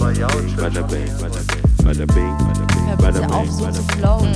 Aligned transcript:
Bada 0.00 0.82
bing, 0.88 1.10
bada 1.20 2.06
bing, 2.06 2.36
bada 2.98 3.20
bing, 3.20 3.30
auf, 3.30 3.44
bing, 3.44 3.52
so 3.52 3.70
zu 3.70 3.82
flowen. 3.82 4.32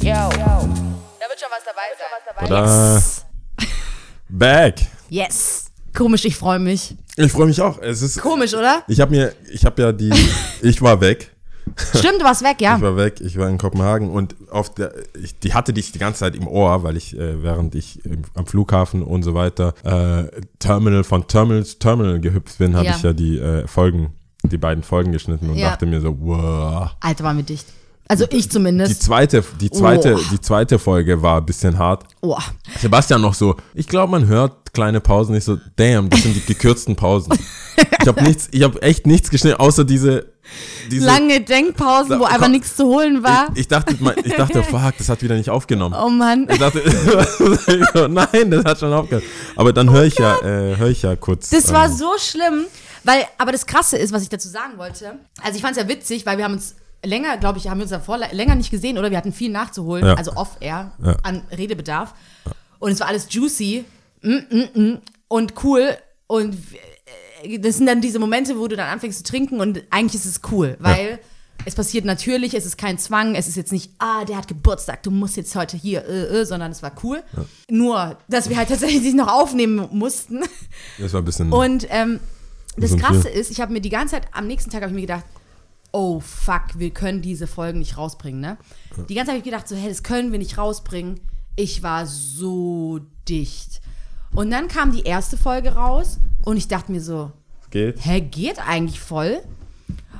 Yo. 0.00 0.10
Da 0.10 1.28
wird 1.28 1.38
schon 1.38 1.50
was 1.50 1.62
dabei 1.64 1.88
sein. 1.96 2.48
Tada. 2.48 2.94
Yes. 2.96 3.24
Back. 4.28 4.80
Yes. 5.08 5.70
Komisch, 5.94 6.24
ich 6.24 6.36
freue 6.36 6.58
mich. 6.58 6.96
Ich 7.16 7.30
freue 7.30 7.46
mich 7.46 7.60
auch. 7.60 7.78
Es 7.80 8.02
ist. 8.02 8.20
Komisch, 8.20 8.54
oder? 8.54 8.82
Ich 8.88 9.00
habe 9.00 9.12
mir, 9.12 9.34
ich 9.52 9.64
habe 9.64 9.80
ja 9.80 9.92
die, 9.92 10.12
ich 10.62 10.82
war 10.82 11.00
weg. 11.00 11.31
Stimmt, 11.94 12.20
du 12.20 12.24
warst 12.24 12.42
weg, 12.42 12.56
ja. 12.60 12.76
Ich 12.76 12.82
war 12.82 12.96
weg, 12.96 13.20
ich 13.20 13.36
war 13.38 13.48
in 13.48 13.58
Kopenhagen 13.58 14.10
und 14.10 14.34
auf 14.50 14.74
der, 14.74 14.92
ich, 15.22 15.38
die 15.38 15.54
hatte 15.54 15.72
dich 15.72 15.92
die 15.92 15.98
ganze 15.98 16.20
Zeit 16.20 16.34
im 16.36 16.46
Ohr, 16.46 16.82
weil 16.82 16.96
ich, 16.96 17.16
äh, 17.16 17.42
während 17.42 17.74
ich 17.74 18.04
im, 18.04 18.22
am 18.34 18.46
Flughafen 18.46 19.02
und 19.02 19.22
so 19.22 19.34
weiter, 19.34 19.74
äh, 19.84 20.24
Terminal 20.58 21.04
von 21.04 21.26
Terminal 21.26 21.64
zu 21.64 21.78
Terminal 21.78 22.20
gehüpft 22.20 22.58
bin, 22.58 22.74
habe 22.76 22.86
Ja. 22.86 22.96
ich 22.96 23.02
ja 23.02 23.12
die 23.12 23.38
äh, 23.38 23.66
Folgen, 23.66 24.12
die 24.44 24.58
beiden 24.58 24.82
Folgen 24.82 25.12
geschnitten 25.12 25.48
und 25.50 25.56
Ja. 25.56 25.70
dachte 25.70 25.86
mir 25.86 26.00
so, 26.00 26.16
wow. 26.20 26.90
Alter, 27.00 27.24
waren 27.24 27.36
wir 27.36 27.44
dicht. 27.44 27.66
Also 28.08 28.24
ich 28.24 28.42
Die 28.44 28.48
zumindest. 28.50 29.02
zweite, 29.02 29.42
die 29.60 29.70
zweite, 29.70 30.16
Oh. 30.16 30.20
die 30.32 30.40
zweite 30.40 30.78
Folge 30.78 31.22
war 31.22 31.38
ein 31.38 31.46
bisschen 31.46 31.78
hart. 31.78 32.04
Oh. 32.20 32.36
Sebastian 32.80 33.22
noch 33.22 33.32
so, 33.32 33.56
ich 33.74 33.86
glaube, 33.86 34.10
man 34.10 34.26
hört 34.26 34.74
kleine 34.74 35.00
Pausen. 35.00 35.34
Ich 35.34 35.44
so, 35.44 35.56
damn, 35.76 36.10
das 36.10 36.22
sind 36.22 36.34
die 36.36 36.44
gekürzten 36.44 36.96
Pausen. 36.96 37.32
Ich 38.02 38.08
habe 38.08 38.22
nichts, 38.24 38.48
ich 38.50 38.64
habe 38.64 38.82
echt 38.82 39.06
nichts 39.06 39.30
geschnitten, 39.30 39.60
außer 39.60 39.84
diese, 39.84 40.31
diese 40.90 41.06
Lange 41.06 41.40
Denkpausen, 41.40 42.18
wo 42.18 42.24
einfach 42.24 42.48
nichts 42.48 42.76
zu 42.76 42.84
holen 42.86 43.22
war. 43.22 43.48
Ich, 43.54 43.60
ich 43.62 43.68
dachte, 43.68 43.96
ich 44.24 44.34
dachte, 44.34 44.62
fuck, 44.70 44.94
das 44.98 45.08
hat 45.08 45.22
wieder 45.22 45.36
nicht 45.36 45.50
aufgenommen. 45.50 45.94
oh 45.98 46.08
Mann. 46.08 46.48
Ich 46.50 46.58
dachte, 46.58 46.80
nein, 48.10 48.50
das 48.50 48.64
hat 48.64 48.80
schon 48.80 48.92
aufgehört. 48.92 49.24
Aber 49.56 49.72
dann 49.72 49.90
höre 49.90 50.04
ich 50.04 50.18
ja, 50.18 50.36
äh, 50.38 50.76
höre 50.76 50.88
ich 50.90 51.02
ja 51.02 51.16
kurz. 51.16 51.50
Das 51.50 51.72
war 51.72 51.86
ähm, 51.86 51.92
so 51.96 52.12
schlimm, 52.18 52.64
weil, 53.04 53.24
aber 53.38 53.52
das 53.52 53.66
Krasse 53.66 53.96
ist, 53.96 54.12
was 54.12 54.22
ich 54.22 54.28
dazu 54.28 54.48
sagen 54.48 54.78
wollte. 54.78 55.18
Also 55.42 55.56
ich 55.56 55.62
fand 55.62 55.76
es 55.76 55.82
ja 55.82 55.88
witzig, 55.88 56.26
weil 56.26 56.38
wir 56.38 56.44
haben 56.44 56.54
uns 56.54 56.76
länger, 57.04 57.36
glaube 57.36 57.58
ich, 57.58 57.68
haben 57.68 57.78
wir 57.78 57.82
uns 57.82 57.90
davor 57.90 58.18
länger 58.18 58.54
nicht 58.54 58.70
gesehen 58.70 58.98
oder 58.98 59.10
wir 59.10 59.18
hatten 59.18 59.32
viel 59.32 59.50
nachzuholen, 59.50 60.06
Ja. 60.06 60.14
also 60.14 60.32
off-air, 60.34 60.92
Ja. 61.04 61.16
an 61.22 61.42
Redebedarf. 61.50 62.14
Und 62.78 62.92
es 62.92 63.00
war 63.00 63.08
alles 63.08 63.26
juicy 63.30 63.84
mm, 64.22 64.28
mm, 64.50 64.80
mm, 64.80 64.98
und 65.28 65.54
cool 65.64 65.96
und 66.26 66.56
das 67.60 67.76
sind 67.76 67.86
dann 67.86 68.00
diese 68.00 68.18
Momente, 68.18 68.58
wo 68.58 68.68
du 68.68 68.76
dann 68.76 68.88
anfängst 68.88 69.18
zu 69.18 69.24
trinken 69.24 69.60
und 69.60 69.82
eigentlich 69.90 70.14
ist 70.14 70.26
es 70.26 70.40
cool, 70.50 70.76
weil 70.80 71.18
es 71.64 71.74
passiert 71.74 72.04
natürlich, 72.04 72.54
es 72.54 72.66
ist 72.66 72.76
kein 72.76 72.98
Zwang, 72.98 73.34
es 73.34 73.48
ist 73.48 73.56
jetzt 73.56 73.72
nicht, 73.72 73.92
ah, 73.98 74.24
der 74.24 74.36
hat 74.36 74.48
Geburtstag, 74.48 75.02
du 75.02 75.10
musst 75.10 75.36
jetzt 75.36 75.54
heute 75.54 75.76
hier, 75.76 76.04
äh, 76.04 76.40
äh, 76.40 76.44
sondern 76.44 76.72
es 76.72 76.82
war 76.82 76.92
cool. 77.02 77.22
Nur, 77.70 78.18
dass 78.28 78.48
wir 78.48 78.56
halt 78.56 78.68
tatsächlich 78.68 79.14
noch 79.14 79.28
aufnehmen 79.28 79.88
mussten. 79.92 80.40
Das 80.98 81.12
war 81.12 81.22
ein 81.22 81.24
bisschen. 81.24 81.52
Und 81.52 81.86
ähm, 81.90 82.20
das 82.76 82.96
Krasse 82.96 83.28
ist, 83.28 83.50
ich 83.50 83.60
habe 83.60 83.72
mir 83.72 83.80
die 83.80 83.90
ganze 83.90 84.14
Zeit, 84.14 84.28
am 84.32 84.46
nächsten 84.46 84.70
Tag 84.70 84.82
habe 84.82 84.90
ich 84.90 84.94
mir 84.94 85.02
gedacht, 85.02 85.24
oh 85.92 86.20
fuck, 86.20 86.78
wir 86.78 86.90
können 86.90 87.20
diese 87.20 87.46
Folgen 87.46 87.78
nicht 87.78 87.98
rausbringen, 87.98 88.40
ne? 88.40 88.56
Die 89.08 89.14
ganze 89.14 89.26
Zeit 89.26 89.28
habe 89.28 89.38
ich 89.38 89.44
gedacht, 89.44 89.68
so, 89.68 89.76
hey, 89.76 89.88
das 89.88 90.02
können 90.02 90.32
wir 90.32 90.38
nicht 90.38 90.56
rausbringen. 90.56 91.20
Ich 91.54 91.82
war 91.82 92.06
so 92.06 93.00
dicht. 93.28 93.82
Und 94.34 94.50
dann 94.50 94.68
kam 94.68 94.92
die 94.92 95.02
erste 95.02 95.36
Folge 95.36 95.74
raus 95.74 96.18
und 96.44 96.56
ich 96.56 96.68
dachte 96.68 96.92
mir 96.92 97.00
so, 97.00 97.32
geht. 97.70 97.96
hä, 98.04 98.20
geht 98.20 98.58
eigentlich 98.58 99.00
voll? 99.00 99.40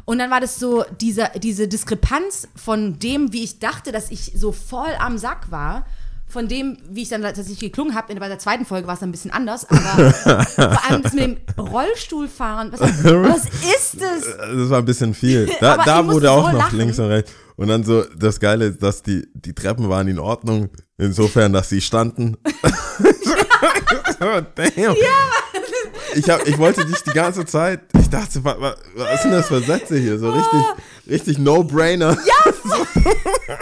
Und 0.04 0.18
dann 0.18 0.30
war 0.30 0.40
das 0.40 0.58
so 0.58 0.84
diese, 1.00 1.30
diese 1.40 1.68
Diskrepanz 1.68 2.48
von 2.56 2.98
dem, 2.98 3.32
wie 3.32 3.44
ich 3.44 3.60
dachte, 3.60 3.92
dass 3.92 4.10
ich 4.10 4.32
so 4.34 4.50
voll 4.50 4.90
am 4.98 5.16
Sack 5.16 5.50
war, 5.50 5.86
von 6.26 6.48
dem, 6.48 6.78
wie 6.90 7.02
ich 7.02 7.10
dann 7.10 7.22
tatsächlich 7.22 7.58
geklungen 7.58 7.94
habe. 7.94 8.14
Bei 8.14 8.28
der 8.28 8.38
zweiten 8.38 8.64
Folge 8.64 8.86
war 8.86 8.94
es 8.94 9.00
dann 9.00 9.10
ein 9.10 9.12
bisschen 9.12 9.30
anders, 9.30 9.68
aber 9.68 10.10
vor 10.54 10.90
allem 10.90 11.02
das 11.02 11.12
mit 11.12 11.24
dem 11.24 11.38
Rollstuhlfahren. 11.58 12.72
Was, 12.72 12.80
was 12.80 13.44
ist 13.44 14.00
das? 14.00 14.38
Das 14.38 14.70
war 14.70 14.78
ein 14.78 14.84
bisschen 14.84 15.12
viel. 15.12 15.50
Da, 15.60 15.76
da 15.84 16.06
wurde 16.06 16.30
auch 16.30 16.46
so 16.46 16.52
noch 16.52 16.58
lachen. 16.58 16.78
links 16.78 16.98
und 16.98 17.06
rechts. 17.06 17.32
Und 17.56 17.68
dann 17.68 17.84
so, 17.84 18.04
das 18.16 18.40
Geile 18.40 18.66
ist, 18.66 18.82
dass 18.82 19.02
die, 19.02 19.28
die 19.34 19.52
Treppen 19.52 19.90
waren 19.90 20.08
in 20.08 20.18
Ordnung. 20.18 20.70
Insofern, 20.96 21.52
dass 21.52 21.68
sie 21.68 21.82
standen. 21.82 22.38
Damn. 24.54 24.96
Ich, 26.14 26.28
hab, 26.30 26.46
ich 26.46 26.58
wollte 26.58 26.84
dich 26.84 27.00
die 27.02 27.10
ganze 27.12 27.44
Zeit, 27.46 27.80
ich 27.98 28.08
dachte, 28.10 28.42
was, 28.44 28.56
was, 28.94 29.22
sind 29.22 29.30
das 29.32 29.46
für 29.48 29.60
Sätze 29.62 29.96
hier? 29.98 30.18
So 30.18 30.30
richtig, 30.30 30.60
richtig 31.08 31.38
No-Brainer. 31.38 32.16
Ja, 32.26 32.52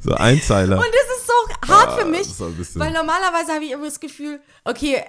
so 0.00 0.14
Einzeiler. 0.14 0.76
Und 0.78 0.84
das 0.86 1.18
ist 1.18 1.26
so 1.26 1.68
hart 1.74 2.00
für 2.00 2.06
mich, 2.06 2.26
Ah, 2.40 2.44
ein 2.46 2.54
bisschen- 2.56 2.80
weil 2.80 2.92
normalerweise 2.92 3.52
habe 3.52 3.64
ich 3.64 3.70
immer 3.72 3.84
das 3.84 4.00
Gefühl, 4.00 4.40
okay, 4.64 5.02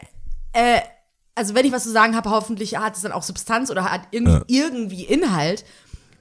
äh, 0.53 0.81
also 1.35 1.55
wenn 1.55 1.65
ich 1.65 1.71
was 1.71 1.83
zu 1.83 1.91
sagen 1.91 2.15
habe, 2.15 2.29
hoffentlich 2.29 2.77
hat 2.77 2.95
es 2.95 3.01
dann 3.01 3.11
auch 3.13 3.23
Substanz 3.23 3.71
oder 3.71 3.85
hat 3.89 4.01
irgendwie, 4.11 4.33
Ja. 4.33 4.43
irgendwie 4.47 5.03
Inhalt. 5.05 5.63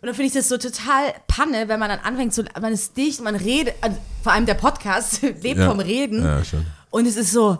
Und 0.00 0.06
dann 0.06 0.14
finde 0.14 0.28
ich 0.28 0.32
das 0.32 0.48
so 0.48 0.56
total 0.56 1.12
Panne, 1.26 1.68
wenn 1.68 1.78
man 1.78 1.90
dann 1.90 1.98
anfängt 1.98 2.32
zu, 2.32 2.44
man 2.60 2.72
ist 2.72 2.96
dicht, 2.96 3.20
man 3.20 3.34
redet, 3.34 3.74
also 3.82 3.98
vor 4.22 4.32
allem 4.32 4.46
der 4.46 4.54
Podcast 4.54 5.20
lebt 5.42 5.58
Ja. 5.58 5.68
vom 5.68 5.80
Reden. 5.80 6.24
Ja, 6.24 6.42
schon. 6.44 6.64
Und 6.90 7.06
es 7.06 7.16
ist 7.16 7.32
so, 7.32 7.58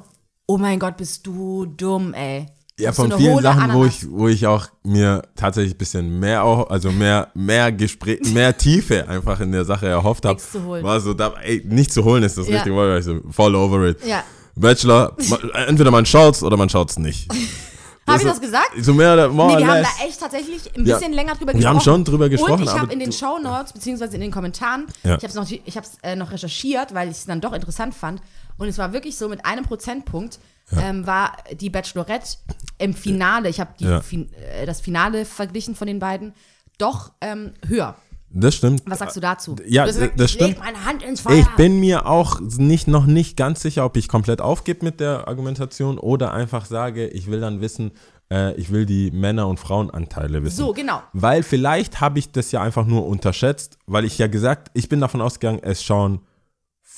oh 0.50 0.59
mein 0.59 0.78
Gott, 0.78 0.97
bist 0.97 1.27
du 1.27 1.66
dumm, 1.66 2.12
ey. 2.15 2.47
Ja, 2.78 2.93
von 2.93 3.12
vielen 3.12 3.41
Sachen, 3.43 3.75
wo 3.75 3.84
ich, 3.84 4.11
wo 4.11 4.27
ich 4.28 4.47
auch 4.47 4.66
mir 4.83 5.21
tatsächlich 5.37 5.75
ein 5.75 5.78
bisschen 5.78 6.19
mehr, 6.19 6.43
auch, 6.44 6.71
also 6.71 6.91
mehr, 6.91 7.28
mehr 7.34 7.71
Gespräch, 7.72 8.21
mehr 8.33 8.56
Tiefe 8.56 9.06
einfach 9.06 9.39
in 9.41 9.53
der 9.53 9.65
Sache 9.66 9.87
erhofft 9.87 10.25
habe, 10.25 10.37
Nichts 10.37 10.53
zu 10.53 10.65
holen. 10.65 10.83
war 10.83 10.99
so, 11.00 11.12
da, 11.12 11.34
ey, 11.43 11.62
nicht 11.66 11.93
zu 11.93 12.03
holen 12.05 12.22
ist 12.22 12.39
das 12.39 12.49
Ja. 12.49 12.55
richtige 12.55 12.75
Wort, 12.75 12.99
ich 12.99 13.05
so 13.05 13.21
voll 13.31 13.55
over 13.55 13.87
it. 13.89 13.99
Ja. 14.06 14.25
Bachelor, 14.56 15.15
ma- 15.28 15.39
entweder 15.66 15.91
man 15.91 16.06
schaut's 16.06 16.43
oder 16.43 16.56
man 16.56 16.69
schaut's 16.71 16.99
nicht. 16.99 17.28
Habe 18.06 18.19
ich 18.22 18.27
das 18.28 18.41
gesagt? 18.41 18.71
So 18.81 18.93
mehr 18.94 19.12
oder 19.15 19.28
more 19.28 19.53
Nee, 19.53 19.59
wir 19.59 19.66
haben 19.69 19.83
da 19.84 20.05
echt 20.06 20.19
tatsächlich 20.19 20.75
ein 20.77 20.84
Ja. 20.84 20.97
bisschen 20.97 21.12
länger 21.12 21.34
drüber 21.34 21.53
Wir 21.53 21.60
gesprochen. 21.60 21.75
haben 21.77 21.81
schon 21.84 22.05
drüber 22.05 22.28
gesprochen, 22.28 22.55
Und 22.55 22.62
ich 22.65 22.71
habe 22.72 22.93
in 22.93 22.99
den 22.99 23.12
Show 23.12 23.39
Notes, 23.41 23.72
beziehungsweise 23.72 24.15
in 24.16 24.21
den 24.22 24.33
Kommentaren, 24.33 24.87
Ja. 25.05 25.10
ich 25.16 25.22
habe 25.22 25.27
es 25.28 25.34
noch, 25.34 25.47
ich 25.49 25.77
hab's, 25.77 25.93
äh, 26.03 26.16
noch 26.16 26.33
recherchiert, 26.33 26.93
weil 26.93 27.09
ich 27.10 27.19
es 27.19 27.27
dann 27.27 27.41
doch 27.41 27.53
interessant 27.53 27.94
fand. 27.94 28.21
Und 28.60 28.69
es 28.69 28.76
war 28.76 28.93
wirklich 28.93 29.16
so, 29.16 29.28
mit 29.31 29.47
einem 29.47 29.65
Prozentpunkt 29.65 30.38
ähm, 30.78 31.06
war 31.06 31.32
die 31.59 31.71
Bachelorette 31.71 32.37
im 32.78 32.93
Finale, 32.93 33.48
ich 33.48 33.59
habe 33.59 33.71
Ja. 33.78 34.03
fin 34.03 34.31
äh, 34.34 34.66
das 34.66 34.82
Finale 34.82 35.25
verglichen 35.25 35.75
von 35.75 35.87
den 35.87 35.98
beiden, 35.98 36.34
doch 36.76 37.12
ähm, 37.22 37.54
höher. 37.66 37.97
Das 38.28 38.54
stimmt. 38.54 38.82
Was 38.84 38.98
sagst 38.98 39.16
du 39.16 39.21
dazu? 39.21 39.56
Ja, 39.66 39.87
du 39.87 39.93
gesagt, 39.93 40.21
das 40.21 40.31
stimmt. 40.31 40.59
meine 40.59 40.84
Hand 40.84 41.03
ins 41.03 41.22
Feuer. 41.22 41.37
Ich 41.38 41.48
bin 41.56 41.81
mir 41.81 42.06
auch 42.06 42.38
nicht, 42.41 42.87
noch 42.87 43.06
nicht 43.06 43.37
ganz 43.37 43.62
sicher, 43.62 43.84
ob 43.87 43.97
ich 43.97 44.09
komplett 44.09 44.43
aufgebe 44.43 44.84
mit 44.84 45.00
der 45.00 45.27
Argumentation 45.27 45.98
oder 45.98 46.32
einfach 46.32 46.66
sage, 46.66 47.09
ich 47.09 47.28
will 47.28 47.41
dann 47.41 47.62
wissen, 47.62 47.92
äh, 48.31 48.54
ich 48.54 48.71
will 48.71 48.84
die 48.84 49.10
Männer- 49.10 49.48
und 49.48 49.59
Frauenanteile 49.59 50.44
wissen. 50.44 50.59
So, 50.59 50.72
genau. 50.75 51.03
Weil 51.15 51.42
vielleicht 51.42 52.00
habe 52.03 52.19
ich 52.19 52.31
das 52.31 52.53
ja 52.53 52.62
einfach 52.62 52.84
nur 52.84 53.06
unterschätzt, 53.06 53.78
weil 53.87 54.04
ich 54.04 54.19
ja 54.19 54.27
gesagt, 54.27 54.71
ich 54.75 54.88
bin 54.91 55.00
davon 55.00 55.22
ausgegangen, 55.22 55.60
es 55.62 55.82
schauen 55.82 56.21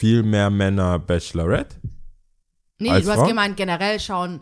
viel 0.03 0.25
mehr 0.25 0.51
Männer 0.51 0.99
Bachelorette. 0.99 1.77
Nee, 2.81 2.91
als 2.91 3.05
du 3.05 3.11
hast 3.13 3.19
Frau? 3.21 3.29
gemeint, 3.29 3.57
generell 3.57 4.01
schauen. 4.01 4.41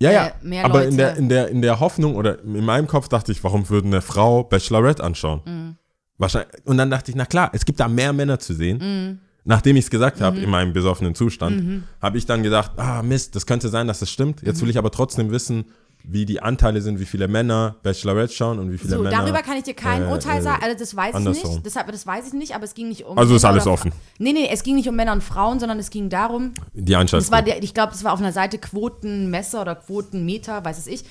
Ja, 0.00 0.10
Äh, 0.10 0.14
ja, 0.14 0.32
mehr 0.42 0.64
aber 0.64 0.78
Leute. 0.78 0.90
in 0.90 0.96
der, 0.96 1.16
in, 1.16 1.28
der, 1.28 1.48
in 1.48 1.60
der 1.60 1.80
Hoffnung 1.80 2.14
oder 2.14 2.38
in 2.44 2.64
meinem 2.64 2.86
Kopf 2.86 3.08
dachte 3.08 3.32
ich, 3.32 3.42
warum 3.42 3.68
würde 3.68 3.88
eine 3.88 4.00
Frau 4.00 4.44
Bachelorette 4.44 5.02
anschauen? 5.02 5.40
Mhm. 5.44 5.76
Wahrscheinlich, 6.18 6.52
und 6.66 6.76
dann 6.78 6.88
dachte 6.88 7.10
ich, 7.10 7.16
na 7.16 7.24
klar, 7.26 7.50
es 7.52 7.64
gibt 7.64 7.80
da 7.80 7.88
mehr 7.88 8.12
Männer 8.12 8.38
zu 8.38 8.54
sehen. 8.54 8.78
Mhm. 8.78 9.18
Nachdem 9.44 9.74
ich 9.74 9.86
es 9.86 9.90
gesagt 9.90 10.20
habe, 10.20 10.38
in 10.38 10.48
meinem 10.48 10.72
besoffenen 10.72 11.16
Zustand, 11.16 11.82
habe 12.00 12.16
ich 12.16 12.26
dann 12.26 12.44
gedacht, 12.44 12.70
ah 12.76 13.02
Mist, 13.02 13.34
das 13.34 13.44
könnte 13.44 13.68
sein, 13.70 13.88
dass 13.88 13.98
das 13.98 14.08
stimmt. 14.08 14.40
Jetzt 14.42 14.58
Mhm. 14.58 14.62
will 14.62 14.70
ich 14.70 14.78
aber 14.78 14.92
trotzdem 14.92 15.32
wissen, 15.32 15.64
wie 16.04 16.24
die 16.26 16.42
Anteile 16.42 16.80
sind, 16.80 16.98
wie 17.00 17.04
viele 17.04 17.28
Männer 17.28 17.76
Bachelorette 17.82 18.32
schauen 18.32 18.58
und 18.58 18.72
wie 18.72 18.78
viele 18.78 18.96
So, 18.96 19.02
Männer. 19.02 19.16
darüber 19.18 19.42
kann 19.42 19.56
ich 19.56 19.62
dir 19.64 19.74
kein 19.74 20.02
äh, 20.02 20.06
Urteil 20.06 20.38
äh, 20.38 20.42
sagen. 20.42 20.62
Also 20.62 20.78
das 20.78 20.96
weiß 20.96 21.14
ich 21.18 21.24
nicht. 21.28 21.66
Deshalb, 21.66 21.90
das 21.92 22.06
weiß 22.06 22.26
ich 22.28 22.32
nicht, 22.32 22.54
aber 22.54 22.64
es 22.64 22.74
ging 22.74 22.88
nicht 22.88 23.04
um. 23.04 23.16
Also 23.18 23.34
ist 23.36 23.44
alles 23.44 23.66
offen. 23.66 23.92
Nee, 24.18 24.32
nee, 24.32 24.48
es 24.50 24.62
ging 24.62 24.74
nicht 24.76 24.88
um 24.88 24.96
Männer 24.96 25.12
und 25.12 25.22
Frauen, 25.22 25.60
sondern 25.60 25.78
es 25.78 25.90
ging 25.90 26.08
darum, 26.10 26.52
Die 26.72 26.96
Einschätzung. 26.96 27.20
das 27.20 27.30
war 27.30 27.42
der, 27.42 27.62
ich 27.62 27.74
glaube, 27.74 27.92
das 27.92 28.02
war 28.04 28.12
auf 28.12 28.20
einer 28.20 28.32
Seite 28.32 28.58
Quotenmesser 28.58 29.60
oder 29.62 29.74
Quotenmeter, 29.76 30.64
weiß 30.64 30.78
es 30.78 30.86
ich. 30.86 31.04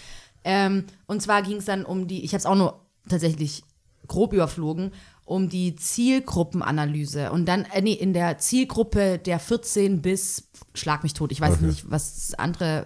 Ähm, 0.44 0.86
und 1.06 1.22
zwar 1.22 1.42
ging 1.44 1.58
es 1.58 1.66
dann 1.66 1.86
um 1.86 2.08
die, 2.08 2.24
ich 2.26 2.32
habe 2.32 2.40
es 2.40 2.46
auch 2.46 2.56
nur 2.56 2.80
tatsächlich 3.08 3.64
grob 4.08 4.34
überflogen, 4.34 4.92
um 5.24 5.48
die 5.50 5.76
Zielgruppenanalyse. 5.76 7.32
Und 7.32 7.46
dann, 7.46 7.66
äh, 7.74 7.82
nee, 7.82 7.94
in 7.94 8.14
der 8.14 8.38
Zielgruppe 8.38 9.18
der 9.20 9.40
14 9.40 10.02
bis, 10.02 10.50
schlag 10.74 11.04
mich 11.04 11.14
tot, 11.14 11.32
ich 11.32 11.40
weiß 11.42 11.54
Okay. 11.56 11.66
nicht, 11.66 11.90
was 11.90 12.34
andere, 12.38 12.86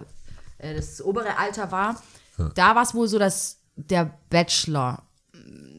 das 0.74 1.02
obere 1.02 1.38
Alter 1.38 1.70
war. 1.70 2.00
Da 2.54 2.74
war 2.74 2.82
es 2.82 2.94
wohl 2.94 3.08
so, 3.08 3.18
dass 3.18 3.60
der 3.76 4.18
Bachelor 4.30 5.02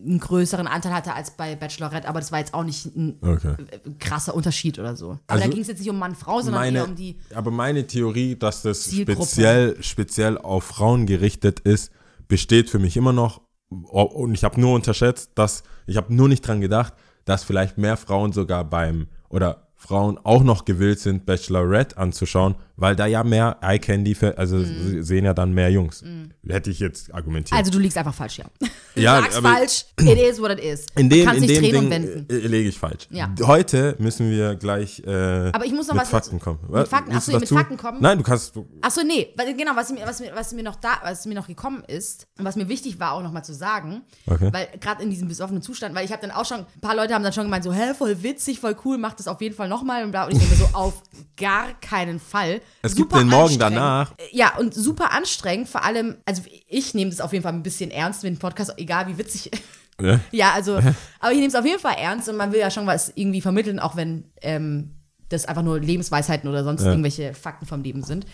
einen 0.08 0.20
größeren 0.20 0.68
Anteil 0.68 0.94
hatte 0.94 1.14
als 1.14 1.32
bei 1.32 1.56
Bachelorette, 1.56 2.08
aber 2.08 2.20
das 2.20 2.32
war 2.32 2.40
jetzt 2.40 2.54
auch 2.54 2.64
nicht 2.64 2.86
ein 2.86 3.18
okay. 3.22 3.56
äh, 3.72 3.80
krasser 4.00 4.34
Unterschied 4.34 4.80
oder 4.80 4.96
so. 4.96 5.12
Aber 5.12 5.22
Also 5.28 5.44
da 5.44 5.50
ging 5.50 5.62
es 5.62 5.68
jetzt 5.68 5.80
nicht 5.80 5.90
um 5.90 6.00
Mann-Frau, 6.00 6.42
sondern 6.42 6.62
meine, 6.62 6.78
eher 6.80 6.86
um 6.86 6.96
die. 6.96 7.18
aber 7.34 7.52
meine 7.52 7.86
Theorie, 7.88 8.36
dass 8.36 8.62
das 8.62 8.84
Zielgruppe. 8.84 9.24
speziell, 9.24 9.84
speziell 9.84 10.38
auf 10.38 10.64
Frauen 10.64 11.06
gerichtet 11.06 11.60
ist, 11.60 11.92
besteht 12.28 12.70
für 12.70 12.80
mich 12.80 12.96
immer 12.98 13.14
noch. 13.14 13.42
Und 13.70 14.34
ich 14.34 14.46
habe 14.46 14.60
nur 14.62 14.76
unterschätzt, 14.76 15.32
dass 15.36 15.64
ich 15.88 15.98
habe 15.98 16.14
nur 16.14 16.30
nicht 16.30 16.48
dran 16.48 16.62
gedacht, 16.62 16.94
dass 17.26 17.44
vielleicht 17.44 17.78
mehr 17.78 17.98
Frauen 17.98 18.32
sogar 18.32 18.64
beim 18.64 19.08
oder 19.30 19.67
Frauen 19.80 20.18
auch 20.24 20.44
noch 20.44 20.66
gewillt 20.66 21.00
sind, 21.00 21.26
Bachelorette 21.28 21.98
anzuschauen, 21.98 22.56
weil 22.78 22.96
da 22.96 23.06
ja 23.06 23.24
mehr 23.24 23.58
Eye 23.62 23.78
Candy, 23.80 24.16
für, 24.16 24.36
also 24.38 24.60
sie 24.64 25.04
sehen 25.04 25.24
ja 25.24 25.34
dann 25.36 25.54
mehr 25.54 25.70
Jungs. 25.72 26.04
hätte 26.48 26.72
ich 26.72 26.80
jetzt 26.80 27.14
argumentiert. 27.14 27.58
Also 27.58 27.72
du 27.72 27.78
liegst 27.80 27.96
einfach 27.98 28.14
falsch, 28.14 28.40
ja. 28.40 28.46
Du 28.96 29.02
Ja, 29.04 29.22
sagst 29.22 29.38
falsch, 29.40 29.86
it 30.02 30.18
is 30.20 30.42
what 30.42 30.50
it 30.52 30.60
is. 30.60 30.88
in 30.96 31.08
du 31.10 31.16
dem, 31.16 31.26
kannst 31.26 31.42
in 31.44 31.48
nicht 31.48 31.62
dem 31.62 31.72
Ding 31.82 31.90
wenden. 31.92 32.26
äh, 32.30 32.48
lege 32.48 32.70
ich 32.70 32.80
falsch. 32.80 33.08
Ja. 33.12 33.32
Heute 33.44 33.96
müssen 34.00 34.32
wir 34.32 34.56
gleich 34.56 35.00
äh, 35.06 35.12
Aber 35.54 35.66
ich 35.66 35.72
muss 35.74 35.88
noch 35.88 35.94
mit 35.94 36.02
was 36.02 36.10
Fakten 36.10 36.40
kommen. 36.40 36.60
Mit 36.68 36.88
Fakten, 36.88 37.16
achso, 37.16 37.38
mit? 37.38 37.48
Fakten 37.48 37.78
kommen? 37.78 38.00
Nein, 38.02 38.18
du 38.18 38.24
kannst. 38.24 38.56
Du, 38.56 38.68
Achso, 38.82 39.02
nee, 39.04 39.28
genau, 39.56 39.72
was 39.76 39.92
mir, 39.92 40.02
was, 40.08 40.20
mir, 40.20 40.32
was 40.34 40.54
mir 40.54 40.64
noch 40.64 40.76
da, 40.78 40.94
was 41.04 41.26
mir 41.28 41.36
noch 41.36 41.46
gekommen 41.48 41.84
ist 41.88 42.26
und 42.40 42.46
was 42.46 42.56
mir 42.56 42.68
wichtig 42.68 43.00
war 43.00 43.12
auch 43.14 43.22
nochmal 43.22 43.44
zu 43.46 43.54
sagen, 43.54 44.02
Okay. 44.26 44.50
weil 44.52 44.68
gerade 44.82 45.04
in 45.04 45.12
diesem 45.12 45.28
besoffenen 45.28 45.62
Zustand, 45.62 45.94
weil 45.96 46.04
ich 46.06 46.12
habe 46.12 46.22
dann 46.24 46.32
auch 46.32 46.46
schon, 46.46 46.62
ein 46.62 46.82
paar 46.82 46.96
Leute 46.96 47.14
haben 47.14 47.24
dann 47.24 47.34
schon 47.34 47.44
gemeint, 47.44 47.64
so, 47.64 47.72
hä, 47.72 47.94
voll 47.96 48.24
witzig, 48.24 48.60
voll 48.60 48.76
cool, 48.84 48.98
mach 48.98 49.14
das 49.14 49.28
auf 49.28 49.40
jeden 49.42 49.56
Fall 49.56 49.67
nochmal 49.68 50.04
und 50.04 50.12
bla, 50.12 50.26
und 50.26 50.34
ich 50.34 50.40
denke 50.40 50.56
so, 50.56 50.66
auf 50.74 51.02
gar 51.36 51.74
keinen 51.80 52.20
Fall. 52.20 52.62
Es 52.82 52.96
gibt 52.96 53.12
Super 53.12 53.24
den 53.24 53.30
Morgen 53.30 53.60
danach. 53.60 54.14
Ja, 54.32 54.58
und 54.58 54.74
super 54.74 55.12
anstrengend, 55.12 55.70
vor 55.70 55.84
allem, 55.84 56.18
also 56.26 56.44
ich 56.68 56.94
nehme 56.94 57.12
das 57.12 57.22
auf 57.22 57.34
jeden 57.34 57.44
Fall 57.44 57.54
ein 57.54 57.64
bisschen 57.64 57.92
ernst, 57.92 58.24
wenn 58.24 58.34
ein 58.34 58.40
Podcast, 58.40 58.74
egal 58.78 59.08
wie 59.08 59.18
witzig 59.18 59.52
ja? 60.02 60.20
ja, 60.32 60.54
also, 60.54 60.76
aber 61.20 61.32
ich 61.32 61.38
nehme 61.38 61.48
es 61.48 61.56
auf 61.56 61.66
jeden 61.66 61.80
Fall 61.80 61.96
ernst 61.98 62.30
und 62.30 62.38
man 62.38 62.52
will 62.52 62.60
ja 62.60 62.72
schon 62.72 62.88
was 62.88 63.12
irgendwie 63.16 63.42
vermitteln, 63.42 63.80
auch 63.80 63.96
wenn 63.96 64.26
ähm, 64.42 64.96
das 65.30 65.46
einfach 65.46 65.64
nur 65.64 65.80
Lebensweisheiten 65.80 66.50
oder 66.50 66.64
sonst 66.64 66.84
irgendwelche 66.84 67.34
Fakten 67.34 67.66
vom 67.66 67.84
Leben 67.84 68.04
sind. 68.04 68.26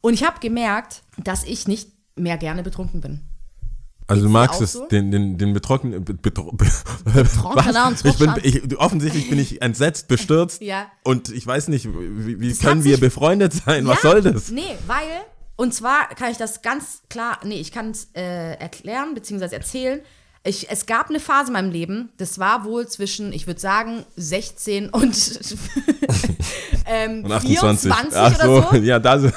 Und 0.00 0.14
ich 0.14 0.24
habe 0.24 0.38
gemerkt, 0.40 1.02
dass 1.18 1.44
ich 1.44 1.66
nicht 1.66 1.90
mehr 2.14 2.36
gerne 2.36 2.62
betrunken 2.62 3.00
bin. 3.00 3.22
Also 4.08 4.22
du 4.22 4.28
magst 4.28 4.60
es, 4.60 4.74
so? 4.74 4.86
den, 4.86 5.10
den, 5.10 5.36
den 5.36 5.52
betrockenen, 5.52 6.04
be, 6.04 6.14
betro, 6.14 6.50
und 6.56 8.04
ich 8.04 8.18
bin, 8.18 8.32
ich, 8.42 8.78
offensichtlich 8.78 9.28
bin 9.28 9.38
ich 9.40 9.60
entsetzt, 9.62 10.06
bestürzt 10.06 10.62
Ja. 10.62 10.86
und 11.02 11.28
ich 11.30 11.44
weiß 11.44 11.66
nicht, 11.68 11.88
wie, 11.92 12.40
wie 12.40 12.54
können 12.54 12.84
wir 12.84 12.98
befreundet 13.00 13.52
sein? 13.52 13.84
Was 13.86 14.02
Ja, 14.04 14.10
soll 14.10 14.22
das? 14.22 14.50
Nee, 14.50 14.62
weil, 14.86 15.02
und 15.56 15.74
zwar 15.74 16.08
kann 16.10 16.30
ich 16.30 16.38
das 16.38 16.62
ganz 16.62 17.02
klar, 17.10 17.40
nee, 17.42 17.58
ich 17.60 17.72
kann 17.72 17.90
es 17.90 18.08
äh, 18.14 18.54
erklären 18.54 19.14
bzw. 19.14 19.54
erzählen. 19.56 20.00
Ich, 20.44 20.70
es 20.70 20.86
gab 20.86 21.08
eine 21.10 21.18
Phase 21.18 21.48
in 21.48 21.54
meinem 21.54 21.72
Leben, 21.72 22.10
das 22.18 22.38
war 22.38 22.64
wohl 22.64 22.86
zwischen, 22.86 23.32
ich 23.32 23.48
würde 23.48 23.58
sagen, 23.58 24.04
16 24.14 24.90
und, 24.90 25.40
ähm, 26.86 27.24
Und 27.24 27.32
28. 27.32 27.92
24 27.92 28.16
Ach 28.16 28.40
so, 28.40 28.50
oder 28.58 28.68
so. 28.70 28.76
ja, 28.84 29.00
da 29.00 29.18
sind- 29.18 29.34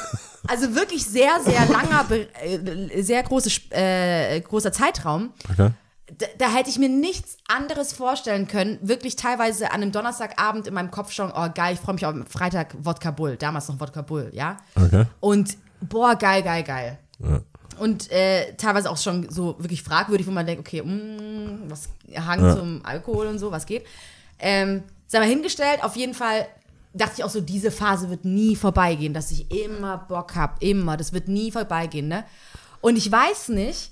Also 0.50 0.74
wirklich 0.76 1.06
sehr, 1.06 1.40
sehr 1.44 1.66
langer, 1.68 2.06
äh, 2.12 3.02
sehr 3.04 3.22
große, 3.24 3.50
äh, 3.72 4.42
großer 4.42 4.72
Zeitraum. 4.72 5.32
Okay. 5.52 5.70
Da, 6.18 6.26
da 6.40 6.50
hätte 6.52 6.72
ich 6.72 6.80
mir 6.80 6.90
nichts 6.90 7.38
anderes 7.48 7.94
vorstellen 7.94 8.48
können. 8.48 8.80
Wirklich 8.82 9.16
teilweise 9.16 9.68
an 9.72 9.84
einem 9.84 9.92
Donnerstagabend 9.92 10.66
in 10.66 10.74
meinem 10.74 10.90
Kopf 10.90 11.12
schon, 11.12 11.32
oh 11.32 11.50
geil, 11.54 11.76
ich 11.76 11.80
freue 11.80 11.94
mich 11.94 12.06
auf 12.06 12.16
Freitag 12.28 12.76
Wodka 12.80 13.12
Bull. 13.12 13.38
Damals 13.38 13.68
noch 13.68 13.80
Wodka 13.80 14.02
Bull, 14.02 14.32
ja. 14.34 14.58
Okay. 14.76 15.06
Und 15.20 15.56
boah, 15.82 16.16
geil, 16.16 16.42
geil, 16.42 16.64
geil. 16.64 16.98
Ja. 17.20 17.42
Und 17.78 18.12
äh, 18.12 18.56
teilweise 18.56 18.90
auch 18.90 18.98
schon 18.98 19.30
so 19.30 19.56
wirklich 19.60 19.84
fragwürdig, 19.84 20.26
wo 20.26 20.32
man 20.32 20.46
denkt, 20.48 20.68
okay, 20.68 20.82
mm, 20.82 21.70
was 21.70 21.90
Hang 22.16 22.44
Ja. 22.44 22.56
zum 22.56 22.84
Alkohol 22.84 23.28
und 23.28 23.38
so, 23.38 23.52
was 23.52 23.68
geht. 23.68 23.86
Ähm, 24.40 24.84
sei 25.08 25.20
mal 25.20 25.28
hingestellt, 25.28 25.84
auf 25.84 25.96
jeden 25.96 26.16
Fall 26.16 26.48
dachte 26.94 27.14
ich 27.18 27.24
auch 27.24 27.30
so, 27.30 27.42
diese 27.42 27.72
Phase 27.72 28.10
wird 28.10 28.26
nie 28.26 28.56
vorbeigehen, 28.56 29.14
dass 29.14 29.32
ich 29.32 29.52
immer 29.52 29.98
Bock 29.98 30.36
habe, 30.36 30.56
immer, 30.60 30.98
das 30.98 31.14
wird 31.14 31.28
nie 31.28 31.52
vorbeigehen, 31.52 32.08
ne? 32.08 32.24
Und 32.82 32.98
ich 32.98 33.12
weiß 33.12 33.50
nicht, 33.50 33.92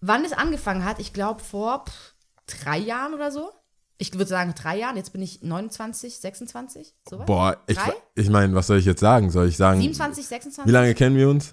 wann 0.00 0.24
es 0.24 0.32
angefangen 0.32 0.84
hat, 0.84 0.98
ich 1.00 1.12
glaube 1.12 1.40
vor 1.42 1.84
pff, 1.88 2.14
drei 2.62 2.78
Jahren 2.78 3.14
oder 3.14 3.30
so. 3.30 3.50
Ich 3.98 4.12
würde 4.14 4.26
sagen 4.26 4.54
drei 4.56 4.78
Jahren, 4.78 4.96
jetzt 4.96 5.12
bin 5.12 5.20
ich 5.20 5.42
29, 5.42 6.16
26, 6.20 6.94
sowas. 7.08 7.26
Boah, 7.26 7.58
ich, 7.66 7.76
Drei? 7.76 7.92
ich 8.14 8.30
meine, 8.30 8.54
was 8.54 8.66
soll 8.66 8.78
ich 8.78 8.86
jetzt 8.86 9.00
sagen? 9.00 9.30
Soll 9.30 9.48
ich 9.48 9.58
sagen, 9.58 9.78
27, 9.78 10.26
26, 10.26 10.66
wie 10.66 10.74
lange 10.74 10.94
kennen 10.94 11.16
wir 11.16 11.28
uns? 11.28 11.52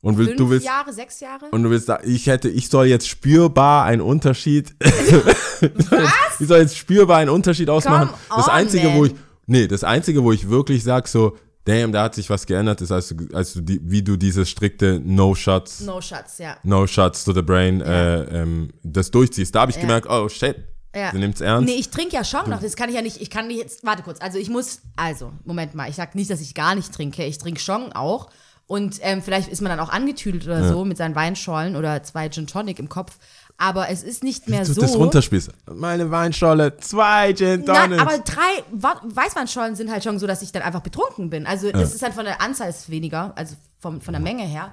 Und 0.00 0.18
will, 0.18 0.26
fünf 0.26 0.38
du 0.38 0.50
willst, 0.50 0.66
Jahre, 0.66 0.92
sechs 0.92 1.20
Jahre? 1.20 1.46
und 1.50 1.62
du 1.62 1.70
willst, 1.70 1.88
da- 1.88 2.00
ich 2.02 2.26
hätte, 2.26 2.48
ich 2.48 2.68
soll 2.68 2.86
jetzt 2.86 3.08
spürbar 3.08 3.84
einen 3.84 4.02
Unterschied. 4.02 4.74
Was? 5.60 6.40
Ich 6.40 6.48
soll 6.48 6.58
jetzt 6.58 6.76
spürbar 6.76 7.18
einen 7.18 7.30
Unterschied 7.30 7.70
ausmachen. 7.70 8.08
Come 8.08 8.18
das 8.36 8.48
on, 8.48 8.54
einzige, 8.54 8.92
wo 8.92 9.02
man. 9.02 9.06
ich, 9.10 9.14
nee, 9.46 9.66
das 9.66 9.84
einzige, 9.84 10.22
wo 10.22 10.32
ich 10.32 10.48
wirklich 10.48 10.82
sag 10.84 11.08
so, 11.08 11.36
damn, 11.64 11.92
da 11.92 12.04
hat 12.04 12.14
sich 12.14 12.28
was 12.30 12.46
geändert, 12.46 12.80
ist, 12.80 12.92
als 12.92 13.08
du, 13.08 13.16
als 13.34 13.54
du 13.54 13.60
die, 13.60 13.80
wie 13.82 14.02
du 14.02 14.16
dieses 14.16 14.50
strikte 14.50 15.00
No 15.02 15.34
Shots, 15.34 15.80
No, 15.80 15.94
no 15.94 16.00
Shots, 16.00 16.38
ja. 16.38 16.86
Shots 16.86 17.24
to 17.24 17.32
the 17.32 17.42
Brain, 17.42 17.80
äh, 17.80 18.42
ähm, 18.42 18.70
das 18.82 19.10
durchziehst. 19.10 19.54
Da 19.54 19.62
habe 19.62 19.70
ich 19.70 19.80
gemerkt, 19.80 20.06
oh 20.10 20.28
shit, 20.28 20.56
Ja. 20.94 21.10
sie 21.12 21.18
nimmt's 21.18 21.40
ernst. 21.40 21.68
Nee, 21.68 21.76
ich 21.76 21.88
trinke 21.90 22.14
ja 22.14 22.24
schon 22.24 22.48
noch. 22.50 22.60
Das 22.60 22.76
kann 22.76 22.88
ich 22.88 22.94
ja 22.94 23.02
nicht. 23.02 23.20
Ich 23.20 23.30
kann 23.30 23.48
nicht 23.48 23.58
jetzt. 23.58 23.84
Warte 23.84 24.02
kurz. 24.02 24.20
Also 24.20 24.38
ich 24.38 24.50
muss. 24.50 24.82
Also, 24.96 25.32
Moment 25.44 25.74
mal. 25.74 25.88
Ich 25.88 25.96
sag 25.96 26.14
nicht, 26.14 26.30
dass 26.30 26.40
ich 26.40 26.54
gar 26.54 26.74
nicht 26.74 26.92
trinke. 26.92 27.24
Ich 27.24 27.38
trinke 27.38 27.60
schon 27.60 27.92
auch. 27.92 28.28
Und 28.66 28.98
ähm, 29.02 29.20
vielleicht 29.20 29.48
ist 29.48 29.60
man 29.60 29.68
dann 29.70 29.80
auch 29.80 29.90
angetüdelt 29.90 30.46
oder 30.46 30.66
so 30.66 30.86
mit 30.86 30.96
seinen 30.96 31.14
Weinschollen 31.14 31.76
oder 31.76 32.02
zwei 32.02 32.30
Gin 32.30 32.46
Tonic 32.46 32.78
im 32.78 32.88
Kopf. 32.88 33.18
Aber 33.56 33.88
es 33.88 34.02
ist 34.02 34.24
nicht 34.24 34.48
mehr 34.48 34.64
du 34.64 34.72
so. 34.72 34.80
das 34.80 34.96
runterspielst. 34.96 35.50
Meine 35.72 36.10
Weinscholle, 36.10 36.76
zwei 36.78 37.32
Gin 37.32 37.62
Nein, 37.64 37.90
Tonics. 37.90 38.02
aber 38.02 38.18
drei 38.18 39.00
Weißweinschollen 39.02 39.76
sind 39.76 39.90
halt 39.90 40.02
schon 40.02 40.18
so, 40.18 40.26
dass 40.26 40.42
ich 40.42 40.50
dann 40.50 40.62
einfach 40.62 40.80
betrunken 40.80 41.30
bin. 41.30 41.46
Also 41.46 41.70
das 41.70 41.94
ist 41.94 42.02
halt 42.02 42.14
von 42.14 42.24
der 42.24 42.40
Anzahl 42.40 42.68
ist 42.68 42.90
weniger, 42.90 43.32
also 43.36 43.54
vom, 43.78 44.00
von 44.00 44.12
der 44.12 44.20
Menge 44.20 44.42
her. 44.44 44.72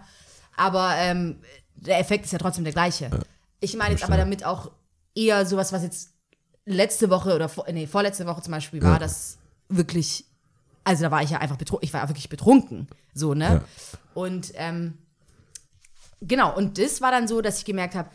Aber 0.58 0.94
ähm, 0.98 1.38
der 1.76 2.00
Effekt 2.00 2.26
ist 2.26 2.32
ja 2.32 2.40
trotzdem 2.40 2.64
der 2.64 2.74
gleiche. 2.74 3.10
ich 3.60 3.76
meine 3.76 3.92
jetzt 3.92 4.04
aber 4.04 4.18
damit 4.18 4.46
auch 4.46 4.72
eher 5.16 5.46
sowas, 5.46 5.72
was 5.72 5.84
jetzt 5.84 6.10
letzte 6.66 7.10
Woche 7.10 7.36
oder 7.36 7.50
vor, 7.50 7.66
nee, 7.72 7.88
vorletzte 7.88 8.26
Woche 8.26 8.42
zum 8.42 8.52
Beispiel 8.52 8.82
war, 8.82 9.00
das 9.00 9.38
wirklich, 9.70 10.26
also 10.84 11.04
da 11.04 11.12
war 11.12 11.24
ich 11.24 11.30
ja 11.32 11.40
einfach 11.40 11.58
betrunken, 11.58 11.86
ich 11.86 11.94
war 11.94 12.02
ja 12.02 12.10
wirklich 12.10 12.30
betrunken, 12.30 12.88
so, 13.14 13.34
ne? 13.34 13.46
Ja. 13.46 13.62
Und 14.14 14.52
ähm, 14.56 14.98
genau, 16.22 16.56
und 16.56 16.78
das 16.78 17.02
war 17.02 17.12
dann 17.12 17.28
so, 17.28 17.42
dass 17.42 17.60
ich 17.60 17.66
gemerkt 17.66 17.96
habe, 17.96 18.10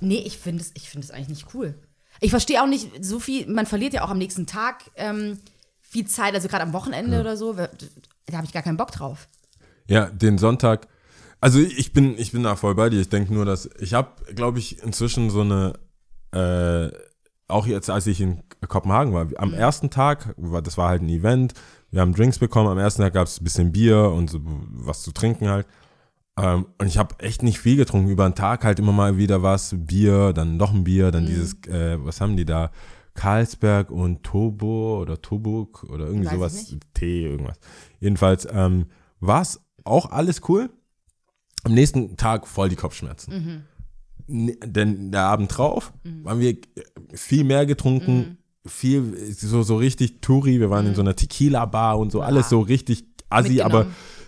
nee, 0.00 0.18
ich 0.18 0.38
finde 0.38 0.62
es 0.62 0.72
ich 0.74 0.88
find 0.88 1.04
es 1.04 1.10
eigentlich 1.10 1.28
nicht 1.28 1.54
cool. 1.54 1.74
Ich 2.20 2.30
verstehe 2.30 2.62
auch 2.62 2.66
nicht 2.66 3.04
so 3.04 3.20
viel, 3.20 3.46
man 3.46 3.66
verliert 3.66 3.92
ja 3.92 4.04
auch 4.04 4.10
am 4.10 4.18
nächsten 4.18 4.46
Tag 4.46 4.84
ähm, 4.96 5.38
viel 5.80 6.06
Zeit, 6.06 6.34
also 6.34 6.48
gerade 6.48 6.62
am 6.62 6.72
Wochenende 6.72 7.20
oder 7.20 7.36
so, 7.36 7.52
da 7.52 7.68
habe 8.32 8.44
ich 8.44 8.52
gar 8.52 8.62
keinen 8.62 8.76
Bock 8.76 8.90
drauf. 8.90 9.28
Ja, 9.88 10.06
den 10.06 10.38
Sonntag. 10.38 10.88
Also 11.40 11.60
ich 11.60 11.92
bin, 11.92 12.18
ich 12.18 12.32
bin 12.32 12.42
da 12.42 12.56
voll 12.56 12.74
bei 12.74 12.88
dir. 12.88 13.00
Ich 13.00 13.08
denke 13.08 13.32
nur, 13.32 13.44
dass 13.44 13.68
ich 13.78 13.94
habe, 13.94 14.10
glaube 14.34 14.58
ich, 14.58 14.82
inzwischen 14.82 15.30
so 15.30 15.42
eine, 15.42 15.74
äh, 16.32 16.90
auch 17.48 17.66
jetzt, 17.66 17.90
als 17.90 18.06
ich 18.06 18.20
in 18.20 18.42
Kopenhagen 18.66 19.12
war, 19.12 19.28
am 19.36 19.54
ersten 19.54 19.90
Tag, 19.90 20.34
das 20.64 20.76
war 20.76 20.88
halt 20.88 21.02
ein 21.02 21.08
Event, 21.08 21.54
wir 21.90 22.00
haben 22.00 22.14
Drinks 22.14 22.38
bekommen, 22.38 22.68
am 22.68 22.78
ersten 22.78 23.02
Tag 23.02 23.14
gab 23.14 23.28
es 23.28 23.40
ein 23.40 23.44
bisschen 23.44 23.70
Bier 23.70 24.10
und 24.10 24.28
so, 24.28 24.40
was 24.42 25.02
zu 25.02 25.12
trinken 25.12 25.48
halt. 25.48 25.66
Ähm, 26.38 26.66
und 26.78 26.86
ich 26.86 26.98
habe 26.98 27.18
echt 27.20 27.42
nicht 27.42 27.58
viel 27.58 27.76
getrunken. 27.76 28.10
Über 28.10 28.28
den 28.28 28.34
Tag 28.34 28.64
halt 28.64 28.78
immer 28.78 28.92
mal 28.92 29.16
wieder 29.16 29.42
was, 29.42 29.74
Bier, 29.76 30.32
dann 30.32 30.56
noch 30.56 30.72
ein 30.74 30.84
Bier, 30.84 31.10
dann 31.10 31.26
dieses, 31.26 31.54
äh, 31.66 31.96
was 32.04 32.20
haben 32.20 32.36
die 32.36 32.44
da? 32.44 32.70
Karlsberg 33.14 33.90
und 33.90 34.22
Tobo 34.22 35.00
oder 35.00 35.22
Tobuk 35.22 35.84
oder 35.84 36.06
irgendwie 36.06 36.26
Weiß 36.26 36.34
sowas. 36.34 36.76
Tee, 36.92 37.24
irgendwas. 37.24 37.58
Jedenfalls 37.98 38.46
ähm, 38.50 38.86
war 39.20 39.40
es 39.40 39.58
auch 39.84 40.10
alles 40.10 40.42
cool. 40.48 40.68
Am 41.64 41.72
nächsten 41.72 42.16
Tag 42.18 42.46
voll 42.46 42.68
die 42.68 42.76
Kopfschmerzen. 42.76 43.64
N- 44.28 44.56
Denn 44.62 45.10
der 45.12 45.22
Abend 45.22 45.56
drauf 45.56 45.92
waren 46.24 46.40
wir 46.40 46.58
viel 47.14 47.44
mehr 47.44 47.64
getrunken, 47.64 48.36
viel 48.66 49.32
so, 49.32 49.62
so 49.62 49.76
richtig 49.76 50.20
Touri. 50.20 50.60
Wir 50.60 50.68
waren 50.68 50.86
in 50.86 50.94
so 50.94 51.00
einer 51.00 51.16
Tequila-Bar 51.16 51.98
und 51.98 52.12
so, 52.12 52.20
alles 52.20 52.50
so 52.50 52.60
richtig 52.60 53.04
assi. 53.30 53.54
Mitgenommen. 53.54 53.74
Aber 53.74 53.86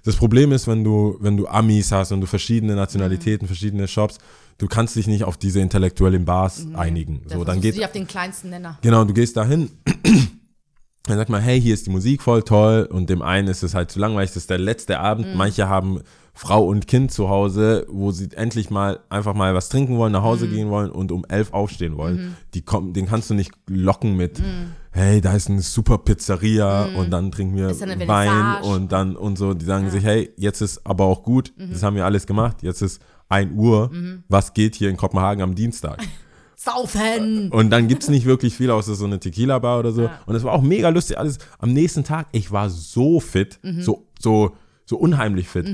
das 0.09 0.17
Problem 0.17 0.53
ist, 0.53 0.67
wenn 0.67 0.85
du, 0.85 1.19
wenn 1.21 1.37
du 1.37 1.47
Amis 1.47 1.93
hast 1.93 2.13
und 2.13 2.23
du 2.23 2.27
verschiedene 2.27 2.75
Nationalitäten, 2.75 3.47
verschiedene 3.47 3.87
Shops, 3.87 4.17
du 4.57 4.67
kannst 4.67 4.97
dich 4.97 5.07
nicht 5.07 5.23
auf 5.25 5.37
diese 5.37 5.61
intellektuellen 5.61 6.25
Bars 6.25 6.67
einigen. 6.73 7.21
Da 7.29 7.37
So, 7.37 7.45
dann 7.45 7.61
geht 7.61 7.77
dich 7.77 7.85
auf 7.85 7.93
den 7.93 8.07
kleinsten 8.07 8.49
Nenner. 8.49 8.79
Genau, 8.81 9.05
du 9.05 9.13
gehst 9.13 9.37
da 9.37 9.45
hin, 9.45 9.71
dann 11.05 11.19
sagt 11.19 11.29
man, 11.29 11.43
hey, 11.43 11.61
hier 11.61 11.75
ist 11.75 11.85
die 11.87 11.91
Musik 11.91 12.23
voll 12.23 12.43
toll 12.43 12.89
und 12.91 13.11
dem 13.11 13.21
einen 13.21 13.49
ist 13.49 13.63
es 13.63 13.75
halt 13.75 13.91
zu 13.91 13.99
langweilig, 13.99 14.31
das 14.31 14.39
ist 14.45 14.51
der 14.51 14.57
letzte 14.57 14.99
Abend. 14.99 15.27
Manche 15.35 15.69
haben 15.69 16.01
Frau 16.33 16.65
und 16.65 16.87
Kind 16.87 17.13
zu 17.13 17.29
Hause, 17.29 17.85
wo 17.91 18.11
sie 18.11 18.31
endlich 18.33 18.71
mal 18.71 19.01
einfach 19.11 19.35
mal 19.35 19.55
was 19.55 19.69
trinken 19.69 19.99
wollen, 19.99 20.13
nach 20.13 20.23
Hause 20.23 20.49
gehen 20.49 20.71
wollen 20.71 20.91
und 20.91 21.13
um 21.13 21.27
elf 21.29 21.53
aufstehen 21.53 21.99
wollen. 21.99 22.35
Die 22.55 22.63
kommen, 22.63 22.95
den 22.95 23.07
kannst 23.07 23.29
du 23.29 23.35
nicht 23.35 23.53
locken 23.67 24.17
mit, 24.17 24.41
hey, 24.99 25.21
da 25.21 25.35
ist 25.35 25.49
eine 25.49 25.63
super 25.63 25.99
Pizzeria 25.99 26.87
und 26.97 27.11
dann 27.11 27.31
trinken 27.31 27.57
wir 27.57 27.69
Wein 28.09 28.63
und 28.65 28.93
dann 28.93 29.17
und 29.17 29.39
so. 29.39 29.55
Die 29.55 29.65
sagen 29.65 29.91
sich, 29.91 30.05
hey, 30.05 30.31
jetzt 30.37 30.61
ist 30.61 30.85
aber 30.85 31.05
auch 31.05 31.23
gut, 31.23 31.53
das 31.57 31.83
haben 31.83 31.97
wir 31.97 32.05
alles 32.05 32.27
gemacht, 32.27 32.59
jetzt 32.63 32.83
ist 32.83 33.01
1 33.29 33.53
Uhr, 33.55 33.91
was 34.29 34.55
geht 34.55 34.75
hier 34.75 34.91
in 34.91 34.97
Kopenhagen 34.97 35.43
am 35.43 35.55
Dienstag? 35.55 36.03
Saufen! 36.57 37.51
Und 37.53 37.71
dann 37.71 37.87
gibt's 37.87 38.09
nicht 38.09 38.27
wirklich 38.27 38.57
viel, 38.57 38.71
außer 38.73 38.97
so 38.97 39.05
eine 39.05 39.21
Tequila-Bar 39.21 39.79
oder 39.79 39.93
so. 39.93 40.11
Und 40.27 40.35
es 40.35 40.43
war 40.43 40.53
auch 40.53 40.63
mega 40.63 40.89
lustig 40.89 41.17
alles. 41.17 41.39
Am 41.61 41.73
nächsten 41.73 42.03
Tag, 42.03 42.27
ich 42.33 42.51
war 42.51 42.69
so 42.69 43.21
fit, 43.21 43.61
Mhm. 43.63 43.81
so, 43.83 44.07
so, 44.19 44.57
so 44.85 44.97
unheimlich 44.97 45.49
fit. 45.49 45.67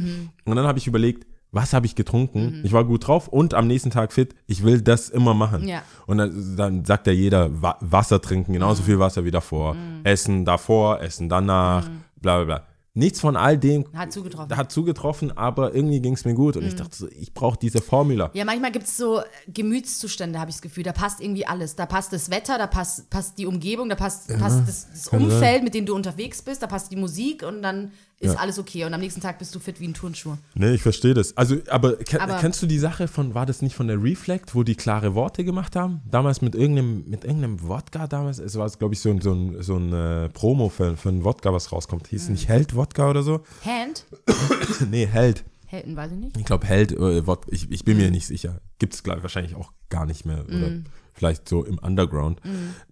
Und 0.44 0.56
dann 0.56 0.66
habe 0.66 0.78
ich 0.78 0.86
überlegt, 0.86 1.26
was 1.54 1.72
habe 1.72 1.86
ich 1.86 1.94
getrunken? 1.94 2.60
Ich 2.64 2.72
war 2.72 2.84
gut 2.84 3.06
drauf 3.06 3.28
und 3.28 3.54
am 3.54 3.66
nächsten 3.66 3.90
Tag 3.90 4.12
fit. 4.12 4.34
Ich 4.46 4.62
will 4.64 4.80
das 4.82 5.08
immer 5.08 5.34
machen. 5.34 5.66
Ja. 5.68 5.82
Und 6.06 6.18
dann, 6.18 6.56
dann 6.56 6.84
sagt 6.84 7.06
ja 7.06 7.12
jeder, 7.12 7.62
Wa 7.62 7.76
Wasser 7.80 8.20
trinken, 8.20 8.52
genauso 8.52 8.82
Mhm. 8.82 8.86
viel 8.86 8.98
Wasser 8.98 9.24
wie 9.24 9.30
davor. 9.30 9.76
Essen 10.02 10.44
davor, 10.44 11.00
Essen 11.00 11.28
danach, 11.28 11.88
bla 12.20 12.36
bla 12.36 12.44
bla. 12.44 12.66
nichts 12.96 13.18
von 13.18 13.34
all 13.36 13.58
dem 13.58 13.84
Hat 13.92 14.12
zugetroffen. 14.12 14.56
hat 14.56 14.70
zugetroffen, 14.70 15.36
aber 15.36 15.74
irgendwie 15.74 16.00
ging 16.00 16.12
es 16.14 16.24
mir 16.24 16.34
gut. 16.34 16.56
Und 16.56 16.62
Mhm. 16.62 16.68
ich 16.68 16.74
dachte 16.76 16.96
so, 16.96 17.08
ich 17.08 17.34
brauche 17.34 17.58
diese 17.58 17.80
Formula. 17.82 18.30
Ja, 18.34 18.44
manchmal 18.44 18.70
gibt 18.70 18.86
es 18.86 18.96
so 18.96 19.20
Gemütszustände, 19.48 20.38
habe 20.38 20.50
ich 20.50 20.56
das 20.56 20.62
Gefühl. 20.62 20.84
Da 20.84 20.92
passt 20.92 21.20
irgendwie 21.20 21.46
alles. 21.46 21.74
Da 21.74 21.86
passt 21.86 22.12
das 22.12 22.30
Wetter, 22.30 22.58
da 22.58 22.66
passt, 22.66 23.08
passt 23.10 23.38
die 23.38 23.46
Umgebung, 23.46 23.88
da 23.88 23.94
passt, 23.96 24.28
passt 24.38 24.60
das, 24.68 24.88
das 24.90 25.08
Umfeld, 25.08 25.40
sein. 25.40 25.64
mit 25.64 25.74
dem 25.74 25.86
du 25.86 25.94
unterwegs 25.94 26.42
bist, 26.42 26.62
da 26.62 26.66
passt 26.66 26.90
die 26.92 26.96
Musik 26.96 27.42
und 27.42 27.62
dann 27.62 27.90
ist 28.24 28.36
alles 28.38 28.58
okay. 28.58 28.84
Und 28.84 28.94
am 28.94 29.00
nächsten 29.00 29.20
Tag 29.20 29.38
bist 29.38 29.54
du 29.54 29.58
fit 29.58 29.80
wie 29.80 29.88
ein 29.88 29.94
Turnschuh. 29.94 30.36
Nee, 30.54 30.74
ich 30.74 30.82
verstehe 30.82 31.14
das. 31.14 31.36
Also, 31.36 31.56
aber, 31.68 31.96
Aber- 32.18 32.38
kennst 32.38 32.62
du 32.62 32.66
die 32.66 32.78
Sache 32.78 33.08
von, 33.08 33.34
war 33.34 33.46
das 33.46 33.62
nicht 33.62 33.74
von 33.74 33.86
der 33.88 34.02
Reflect, 34.02 34.54
wo 34.54 34.62
die 34.62 34.74
klare 34.74 35.14
Worte 35.14 35.44
gemacht 35.44 35.76
haben? 35.76 36.00
Damals 36.10 36.42
mit 36.42 36.54
irgendeinem, 36.54 37.04
mit 37.08 37.24
irgendeinem 37.24 37.62
Wodka 37.62 38.06
damals, 38.06 38.38
es 38.38 38.56
war, 38.56 38.68
glaube 38.70 38.94
ich, 38.94 39.00
so 39.00 39.10
ein, 39.10 39.20
so 39.20 39.32
ein, 39.32 39.62
so 39.62 39.76
ein 39.76 39.92
äh, 39.92 40.28
Promo 40.30 40.68
für, 40.68 40.96
für 40.96 41.08
ein 41.10 41.24
Wodka, 41.24 41.52
was 41.52 41.72
rauskommt. 41.72 42.08
Hieß 42.08 42.28
nicht 42.28 42.48
Held 42.48 42.74
Wodka 42.74 43.10
oder 43.10 43.22
so? 43.22 43.42
Hand? 43.64 44.04
nee, 44.90 45.06
Held. 45.06 45.44
Helden, 45.66 45.96
weiß 45.96 46.12
ich 46.12 46.18
nicht. 46.18 46.36
Ich 46.36 46.44
glaube, 46.44 46.66
Held, 46.66 46.92
äh, 46.92 47.26
Wod 47.26 47.46
ich, 47.48 47.70
ich 47.70 47.84
bin 47.84 47.96
mir 47.96 48.10
nicht 48.10 48.26
sicher. 48.26 48.60
Gibt 48.78 48.94
es 48.94 49.04
wahrscheinlich 49.04 49.54
auch 49.56 49.72
gar 49.88 50.06
nicht 50.06 50.24
mehr. 50.24 50.44
Oder 50.46 50.82
vielleicht 51.12 51.48
so 51.48 51.64
im 51.64 51.78
Underground. 51.78 52.40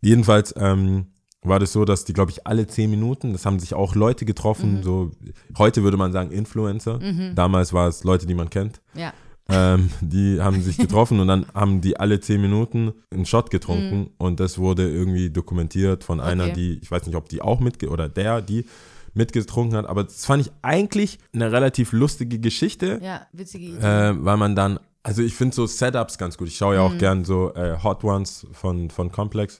Jedenfalls 0.00 0.54
ähm, 0.56 1.06
war 1.42 1.58
das 1.58 1.72
so, 1.72 1.84
dass 1.84 2.04
die, 2.04 2.12
glaube 2.12 2.30
ich, 2.30 2.46
alle 2.46 2.66
zehn 2.66 2.90
Minuten, 2.90 3.32
das 3.32 3.44
haben 3.46 3.58
sich 3.58 3.75
auch 3.75 3.94
Leute 3.94 4.25
getroffen, 4.25 4.82
so, 4.82 5.11
heute 5.58 5.82
würde 5.82 5.96
man 5.96 6.12
sagen 6.12 6.30
Influencer. 6.30 7.00
Damals 7.34 7.72
war 7.72 7.88
es 7.88 8.04
Leute, 8.04 8.26
die 8.26 8.34
man 8.34 8.49
kennt. 8.50 8.80
Ja. 8.94 9.12
Ähm, 9.49 9.90
die 10.00 10.40
haben 10.40 10.62
sich 10.62 10.76
getroffen 10.87 11.18
und 11.18 11.26
dann 11.26 11.46
haben 11.52 11.80
die 11.80 11.99
alle 11.99 12.20
zehn 12.20 12.40
Minuten 12.40 12.92
einen 13.12 13.26
Shot 13.26 13.50
getrunken 13.50 14.11
und 14.18 14.38
das 14.38 14.56
wurde 14.58 14.88
irgendwie 14.88 15.30
dokumentiert 15.30 16.04
von 16.04 16.20
einer, 16.20 16.44
Okay. 16.44 16.52
die, 16.54 16.78
ich 16.80 16.90
weiß 16.90 17.06
nicht, 17.06 17.16
ob 17.16 17.28
die 17.28 17.42
auch 17.42 17.58
mitge 17.58 17.88
oder 17.88 18.08
der, 18.08 18.40
die 18.40 18.66
mitgetrunken 19.14 19.76
hat, 19.76 19.87
aber 19.87 20.04
das 20.04 20.25
fand 20.25 20.46
ich 20.46 20.52
eigentlich 20.62 21.18
eine 21.34 21.50
relativ 21.50 21.92
lustige 21.92 22.38
Geschichte, 22.38 23.00
Ja, 23.02 23.26
witzige 23.32 23.66
Idee. 23.66 23.78
äh, 24.11 24.14
weil 24.25 24.37
man 24.37 24.54
dann, 24.54 24.78
also 25.04 25.23
ich 25.23 25.35
finde 25.35 25.54
so 25.54 25.66
Setups 25.66 26.16
ganz 26.18 26.38
gut. 26.38 26.49
Ich 26.49 26.56
schaue 26.56 26.76
ja 26.76 26.88
Mhm. 26.88 26.94
auch 26.94 26.99
gern 26.99 27.25
so 27.25 27.52
äh, 27.54 27.76
Hot 27.82 28.04
Ones 28.04 28.47
von, 28.52 28.88
von 28.90 29.11
Complex, 29.11 29.59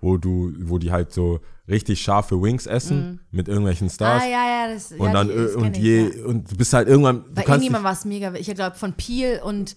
wo 0.00 0.16
du, 0.18 0.52
wo 0.60 0.78
die 0.78 0.92
halt 0.92 1.12
so 1.12 1.40
richtig 1.68 2.02
scharfe 2.02 2.42
Wings 2.42 2.66
essen 2.66 3.20
mit 3.30 3.48
irgendwelchen 3.48 3.88
Stars. 3.88 4.22
Mhm. 4.24 4.28
ah, 4.28 4.30
ja, 4.30 4.66
ja, 4.66 4.74
das 4.74 4.92
Und 4.92 5.06
ja, 5.06 5.12
dann 5.12 5.28
die- 5.28 5.34
das 5.34 5.54
und 5.54 5.62
kenn 5.62 5.74
ich, 5.74 5.78
je 5.80 6.08
ja. 6.18 6.24
und 6.26 6.50
du 6.52 6.56
bist 6.56 6.72
halt 6.74 6.88
irgendwann 6.88 7.24
Bei 7.34 7.42
irgendjemand 7.42 7.84
war 7.84 7.92
es 7.92 8.04
mega, 8.04 8.34
ich 8.34 8.52
glaube 8.54 8.76
von 8.76 8.92
Peel 8.92 9.40
und 9.44 9.76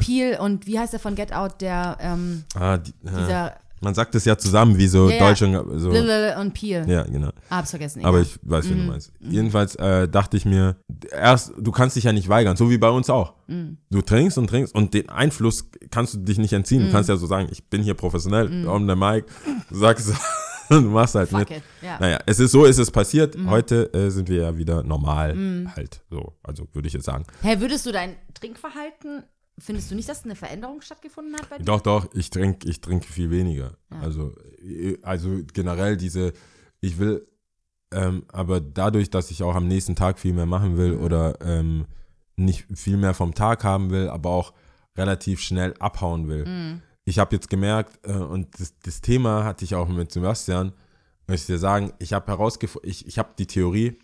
Peel 0.00 0.38
und 0.40 0.66
wie 0.66 0.78
heißt 0.78 0.92
der 0.92 1.00
von 1.00 1.14
Get 1.14 1.32
Out, 1.32 1.60
der 1.60 1.96
ähm, 2.00 2.44
ah, 2.54 2.76
die, 2.76 2.92
ja. 3.02 3.10
dieser 3.18 3.56
Man 3.84 3.94
sagt 3.94 4.14
es 4.14 4.24
ja 4.24 4.36
zusammen, 4.36 4.78
wie 4.78 4.88
so 4.88 5.08
Ja, 5.08 5.16
ja. 5.16 5.28
Deutsch 5.28 5.42
und 5.42 5.78
so. 5.78 5.90
Und 5.90 6.54
Peel. 6.54 6.84
Ja, 6.88 7.02
genau. 7.02 7.28
Ah, 7.48 7.58
hab's 7.58 7.70
vergessen. 7.70 8.04
Aber 8.04 8.18
egal. 8.18 8.30
ich 8.30 8.38
weiß, 8.42 8.64
wie 8.70 8.74
du 8.74 8.80
meinst. 8.82 9.12
Jedenfalls 9.20 9.76
äh, 9.76 10.08
dachte 10.08 10.36
ich 10.36 10.44
mir, 10.44 10.76
erst, 11.12 11.52
du 11.58 11.70
kannst 11.70 11.96
dich 11.96 12.04
ja 12.04 12.12
nicht 12.12 12.28
weigern, 12.28 12.56
so 12.56 12.70
wie 12.70 12.78
bei 12.78 12.88
uns 12.90 13.10
auch. 13.10 13.34
Du 13.90 14.00
trinkst 14.02 14.38
und 14.38 14.48
trinkst 14.48 14.74
und 14.74 14.94
den 14.94 15.10
Einfluss 15.10 15.68
kannst 15.90 16.14
du 16.14 16.18
dich 16.18 16.38
nicht 16.38 16.52
entziehen. 16.54 16.86
Du 16.86 16.90
kannst 16.90 17.08
ja 17.10 17.16
so 17.16 17.26
sagen, 17.26 17.48
ich 17.50 17.68
bin 17.68 17.82
hier 17.82 17.94
professionell, 17.94 18.66
on 18.66 18.88
the 18.88 18.96
mic, 18.96 19.26
du 19.70 19.76
sagst, 19.78 20.12
du 20.70 20.80
machst 20.80 21.14
halt 21.14 21.28
Fuck 21.28 21.40
mit. 21.40 21.50
it. 21.50 21.62
Ja. 21.82 21.98
Naja, 22.00 22.18
es 22.24 22.40
ist 22.40 22.52
so, 22.52 22.64
ist 22.64 22.78
es 22.78 22.90
passiert. 22.90 23.36
Heute 23.46 23.92
äh, 23.92 24.10
sind 24.10 24.28
wir 24.30 24.42
ja 24.42 24.56
wieder 24.56 24.82
normal 24.82 25.36
halt 25.76 26.00
so. 26.10 26.32
Also 26.42 26.66
würde 26.72 26.88
ich 26.88 26.94
jetzt 26.94 27.04
sagen. 27.04 27.24
Hä, 27.42 27.56
würdest 27.60 27.84
du 27.84 27.92
dein 27.92 28.16
Trinkverhalten, 28.32 29.24
findest 29.58 29.90
du 29.90 29.94
nicht, 29.94 30.08
dass 30.08 30.24
eine 30.24 30.34
Veränderung 30.34 30.80
stattgefunden 30.80 31.34
hat 31.36 31.48
bei 31.48 31.58
dir? 31.58 31.64
Doch, 31.64 31.80
doch, 31.80 32.12
ich 32.14 32.30
trinke 32.30 32.68
ich 32.68 32.80
trinke 32.80 33.06
viel 33.06 33.30
weniger. 33.30 33.76
Also, 33.90 34.34
äh, 34.62 34.98
also 35.02 35.40
generell 35.52 35.96
diese, 35.96 36.32
ich 36.80 36.98
will, 36.98 37.26
ähm, 37.92 38.24
aber 38.28 38.60
dadurch, 38.60 39.10
dass 39.10 39.30
ich 39.30 39.42
auch 39.42 39.54
am 39.54 39.68
nächsten 39.68 39.96
Tag 39.96 40.18
viel 40.18 40.32
mehr 40.32 40.46
machen 40.46 40.76
will 40.76 40.94
oder 40.94 41.40
ähm, 41.40 41.86
nicht 42.36 42.66
viel 42.74 42.96
mehr 42.96 43.14
vom 43.14 43.34
Tag 43.34 43.64
haben 43.64 43.90
will, 43.90 44.08
aber 44.08 44.30
auch 44.30 44.52
relativ 44.96 45.40
schnell 45.40 45.74
abhauen 45.78 46.28
will. 46.28 46.80
Ich 47.04 47.18
habe 47.18 47.34
jetzt 47.34 47.50
gemerkt, 47.50 48.06
äh, 48.06 48.12
und 48.12 48.58
das, 48.58 48.74
das 48.80 49.00
Thema 49.00 49.44
hatte 49.44 49.64
ich 49.64 49.74
auch 49.74 49.88
mit 49.88 50.10
Sebastian, 50.10 50.72
möchte 51.26 51.52
ich 51.52 51.56
dir 51.56 51.58
sagen, 51.58 51.92
ich 51.98 52.12
habe 52.12 52.26
herausgefunden, 52.26 52.88
ich, 52.90 53.06
ich 53.06 53.18
habe 53.18 53.30
die 53.38 53.46
Theorie, 53.46 53.98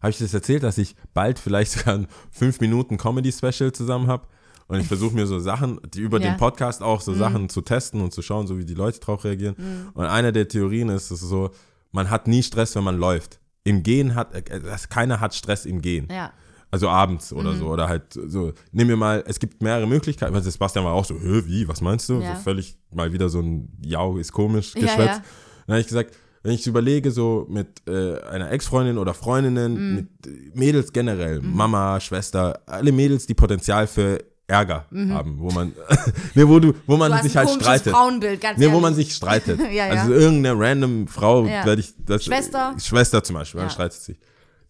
habe 0.00 0.10
ich 0.10 0.18
das 0.18 0.34
erzählt, 0.34 0.62
dass 0.62 0.78
ich 0.78 0.94
bald 1.14 1.38
vielleicht 1.38 1.72
sogar 1.78 1.94
ein 1.94 2.06
5 2.32 2.60
Minuten 2.60 2.98
Comedy-Special 2.98 3.72
zusammen 3.72 4.06
habe. 4.06 4.28
Und 4.66 4.80
ich 4.80 4.86
versuche 4.86 5.14
mir 5.14 5.26
so 5.26 5.38
Sachen, 5.38 5.78
die 5.94 6.00
über 6.00 6.18
Ja. 6.20 6.30
den 6.30 6.36
Podcast 6.38 6.82
auch 6.82 7.00
so 7.00 7.12
Sachen 7.14 7.48
zu 7.48 7.60
testen 7.60 8.00
und 8.00 8.12
zu 8.12 8.22
schauen, 8.22 8.46
so 8.46 8.58
wie 8.58 8.64
die 8.64 8.74
Leute 8.74 8.98
drauf 9.00 9.24
reagieren. 9.24 9.56
Und 9.94 10.06
eine 10.06 10.32
der 10.32 10.48
Theorien 10.48 10.88
ist, 10.88 11.10
ist 11.10 11.20
so, 11.20 11.50
man 11.92 12.10
hat 12.10 12.26
nie 12.28 12.42
Stress, 12.42 12.74
wenn 12.74 12.84
man 12.84 12.96
läuft. 12.98 13.38
Im 13.64 13.82
Gehen 13.82 14.14
hat, 14.14 14.28
das- 14.64 14.88
keiner 14.88 15.20
hat 15.20 15.34
Stress 15.34 15.66
im 15.66 15.80
Gehen. 15.82 16.08
Ja. 16.10 16.32
Also 16.70 16.88
abends 16.88 17.32
oder 17.32 17.54
so. 17.54 17.68
Oder 17.68 17.88
halt 17.88 18.12
so, 18.12 18.52
nehmen 18.72 18.90
wir 18.90 18.96
mal, 18.96 19.22
es 19.28 19.38
gibt 19.38 19.62
mehrere 19.62 19.86
Möglichkeiten. 19.86 20.34
Weil 20.34 20.42
Sebastian 20.42 20.84
war 20.84 20.92
auch 20.92 21.04
so, 21.04 21.14
wie, 21.22 21.68
was 21.68 21.80
meinst 21.80 22.08
du? 22.08 22.20
Ja. 22.20 22.34
So 22.36 22.42
völlig 22.42 22.76
mal 22.92 23.12
wieder 23.12 23.28
so 23.28 23.40
ein 23.40 23.68
Jau 23.84 24.16
ist 24.18 24.32
komisch 24.32 24.74
Ja, 24.74 24.80
geschwätzt. 24.80 25.18
ja. 25.20 25.24
Dann 25.66 25.74
habe 25.74 25.80
ich 25.80 25.86
gesagt, 25.86 26.16
wenn 26.42 26.52
ich 26.52 26.66
überlege, 26.66 27.10
so 27.10 27.46
mit 27.48 27.86
äh, 27.88 28.18
einer 28.22 28.50
Ex-Freundin 28.50 28.98
oder 28.98 29.14
Freundinnen, 29.14 29.72
Mhm. 29.90 29.94
mit 29.94 30.56
Mädels 30.56 30.92
generell, 30.92 31.40
Mama, 31.42 32.00
Schwester, 32.00 32.60
alle 32.66 32.92
Mädels, 32.92 33.26
die 33.26 33.34
Potenzial 33.34 33.86
für 33.86 34.18
Ärger 34.46 34.86
haben, 34.92 35.38
wo 35.38 35.50
man, 35.50 35.72
ne, 36.34 36.48
wo 36.48 36.58
du, 36.60 36.74
wo 36.86 36.96
man 36.96 37.10
Mhm. 37.12 37.16
Du 37.16 37.22
sich 37.22 37.36
halt 37.36 37.48
streitet. 37.50 37.92
Frauenbild, 37.94 38.40
ganz 38.40 38.58
Ne, 38.58 38.70
wo 38.72 38.80
man 38.80 38.94
sich 38.94 39.14
streitet. 39.14 39.58
Ja, 39.72 39.86
ja. 39.86 40.02
Also 40.02 40.12
irgendeine 40.12 40.58
random 40.58 41.06
Frau, 41.08 41.46
Ja. 41.46 41.64
werde 41.64 41.80
ich, 41.80 41.94
das, 42.04 42.24
Schwester. 42.24 42.74
Schwester 42.78 43.22
zum 43.24 43.34
Beispiel, 43.34 43.60
man 43.62 43.70
streitet 43.70 44.00
sich. 44.02 44.18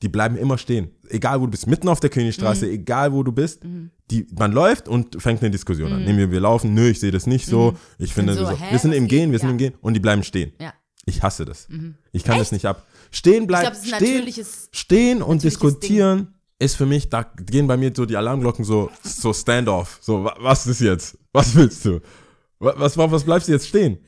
Die 0.03 0.09
bleiben 0.09 0.37
immer 0.37 0.59
stehen. 0.59 0.91
Egal 1.09 1.41
wo 1.41 1.47
du 1.47 1.51
bist, 1.53 1.67
mitten 1.67 1.89
auf 1.89 1.99
der 1.99 2.11
Mhm. 2.11 2.15
Königstraße, 2.15 2.69
egal 2.71 3.13
wo 3.13 3.23
du 3.23 3.33
bist, 3.33 3.63
die, 4.11 4.27
man 4.39 4.53
läuft 4.53 4.87
und 4.89 5.21
fängt 5.21 5.41
eine 5.43 5.51
Diskussion 5.51 5.89
Mhm. 5.91 5.97
an. 5.97 6.05
Nehmen 6.05 6.19
wir, 6.19 6.31
wir 6.31 6.41
laufen, 6.41 6.75
nö, 6.75 6.91
ich 6.91 7.01
sehe 7.01 7.11
das 7.11 7.27
nicht 7.27 7.47
so. 7.47 7.75
Ich 7.99 8.13
finde, 8.13 8.35
so, 8.35 8.45
so, 8.45 8.51
hä, 8.53 8.65
wir 8.71 8.79
sind 8.79 8.93
im? 8.93 9.09
Gehen, 9.09 9.33
wir 9.33 9.39
sind 9.39 9.51
im 9.51 9.59
Gehen 9.59 9.75
und 9.81 9.95
die 9.95 10.01
bleiben 10.01 10.23
stehen. 10.23 10.53
Ich 11.07 11.23
hasse 11.23 11.45
das. 11.45 11.69
Ich 12.13 12.23
kann 12.25 12.39
das 12.39 12.53
nicht 12.53 12.67
ab. 12.67 12.87
Stehen 13.11 13.47
bleiben, 13.47 13.75
stehen, 13.83 14.33
stehen 14.73 15.23
und 15.23 15.43
diskutieren 15.43 16.34
ist 16.59 16.77
für 16.77 16.87
mich, 16.87 17.09
da 17.11 17.23
gehen 17.23 17.67
bei 17.67 17.77
mir 17.77 17.93
so 17.95 18.07
die 18.07 18.17
Alarmglocken 18.17 18.65
so, 18.65 18.91
so 19.03 19.33
Standoff. 19.33 19.99
So, 20.01 20.25
wa- 20.25 20.37
was 20.41 20.67
ist 20.67 20.81
jetzt? 20.81 21.19
Was 21.33 21.55
willst 21.55 21.85
du? 21.85 22.01
Wa- 22.59 22.75
Was, 22.77 22.97
was, 22.97 23.11
was 23.11 23.25
bleibst 23.25 23.49
du 23.49 23.53
jetzt 23.53 23.69
stehen? 23.69 23.99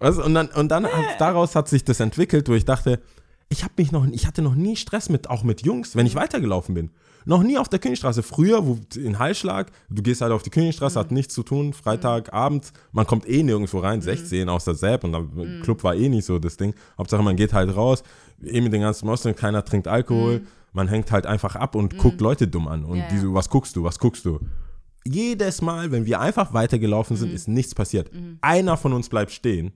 Was? 0.00 0.18
Und 0.18 0.34
dann, 0.34 0.48
und 0.48 0.68
dann 0.70 0.84
hat, 0.86 1.20
daraus 1.20 1.54
hat 1.54 1.68
sich 1.68 1.84
das 1.84 2.00
entwickelt, 2.00 2.48
wo 2.48 2.54
ich 2.54 2.64
dachte, 2.64 3.00
ich 3.48 3.62
habe 3.62 3.74
mich 3.76 3.92
noch, 3.92 4.06
ich 4.08 4.26
hatte 4.26 4.42
noch 4.42 4.54
nie 4.54 4.74
Stress 4.76 5.08
mit, 5.08 5.30
auch 5.30 5.44
mit 5.44 5.62
Jungs, 5.62 5.94
wenn 5.94 6.06
ich 6.06 6.14
weitergelaufen 6.14 6.74
bin. 6.74 6.90
Noch 7.26 7.42
nie 7.42 7.56
auf 7.56 7.68
der 7.68 7.78
Königstraße. 7.78 8.22
Früher, 8.22 8.66
wo 8.66 8.78
in 8.96 9.18
Hallschlag, 9.18 9.70
du 9.88 10.02
gehst 10.02 10.20
halt 10.20 10.32
auf 10.32 10.42
die 10.42 10.50
Königstraße, 10.50 10.98
hat 10.98 11.10
nichts 11.12 11.32
zu 11.34 11.42
tun, 11.42 11.72
Freitag, 11.72 12.32
abends, 12.34 12.72
man 12.92 13.06
kommt 13.06 13.26
eh 13.28 13.42
nirgendwo 13.42 13.78
rein, 13.78 14.02
16 14.02 14.48
aus 14.48 14.64
der 14.64 14.74
Sepp 14.74 15.04
und 15.04 15.12
der 15.12 15.24
Club 15.62 15.84
war 15.84 15.94
eh 15.94 16.08
nicht 16.08 16.26
so 16.26 16.38
das 16.38 16.56
Ding. 16.56 16.74
Hauptsache, 16.98 17.22
man 17.22 17.36
geht 17.36 17.52
halt 17.52 17.74
raus, 17.74 18.02
eh 18.44 18.60
mit 18.60 18.72
den 18.72 18.82
ganzen 18.82 19.06
Moslems, 19.06 19.38
keiner 19.38 19.64
trinkt 19.64 19.88
Alkohol, 19.88 20.42
man 20.74 20.88
hängt 20.88 21.10
halt 21.10 21.24
einfach 21.24 21.56
ab 21.56 21.74
und 21.74 21.96
guckt 21.98 22.20
Leute 22.20 22.46
dumm 22.48 22.68
an. 22.68 22.84
Und 22.84 22.98
Ja, 22.98 23.08
die 23.08 23.18
so, 23.18 23.32
was 23.32 23.48
guckst 23.48 23.74
du, 23.76 23.84
was 23.84 23.98
guckst 23.98 24.24
du? 24.24 24.40
Jedes 25.06 25.62
Mal, 25.62 25.90
wenn 25.92 26.04
wir 26.04 26.20
einfach 26.20 26.52
weitergelaufen 26.52 27.16
sind, 27.16 27.32
ist 27.32 27.48
nichts 27.48 27.74
passiert. 27.74 28.10
Einer 28.40 28.76
von 28.76 28.92
uns 28.92 29.08
bleibt 29.08 29.32
stehen. 29.32 29.72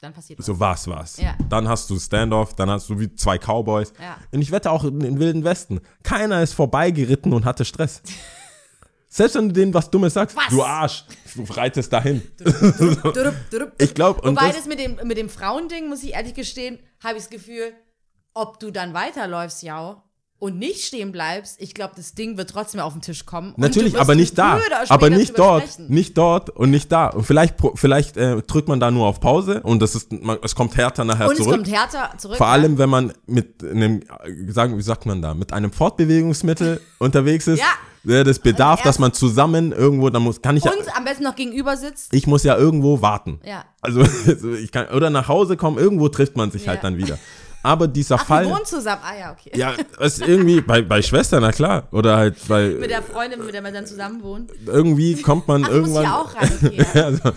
Dann 0.00 0.12
passiert 0.12 0.38
was. 0.38 0.46
So 0.46 0.60
was 0.60 0.88
was. 0.88 1.16
Ja. 1.18 1.36
Dann 1.48 1.68
hast 1.68 1.88
du 1.88 1.98
Standoff, 1.98 2.54
dann 2.54 2.68
hast 2.68 2.88
du 2.90 2.98
wie 3.00 3.14
zwei 3.14 3.38
Cowboys. 3.38 3.92
Ja. 4.00 4.18
Und 4.30 4.42
ich 4.42 4.50
wette 4.50 4.70
auch 4.70 4.84
in 4.84 5.00
den 5.00 5.18
Wilden 5.18 5.44
Westen. 5.44 5.80
Keiner 6.02 6.42
ist 6.42 6.52
vorbeigeritten 6.52 7.32
und 7.32 7.44
hatte 7.44 7.64
Stress. 7.64 8.02
Selbst 9.08 9.36
wenn 9.36 9.48
du 9.48 9.54
denen 9.54 9.72
was 9.72 9.90
Dummes 9.90 10.12
sagst, 10.12 10.36
Was? 10.36 10.48
du 10.48 10.62
Arsch, 10.62 11.04
du 11.34 11.44
reitest 11.44 11.90
dahin. 11.92 12.20
Durup, 12.38 13.34
durup. 13.50 13.72
Ich 13.78 13.94
glaube, 13.94 14.20
und 14.20 14.36
Wobei 14.36 14.48
das, 14.48 14.56
das 14.56 14.66
mit 14.66 14.78
dem, 14.78 14.96
mit 15.04 15.16
dem 15.16 15.30
Frauending, 15.30 15.88
muss 15.88 16.02
ich 16.02 16.12
ehrlich 16.12 16.34
gestehen, 16.34 16.78
habe 17.02 17.16
ich 17.16 17.22
das 17.22 17.30
Gefühl, 17.30 17.72
ob 18.34 18.60
du 18.60 18.70
dann 18.70 18.92
weiterläufst, 18.92 19.62
ja, 19.62 20.02
und 20.38 20.58
nicht 20.58 20.84
stehen 20.84 21.12
bleibst, 21.12 21.56
ich 21.60 21.72
glaube, 21.74 21.94
das 21.96 22.14
Ding 22.14 22.36
wird 22.36 22.50
trotzdem 22.50 22.80
auf 22.80 22.92
den 22.92 23.00
Tisch 23.00 23.24
kommen. 23.24 23.52
und 23.52 23.58
natürlich, 23.58 23.98
aber 23.98 24.14
nicht 24.14 24.36
da. 24.36 24.60
Aber 24.88 25.08
nicht 25.08 25.38
dort. 25.38 25.62
sprechen. 25.62 25.88
Nicht 25.88 26.18
dort 26.18 26.50
und 26.50 26.70
nicht 26.70 26.92
da. 26.92 27.08
Und 27.08 27.24
vielleicht, 27.24 27.54
vielleicht 27.74 28.16
äh, 28.18 28.42
drückt 28.42 28.68
man 28.68 28.78
da 28.78 28.90
nur 28.90 29.06
auf 29.06 29.18
Pause 29.20 29.60
und 29.62 29.80
das 29.80 29.94
ist, 29.94 30.12
man, 30.12 30.38
es 30.42 30.54
kommt 30.54 30.76
härter 30.76 31.04
nachher 31.04 31.26
Und 31.28 31.32
es 31.32 31.38
zurück. 31.38 31.54
kommt 31.54 31.70
härter 31.70 32.10
zurück. 32.18 32.36
Vor 32.36 32.46
ja. 32.46 32.52
allem, 32.52 32.76
wenn 32.76 32.90
man 32.90 33.12
mit 33.26 33.64
einem, 33.64 34.02
äh, 34.02 34.52
sagen, 34.52 34.76
wie 34.76 34.82
sagt 34.82 35.06
man 35.06 35.22
da, 35.22 35.32
mit 35.32 35.52
einem 35.54 35.72
Fortbewegungsmittel 35.72 36.80
unterwegs 36.98 37.46
ist, 37.46 37.60
Ja. 38.04 38.22
das 38.22 38.38
bedarf, 38.38 38.82
dass 38.82 38.98
man 38.98 39.12
zusammen 39.14 39.72
irgendwo, 39.72 40.10
dann 40.10 40.22
muss, 40.22 40.42
kann 40.42 40.56
ich 40.56 40.64
ja, 40.64 40.70
Und 40.70 40.96
am 40.96 41.04
besten 41.04 41.24
noch 41.24 41.34
gegenüber 41.34 41.76
sitzt. 41.78 42.12
ich 42.12 42.26
muss 42.26 42.42
ja 42.44 42.56
irgendwo 42.56 43.00
warten. 43.00 43.40
Ja. 43.44 43.64
Also, 43.80 44.02
ich 44.62 44.70
kann, 44.70 44.88
oder 44.88 45.08
nach 45.10 45.28
Hause 45.28 45.56
kommen, 45.56 45.78
irgendwo 45.78 46.08
trifft 46.08 46.36
man 46.36 46.50
sich 46.50 46.68
halt 46.68 46.82
Ja. 46.82 46.90
dann 46.90 46.98
wieder. 46.98 47.18
Aber 47.62 47.88
dieser 47.88 48.14
Ach, 48.16 48.26
Fall, 48.26 48.44
wir 48.46 48.52
wohnen 48.54 48.64
zusammen. 48.64 49.02
Ah 49.04 49.16
ja, 49.18 49.32
okay. 49.32 49.50
ja, 49.56 49.72
ist 49.98 50.20
irgendwie, 50.20 50.60
bei, 50.60 50.82
bei 50.82 51.02
Schwestern, 51.02 51.42
na 51.42 51.50
klar, 51.52 51.88
oder 51.90 52.16
halt 52.16 52.36
bei, 52.46 52.68
Mit 52.80 52.90
der 52.90 53.02
Freundin, 53.02 53.44
mit 53.44 53.52
der 53.54 53.62
man 53.62 53.74
dann 53.74 53.86
zusammen 53.86 54.22
wohnt. 54.22 54.52
irgendwie 54.66 55.20
kommt 55.20 55.48
man 55.48 55.64
Ach, 55.64 55.70
irgendwann. 55.70 56.04
hier 56.06 56.16
auch 56.16 56.34
reingehen. 56.34 56.86
Ja, 56.94 57.12
so. 57.12 57.32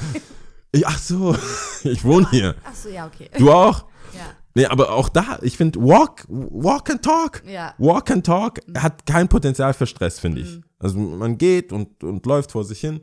Ich- 0.71 0.85
Ach 0.87 0.99
so, 0.99 1.35
ich 1.83 2.03
wohne 2.03 2.27
hier. 2.29 2.55
Ach 2.63 2.75
so, 2.75 2.89
ja, 2.89 3.07
okay. 3.07 3.29
Du 3.39 3.51
auch? 3.51 3.85
Ja. 4.13 4.21
Nee, 4.53 4.65
aber 4.67 4.91
auch 4.91 5.09
da, 5.09 5.39
ich 5.41 5.57
finde, 5.57 5.79
walk, 5.79 6.25
walk 6.27 6.89
and 6.91 7.01
talk. 7.03 7.41
Ja. 7.47 7.73
Walk 7.79 8.11
and 8.11 8.25
talk 8.25 8.59
hat 8.77 9.05
kein 9.07 9.27
Potenzial 9.27 9.73
für 9.73 9.87
Stress, 9.87 10.19
finde 10.19 10.41
ich. 10.41 10.59
Also 10.77 10.97
man 10.99 11.37
geht 11.39 11.71
und, 11.73 12.03
und 12.03 12.25
läuft 12.25 12.51
vor 12.51 12.63
sich 12.63 12.79
hin. 12.79 13.01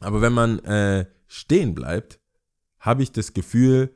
Aber 0.00 0.20
wenn 0.20 0.32
man 0.34 0.58
äh, 0.60 1.06
stehen 1.26 1.74
bleibt, 1.74 2.18
habe 2.80 3.02
ich 3.02 3.12
das 3.12 3.32
Gefühl, 3.32 3.94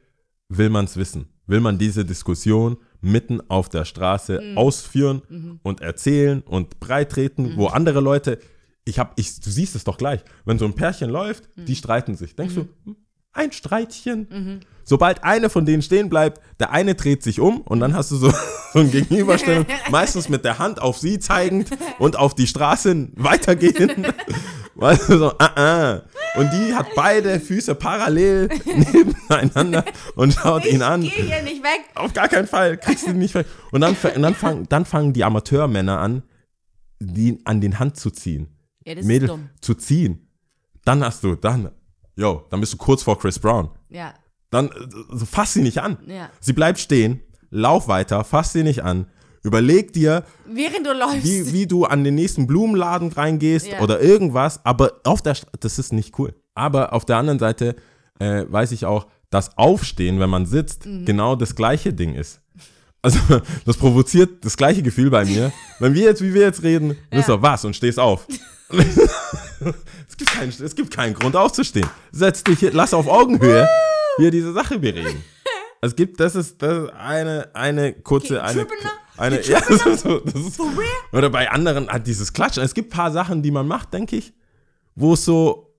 will 0.48 0.70
man 0.70 0.86
es 0.86 0.96
wissen. 0.96 1.28
Will 1.48 1.60
man 1.60 1.78
diese 1.78 2.04
Diskussion 2.04 2.76
mitten 3.00 3.40
auf 3.50 3.68
der 3.68 3.84
Straße 3.84 4.54
ausführen 4.54 5.58
und 5.62 5.80
erzählen 5.80 6.42
und 6.42 6.78
breitreten, 6.78 7.56
wo 7.56 7.66
andere 7.66 8.00
Leute, 8.00 8.38
ich 8.84 8.98
habe, 8.98 9.10
ich, 9.16 9.40
du 9.40 9.50
siehst 9.50 9.74
es 9.74 9.84
doch 9.84 9.98
gleich, 9.98 10.20
wenn 10.44 10.58
so 10.58 10.64
ein 10.64 10.74
Pärchen 10.74 11.10
läuft, 11.10 11.48
die 11.56 11.74
streiten 11.74 12.16
sich. 12.16 12.36
Denkst 12.36 12.54
du, 12.54 12.68
hm, 12.84 12.96
ein 13.32 13.52
Streitchen. 13.52 14.64
Sobald 14.84 15.22
eine 15.22 15.50
von 15.50 15.66
denen 15.66 15.82
stehen 15.82 16.08
bleibt, 16.08 16.40
der 16.60 16.72
eine 16.72 16.94
dreht 16.94 17.22
sich 17.22 17.40
um 17.40 17.60
und 17.60 17.80
dann 17.80 17.94
hast 17.94 18.10
du 18.10 18.16
so, 18.16 18.32
so 18.72 18.78
ein 18.80 18.90
Gegenüberstellung, 18.90 19.66
meistens 19.90 20.28
mit 20.28 20.44
der 20.44 20.58
Hand 20.58 20.80
auf 20.80 20.98
sie 20.98 21.18
zeigend 21.18 21.70
und 21.98 22.16
auf 22.16 22.34
die 22.34 22.46
Straße 22.46 23.08
weitergehen. 23.14 24.06
Weißt 24.78 25.08
du, 25.08 25.18
so, 25.18 25.32
ah, 25.38 25.50
ah. 25.56 26.02
Und 26.36 26.52
die 26.52 26.72
hat 26.72 26.86
beide 26.94 27.40
Füße 27.40 27.74
parallel 27.74 28.48
nebeneinander 28.64 29.84
und 30.14 30.34
schaut 30.34 30.64
ihn 30.66 30.82
an. 30.82 31.02
Ich 31.02 31.14
gehe 31.16 31.24
hier 31.24 31.42
nicht 31.42 31.64
weg. 31.64 31.80
Auf 31.96 32.12
gar 32.12 32.28
keinen 32.28 32.46
Fall, 32.46 32.76
kriegst 32.76 33.06
du 33.06 33.10
ihn 33.10 33.18
nicht 33.18 33.34
weg. 33.34 33.46
Und 33.72 33.80
dann, 33.80 33.96
und 34.14 34.22
dann, 34.22 34.34
fang, 34.36 34.68
dann 34.68 34.84
fangen 34.84 35.12
die 35.12 35.24
Amateurmänner 35.24 35.98
an, 35.98 36.22
die 37.00 37.40
an 37.44 37.60
den 37.60 37.80
Hand 37.80 37.96
zu 37.96 38.10
ziehen. 38.10 38.56
Ja, 38.84 38.94
das 38.94 39.04
Mädel 39.04 39.24
ist 39.28 39.32
dumm. 39.34 39.48
zu 39.60 39.74
ziehen. 39.74 40.28
Dann 40.84 41.04
hast 41.04 41.24
du, 41.24 41.34
dann, 41.34 41.72
yo, 42.14 42.46
dann 42.50 42.60
bist 42.60 42.72
du 42.72 42.76
kurz 42.76 43.02
vor 43.02 43.18
Chris 43.18 43.38
Brown. 43.38 43.70
Ja, 43.88 44.14
Dann 44.50 44.68
äh, 44.68 44.72
so, 45.10 45.26
fass 45.26 45.54
sie 45.54 45.62
nicht 45.62 45.78
an. 45.78 45.98
Ja. 46.06 46.30
Sie 46.38 46.52
bleibt 46.52 46.78
stehen, 46.78 47.20
lauf 47.50 47.88
weiter, 47.88 48.22
fass 48.22 48.52
sie 48.52 48.62
nicht 48.62 48.84
an. 48.84 49.06
Überleg 49.42 49.92
dir, 49.92 50.24
während 50.46 50.86
du 50.86 50.92
läufst. 50.92 51.24
wie, 51.24 51.52
wie 51.52 51.66
du 51.66 51.84
an 51.84 52.04
den 52.04 52.14
nächsten 52.16 52.46
Blumenladen 52.46 53.12
reingehst 53.12 53.66
Ja. 53.68 53.80
oder 53.80 54.00
irgendwas, 54.00 54.64
aber 54.64 54.94
auf 55.04 55.22
der 55.22 55.36
das 55.60 55.78
ist 55.78 55.92
nicht 55.92 56.18
cool. 56.18 56.34
Aber 56.54 56.92
auf 56.92 57.04
der 57.04 57.16
anderen 57.18 57.38
Seite 57.38 57.76
äh, 58.18 58.44
weiß 58.48 58.72
ich 58.72 58.84
auch, 58.84 59.06
dass 59.30 59.56
Aufstehen, 59.56 60.18
wenn 60.20 60.30
man 60.30 60.46
sitzt, 60.46 60.86
Mhm. 60.86 61.04
genau 61.04 61.36
das 61.36 61.54
gleiche 61.54 61.92
Ding 61.92 62.14
ist. 62.14 62.40
Also 63.00 63.18
das 63.64 63.76
provoziert 63.76 64.44
das 64.44 64.56
gleiche 64.56 64.82
Gefühl 64.82 65.10
bei 65.10 65.24
mir. 65.24 65.52
wenn 65.78 65.94
wir 65.94 66.02
jetzt, 66.04 66.20
wie 66.22 66.34
wir 66.34 66.42
jetzt 66.42 66.62
reden, 66.64 66.96
wisst 67.10 67.28
ihr, 67.28 67.40
was 67.40 67.64
und 67.64 67.76
stehst 67.76 68.00
auf. 68.00 68.26
es, 68.70 70.16
gibt 70.16 70.30
keinen, 70.32 70.48
es 70.50 70.74
gibt 70.74 70.94
keinen 70.94 71.14
Grund 71.14 71.36
aufzustehen. 71.36 71.88
Setz 72.12 72.42
dich, 72.44 72.58
hier, 72.58 72.72
lass 72.72 72.92
auf 72.94 73.06
Augenhöhe 73.06 73.68
hier 74.18 74.30
diese 74.30 74.52
Sache 74.52 74.78
bereden. 74.78 75.22
Es 75.80 75.94
gibt, 75.94 76.18
das 76.18 76.34
ist, 76.34 76.60
das 76.60 76.84
ist 76.84 76.92
eine, 76.94 77.50
eine 77.54 77.92
kurze, 77.92 78.42
eine, 78.42 78.66
Trippelner? 78.66 78.90
Eine, 79.18 79.40
ja, 79.42 79.60
das 79.60 79.86
ist 79.86 80.04
das 80.04 80.34
ist, 80.34 80.60
oder 81.12 81.30
bei 81.30 81.50
anderen 81.50 81.88
hat 81.88 82.06
dieses 82.06 82.32
Klatschen. 82.32 82.62
Es 82.62 82.74
gibt 82.74 82.92
ein 82.92 82.96
paar 82.96 83.10
Sachen, 83.12 83.42
die 83.42 83.50
man 83.50 83.66
macht, 83.66 83.92
denke 83.92 84.16
ich, 84.16 84.32
wo 84.94 85.14
es 85.14 85.24
so, 85.24 85.74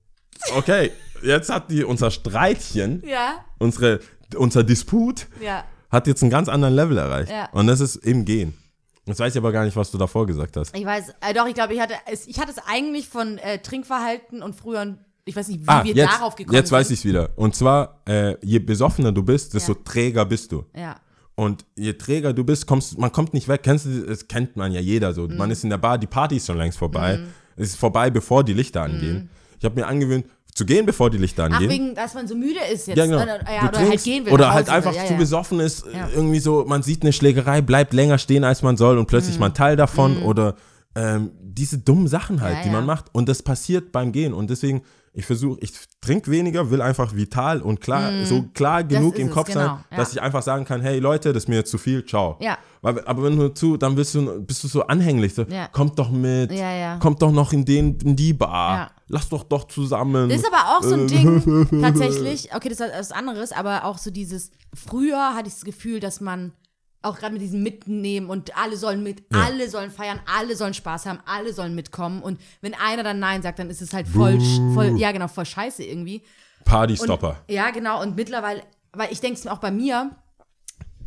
okay, 0.56 0.92
jetzt 1.24 1.50
hat 1.50 1.70
die 1.72 1.84
unser 1.84 2.12
Streitchen, 2.12 3.04
Ja, 3.06 3.44
unsere, 3.58 4.00
unser 4.36 4.64
Disput 4.64 5.28
ja. 5.42 5.64
hat 5.90 6.08
jetzt 6.08 6.22
einen 6.22 6.32
ganz 6.32 6.48
anderen 6.50 6.76
Level 6.76 6.98
erreicht. 6.98 7.32
Ja. 7.32 7.50
Und 7.52 7.68
das 7.68 7.80
ist 7.80 7.96
im 7.98 8.26
Gehen. 8.26 8.58
Jetzt 9.06 9.20
weiß 9.20 9.34
ich 9.34 9.38
aber 9.40 9.52
gar 9.52 9.66
nicht, 9.66 9.76
was 9.76 9.90
du 9.90 9.98
davor 9.98 10.28
gesagt 10.28 10.56
hast. 10.56 10.76
Ich 10.78 10.86
weiß, 10.86 11.10
äh, 11.22 11.34
doch, 11.34 11.48
ich 11.48 11.56
glaube, 11.56 11.74
ich 11.74 11.80
hatte 11.80 11.96
es, 12.12 12.28
ich 12.28 12.40
hatte 12.40 12.52
es 12.52 12.58
eigentlich 12.68 13.10
von 13.10 13.38
äh, 13.40 13.58
Trinkverhalten 13.60 14.44
und 14.44 14.56
früher, 14.56 14.98
ich 15.26 15.36
weiß 15.36 15.48
nicht, 15.48 15.62
wie 15.62 15.68
Ah, 15.68 15.84
wir 15.84 15.94
jetzt, 15.96 16.14
darauf 16.14 16.36
gekommen 16.36 16.56
jetzt 16.56 16.70
sind. 16.70 16.78
weiß 16.78 16.92
ich 16.92 17.00
es 17.00 17.06
wieder. 17.06 17.32
Und 17.36 17.56
zwar, 17.56 18.02
äh, 18.08 18.36
je 18.46 18.60
besoffener 18.60 19.12
du 19.12 19.24
bist, 19.24 19.54
desto 19.56 19.74
Ja. 19.74 19.80
träger 19.84 20.26
bist 20.26 20.52
du. 20.52 20.64
Ja, 20.76 20.96
Und 21.40 21.66
je 21.78 21.94
träger 21.94 22.34
du 22.34 22.44
bist, 22.44 22.68
kommst, 22.68 22.98
man 22.98 23.12
kommt 23.14 23.34
nicht 23.34 23.48
weg. 23.48 23.62
Kennst 23.64 23.86
du, 23.86 24.02
das 24.06 24.28
kennt 24.28 24.58
man 24.58 24.74
ja 24.74 24.82
jeder 24.82 25.14
so. 25.14 25.26
Mhm. 25.26 25.38
Man 25.38 25.52
ist 25.52 25.64
in 25.64 25.70
der 25.70 25.78
Bar, 25.78 25.98
die 25.98 26.06
Party 26.08 26.36
ist 26.36 26.48
schon 26.48 26.58
längst 26.58 26.78
vorbei. 26.78 27.20
Es 27.56 27.70
ist 27.70 27.78
vorbei, 27.80 28.10
bevor 28.10 28.44
die 28.44 28.54
Lichter 28.54 28.82
angehen. 28.82 29.30
Ich 29.58 29.64
habe 29.64 29.80
mir 29.80 29.88
angewöhnt, 29.88 30.26
zu 30.54 30.66
gehen, 30.66 30.86
bevor 30.86 31.10
die 31.10 31.18
Lichter 31.18 31.46
Mhm. 31.48 31.54
Ach, 31.54 31.58
angehen. 31.62 31.72
wegen, 31.72 31.96
dass 31.96 32.14
man 32.14 32.28
so 32.28 32.36
müde 32.36 32.60
ist 32.74 32.88
jetzt. 32.88 32.98
Ja, 32.98 33.06
genau. 33.06 33.22
Oder, 33.24 33.40
ja, 33.50 33.62
Du 33.62 33.68
oder 33.70 33.78
halt 33.80 33.88
trinkst 33.88 34.06
gehen 34.06 34.26
will. 34.26 34.34
Oder 34.34 34.54
halt 34.54 34.68
einfach 34.70 34.94
ja, 34.94 35.06
zu 35.06 35.14
besoffen 35.16 35.62
ist. 35.62 35.86
Mhm. 35.86 35.92
Irgendwie 36.14 36.40
so, 36.40 36.66
man 36.68 36.84
sieht 36.84 37.04
eine 37.04 37.14
Schlägerei, 37.14 37.62
bleibt 37.62 37.94
länger 37.94 38.18
stehen, 38.18 38.44
als 38.44 38.62
man 38.62 38.76
soll 38.76 38.98
und 38.98 39.06
plötzlich 39.08 39.40
mal 39.40 39.46
ein 39.48 39.54
Teil 39.54 39.78
davon. 39.78 40.22
Oder 40.24 40.56
ähm, 40.96 41.32
diese 41.42 41.78
dummen 41.78 42.10
Sachen 42.10 42.42
halt, 42.42 42.66
die 42.66 42.70
man 42.70 42.86
macht. 42.86 43.06
Und 43.14 43.30
das 43.30 43.44
passiert 43.44 43.94
beim 43.94 44.12
Gehen. 44.12 44.34
Und 44.34 44.50
deswegen, 44.50 44.82
ich 45.14 45.26
versuche, 45.26 45.60
ich 45.62 45.72
trinke 46.02 46.30
weniger, 46.32 46.70
will 46.72 46.82
einfach 46.82 47.16
vital 47.16 47.62
und 47.62 47.82
klar, 47.82 48.26
so 48.26 48.44
klar 48.54 48.84
genug 48.84 49.18
im 49.18 49.28
es, 49.28 49.34
Kopf 49.34 49.48
genau, 49.48 49.60
sein, 49.60 49.84
ja. 49.92 49.98
dass 49.98 50.14
ich 50.14 50.22
einfach 50.22 50.42
sagen 50.42 50.66
kann, 50.66 50.82
hey 50.82 51.00
Leute, 51.00 51.34
das 51.34 51.44
ist 51.44 51.50
mir 51.50 51.56
jetzt 51.58 51.72
zu 51.72 51.78
viel, 51.78 52.06
ciao. 52.06 52.38
Ja. 52.40 52.58
Weil, 52.82 53.04
aber 53.06 53.24
wenn 53.24 53.38
du 53.38 53.50
zu, 53.54 53.78
dann 53.78 53.96
bist 53.96 54.16
du, 54.16 54.42
bist 54.42 54.64
du 54.64 54.68
so 54.68 54.84
anhänglich. 54.84 55.34
So, 55.34 55.44
Ja. 55.44 55.68
Kommt 55.68 56.00
doch 56.00 56.10
mit, 56.10 56.52
kommt 57.00 57.22
doch 57.22 57.32
noch 57.32 57.52
in, 57.54 57.66
den, 57.66 57.98
in 58.00 58.16
die 58.16 58.34
Bar. 58.34 58.92
Lass 59.08 59.28
doch 59.28 59.44
doch 59.44 59.66
zusammen. 59.68 60.30
Das 60.30 60.40
ist 60.40 60.48
aber 60.48 60.78
auch 60.78 60.84
so 60.84 60.94
ein 60.94 61.08
Ding, 61.08 61.82
tatsächlich. 61.82 62.54
Okay, 62.54 62.70
das 62.70 62.80
ist 62.80 62.94
was 62.94 63.12
anderes, 63.12 63.52
aber 63.52 63.86
auch 63.86 63.98
so 63.98 64.12
dieses. 64.12 64.52
Früher 64.74 65.34
hatte 65.34 65.48
ich 65.48 65.56
das 65.56 65.66
Gefühl, 65.66 66.00
dass 66.00 66.22
man 66.22 66.54
auch 67.02 67.18
gerade 67.18 67.34
mit 67.34 67.42
diesem 67.42 67.64
Mitnehmen 67.64 68.30
und 68.30 68.58
alle 68.58 68.76
sollen 68.76 69.04
mit, 69.04 69.24
alle 69.32 69.70
sollen 69.70 69.90
feiern, 69.90 70.20
alle 70.26 70.56
sollen 70.56 70.74
Spaß 70.74 71.06
haben, 71.06 71.20
alle 71.26 71.54
sollen 71.54 71.74
mitkommen. 71.74 72.22
Und 72.22 72.42
wenn 72.62 72.74
einer 72.74 73.04
dann 73.04 73.20
Nein 73.20 73.42
sagt, 73.42 73.60
dann 73.60 73.70
ist 73.70 73.82
es 73.82 73.94
halt 73.94 74.08
voll, 74.08 74.40
voll 74.74 74.98
ja 74.98 75.12
genau, 75.12 75.28
voll 75.28 75.46
scheiße 75.46 75.84
irgendwie. 75.84 76.24
Partystopper. 76.66 77.38
Ja, 77.48 77.70
genau. 77.72 78.02
Und 78.02 78.16
mittlerweile, 78.18 78.64
weil 78.92 79.12
ich 79.12 79.22
denke 79.22 79.40
es 79.40 79.48
auch 79.48 79.60
bei 79.60 79.72
mir, 79.72 80.12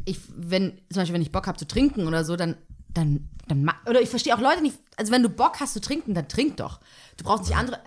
ich, 0.04 0.18
wenn, 0.34 0.78
zum 0.90 1.02
Beispiel, 1.02 1.14
wenn 1.14 1.22
ich 1.22 1.32
Bock 1.32 1.46
habe 1.46 1.58
zu 1.58 1.66
trinken 1.66 2.06
oder 2.06 2.24
so, 2.24 2.36
dann, 2.36 2.56
dann, 2.88 3.28
dann, 3.46 3.70
oder 3.86 4.00
ich 4.00 4.08
verstehe 4.08 4.34
auch 4.34 4.40
Leute 4.40 4.62
nicht, 4.62 4.78
also 4.96 5.12
wenn 5.12 5.22
du 5.22 5.28
Bock 5.28 5.60
hast 5.60 5.74
zu 5.74 5.80
trinken, 5.80 6.14
dann 6.14 6.26
trink 6.26 6.56
doch. 6.56 6.80
Du 7.18 7.24
brauchst 7.24 7.48
nicht 7.48 7.56
andere. 7.56 7.78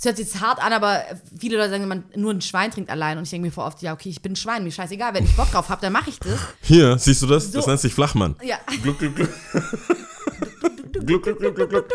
Das 0.00 0.06
hört 0.06 0.16
sich 0.16 0.28
jetzt 0.32 0.40
hart 0.40 0.62
an, 0.62 0.72
aber 0.72 1.04
viele 1.38 1.58
Leute 1.58 1.68
sagen, 1.70 1.86
man 1.86 2.04
nur 2.16 2.32
ein 2.32 2.40
Schwein 2.40 2.70
trinkt 2.70 2.88
allein. 2.88 3.18
Und 3.18 3.24
ich 3.24 3.30
denke 3.30 3.48
mir 3.48 3.52
vor 3.52 3.66
oft, 3.66 3.82
ja, 3.82 3.92
okay, 3.92 4.08
ich 4.08 4.22
bin 4.22 4.32
ein 4.32 4.36
Schwein, 4.36 4.64
mir 4.64 4.70
scheißegal. 4.72 5.12
Wenn 5.12 5.24
ich 5.24 5.36
Bock 5.36 5.50
drauf 5.50 5.68
habe, 5.68 5.82
dann 5.82 5.92
mache 5.92 6.08
ich 6.08 6.18
das. 6.18 6.40
Hier, 6.62 6.96
siehst 6.96 7.20
du 7.20 7.26
das? 7.26 7.50
Das 7.50 7.64
So. 7.64 7.70
nennt 7.70 7.82
sich 7.82 7.92
Flachmann. 7.92 8.34
Ja. 8.42 8.58
Gluck, 8.82 8.98
gluck, 8.98 9.14
gluck. 9.14 9.28
gluck, 11.04 11.22
gluck, 11.22 11.38
gluck, 11.38 11.54
gluck, 11.54 11.68
gluck. 11.68 11.88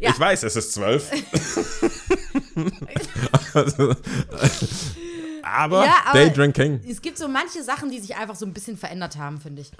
Ja. 0.00 0.10
Ich 0.10 0.18
weiß, 0.18 0.42
es 0.44 0.56
ist 0.56 0.72
zwölf. 0.72 1.10
aber, 5.42 5.84
Ja, 5.84 5.94
aber- 6.06 6.18
Daydrinking, 6.18 6.80
Es 6.88 7.02
gibt 7.02 7.18
so 7.18 7.28
manche 7.28 7.62
Sachen, 7.62 7.90
die 7.90 8.00
sich 8.00 8.16
einfach 8.16 8.36
so 8.36 8.46
ein 8.46 8.54
bisschen 8.54 8.78
verändert 8.78 9.16
haben, 9.18 9.38
finde 9.40 9.60
ich. 9.62 9.70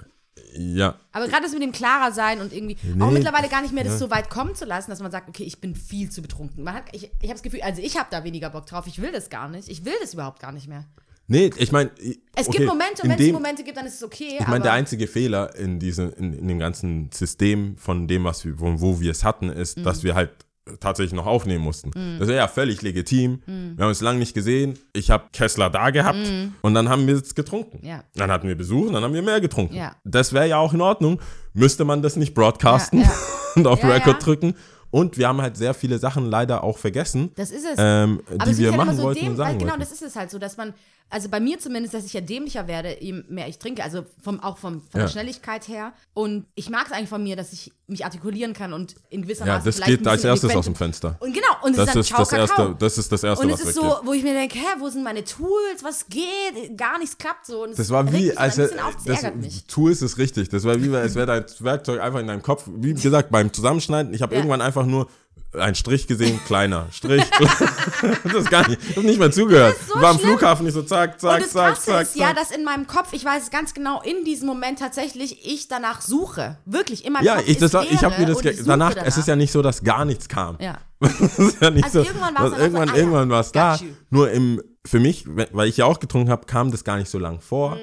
Ja. 0.55 0.95
Aber 1.11 1.27
gerade 1.27 1.43
das 1.43 1.53
mit 1.53 1.61
dem 1.63 1.71
klarer 1.71 2.11
sein 2.11 2.41
und 2.41 2.51
irgendwie 2.53 2.77
auch 2.99 3.11
mittlerweile 3.11 3.47
gar 3.49 3.61
nicht 3.61 3.73
mehr 3.73 3.83
das 3.83 3.99
so 3.99 4.09
weit 4.09 4.29
kommen 4.29 4.55
zu 4.55 4.65
lassen, 4.65 4.89
dass 4.91 4.99
man 5.01 5.11
sagt, 5.11 5.29
okay, 5.29 5.43
ich 5.43 5.59
bin 5.59 5.75
viel 5.75 6.09
zu 6.09 6.21
betrunken. 6.21 6.63
Man 6.63 6.73
hat, 6.73 6.83
ich 6.91 7.03
ich 7.03 7.09
habe 7.23 7.33
das 7.33 7.43
Gefühl, 7.43 7.61
also 7.61 7.81
ich 7.81 7.97
habe 7.97 8.07
da 8.11 8.23
weniger 8.23 8.49
Bock 8.49 8.65
drauf. 8.65 8.85
Ich 8.87 9.01
will 9.01 9.11
das 9.11 9.29
gar 9.29 9.47
nicht. 9.49 9.69
Ich 9.69 9.85
will 9.85 9.93
das 10.01 10.13
überhaupt 10.13 10.41
gar 10.41 10.51
nicht 10.51 10.67
mehr. 10.67 10.85
Nee, 11.27 11.49
ich 11.57 11.71
meine. 11.71 11.89
Es 12.35 12.47
okay, 12.47 12.57
gibt 12.59 12.69
Momente 12.69 13.01
und 13.01 13.09
wenn 13.09 13.17
es 13.17 13.25
dem- 13.25 13.33
Momente 13.33 13.63
gibt, 13.63 13.77
dann 13.77 13.85
ist 13.87 13.95
es 13.95 14.03
okay. 14.03 14.37
Ich 14.39 14.47
meine, 14.47 14.61
der 14.63 14.73
einzige 14.73 15.07
Fehler 15.07 15.55
in, 15.55 15.79
diesem, 15.79 16.13
in, 16.13 16.33
in 16.33 16.47
dem 16.47 16.59
ganzen 16.59 17.09
System 17.11 17.77
von 17.77 18.07
dem, 18.07 18.23
was 18.25 18.45
wir, 18.45 18.59
wo, 18.59 18.79
wo 18.79 18.99
wir 18.99 19.09
es 19.11 19.23
hatten, 19.23 19.49
ist, 19.49 19.77
Mhm. 19.77 19.83
dass 19.83 20.03
wir 20.03 20.13
halt 20.13 20.31
tatsächlich 20.79 21.13
noch 21.13 21.25
aufnehmen 21.27 21.63
mussten. 21.63 21.91
Das 22.19 22.27
wäre 22.27 22.37
ja 22.39 22.47
völlig 22.47 22.81
legitim. 22.81 23.41
Mhm. 23.45 23.77
Wir 23.77 23.83
haben 23.83 23.89
uns 23.89 24.01
lange 24.01 24.19
nicht 24.19 24.33
gesehen. 24.33 24.77
Ich 24.93 25.11
habe 25.11 25.25
Kessler 25.31 25.69
da 25.69 25.91
gehabt 25.91 26.27
und 26.61 26.73
dann 26.73 26.89
haben 26.89 27.05
wir 27.07 27.15
es 27.15 27.35
getrunken. 27.35 27.85
Ja. 27.85 28.03
Dann 28.15 28.31
hatten 28.31 28.47
wir 28.47 28.55
Besuch 28.55 28.87
und 28.87 28.93
dann 28.93 29.03
haben 29.03 29.13
wir 29.13 29.21
mehr 29.21 29.41
getrunken. 29.41 29.75
Ja. 29.75 29.95
Das 30.03 30.33
wäre 30.33 30.47
ja 30.47 30.57
auch 30.57 30.73
in 30.73 30.81
Ordnung. 30.81 31.19
Müsste 31.53 31.85
man 31.85 32.01
das 32.01 32.15
nicht 32.15 32.33
broadcasten 32.33 33.01
Ja, 33.01 33.11
und 33.55 33.67
auf 33.67 33.83
Record 33.83 34.25
drücken. 34.25 34.55
Und 34.91 35.17
wir 35.17 35.27
haben 35.27 35.41
halt 35.41 35.57
sehr 35.57 35.73
viele 35.73 35.99
Sachen 35.99 36.25
leider 36.29 36.63
auch 36.63 36.77
vergessen, 36.77 37.31
Das 37.35 37.51
ist 37.51 37.65
es. 37.65 37.75
ähm, 37.77 38.21
die 38.45 38.51
es 38.51 38.57
wir 38.57 38.69
halt 38.69 38.77
machen 38.77 38.95
so 38.95 39.03
wollten 39.03 39.19
däm- 39.25 39.29
und 39.31 39.35
sagen 39.35 39.57
Genau, 39.57 39.71
wollten. 39.71 39.81
das 39.81 39.91
ist 39.91 40.01
es 40.03 40.15
halt 40.15 40.31
so, 40.31 40.39
dass 40.39 40.55
man, 40.55 40.73
also 41.09 41.27
bei 41.27 41.41
mir 41.41 41.59
zumindest, 41.59 41.93
dass 41.95 42.05
ich 42.05 42.13
ja 42.13 42.21
dämlicher 42.21 42.65
werde, 42.67 42.95
je 43.03 43.11
mehr 43.27 43.49
ich 43.49 43.59
trinke, 43.59 43.83
also 43.83 44.05
vom, 44.23 44.39
auch 44.39 44.57
vom, 44.57 44.81
von 44.89 45.01
der 45.01 45.09
Schnelligkeit 45.09 45.67
her. 45.67 45.91
Und 46.13 46.45
ich 46.55 46.69
mag 46.69 46.85
es 46.85 46.93
eigentlich 46.93 47.09
von 47.09 47.21
mir, 47.21 47.35
dass 47.35 47.51
ich 47.51 47.73
mich 47.87 48.03
artikulieren 48.03 48.53
kann 48.53 48.73
und 48.73 48.95
in 49.09 49.21
gewisser 49.21 49.45
Ja, 49.45 49.55
Maße 49.59 49.65
das 49.65 49.81
geht 49.81 50.07
als 50.07 50.23
erstes 50.23 50.55
aus 50.55 50.65
dem 50.65 50.75
Fenster. 50.75 51.17
Und 51.19 51.33
genau, 51.33 51.45
und 51.61 51.71
es 51.71 51.85
Das 51.85 51.95
ist 51.95 52.11
dann 52.11 52.19
das 52.19 52.33
erste, 52.33 52.75
das 52.79 52.97
ist 52.97 53.11
das 53.11 53.23
erste, 53.23 53.45
Und 53.45 53.51
was 53.53 53.61
es 53.61 53.69
ist 53.69 53.75
weggeht. 53.77 53.91
so, 54.01 54.07
wo 54.07 54.13
ich 54.13 54.23
mir 54.23 54.33
denke, 54.33 54.57
hä, 54.57 54.65
wo 54.79 54.89
sind 54.89 55.03
meine 55.03 55.23
Tools? 55.23 55.83
Was 55.83 56.07
geht? 56.07 56.77
Gar 56.77 56.97
nichts 56.99 57.17
klappt 57.17 57.45
so. 57.45 57.63
Und 57.63 57.77
Das 57.77 57.89
war 57.91 58.11
wie, 58.11 58.27
mich 58.27 58.39
als 58.39 58.57
ein 58.57 58.63
bisschen 58.65 58.79
auf, 58.79 58.95
das 59.05 59.21
das, 59.21 59.65
tu 59.67 59.87
ist 59.89 60.17
richtig. 60.17 60.49
Das 60.49 60.63
war 60.63 60.81
wie, 60.81 60.95
als 60.95 61.13
wäre 61.15 61.27
dein 61.27 61.45
Werkzeug 61.59 62.01
einfach 62.01 62.19
in 62.19 62.27
deinem 62.27 62.41
Kopf. 62.41 62.63
Wie 62.75 62.93
gesagt, 62.93 63.29
beim 63.29 63.53
Zusammenschneiden, 63.53 64.13
ich 64.13 64.21
habe 64.23 64.33
Ja. 64.33 64.39
irgendwann 64.39 64.61
einfach 64.61 64.85
nur 64.85 65.07
einen 65.53 65.75
Strich 65.75 66.05
gesehen, 66.07 66.39
kleiner 66.45 66.87
Strich. 66.91 67.23
das 68.23 68.33
ist 68.33 68.49
gar 68.51 68.67
nicht, 68.67 68.81
das 68.89 68.97
ist 68.97 69.03
nicht 69.03 69.19
mehr 69.19 69.31
zugehört. 69.31 69.75
So 69.87 70.01
war 70.01 70.09
am 70.11 70.17
schlimm. 70.17 70.31
Flughafen, 70.37 70.67
ich 70.67 70.73
so 70.73 70.81
zack, 70.83 71.19
zack, 71.19 71.35
und 71.35 71.41
das 71.43 71.51
zack, 71.51 71.67
Krasse 71.75 71.85
zack, 71.91 72.01
ist 72.03 72.15
ja, 72.17 72.27
zack. 72.27 72.35
dass 72.37 72.51
in 72.51 72.63
meinem 72.65 72.87
Kopf, 72.87 73.13
ich 73.13 73.23
weiß 73.23 73.43
es 73.43 73.51
ganz 73.51 73.73
genau, 73.73 74.01
in 74.01 74.25
diesem 74.25 74.47
Moment 74.47 74.79
tatsächlich 74.79 75.45
ich 75.45 75.67
danach 75.69 76.01
suche. 76.01 76.57
Wirklich, 76.65 77.05
in 77.05 77.13
meinem 77.13 77.23
Ja, 77.23 77.35
Kopf 77.37 77.47
ich, 77.47 77.57
das, 77.57 77.73
war- 77.73 77.83
ich 77.89 78.03
habe 78.03 78.15
mir 78.15 78.25
Leere 78.25 78.33
das 78.33 78.41
ge- 78.41 78.53
suche 78.55 78.67
danach, 78.67 78.95
es 78.97 79.17
ist 79.17 79.27
ja 79.29 79.35
nicht 79.37 79.51
so, 79.53 79.61
dass 79.61 79.81
gar 79.83 80.03
nichts 80.05 80.27
kam. 80.27 80.57
Ja. 80.59 80.77
Es 80.99 81.39
ist 81.39 81.61
ja 81.61 81.69
nicht 81.69 81.85
Also 81.85 82.01
so, 82.01 82.07
irgendwann 82.07 82.35
dass 82.35 82.43
dann 82.43 82.53
auch 82.53 82.57
so, 82.57 82.61
irgendwann, 82.63 82.89
ah 82.89 82.93
ja, 82.93 82.97
irgendwann 82.99 83.29
war 83.29 83.39
es 83.41 83.51
da. 83.51 83.75
you. 83.75 83.87
Nur 84.09 84.31
im, 84.31 84.61
für 84.85 84.99
mich, 84.99 85.25
we- 85.25 85.47
weil 85.53 85.69
ich 85.69 85.77
ja 85.77 85.85
auch 85.85 85.99
getrunken 85.99 86.29
habe, 86.31 86.45
kam 86.47 86.71
das 86.71 86.83
gar 86.83 86.97
nicht 86.97 87.09
so 87.09 87.17
lang 87.19 87.39
vor. 87.39 87.75
Mhm. 87.75 87.79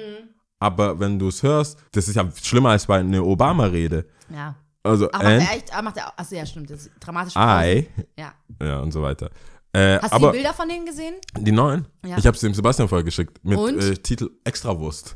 aber 0.59 0.99
wenn 0.99 1.17
du 1.19 1.27
es 1.27 1.41
hörst, 1.43 1.77
das 1.91 2.07
ist 2.07 2.15
ja 2.15 2.29
schlimmer 2.41 2.69
als 2.69 2.85
bei 2.85 2.99
einer 2.99 3.25
Obama-Rede. 3.25 4.05
Ja. 4.29 4.55
Also, 4.83 5.07
Ach, 5.13 5.19
macht 5.19 5.25
and 5.31 5.43
er 5.49 5.55
echt? 5.55 5.73
Ah, 5.75 5.81
macht 5.81 5.97
er, 5.97 6.19
achso, 6.19 6.35
ja, 6.35 6.45
stimmt. 6.45 6.69
Das 6.69 6.81
ist 6.81 6.91
dramatisch. 6.99 7.35
I, 7.35 7.87
Ja. 8.19 8.33
ja, 8.61 8.79
und 8.81 8.91
so 8.91 9.01
weiter. 9.01 9.29
Äh, 9.71 9.97
Hast 9.99 10.13
du 10.13 10.19
die 10.19 10.31
Bilder 10.33 10.53
von 10.53 10.67
denen 10.69 10.85
gesehen? 10.85 11.15
die 11.39 11.51
neuen? 11.51 11.87
Ja. 12.05 12.17
Ich 12.17 12.27
habe 12.27 12.35
es 12.35 12.41
dem 12.41 12.53
Sebastian 12.53 12.87
vorher 12.87 13.03
geschickt 13.03 13.39
mit 13.43 13.57
Und? 13.57 13.79
äh, 13.79 13.95
Titel 13.95 14.29
Extrawurst. 14.43 15.15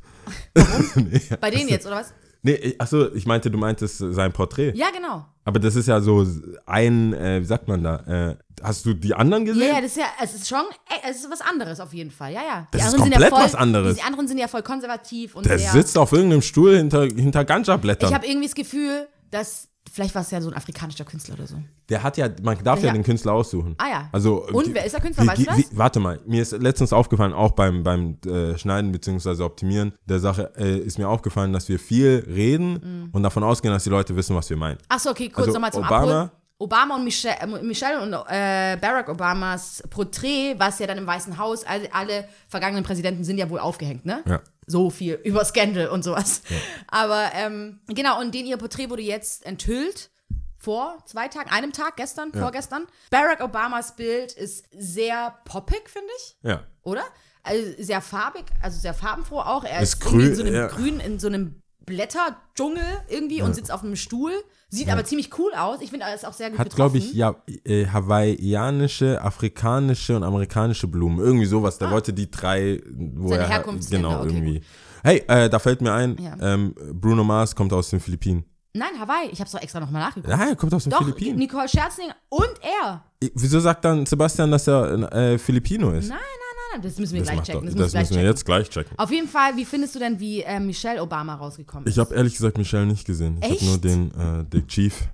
Bei 1.41 1.51
denen 1.51 1.69
jetzt, 1.69 1.85
oder 1.85 1.97
was? 1.97 2.13
Nee, 2.43 2.53
ich- 2.53 2.79
achso, 2.81 3.11
ich 3.13 3.25
meinte, 3.25 3.51
du 3.51 3.57
meintest 3.57 4.01
äh, 4.01 4.13
sein 4.13 4.31
Porträt. 4.31 4.73
Ja, 4.75 4.87
genau. 4.91 5.25
Aber 5.43 5.59
das 5.59 5.75
ist 5.75 5.87
ja 5.87 5.99
so 6.01 6.25
ein, 6.65 7.13
äh, 7.13 7.41
wie 7.41 7.45
sagt 7.45 7.67
man 7.67 7.83
da? 7.83 8.29
Äh, 8.31 8.37
hast 8.61 8.85
du 8.85 8.93
die 8.93 9.13
anderen 9.13 9.45
Ja, 9.45 9.53
gesehen? 9.53 9.67
ja, 9.75 9.81
das 9.81 9.91
ist 9.91 9.97
ja, 9.97 10.05
es 10.23 10.33
ist 10.33 10.47
schon, 10.47 10.63
ey, 10.89 11.09
es 11.11 11.17
ist 11.17 11.31
was 11.31 11.41
anderes 11.41 11.79
auf 11.79 11.93
jeden 11.93 12.11
Fall. 12.11 12.33
Ja, 12.33 12.41
ja. 12.41 12.67
Die 12.73 12.77
Das 12.77 12.87
ist 12.87 12.97
komplett 12.97 13.21
ja 13.21 13.29
voll, 13.29 13.43
was 13.43 13.55
anderes. 13.55 13.95
Die 13.97 14.03
anderen 14.03 14.27
sind 14.27 14.37
ja 14.37 14.47
voll 14.47 14.63
konservativ 14.63 15.35
und 15.35 15.45
Der 15.45 15.57
sehr. 15.59 15.71
sitzt 15.71 15.97
auf 15.97 16.11
irgendeinem 16.11 16.41
Stuhl 16.41 16.75
hinter, 16.77 17.03
hinter 17.03 17.45
Ganja-Blättern. 17.45 18.09
ich 18.09 18.15
habe 18.15 18.25
irgendwie 18.27 18.47
das 18.47 18.55
Gefühl, 18.55 19.07
dass 19.31 19.67
vielleicht 19.91 20.13
war 20.15 20.21
es 20.21 20.31
ja 20.31 20.41
so 20.41 20.49
ein 20.49 20.53
afrikanischer 20.53 21.05
Künstler 21.05 21.35
oder 21.35 21.47
so. 21.47 21.55
Der 21.87 22.03
hat 22.03 22.17
ja, 22.17 22.27
man 22.43 22.61
darf 22.61 22.81
ja 22.81 22.87
Ja. 22.87 22.93
den 22.93 23.03
Künstler 23.03 23.31
aussuchen. 23.31 23.73
Ah 23.77 23.87
ja. 23.89 24.09
Also, 24.11 24.45
Und 24.47 24.73
wer 24.73 24.85
ist 24.85 24.91
der 24.93 24.99
Künstler? 25.01 25.25
Weißt 25.25 25.39
du 25.41 25.45
das? 25.45 25.63
Warte 25.77 25.99
mal, 26.01 26.19
mir 26.25 26.41
ist 26.41 26.51
letztens 26.51 26.91
aufgefallen, 26.91 27.31
auch 27.31 27.51
beim, 27.53 27.83
beim 27.83 28.17
äh, 28.25 28.57
Schneiden 28.57 28.91
bzw. 28.91 29.41
Optimieren 29.43 29.93
der 30.05 30.19
Sache, 30.19 30.51
äh, 30.57 30.77
ist 30.79 30.97
mir 30.99 31.07
aufgefallen, 31.07 31.53
dass 31.53 31.69
wir 31.69 31.79
viel 31.79 32.25
reden 32.27 32.73
Mhm. 32.73 33.09
und 33.13 33.23
davon 33.23 33.43
ausgehen, 33.43 33.73
dass 33.73 33.85
die 33.85 33.89
Leute 33.89 34.13
wissen, 34.17 34.35
was 34.35 34.49
wir 34.49 34.57
meinen. 34.57 34.77
Achso, 34.89 35.09
okay, 35.11 35.29
kurz 35.29 35.47
Also 35.47 35.53
nochmal 35.53 35.71
zum 35.71 35.83
Obama- 35.83 35.95
Abholen. 36.23 36.31
Obama 36.59 36.95
und 36.95 37.03
Michelle, 37.05 37.37
äh, 37.39 37.47
Michelle 37.63 38.01
und 38.01 38.11
äh, 38.13 38.77
Barack 38.81 39.07
Obamas 39.09 39.83
Porträt, 39.89 40.55
was 40.57 40.79
ja 40.79 40.87
dann 40.87 40.97
im 40.97 41.07
Weißen 41.07 41.37
Haus, 41.37 41.63
alle, 41.63 41.87
alle 41.93 42.27
vergangenen 42.49 42.83
Präsidenten 42.83 43.23
sind 43.23 43.37
ja 43.37 43.49
wohl 43.49 43.59
aufgehängt, 43.59 44.05
ne? 44.05 44.21
Ja. 44.27 44.41
So 44.67 44.89
viel 44.89 45.15
über 45.23 45.45
Scandal 45.45 45.87
und 45.87 46.03
sowas. 46.03 46.41
Aber 46.87 47.31
ähm, 47.33 47.79
genau, 47.87 48.19
und 48.19 48.33
den 48.35 48.45
ihr 48.45 48.57
Porträt 48.57 48.89
wurde 48.89 49.01
jetzt 49.01 49.45
enthüllt. 49.45 50.11
Vor 50.59 50.97
zwei 51.05 51.27
Tagen, 51.27 51.49
einem 51.51 51.71
Tag, 51.71 51.97
gestern, 51.97 52.33
vorgestern. 52.33 52.87
Barack 53.11 53.41
Obamas 53.41 53.95
Bild 53.95 54.33
ist 54.33 54.65
sehr 54.75 55.35
poppig, 55.45 55.87
finde 55.87 56.09
ich 56.17 56.37
Ja. 56.41 56.63
oder? 56.81 57.03
Also 57.43 57.63
sehr 57.81 58.01
farbig, 58.01 58.45
also 58.61 58.77
sehr 58.79 58.95
farbenfroh 58.95 59.39
auch. 59.39 59.63
Er 59.63 59.81
Ist 59.81 60.03
ist, 60.03 60.03
irgendwie 60.11 60.25
in 60.25 60.33
grün, 60.33 60.35
so 60.35 60.43
einem 60.43 60.53
ja. 60.55 60.67
grün, 60.67 60.99
in 60.99 61.19
so 61.19 61.27
einem 61.27 61.61
Blätterdschungel 61.85 62.83
irgendwie 63.07 63.41
und 63.43 63.53
sitzt 63.53 63.71
auf 63.71 63.83
einem 63.83 63.95
Stuhl. 63.95 64.33
Sieht 64.69 64.89
aber 64.89 65.05
ziemlich 65.05 65.29
cool 65.39 65.51
aus. 65.57 65.79
Ich 65.81 65.91
finde, 65.91 66.05
ist 66.13 66.25
auch 66.25 66.33
sehr 66.33 66.49
gut 66.49 66.59
Hat, 66.59 66.75
glaube 66.75 66.97
ich, 66.97 67.13
ja, 67.13 67.35
äh, 67.63 67.85
hawaiianische, 67.87 69.21
afrikanische 69.21 70.15
und 70.15 70.23
amerikanische 70.23 70.87
Blumen. 70.87 71.19
Irgendwie 71.19 71.45
sowas. 71.45 71.77
Der 71.77 71.89
wollte 71.89 72.11
die 72.13 72.29
drei, 72.29 72.81
wo 73.15 73.27
Ah. 73.27 73.29
Seine 73.29 73.43
er 73.43 73.49
Herkunftsländer, 73.49 74.09
genau 74.09 74.21
okay, 74.23 74.29
irgendwie. 74.33 74.61
Hey, 75.03 75.23
äh, 75.27 75.49
da 75.49 75.59
fällt 75.59 75.81
mir 75.81 75.93
ein, 75.93 76.17
Ja. 76.19 76.35
ähm, 76.41 76.75
Bruno 76.93 77.23
Mars 77.23 77.55
kommt 77.55 77.71
aus 77.71 77.89
den 77.91 77.99
Philippinen. 78.01 78.43
Nein, 78.73 78.89
Hawaii. 78.99 79.29
Ich 79.31 79.39
habe 79.39 79.45
es 79.47 79.51
doch 79.53 79.61
extra 79.61 79.79
nochmal 79.79 80.01
nachgeguckt. 80.01 80.29
Ja, 80.29 80.45
er 80.49 80.55
kommt 80.55 80.73
aus 80.73 80.83
den 80.83 80.91
doch, 80.91 80.99
Philippinen. 80.99 81.37
Nicole 81.39 81.67
Scherzling 81.69 82.09
und 82.29 82.51
er. 82.61 83.03
Wieso 83.33 83.59
sagt 83.59 83.85
dann 83.85 84.05
Sebastian, 84.05 84.51
dass 84.51 84.67
er 84.67 85.11
äh, 85.13 85.37
Filipino 85.37 85.91
ist? 85.91 86.09
Nein, 86.09 86.17
nein. 86.19 86.46
Das 86.81 86.97
müssen 86.97 87.13
wir 87.13 87.21
das 87.21 87.31
gleich 87.31 87.43
checken. 87.43 87.65
Das, 87.65 87.75
das 87.75 87.93
müssen 87.93 88.15
wir, 88.17 88.23
jetzt 88.23 88.45
gleich 88.45 88.69
checken. 88.69 88.97
Auf 88.97 89.11
jeden 89.11 89.27
Fall, 89.27 89.55
wie 89.55 89.65
findest 89.65 89.95
du 89.95 89.99
denn, 89.99 90.19
wie 90.19 90.41
äh, 90.41 90.59
Michelle 90.59 91.01
Obama 91.01 91.35
rausgekommen 91.35 91.87
ist? 91.87 91.93
Ich 91.93 91.99
habe 91.99 92.13
ehrlich 92.15 92.33
gesagt 92.33 92.57
Michelle 92.57 92.85
nicht 92.85 93.05
gesehen. 93.05 93.37
Ich 93.41 93.61
habe 93.61 93.65
nur 93.65 93.77
den, 93.77 94.11
äh, 94.11 94.43
den 94.45 94.67
Chief, 94.67 95.07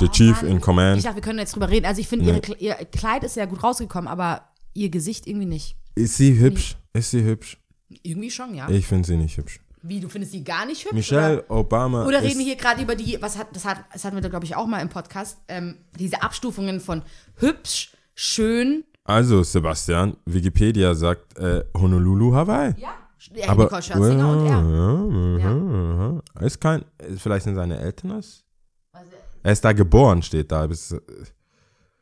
der 0.00 0.08
Oh 0.08 0.12
Chief 0.12 0.42
Mann. 0.42 0.50
in 0.50 0.60
Command. 0.60 0.98
Ich 0.98 1.04
dachte, 1.04 1.16
wir 1.16 1.22
können 1.22 1.38
jetzt 1.38 1.54
drüber 1.54 1.68
reden. 1.68 1.86
Also 1.86 2.00
ich 2.00 2.08
finde, 2.08 2.32
Nee. 2.32 2.54
ihr 2.58 2.74
Kleid 2.74 3.24
ist 3.24 3.36
ja 3.36 3.44
gut 3.46 3.62
rausgekommen, 3.62 4.08
aber 4.08 4.42
ihr 4.74 4.88
Gesicht 4.90 5.26
irgendwie 5.26 5.46
nicht. 5.46 5.76
Ist 5.94 6.16
sie 6.16 6.38
hübsch? 6.38 6.76
Ist 6.92 7.10
sie 7.10 7.22
hübsch? 7.24 7.58
Irgendwie 8.02 8.30
schon, 8.30 8.54
ja. 8.54 8.68
Ich 8.68 8.86
finde 8.86 9.06
sie 9.06 9.16
nicht 9.16 9.36
hübsch. 9.36 9.60
Wie, 9.82 10.00
du 10.00 10.08
findest 10.08 10.32
sie 10.32 10.44
gar 10.44 10.66
nicht 10.66 10.84
hübsch? 10.84 10.94
Michelle 10.94 11.44
Obama 11.48 12.04
Oder 12.04 12.22
reden 12.22 12.38
wir 12.38 12.44
hier 12.44 12.56
gerade 12.56 12.82
über 12.82 12.94
die, 12.96 13.16
was 13.20 13.38
hat, 13.38 13.48
das 13.54 13.64
hat, 13.64 13.84
das 13.92 14.04
hatten 14.04 14.20
wir, 14.20 14.28
glaube 14.28 14.44
ich, 14.44 14.56
auch 14.56 14.66
mal 14.66 14.80
im 14.80 14.88
Podcast, 14.88 15.38
ähm, 15.48 15.76
diese 15.98 16.22
Abstufungen 16.22 16.80
von 16.80 17.02
hübsch, 17.36 17.92
schön, 18.14 18.84
Also, 19.08 19.42
Sebastian, 19.42 20.18
Wikipedia 20.26 20.94
sagt 20.94 21.38
äh, 21.38 21.64
Honolulu, 21.74 22.34
Hawaii. 22.34 22.74
ja, 22.76 22.90
ja 23.34 23.48
Aber 23.48 23.64
Nicole 23.64 23.82
Scherzinger 23.82 24.30
und 24.32 24.46
er. 24.46 25.38
ja, 25.38 25.48
ja, 25.48 26.22
ja. 26.38 26.46
ist 26.46 26.60
kein, 26.60 26.84
vielleicht 27.16 27.44
sind 27.44 27.54
seine 27.54 27.78
Eltern 27.78 28.10
das? 28.10 28.44
Er 29.42 29.52
ist 29.52 29.64
da 29.64 29.72
geboren, 29.72 30.20
steht 30.22 30.52
da. 30.52 30.66
Bis, 30.66 30.92
äh, 30.92 31.00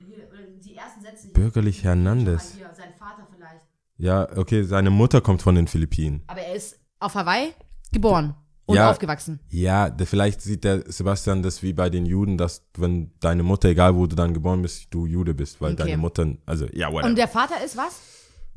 Die 0.01 0.75
ersten 0.75 1.01
Sätze. 1.01 1.29
Bürgerlich 1.29 1.85
Hernandez. 1.85 2.55
Hier, 2.57 2.71
sein 2.77 2.93
Vater 2.99 3.29
vielleicht. 3.33 3.63
Ja, 3.99 4.29
okay, 4.37 4.65
seine 4.65 4.91
Mutter 4.91 5.21
kommt 5.21 5.43
von 5.43 5.55
den 5.55 5.69
Philippinen. 5.69 6.25
Aber 6.27 6.41
er 6.41 6.57
ist 6.57 6.81
auf 6.99 7.15
Hawaii 7.15 7.55
geboren 7.93 8.35
und 8.67 8.77
Ja. 8.77 8.91
aufgewachsen. 8.91 9.41
Ja, 9.49 9.89
der, 9.91 10.07
vielleicht 10.07 10.41
sieht 10.43 10.65
der 10.65 10.83
Sebastian 10.91 11.43
das 11.43 11.63
wie 11.63 11.73
bei 11.73 11.89
den 11.89 12.05
Juden, 12.07 12.37
dass 12.37 12.63
wenn 12.77 13.13
deine 13.21 13.43
Mutter, 13.43 13.69
egal 13.69 13.95
wo 13.95 14.07
du 14.07 14.17
dann 14.17 14.35
geboren 14.35 14.63
bist, 14.63 14.87
du 14.91 15.07
Jude 15.07 15.35
bist, 15.35 15.61
weil 15.61 15.73
Okay. 15.73 15.85
deine 15.85 15.97
Mutter, 15.99 16.27
also 16.47 16.67
ja, 16.73 16.89
whatever. 16.93 17.09
Und 17.09 17.17
der 17.17 17.29
Vater 17.29 17.65
ist 17.65 17.77
was? 17.77 18.01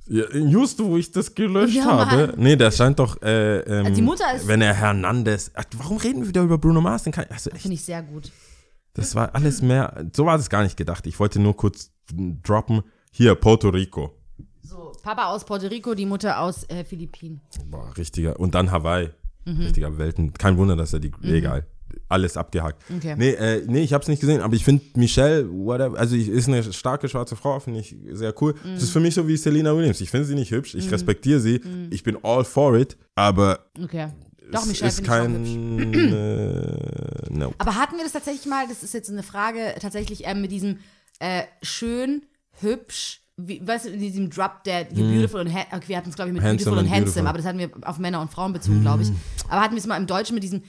Ja, 0.08 0.24
just 0.36 0.84
wo 0.84 0.98
ich 0.98 1.12
das 1.12 1.36
gelöscht 1.36 1.76
Ja, 1.76 1.86
habe. 1.86 2.34
Nee, 2.38 2.56
der 2.56 2.72
scheint 2.72 2.98
doch, 2.98 3.22
äh, 3.22 3.60
ähm, 3.60 3.86
Also 3.86 3.96
die 3.96 4.02
Mutter 4.02 4.34
ist- 4.36 4.48
wenn 4.48 4.62
er 4.62 4.74
Hernandez, 4.74 5.52
ach, 5.54 5.66
warum 5.78 5.98
reden 5.98 6.22
wir 6.22 6.28
wieder 6.30 6.42
über 6.42 6.58
Bruno 6.58 6.82
Mars? 6.82 7.04
Den 7.04 7.14
kann, 7.14 7.26
also 7.30 7.52
Finde 7.52 7.76
ich 7.76 7.84
sehr 7.86 8.02
gut. 8.02 8.32
das 8.96 9.14
war 9.14 9.36
alles 9.36 9.62
mehr, 9.62 10.06
so 10.16 10.26
war 10.26 10.38
das 10.38 10.50
gar 10.50 10.64
nicht 10.64 10.78
gedacht. 10.78 11.06
Ich 11.06 11.20
wollte 11.20 11.40
nur 11.40 11.56
kurz 11.56 11.92
droppen, 12.12 12.82
hier, 13.12 13.36
Puerto 13.36 13.70
Rico. 13.70 14.16
So, 14.64 14.94
Papa 15.04 15.26
aus 15.28 15.46
Puerto 15.46 15.68
Rico, 15.68 15.94
die 15.94 16.06
Mutter 16.08 16.40
aus 16.40 16.64
äh, 16.70 16.84
Philippinen. 16.84 17.42
Boah, 17.70 17.96
richtiger, 17.96 18.40
und 18.40 18.56
dann 18.56 18.72
Hawaii. 18.72 19.10
Mhm. 19.54 19.62
Richtiger 19.62 19.98
Welten. 19.98 20.34
Kein 20.34 20.58
Wunder, 20.58 20.76
dass 20.76 20.94
er 20.94 21.00
die, 21.00 21.12
egal. 21.24 21.66
Alles 22.08 22.38
abgehakt. 22.38 22.84
Okay. 22.96 23.16
Nee, 23.18 23.32
äh, 23.32 23.64
nee, 23.68 23.82
ich 23.82 23.94
hab's 23.94 24.08
nicht 24.08 24.20
gesehen, 24.20 24.42
aber 24.42 24.56
ich 24.56 24.64
finde 24.64 24.84
Michelle, 24.96 25.50
whatever, 25.50 25.98
also 25.98 26.16
ich, 26.16 26.30
ist 26.30 26.48
eine 26.48 26.62
starke 26.72 27.10
schwarze 27.10 27.36
Frau, 27.36 27.60
finde 27.60 27.80
ich 27.80 27.96
sehr 28.12 28.34
cool. 28.42 28.54
Mhm. 28.54 28.74
Das 28.74 28.84
ist 28.84 28.92
für 28.92 29.00
mich 29.00 29.16
so 29.16 29.28
wie 29.28 29.38
Selena 29.38 29.76
Williams. 29.76 30.02
Ich 30.02 30.10
finde 30.12 30.26
sie 30.26 30.36
nicht 30.36 30.52
hübsch, 30.52 30.76
ich 30.76 30.92
respektiere 30.92 31.40
sie, 31.40 31.62
ich 31.90 32.04
bin 32.04 32.18
all 32.24 32.44
for 32.44 32.78
it, 32.78 32.98
aber 33.16 33.66
Okay. 33.82 34.08
Doch, 34.52 34.64
es 34.64 34.68
Michelle 34.68 34.90
ist 34.90 35.04
kein, 35.04 35.94
äh, 35.94 37.30
no. 37.30 37.54
Aber 37.58 37.76
hatten 37.76 37.98
wir 37.98 38.04
das 38.04 38.14
tatsächlich 38.14 38.46
mal, 38.48 38.68
das 38.68 38.84
ist 38.84 38.94
jetzt 38.94 39.10
eine 39.10 39.24
Frage, 39.24 39.76
tatsächlich 39.80 40.26
ähm, 40.26 40.42
mit 40.42 40.52
diesem 40.52 40.80
äh, 41.20 41.44
schön, 41.62 42.24
hübsch, 42.60 43.22
wie, 43.48 43.66
weißt 43.66 43.86
du, 43.86 43.90
in 43.90 44.00
diesem 44.00 44.30
Drop 44.30 44.64
Dead, 44.64 44.88
you're 44.94 45.10
beautiful 45.12 45.40
und 45.42 45.48
okay, 45.48 45.84
wir 45.88 45.98
hatten 45.98 46.10
es, 46.10 46.16
glaube 46.16 46.30
ich, 46.30 46.34
mit 46.34 46.44
Hm. 46.44 46.50
Handsome 46.50 46.76
beautiful 46.76 46.78
und 46.78 46.86
and 46.86 46.90
handsome, 46.96 47.04
beautiful. 47.06 47.22
Hm. 47.22 47.28
aber 47.28 47.38
das 47.38 47.46
hatten 47.46 47.60
wir 47.60 47.90
auf 47.90 47.98
Männer 48.00 48.22
und 48.22 48.32
Frauen 48.32 48.54
bezogen, 48.54 48.82
glaube 48.82 49.04
ich. 49.04 49.10
Aber 49.50 49.62
hatten 49.62 49.76
wir 49.76 49.80
es 49.80 49.88
mal 49.88 49.98
im 49.98 50.08
Deutschen 50.08 50.34
mit 50.36 50.44
diesem, 50.44 50.64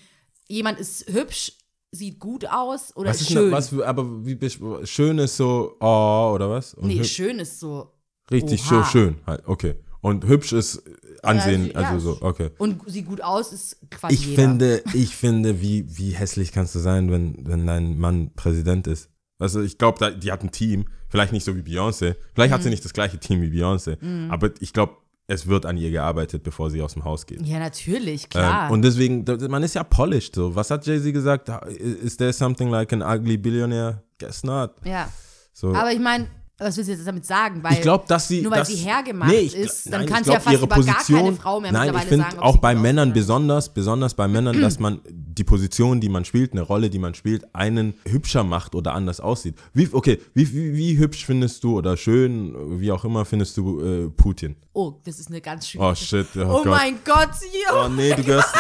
jemand 0.49 0.79
ist 0.79 1.09
hübsch, 1.13 1.53
sieht 1.93 2.19
gut 2.21 2.47
aus 2.51 2.97
oder 2.97 3.11
Was 3.11 3.21
ist 3.21 3.29
schön. 3.33 3.45
denn, 3.45 3.53
was, 3.53 3.73
aber 3.81 4.25
wie 4.25 4.39
schön 4.87 5.19
ist 5.19 5.37
so, 5.37 5.77
oh, 5.81 6.33
oder 6.35 6.49
was? 6.51 6.75
Und 6.75 6.89
nee, 6.89 7.03
schön 7.05 7.39
ist 7.41 7.59
so. 7.61 7.93
richtig 8.31 8.63
so 8.63 8.77
Oha. 8.77 8.85
schön, 8.85 9.17
halt, 9.27 9.43
okay. 9.47 9.75
Und 10.03 10.25
hübsch 10.27 10.53
ist 10.53 10.83
Ansehen, 11.23 11.67
Ja, 11.67 11.81
ja. 11.83 11.91
also 11.91 12.15
so, 12.15 12.23
okay. 12.23 12.51
Und 12.57 12.81
sieht 12.91 13.07
gut 13.07 13.21
aus, 13.23 13.53
ist 13.53 13.77
quasi 13.91 14.15
Ich 14.15 14.27
jeder. 14.27 14.43
finde, 14.43 14.83
ich 14.95 15.15
finde, 15.15 15.61
wie, 15.61 15.85
wie 15.99 16.13
hässlich 16.13 16.53
kannst 16.53 16.75
du 16.75 16.79
sein, 16.79 17.11
wenn, 17.11 17.47
wenn 17.47 17.67
dein 17.67 17.99
Mann 17.99 18.31
Präsident 18.35 18.87
ist? 18.87 19.11
Also 19.41 19.61
ich 19.63 19.79
glaube, 19.79 20.13
die 20.17 20.31
hat 20.31 20.43
ein 20.45 20.53
Team, 20.53 20.85
vielleicht 21.09 21.33
nicht 21.33 21.45
so 21.45 21.57
wie 21.57 21.63
Beyoncé, 21.63 22.15
vielleicht 22.35 22.51
Mhm. 22.51 22.55
hat 22.55 22.63
sie 22.63 22.71
nicht 22.71 22.85
das 22.85 22.93
gleiche 22.93 23.19
Team 23.19 23.41
wie 23.43 23.49
Beyoncé, 23.49 23.97
aber 24.31 24.51
ich 24.61 24.73
glaube, 24.73 24.93
es 25.27 25.47
wird 25.47 25.65
an 25.65 25.77
ihr 25.77 25.91
gearbeitet, 25.93 26.43
bevor 26.43 26.71
sie 26.71 26.83
aus 26.83 26.95
dem 26.95 27.05
Haus 27.05 27.25
geht. 27.25 27.41
Ja, 27.47 27.59
natürlich, 27.61 28.29
klar. 28.29 28.67
Ähm, 28.67 28.73
und 28.73 28.83
deswegen, 28.83 29.25
man 29.49 29.63
ist 29.63 29.75
ja 29.75 29.85
polished 29.85 30.35
so. 30.35 30.55
Was 30.57 30.71
hat 30.73 30.85
Jay-Z 30.87 31.13
gesagt? 31.13 31.49
Is 31.69 32.17
there 32.17 32.33
something 32.33 32.69
like 32.69 32.93
an 32.93 33.01
ugly 33.03 33.37
billionaire? 33.37 34.03
Guess 34.19 34.43
not. 34.45 34.73
ja. 34.85 35.09
So. 35.53 35.75
Aber 35.75 35.93
ich 35.93 36.01
meine, 36.01 36.27
was 36.61 36.77
willst 36.77 36.89
du 36.91 36.93
jetzt 36.95 37.07
damit 37.07 37.25
sagen? 37.27 37.63
Weil 37.63 37.73
ich 37.75 37.81
glaube, 37.81 38.05
dass 38.07 38.29
sie. 38.29 38.43
nur 38.43 38.53
weil 38.53 38.59
dass, 38.61 38.69
sie 38.69 38.77
hergemacht 38.77 39.33
ich 39.33 39.55
gl- 39.55 39.57
ist, 39.65 39.87
dann 39.93 40.01
nein, 40.03 40.09
kann 40.09 40.21
ich 40.21 40.27
sie 40.27 40.33
ja 40.33 40.41
fast 40.41 40.53
ihre 40.55 40.65
über 40.65 40.75
gar 40.77 40.85
keine 40.85 40.97
Position- 40.97 41.37
Frau 41.37 41.61
mehr 41.61 41.73
Nein, 41.73 41.89
ich 41.89 41.95
mittlerweile 41.95 42.25
finde 42.31 42.43
auch 42.43 42.57
bei 42.59 42.75
Männern 42.75 43.13
besonders, 43.13 43.69
besonders 43.73 44.15
bei 44.15 44.29
Männern, 44.29 44.61
dass 44.61 44.79
man 44.79 45.01
die 45.11 45.45
Position, 45.45 46.01
die 46.01 46.09
man 46.09 46.25
spielt, 46.25 46.53
eine 46.53 46.63
Rolle, 46.63 46.91
die 46.91 46.99
man 46.99 47.15
spielt, 47.15 47.55
einen 47.55 47.95
hübscher 48.07 48.45
macht 48.45 48.75
oder 48.75 48.93
anders 48.95 49.21
aussieht. 49.21 49.55
Wie, 49.73 49.89
okay, 49.91 50.21
wie, 50.35 50.53
wie, 50.53 50.75
wie 50.75 50.99
hübsch 50.99 51.25
findest 51.25 51.65
du 51.65 51.79
oder 51.79 51.97
schön, 51.97 52.55
wie 52.81 52.93
auch 52.93 53.05
immer, 53.05 53.25
findest 53.25 53.57
du 53.57 53.81
äh, 53.81 54.11
Putin? 54.11 54.57
Oh, 54.73 54.95
das 55.05 55.19
ist 55.19 55.29
eine 55.29 55.41
ganz 55.41 55.67
schwierige 55.69 55.91
Oh 55.93 55.95
shit, 55.95 56.27
oh, 56.37 56.41
Oh, 56.41 56.53
Gott. 56.63 56.67
mein 56.67 56.99
Gott, 57.05 57.31
Oh 57.73 57.83
jo, 57.85 57.89
nee, 57.89 58.13
du 58.15 58.23
gehörst. 58.23 58.55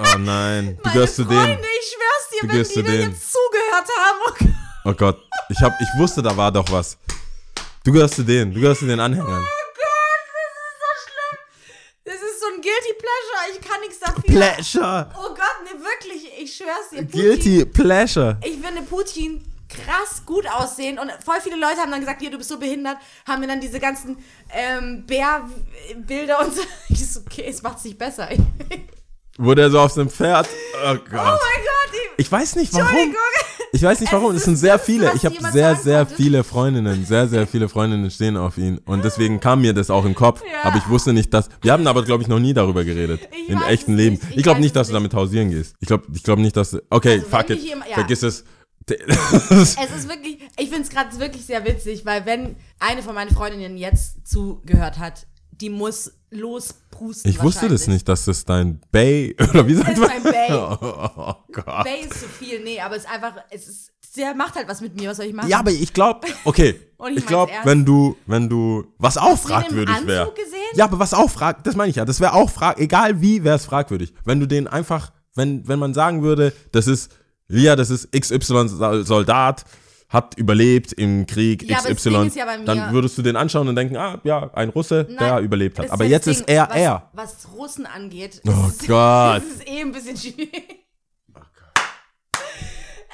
Oh 0.00 0.18
nein, 0.18 0.78
du 0.82 0.90
gehörst 0.90 1.16
zu 1.16 1.24
denen. 1.24 1.58
ich 1.58 1.94
schwör's 1.94 2.28
dir, 2.30 2.48
Du 2.48 2.54
wenn 2.54 2.62
die 2.64 2.74
dir 2.74 2.82
denen. 2.82 3.10
jetzt 3.12 3.32
zugehört 3.32 3.88
haben. 3.98 4.18
Oh 4.26 4.32
Gott. 4.38 4.48
Oh 4.84 4.92
Gott, 4.94 5.18
ich, 5.50 5.60
hab, 5.60 5.72
ich 5.80 5.88
wusste, 6.00 6.22
da 6.22 6.36
war 6.36 6.50
doch 6.50 6.70
was. 6.72 6.96
Du 7.84 7.92
gehörst 7.92 8.14
zu 8.14 8.22
denen, 8.22 8.54
du 8.54 8.60
gehörst 8.60 8.80
zu 8.80 8.86
den 8.86 9.00
Anhängern. 9.00 9.26
Oh 9.26 9.72
Gott, 9.74 10.24
das 10.32 10.52
ist 10.60 10.78
so 10.78 11.10
schlimm. 11.10 11.38
Das 12.04 12.14
ist 12.14 12.40
so 12.40 12.46
ein 12.54 12.60
Guilty 12.60 12.94
Pleasure. 12.94 13.42
Ich 13.52 13.68
kann 13.68 13.80
nichts 13.80 13.98
dafür. 13.98 14.22
Pleasure! 14.22 15.10
oh 15.18 15.34
Gott, 15.34 15.56
ne, 15.64 15.80
wirklich. 15.80 16.30
Ich 16.40 16.56
schwör's 16.56 16.90
dir. 16.92 17.02
Putin, 17.02 17.20
Guilty 17.20 17.64
Pleasure! 17.64 18.38
Ich 18.44 18.60
finde 18.60 18.82
Putin 18.82 19.44
krass 19.68 20.22
gut 20.24 20.46
aussehen 20.46 20.98
und 20.98 21.10
voll 21.24 21.40
viele 21.40 21.56
Leute 21.56 21.78
haben 21.78 21.90
dann 21.90 22.00
gesagt, 22.00 22.20
hier, 22.20 22.30
du 22.30 22.38
bist 22.38 22.50
so 22.50 22.58
behindert, 22.58 22.98
haben 23.26 23.40
mir 23.40 23.48
dann 23.48 23.60
diese 23.60 23.80
ganzen 23.80 24.22
ähm, 24.52 25.04
Bärbilder 25.06 26.40
und 26.40 26.54
so. 26.54 26.62
Ich 26.88 27.10
so, 27.10 27.20
okay, 27.20 27.46
es 27.48 27.62
macht's 27.62 27.82
nicht 27.84 27.98
besser. 27.98 28.28
Wo 29.38 29.54
der 29.54 29.70
so 29.70 29.80
auf 29.80 29.94
dem 29.94 30.08
Pferd. 30.10 30.48
Oh 30.84 30.94
Gott. 30.94 31.04
Oh 31.12 31.14
mein 31.14 31.26
Gott, 31.26 31.92
die, 31.92 32.22
Ich 32.22 32.30
weiß 32.30 32.56
nicht 32.56 32.72
warum. 32.74 32.86
Entschuldigung. 32.86 33.16
Ich 33.74 33.82
weiß 33.82 34.00
nicht 34.00 34.12
warum. 34.12 34.34
Es 34.36 34.44
sind 34.44 34.56
sehr 34.56 34.78
viele. 34.78 35.12
Ich 35.14 35.24
habe 35.24 35.34
sehr, 35.50 35.74
sehr 35.76 36.06
viele 36.06 36.44
Freundinnen. 36.44 37.06
Sehr, 37.06 37.26
sehr 37.26 37.46
viele 37.46 37.70
Freundinnen 37.70 38.10
stehen 38.10 38.36
auf 38.36 38.58
ihn. 38.58 38.76
Und 38.84 39.02
deswegen 39.02 39.40
kam 39.40 39.62
mir 39.62 39.72
das 39.72 39.88
auch 39.88 40.04
im 40.04 40.14
Kopf. 40.14 40.42
Ja. 40.42 40.68
Aber 40.68 40.76
ich 40.76 40.86
wusste 40.90 41.14
nicht, 41.14 41.32
dass. 41.32 41.48
Wir 41.62 41.72
haben 41.72 41.86
aber, 41.86 42.04
glaube 42.04 42.22
ich, 42.22 42.28
noch 42.28 42.38
nie 42.38 42.52
darüber 42.52 42.84
geredet. 42.84 43.20
Ich 43.32 43.48
Im 43.48 43.62
echten 43.62 43.96
Leben. 43.96 44.20
Ich 44.30 44.38
Ich 44.38 44.42
glaube 44.42 44.60
nicht, 44.60 44.76
dass 44.76 44.88
du 44.88 44.92
damit 44.92 45.14
hausieren 45.14 45.50
gehst. 45.50 45.74
Ich 45.80 45.88
glaube 45.88 46.04
ich 46.14 46.22
glaub 46.22 46.38
nicht, 46.38 46.54
dass. 46.56 46.76
Okay, 46.90 47.14
Also, 47.14 47.26
fuck 47.28 47.48
it. 47.50 47.62
jemand- 47.62 47.88
ja. 47.88 47.94
Vergiss 47.94 48.22
es. 48.22 48.44
Es 48.90 49.76
ist 49.76 50.08
wirklich, 50.08 50.38
ich 50.58 50.68
finde 50.68 50.82
es 50.82 50.90
gerade 50.90 51.18
wirklich 51.18 51.46
sehr 51.46 51.64
witzig, 51.64 52.04
weil 52.04 52.26
wenn 52.26 52.56
eine 52.78 53.02
von 53.02 53.14
meinen 53.14 53.30
Freundinnen 53.30 53.78
jetzt 53.78 54.26
zugehört 54.28 54.98
hat, 54.98 55.26
die 55.52 55.70
muss 55.70 56.12
losprusten. 57.02 57.30
Ich 57.30 57.42
wusste 57.42 57.68
das 57.68 57.86
nicht, 57.86 58.08
dass 58.08 58.24
das 58.24 58.44
dein 58.44 58.80
Bay. 58.90 59.34
Oder 59.50 59.66
wie 59.66 59.74
sagt 59.74 59.88
Das 59.88 59.94
ist 59.94 60.00
man? 60.00 60.22
mein 60.22 60.32
Bay. 60.32 60.48
Oh 60.80 61.34
Gott. 61.52 61.84
Bay 61.84 62.00
ist 62.08 62.20
zu 62.20 62.28
viel, 62.28 62.62
nee, 62.62 62.80
aber 62.80 62.96
es 62.96 63.04
ist 63.04 63.10
einfach, 63.10 63.34
es 63.50 63.68
ist, 63.68 63.92
der 64.16 64.34
macht 64.34 64.54
halt 64.54 64.68
was 64.68 64.80
mit 64.80 64.98
mir, 64.98 65.10
was 65.10 65.16
soll 65.16 65.26
ich 65.26 65.34
machen? 65.34 65.48
Ja, 65.48 65.58
aber 65.58 65.70
ich 65.70 65.92
glaube, 65.92 66.26
okay. 66.44 66.78
Ich 67.10 67.16
ich 67.16 67.26
glaube, 67.26 67.50
wenn 67.64 67.84
du, 67.84 68.16
wenn 68.26 68.48
du, 68.48 68.84
was 68.96 69.18
auch 69.18 69.32
Hast 69.32 69.48
fragwürdig 69.48 70.06
wäre. 70.06 70.32
Ja, 70.76 70.84
aber 70.84 71.00
was 71.00 71.14
auch 71.14 71.28
frag, 71.28 71.64
das 71.64 71.74
meine 71.74 71.90
ich 71.90 71.96
ja, 71.96 72.04
das 72.04 72.20
wäre 72.20 72.32
auch 72.32 72.48
frag, 72.48 72.78
egal 72.78 73.20
wie, 73.20 73.42
wäre 73.42 73.56
es 73.56 73.64
fragwürdig. 73.64 74.14
Wenn 74.24 74.38
du 74.38 74.46
den 74.46 74.68
einfach, 74.68 75.10
wenn, 75.34 75.66
wenn 75.66 75.80
man 75.80 75.94
sagen 75.94 76.22
würde, 76.22 76.52
das 76.70 76.86
ist, 76.86 77.10
ja, 77.48 77.74
das 77.74 77.90
ist 77.90 78.12
XY 78.12 78.68
Soldat, 79.02 79.64
hat 80.12 80.36
überlebt 80.36 80.92
im 80.92 81.26
Krieg 81.26 81.62
Ja, 81.68 81.78
aber 81.78 81.88
das 81.88 81.96
XY, 81.98 82.10
Ding 82.10 82.26
ist 82.26 82.36
ja 82.36 82.44
bei 82.44 82.58
mir- 82.58 82.64
dann 82.66 82.92
würdest 82.92 83.16
du 83.16 83.22
den 83.22 83.34
anschauen 83.36 83.66
und 83.68 83.76
denken, 83.76 83.96
ah, 83.96 84.20
ja, 84.24 84.50
ein 84.52 84.68
Russe, 84.68 85.04
der 85.04 85.34
Nein, 85.34 85.44
überlebt 85.44 85.78
hat. 85.78 85.90
Aber 85.90 86.04
jetzt 86.04 86.26
das 86.26 86.38
ist 86.40 86.48
Ding, 86.48 86.56
er 86.56 86.68
was, 86.68 86.76
er. 86.76 87.10
Was 87.14 87.48
Russen 87.56 87.86
angeht, 87.86 88.40
Oh 88.46 88.66
ist, 88.68 88.80
Gott. 88.86 89.42
das 89.42 89.44
ist 89.44 89.66
eh 89.68 89.80
ein 89.80 89.92
bisschen 89.92 90.16
schwierig. 90.16 90.78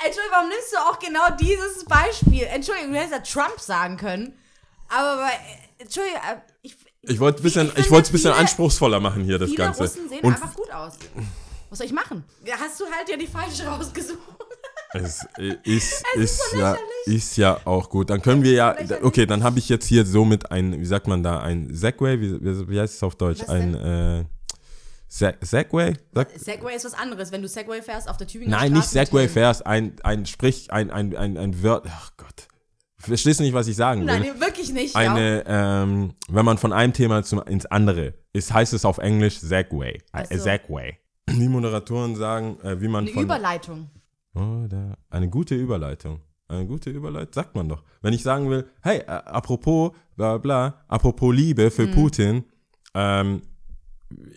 Entschuldigung, 0.04 0.30
warum 0.32 0.48
nimmst 0.48 0.72
du 0.72 0.76
auch 0.78 0.98
genau 0.98 1.24
dieses 1.40 1.84
Beispiel? 1.84 2.44
Entschuldigung, 2.52 2.92
du 2.92 2.98
hättest 2.98 3.34
ja 3.34 3.42
Trump 3.42 3.58
sagen 3.60 3.96
können. 3.96 4.32
Aber 4.88 5.16
bei, 5.22 5.30
Entschuldigung, 5.78 6.18
äh, 6.20 6.36
ich, 6.62 6.76
Ich 7.02 7.18
wollte 7.20 7.42
bisschen, 7.42 7.70
ich 7.76 7.86
es 7.86 7.92
ein 7.92 8.12
bisschen 8.12 8.18
viele- 8.32 8.34
anspruchsvoller 8.36 9.00
machen 9.00 9.24
hier, 9.24 9.38
das 9.38 9.50
Viele 9.50 9.64
Ganze. 9.64 9.82
Russen 9.82 10.08
sehen 10.08 10.20
Und 10.20 10.34
einfach 10.34 10.54
gut 10.54 10.70
aus. 10.72 10.94
Was 11.70 11.78
soll 11.78 11.86
ich 11.86 11.92
machen? 11.92 12.24
Hast 12.58 12.80
du 12.80 12.84
halt 12.86 13.08
ja 13.10 13.16
die 13.16 13.26
falsche 13.26 13.66
rausgesucht. 13.66 14.18
Es 14.94 15.26
äh, 15.38 15.54
ist, 15.64 16.04
Es 16.14 16.22
ist 16.22 16.40
ist, 16.40 16.50
so 16.52 16.58
ja, 16.58 16.76
ist 17.06 17.36
ja 17.36 17.60
auch 17.64 17.90
gut. 17.90 18.10
Dann 18.10 18.22
können 18.22 18.42
wir 18.42 18.52
ja, 18.52 18.76
okay, 19.02 19.26
dann 19.26 19.42
habe 19.42 19.58
ich 19.58 19.68
jetzt 19.68 19.86
hier 19.86 20.06
somit 20.06 20.50
ein, 20.50 20.80
wie 20.80 20.86
sagt 20.86 21.06
man 21.08 21.22
da, 21.22 21.40
ein 21.40 21.74
Segway, 21.74 22.20
wie, 22.20 22.68
wie, 22.68 22.80
heißt 22.80 22.94
es 22.94 23.02
auf 23.02 23.14
Deutsch? 23.16 23.40
Was 23.40 23.48
ein 23.50 23.74
äh, 23.74 24.24
Se 25.08 25.34
Segway? 25.40 25.94
Sag, 26.12 26.30
Segway 26.36 26.76
ist 26.76 26.84
was 26.84 26.94
anderes. 26.94 27.32
Wenn 27.32 27.40
du 27.40 27.48
Segway 27.48 27.80
fährst 27.80 28.08
auf 28.08 28.18
der 28.18 28.26
Tübinger 28.26 28.50
nein, 28.50 28.72
nicht 28.72 28.82
Straße 28.82 28.98
mit 28.98 29.06
Segway 29.06 29.28
fährst, 29.28 29.66
ein, 29.66 29.96
ein 30.02 30.26
Sprich, 30.26 30.70
ein, 30.70 30.90
ein, 30.90 31.16
ein, 31.16 31.38
ein 31.38 31.62
Wort, 31.62 31.86
ach 31.88 32.12
Gott. 32.16 32.48
Verstehst 32.98 33.40
du 33.40 33.44
nicht, 33.44 33.54
was 33.54 33.68
ich 33.68 33.76
sagen 33.76 34.00
will? 34.00 34.06
Nein, 34.06 34.40
wirklich 34.40 34.72
nicht. 34.72 34.94
ja. 34.94 35.00
eine, 35.00 35.44
ähm, 35.46 36.14
wenn 36.28 36.44
man 36.44 36.58
von 36.58 36.72
einem 36.72 36.92
Thema 36.92 37.22
zum, 37.22 37.42
ins 37.42 37.64
andere 37.66 38.14
ist, 38.32 38.52
heißt 38.52 38.74
es 38.74 38.84
auf 38.84 38.98
Englisch 38.98 39.38
Segway. 39.38 40.02
Äh, 40.12 40.36
so. 40.36 40.44
Segway. 40.44 40.98
Die 41.30 41.48
Moderatoren 41.48 42.16
sagen, 42.16 42.58
äh, 42.62 42.80
wie 42.80 42.88
man 42.88 43.04
Eine 43.04 43.12
von 43.12 43.22
Überleitung. 43.22 43.90
Oder 44.34 44.98
eine 45.10 45.28
gute 45.28 45.54
Überleitung. 45.54 46.20
Eine 46.48 46.66
gute 46.66 46.90
Überleitung, 46.90 47.32
sagt 47.32 47.54
man 47.54 47.68
doch. 47.68 47.82
Wenn 48.00 48.14
ich 48.14 48.22
sagen 48.22 48.48
will, 48.48 48.66
hey, 48.80 48.98
äh, 49.00 49.06
apropos, 49.06 49.92
bla 50.16 50.38
bla, 50.38 50.82
apropos 50.88 51.34
Liebe 51.34 51.70
für 51.70 51.86
Putin, 51.88 52.44
ähm, 52.94 53.42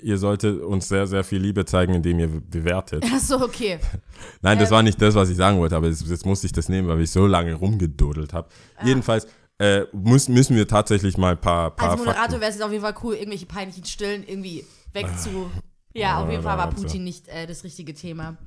ihr 0.03 0.17
solltet 0.17 0.61
uns 0.61 0.89
sehr, 0.89 1.07
sehr 1.07 1.23
viel 1.23 1.39
Liebe 1.41 1.63
zeigen, 1.63 1.93
indem 1.93 2.19
ihr 2.19 2.27
bewertet. 2.27 3.05
Achso, 3.05 3.41
okay. 3.41 3.79
Nein, 4.41 4.59
das 4.59 4.69
Ähm. 4.69 4.75
war 4.75 4.83
nicht 4.83 5.01
das, 5.01 5.15
was 5.15 5.29
ich 5.29 5.37
sagen 5.37 5.57
wollte, 5.59 5.77
aber 5.77 5.87
jetzt, 5.87 6.05
jetzt 6.05 6.25
musste 6.25 6.47
ich 6.47 6.51
das 6.51 6.67
nehmen, 6.67 6.87
weil 6.89 6.99
ich 6.99 7.11
so 7.11 7.25
lange 7.25 7.53
rumgedodelt 7.53 8.33
habe. 8.33 8.49
Ah. 8.75 8.85
Jedenfalls 8.85 9.27
äh, 9.59 9.85
muss, 9.93 10.27
müssen 10.27 10.55
wir 10.57 10.67
tatsächlich 10.67 11.17
mal 11.17 11.31
ein 11.31 11.41
paar, 11.41 11.71
paar 11.75 11.91
Als 11.91 11.99
Moderator 11.99 12.39
wäre 12.41 12.49
es 12.49 12.55
jetzt 12.55 12.63
auf 12.63 12.71
jeden 12.71 12.83
Fall 12.83 12.95
cool, 13.03 13.13
irgendwelche 13.13 13.45
peinlichen 13.45 13.85
Stillen 13.85 14.23
irgendwie 14.27 14.65
wegzu. 14.91 15.49
Ja, 15.93 16.23
auf 16.23 16.29
jeden 16.29 16.43
Fall 16.43 16.57
war. 16.57 16.69
Putin 16.69 17.03
nicht 17.03 17.27
äh, 17.27 17.45
das 17.45 17.63
richtige 17.63 17.93
Thema. 17.93 18.37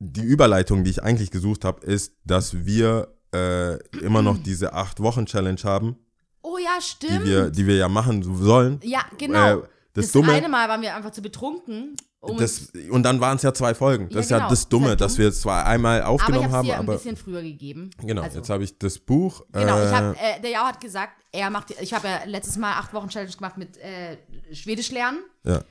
Die 0.00 0.22
Überleitung, 0.22 0.84
die 0.84 0.90
ich 0.90 1.02
eigentlich 1.02 1.30
gesucht 1.30 1.64
habe, 1.64 1.84
ist, 1.86 2.14
dass 2.24 2.64
wir 2.66 3.08
äh, 3.34 3.76
immer 3.98 4.22
noch 4.22 4.38
diese 4.42 4.72
acht-Wochen-Challenge 4.72 5.60
haben, 5.64 5.96
Oh 6.42 6.58
ja, 6.58 6.76
die 6.78 6.84
stimmt. 6.84 7.24
wir, 7.24 7.50
die 7.50 7.66
wir 7.66 7.76
ja 7.76 7.88
machen 7.88 8.22
sollen. 8.22 8.78
ja, 8.82 9.04
genau. 9.18 9.60
Äh, 9.60 9.62
das 9.94 10.06
das 10.06 10.12
Dumme- 10.12 10.32
eine 10.32 10.48
Mal 10.48 10.68
waren 10.68 10.82
wir 10.82 10.94
einfach 10.94 11.10
zu 11.12 11.22
betrunken. 11.22 11.96
Um 12.20 12.36
Das, 12.38 12.72
und 12.90 13.02
dann 13.02 13.20
waren 13.20 13.36
es 13.36 13.42
ja 13.42 13.52
zwei 13.54 13.74
Folgen. 13.74 14.06
Das 14.08 14.14
Ja, 14.14 14.20
ist 14.20 14.30
ja 14.30 14.36
genau. 14.38 14.50
das 14.50 14.68
Dumme, 14.68 14.88
ja 14.88 14.96
dass 14.96 15.18
wir 15.18 15.30
zwar 15.32 15.66
einmal 15.66 16.00
aber 16.02 16.14
ich 16.16 16.20
aufgenommen 16.22 16.44
habe 16.46 16.56
haben, 16.56 16.66
dir 16.66 16.74
ein 16.74 16.80
aber. 16.80 16.94
bisschen 16.94 17.16
früher 17.16 17.42
gegeben. 17.42 17.90
Genau, 18.02 18.22
Also, 18.22 18.38
jetzt 18.38 18.50
habe 18.50 18.64
ich 18.64 18.76
das 18.78 18.98
Buch. 18.98 19.42
Genau, 19.52 19.78
äh, 19.78 19.86
ich 19.86 19.92
hab, 19.92 20.14
äh, 20.16 20.40
der 20.42 20.50
Jao 20.50 20.64
hat 20.64 20.80
gesagt, 20.80 21.12
er 21.32 21.50
macht, 21.50 21.70
ich 21.80 21.92
habe 21.94 22.08
ja 22.08 22.20
letztes 22.26 22.56
Mal 22.56 22.72
acht 22.72 22.92
Wochen 22.94 23.08
Challenge 23.08 23.30
gemacht 23.32 23.56
mit 23.58 23.76
äh, 23.78 24.16
Schwedisch 24.52 24.90
lernen, 24.90 25.18
ja. 25.44 25.62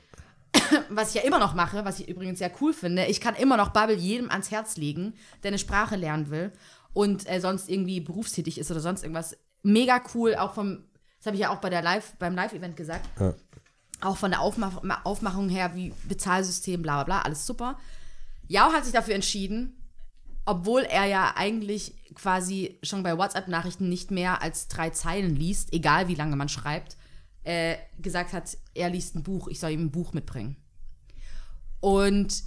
was 0.88 1.08
ich 1.08 1.14
ja 1.16 1.22
immer 1.22 1.38
noch 1.38 1.54
mache, 1.54 1.84
was 1.84 2.00
ich 2.00 2.08
übrigens 2.08 2.38
sehr 2.38 2.50
cool 2.60 2.72
finde. 2.72 3.06
Ich 3.06 3.20
kann 3.20 3.34
immer 3.34 3.56
noch 3.56 3.70
Bubble 3.70 3.96
jedem 3.96 4.30
ans 4.30 4.50
Herz 4.50 4.76
legen, 4.76 5.14
der 5.42 5.48
eine 5.48 5.58
Sprache 5.58 5.96
lernen 5.96 6.30
will 6.30 6.52
und 6.92 7.28
äh, 7.28 7.40
sonst 7.40 7.68
irgendwie 7.68 8.00
berufstätig 8.00 8.58
ist 8.58 8.70
oder 8.70 8.80
sonst 8.80 9.02
irgendwas. 9.02 9.36
Mega 9.62 10.00
cool, 10.14 10.34
auch 10.34 10.54
vom, 10.54 10.84
das 11.18 11.26
habe 11.26 11.36
ich 11.36 11.42
ja 11.42 11.50
auch 11.50 11.58
bei 11.58 11.70
der 11.70 11.82
Live, 11.82 12.14
beim 12.18 12.34
Live-Event 12.34 12.76
gesagt. 12.76 13.08
Ja. 13.18 13.34
Auch 14.00 14.16
von 14.16 14.30
der 14.30 14.40
Aufmach 14.40 14.82
Aufmachung 15.04 15.48
her, 15.48 15.74
wie 15.74 15.94
Bezahlsystem, 16.08 16.82
bla 16.82 16.96
bla 16.96 17.04
bla, 17.04 17.22
alles 17.22 17.46
super. 17.46 17.78
Jao 18.46 18.72
hat 18.72 18.84
sich 18.84 18.92
dafür 18.92 19.14
entschieden, 19.14 19.80
obwohl 20.44 20.82
er 20.82 21.06
ja 21.06 21.32
eigentlich 21.36 21.94
quasi 22.14 22.78
schon 22.82 23.02
bei 23.02 23.16
WhatsApp-Nachrichten 23.16 23.88
nicht 23.88 24.10
mehr 24.10 24.42
als 24.42 24.68
drei 24.68 24.90
Zeilen 24.90 25.34
liest, 25.34 25.72
egal 25.72 26.08
wie 26.08 26.14
lange 26.14 26.36
man 26.36 26.50
schreibt, 26.50 26.98
äh, 27.44 27.76
gesagt 28.00 28.32
hat, 28.32 28.56
er 28.74 28.90
liest 28.90 29.14
ein 29.14 29.22
Buch, 29.22 29.48
ich 29.48 29.60
soll 29.60 29.70
ihm 29.70 29.82
ein 29.86 29.90
Buch 29.90 30.12
mitbringen. 30.12 30.56
Und 31.80 32.42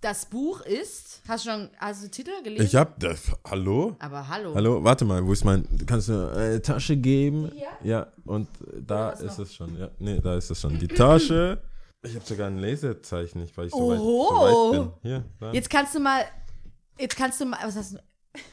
das 0.00 0.26
Buch 0.26 0.60
ist, 0.62 1.20
hast 1.28 1.44
du 1.44 1.50
schon, 1.50 1.68
hast 1.78 2.02
du 2.02 2.06
den 2.06 2.12
Titel 2.12 2.30
gelesen? 2.42 2.64
Ich 2.64 2.74
habe 2.74 2.94
das. 2.98 3.32
Hallo? 3.46 3.96
Aber 3.98 4.26
hallo. 4.28 4.54
Hallo, 4.54 4.82
warte 4.82 5.04
mal, 5.04 5.26
wo 5.26 5.32
ist 5.32 5.44
mein. 5.44 5.66
Kannst 5.86 6.08
du 6.08 6.30
eine 6.30 6.62
Tasche 6.62 6.96
geben? 6.96 7.50
Hier? 7.52 7.68
Ja, 7.82 8.06
und 8.24 8.48
da 8.80 9.10
ist 9.10 9.38
noch? 9.38 9.44
es 9.44 9.54
schon. 9.54 9.76
Ja, 9.78 9.90
nee, 9.98 10.18
da 10.20 10.36
ist 10.36 10.50
es 10.50 10.60
schon. 10.60 10.78
Die 10.78 10.88
Tasche. 10.88 11.60
Ich 12.02 12.14
habe 12.14 12.24
sogar 12.24 12.46
ein 12.46 12.58
Lesezeichen, 12.58 13.40
nicht, 13.42 13.54
weil 13.58 13.66
ich 13.66 13.72
so 13.72 13.90
weit, 13.90 13.98
so 13.98 14.72
weit 14.72 14.80
bin. 14.80 14.92
Hier, 15.02 15.24
da. 15.38 15.52
Jetzt 15.52 15.68
kannst 15.68 15.94
du 15.94 16.00
mal, 16.00 16.22
jetzt 16.98 17.14
kannst 17.16 17.38
du 17.40 17.44
mal, 17.44 17.58
was 17.62 17.76
hast 17.76 17.92
du? 17.94 17.98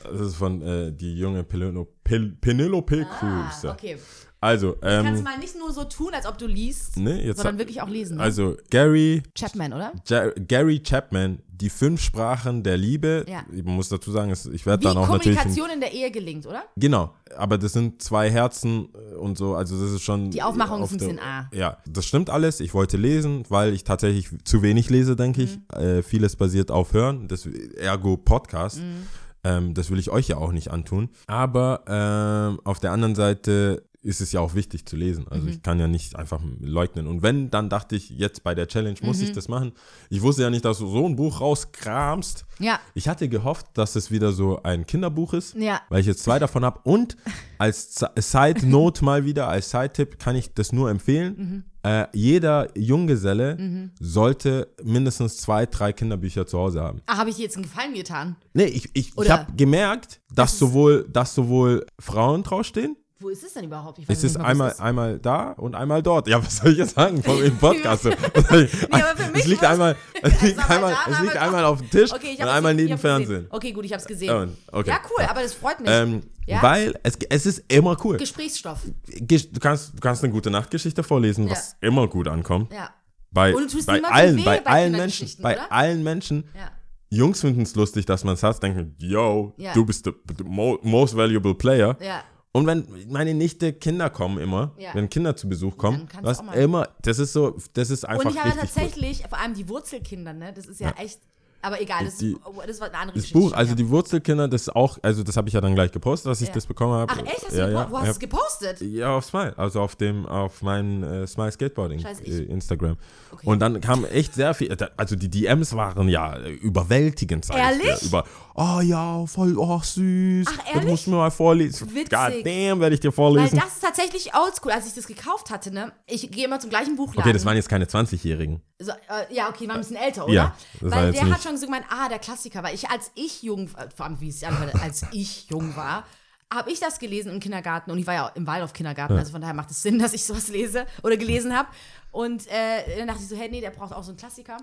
Das 0.03 0.19
ist 0.19 0.35
von 0.35 0.61
äh, 0.63 0.91
die 0.91 1.15
junge 1.17 1.43
Penelope, 1.45 1.93
Pel 2.03 2.31
Penelope 2.41 3.05
Ah, 3.09 3.19
Cruz. 3.19 3.63
ja. 3.63 3.71
okay. 3.71 3.97
Also, 4.39 4.73
Kannst 4.79 5.05
du 5.05 5.17
ähm. 5.17 5.23
mal 5.23 5.37
nicht 5.39 5.57
nur 5.57 5.71
so 5.71 5.83
tun, 5.83 6.13
als 6.13 6.27
ob 6.27 6.37
du 6.37 6.45
liest, 6.45 6.97
Nee, 6.97 7.25
jetzt 7.25 7.37
sondern 7.37 7.57
wirklich 7.57 7.81
auch 7.81 7.89
lesen. 7.89 8.17
Ne? 8.17 8.23
Also, 8.23 8.55
Gary 8.69 9.23
Chapman, 9.33 9.73
oder? 9.73 9.91
Ja, 10.07 10.29
Gary 10.47 10.79
Chapman, 10.79 11.39
die 11.49 11.69
fünf 11.69 12.01
Sprachen 12.01 12.61
der 12.61 12.77
Liebe. 12.77 13.25
Ja. 13.27 13.43
Ich 13.51 13.63
muss 13.63 13.89
dazu 13.89 14.11
sagen, 14.11 14.31
ich 14.31 14.65
werde 14.65 14.83
dann 14.83 14.97
auch 14.97 15.09
natürlich. 15.09 15.37
Kommunikation 15.37 15.69
in 15.71 15.79
der 15.79 15.91
Ehe 15.91 16.11
gelingt, 16.11 16.45
oder? 16.45 16.63
Genau, 16.75 17.13
aber 17.35 17.57
das 17.57 17.73
sind 17.73 18.01
zwei 18.01 18.29
Herzen 18.29 18.89
äh, 18.93 19.15
und 19.15 19.39
so, 19.39 19.55
also 19.55 19.79
das 19.81 19.91
ist 19.91 20.03
schon. 20.03 20.29
Die 20.29 20.43
Aufmachung 20.43 20.83
auf 20.83 20.91
ist 20.91 20.95
ein 20.95 20.99
bisschen 20.99 21.19
A. 21.19 21.49
Ja, 21.51 21.77
das 21.87 22.05
stimmt 22.05 22.29
alles. 22.29 22.59
Ich 22.59 22.75
wollte 22.75 22.97
lesen, 22.97 23.43
weil 23.49 23.73
ich 23.73 23.83
tatsächlich 23.83 24.29
zu 24.43 24.61
wenig 24.61 24.91
lese, 24.91 25.15
denke 25.15 25.41
ich. 25.41 25.57
Mhm. 25.57 25.79
Äh, 25.79 26.03
vieles 26.03 26.35
basiert 26.35 26.69
auf 26.69 26.93
Hören, 26.93 27.27
das, 27.27 27.47
ergo 27.75 28.17
Podcast. 28.17 28.79
Mhm. 28.79 29.07
Ähm, 29.43 29.73
das 29.73 29.89
will 29.89 29.99
ich 29.99 30.09
euch 30.09 30.27
ja 30.27 30.37
auch 30.37 30.51
nicht 30.51 30.71
antun. 30.71 31.09
Aber 31.25 31.83
ähm, 31.87 32.59
auf 32.63 32.79
der 32.79 32.91
anderen 32.91 33.15
Seite 33.15 33.83
ist 34.07 34.21
es 34.21 34.31
ja 34.31 34.39
auch 34.39 34.55
wichtig 34.55 34.85
zu 34.85 34.95
lesen. 34.95 35.27
Also 35.27 35.43
Mhm. 35.43 35.49
ich 35.49 35.61
kann 35.61 35.79
ja 35.79 35.87
nicht 35.87 36.15
einfach 36.15 36.41
leugnen. 36.61 37.07
Und 37.07 37.21
wenn, 37.23 37.49
dann 37.51 37.69
dachte 37.69 37.95
ich, 37.95 38.09
jetzt 38.09 38.41
bei 38.43 38.55
der 38.55 38.67
Challenge 38.67 38.97
muss 39.03 39.17
Mhm. 39.17 39.23
ich 39.25 39.31
das 39.33 39.47
machen. 39.49 39.73
Ich 40.09 40.21
wusste 40.21 40.43
ja 40.43 40.49
nicht, 40.49 40.63
dass 40.65 40.79
du 40.79 40.87
so 40.87 41.05
ein 41.05 41.15
Buch 41.17 41.41
rauskramst. 41.41 42.45
Ja. 42.59 42.79
Ich 42.93 43.07
hatte 43.09 43.27
gehofft, 43.29 43.65
dass 43.73 43.95
es 43.95 44.09
wieder 44.09 44.31
so 44.31 44.63
ein 44.63 44.85
Kinderbuch 44.87 45.33
ist, 45.33 45.55
Ja. 45.55 45.81
weil 45.89 45.99
ich 46.01 46.07
jetzt 46.07 46.23
zwei 46.23 46.39
davon 46.39 46.63
habe. 46.63 46.79
Und 46.83 47.17
als 47.57 47.95
Side 48.17 48.65
Note 48.65 49.03
mal 49.03 49.25
wieder, 49.25 49.47
als 49.49 49.69
Side-Tipp 49.71 50.19
kann 50.19 50.35
ich 50.35 50.53
das 50.53 50.71
nur 50.71 50.89
empfehlen. 50.89 51.35
Mhm. 51.37 51.63
Äh, 51.83 52.07
jeder 52.13 52.67
Junggeselle 52.77 53.89
sollte 53.99 54.67
mindestens 54.83 55.37
zwei, 55.37 55.65
drei 55.65 55.93
Kinderbücher 55.93 56.45
zu 56.45 56.57
Hause 56.57 56.81
haben. 56.81 57.01
Ah, 57.05 57.17
habe 57.17 57.29
ich 57.29 57.37
jetzt 57.37 57.55
einen 57.55 57.63
Gefallen 57.63 57.93
getan? 57.93 58.35
Nee, 58.53 58.65
ich, 58.65 58.89
ich, 58.93 59.11
ich 59.17 59.29
habe 59.29 59.51
gemerkt, 59.55 60.19
dass 60.33 60.57
sowohl, 60.59 61.07
dass 61.11 61.33
sowohl 61.35 61.85
Frauen 61.99 62.43
draufstehen. 62.43 62.95
Wo 63.19 63.29
ist 63.29 63.43
es 63.43 63.53
denn 63.53 63.63
überhaupt? 63.65 63.97
Ich 63.99 64.07
weiß 64.07 64.15
Es 64.17 64.23
nicht 64.23 64.31
ist 64.33 64.39
wo 64.39 64.43
einmal, 64.43 64.71
ist. 64.71 64.79
einmal 64.79 65.17
da 65.19 65.51
und 65.53 65.73
einmal 65.75 66.03
dort. 66.03 66.27
Ja, 66.27 66.43
was 66.43 66.57
soll 66.57 66.71
ich 66.71 66.77
jetzt 66.77 66.95
sagen 66.95 67.23
vom 67.23 67.41
im 67.41 67.57
Podcast? 67.59 68.03
Mich 68.05 68.13
es 69.33 69.45
liegt 69.47 69.63
einmal, 69.63 69.95
es 70.21 70.41
liegt 70.41 70.69
einmal 70.69 70.91
da, 70.93 71.11
es 71.11 71.21
liegt 71.21 71.37
einmal 71.37 71.65
auf 71.65 71.79
dem 71.79 71.89
Tisch 71.89 72.11
Okay, 72.13 72.35
und 72.39 72.47
einmal 72.47 72.75
gesehen, 72.75 72.89
neben 72.89 72.91
hab's 72.93 73.01
gesehen. 73.01 73.25
Fernsehen. 73.27 73.47
Okay, 73.49 73.71
gut, 73.71 73.85
ich 73.85 73.93
hab's 73.93 74.05
gesehen. 74.05 74.27
Ja, 74.27 74.47
okay. 74.71 74.89
Ja, 74.89 74.99
cool, 75.09 75.25
aber 75.25 75.41
das 75.41 75.53
freut 75.55 75.79
mich. 75.79 75.89
Ähm, 75.89 76.21
Ja? 76.45 76.61
Weil 76.61 76.93
es, 77.03 77.17
es 77.29 77.45
ist 77.47 77.63
immer 77.67 77.97
cool. 78.05 78.17
Gesprächsstoff. 78.17 78.81
Du 79.19 79.59
kannst, 79.59 79.93
du 79.95 79.99
kannst 79.99 80.23
eine 80.23 80.31
gute 80.31 80.49
Nachtgeschichte 80.51 81.01
vorlesen, 81.03 81.49
was 81.49 81.75
immer 81.81 82.07
gut 82.07 82.27
ankommt. 82.27 82.71
Ja. 82.71 82.91
bei, 83.31 83.53
Und 83.55 83.63
du 83.63 83.67
tust 83.77 83.87
bei 83.87 84.01
allen, 84.03 84.37
weh 84.37 84.43
bei 84.45 84.59
bei 84.61 84.71
allen 84.71 84.91
Menschen, 84.91 85.29
bei 85.41 85.59
allen 85.71 86.03
Menschen, 86.03 86.43
Ja. 86.55 86.71
Jungs 87.09 87.39
finden 87.41 87.61
es 87.61 87.73
lustig, 87.75 88.05
dass 88.05 88.23
man 88.25 88.33
es 88.35 88.43
hat, 88.43 88.61
denken, 88.61 88.93
yo, 88.99 89.53
Ja. 89.57 89.73
du 89.73 89.85
bist 89.85 90.07
mo 90.43 90.77
most 90.83 91.15
valuable 91.15 91.55
player. 91.55 91.95
Ja. 92.01 92.21
Und 92.57 92.65
wenn 92.65 92.87
meine 93.09 93.35
Nichte 93.35 93.71
Kinder 93.71 94.09
kommen 94.09 94.39
immer, 94.39 94.71
Ja. 94.79 94.95
wenn 94.95 95.09
Kinder 95.09 95.35
zu 95.35 95.47
Besuch 95.47 95.77
kommen, 95.77 96.07
was 96.21 96.41
immer, 96.55 96.89
das 97.03 97.19
ist 97.19 97.31
so, 97.33 97.55
das 97.73 97.91
ist 97.91 98.03
einfach 98.03 98.25
Und 98.25 98.31
ich 98.31 98.37
habe 98.39 98.49
richtig 98.49 98.61
gut. 98.73 98.75
tatsächlich, 98.83 99.23
vor 99.29 99.37
allem 99.39 99.53
die 99.53 99.69
Wurzelkinder, 99.69 100.33
ne? 100.33 100.53
Das 100.53 100.65
ist 100.65 100.79
ja, 100.79 100.89
echt. 100.97 101.19
Aber 101.61 101.81
egal, 101.81 102.05
das, 102.05 102.17
Die- 102.17 102.37
das 102.67 102.79
war 102.79 102.87
eine 102.87 102.97
andere 102.97 103.15
Das 103.17 103.23
Geschichte. 103.23 103.39
Buch, 103.39 103.51
also 103.53 103.73
die 103.75 103.89
Wurzelkinder, 103.89 104.47
das 104.47 104.61
ist 104.63 104.75
auch, 104.75 104.97
also 105.01 105.23
das 105.23 105.35
habe 105.37 105.47
ich 105.47 105.53
ja 105.55 105.59
dann 105.61 105.73
gleich 105.75 105.91
gepostet, 105.91 106.29
dass 106.31 106.39
ich 106.41 106.49
Ja. 106.49 106.53
das 106.53 106.65
bekommen 106.67 106.93
habe. 106.93 107.11
Ach 107.13 107.17
echt? 107.25 107.43
Hast 107.45 107.51
du 107.53 107.57
ja, 107.57 107.65
gepo- 107.65 107.71
ja, 107.73 107.91
Wo 107.91 107.97
hast 107.97 108.05
du 108.05 108.11
es 108.11 108.19
gepostet? 108.19 108.81
Ja, 108.81 109.15
auf 109.17 109.25
Smile, 109.25 109.53
also 109.57 109.81
auf 109.81 109.95
dem, 109.95 110.25
auf 110.27 110.61
meinem 110.61 111.03
äh, 111.03 111.27
Smile 111.27 111.51
Skateboarding 111.51 111.99
Scheiße, 111.99 112.23
ich- 112.23 112.33
äh, 112.33 112.43
Instagram. 112.43 112.97
Okay. 113.31 113.45
Und 113.47 113.59
dann 113.59 113.81
kam 113.81 114.05
echt 114.05 114.35
sehr 114.35 114.53
viel, 114.53 114.75
also 114.95 115.15
die 115.15 115.29
DMs 115.29 115.75
waren 115.75 116.07
ja 116.09 116.35
äh, 116.37 116.51
überwältigend, 116.51 117.43
sag 117.45 117.57
ich 117.57 117.63
Ehrlich? 117.63 117.99
dir. 118.01 118.07
Über, 118.07 118.23
oh 118.55 118.79
ja, 118.81 119.25
voll, 119.25 119.57
oh 119.57 119.81
süß. 119.83 120.47
Ach, 120.49 120.57
Das 120.57 120.75
ehrlich? 120.75 120.89
musst 120.91 121.07
du 121.07 121.11
mir 121.11 121.17
mal 121.17 121.31
vorlesen. 121.31 121.89
Witzig. 121.93 122.09
God 122.11 122.45
damn, 122.45 122.79
werde 122.79 122.93
ich 122.93 122.99
dir 123.01 123.09
Weil 123.09 123.13
vorlesen. 123.15 123.59
das 123.59 123.73
ist 123.73 123.81
tatsächlich 123.83 124.31
oldschool. 124.35 124.71
Als 124.71 124.87
ich 124.87 124.93
das 124.93 125.07
gekauft 125.07 125.49
hatte, 125.49 125.71
ne? 125.73 125.91
Ich 126.05 126.29
gehe 126.31 126.45
immer 126.45 126.59
zum 126.59 126.69
gleichen 126.69 126.95
Buchladen. 126.95 127.21
Okay, 127.21 127.33
das 127.33 127.43
waren 127.45 127.55
jetzt 127.55 127.67
keine 127.69 127.85
20-Jährigen. 127.85 128.61
So, 128.79 128.91
äh, 128.91 129.33
ja, 129.33 129.49
okay, 129.49 129.67
war 129.67 129.73
ein 129.75 129.81
bisschen 129.81 129.95
älter, 129.97 130.25
oder? 130.25 130.33
Ja, 130.33 130.55
das 130.79 130.91
war 130.91 130.99
weil 130.99 131.05
jetzt 131.07 131.15
der 131.15 131.23
nicht- 131.25 131.33
schon 131.47 131.57
so 131.57 131.65
gemeint, 131.65 131.85
ah, 131.89 132.09
der 132.09 132.19
Klassiker, 132.19 132.63
weil 132.63 132.75
ich 132.75 132.89
als 132.89 133.11
ich 133.15 133.43
jung, 133.43 133.69
äh, 133.77 133.89
vor 133.95 134.05
allem 134.05 134.19
wie 134.19 134.29
es 134.29 134.43
als 134.43 135.05
ich 135.11 135.49
jung 135.49 135.75
war, 135.75 136.05
habe 136.53 136.71
ich 136.71 136.79
das 136.79 136.99
gelesen 136.99 137.31
im 137.31 137.39
Kindergarten 137.39 137.91
und 137.91 137.97
ich 137.97 138.07
war 138.07 138.13
ja 138.13 138.27
im 138.29 138.47
Waldorf-Kindergarten, 138.47 139.17
also 139.17 139.31
von 139.31 139.41
daher 139.41 139.53
macht 139.53 139.71
es 139.71 139.81
Sinn, 139.81 139.99
dass 139.99 140.13
ich 140.13 140.23
sowas 140.23 140.47
lese 140.47 140.85
oder 141.03 141.17
gelesen 141.17 141.55
habe. 141.55 141.69
Und 142.11 142.47
äh, 142.47 142.97
dann 142.97 143.07
dachte 143.07 143.21
ich 143.21 143.27
so, 143.27 143.35
hey, 143.35 143.49
nee, 143.49 143.61
der 143.61 143.71
braucht 143.71 143.93
auch 143.93 144.03
so 144.03 144.11
einen 144.11 144.17
Klassiker. 144.17 144.57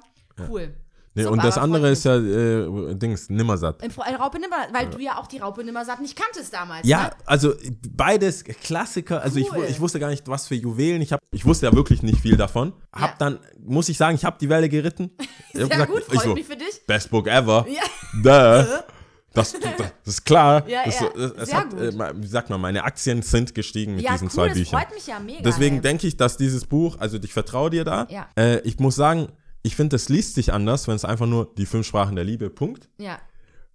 Cool. 0.49 0.75
Nee, 1.17 1.27
und 1.27 1.43
das 1.45 1.59
andere 1.59 1.91
ist 1.91 2.05
ja, 2.05 2.17
äh, 2.17 2.95
Dings, 2.97 3.31
Nimmersatt. 3.31 3.81
mich. 3.81 3.97
Äh, 3.97 4.15
Raupe 4.17 4.41
Nimmer, 4.41 4.57
weil 4.73 4.89
du 4.91 4.99
ja 4.99 5.19
auch 5.19 5.29
die 5.29 5.39
Raupe 5.39 5.63
Nimmersatt 5.63 6.01
nicht 6.01 6.17
kanntest 6.17 6.53
damals. 6.53 6.87
Ja, 6.87 7.05
Ne? 7.05 7.11
also 7.27 7.55
beides 7.93 8.43
Klassiker. 8.45 9.23
Also 9.23 9.39
ich, 9.39 9.53
Cool. 9.53 9.65
ich 9.69 9.79
wusste 9.81 10.01
gar 10.01 10.09
nicht, 10.11 10.27
was 10.27 10.49
für 10.49 10.57
Juwelen. 10.57 11.01
Ich, 11.03 11.13
hab, 11.13 11.21
ich 11.31 11.45
wusste 11.45 11.67
ja 11.67 11.73
wirklich 11.73 12.03
nicht 12.03 12.21
viel 12.21 12.37
davon. 12.37 12.73
Hab 12.93 13.11
Ja. 13.11 13.15
dann, 13.19 13.39
muss 13.65 13.89
ich 13.89 13.97
sagen, 13.97 14.17
ich 14.17 14.25
habe 14.25 14.37
die 14.41 14.49
Welle 14.49 14.69
geritten. 14.69 15.11
Ich 15.57 15.65
Sehr 15.67 15.87
gut, 15.87 16.03
ich 16.13 16.21
freut 16.21 16.35
mich 16.35 16.47
für 16.47 16.57
dich. 16.57 16.85
Best 16.85 17.11
Book 17.13 17.29
ever. 17.29 17.65
Ja. 17.69 17.83
Duh. 18.65 18.83
Das, 19.33 19.53
das, 19.61 19.61
das 20.05 20.15
ist 20.15 20.25
klar. 20.25 20.69
Ja, 20.69 20.85
das, 20.85 20.99
ja, 20.99 21.09
das, 21.37 21.55
hat, 21.55 21.71
gut. 21.71 21.81
äh, 21.81 22.13
wie 22.23 22.27
sagt 22.27 22.51
man, 22.51 22.61
meine 22.61 22.83
Aktien 22.83 23.23
sind 23.23 23.55
gestiegen 23.55 23.95
mit 23.95 24.05
Ja, 24.05 24.13
diesen 24.13 24.27
cool, 24.27 24.33
zwei 24.33 24.49
das 24.49 24.59
Büchern. 24.59 24.81
freut 24.81 24.93
mich 24.95 25.07
ja 25.07 25.21
mega. 25.21 25.43
Deswegen 25.43 25.81
denke 25.81 26.09
ich, 26.09 26.17
dass 26.17 26.37
dieses 26.37 26.65
Buch, 26.67 26.97
also 26.99 27.19
ich 27.23 27.33
vertraue 27.33 27.71
dir 27.71 27.85
da. 27.85 28.09
Ja. 28.11 28.27
Äh, 28.37 28.61
ich 28.63 28.81
muss 28.81 28.97
sagen, 28.97 29.29
ich 29.65 29.75
finde, 29.75 29.95
das 29.97 30.09
liest 30.09 30.35
sich 30.37 30.53
anders, 30.53 30.87
wenn 30.87 30.95
es 30.95 31.05
einfach 31.05 31.27
nur 31.27 31.53
die 31.57 31.67
fünf 31.67 31.87
Sprachen 31.87 32.15
der 32.15 32.25
Liebe, 32.25 32.51
Punkt. 32.51 32.89
Ja. 32.99 33.19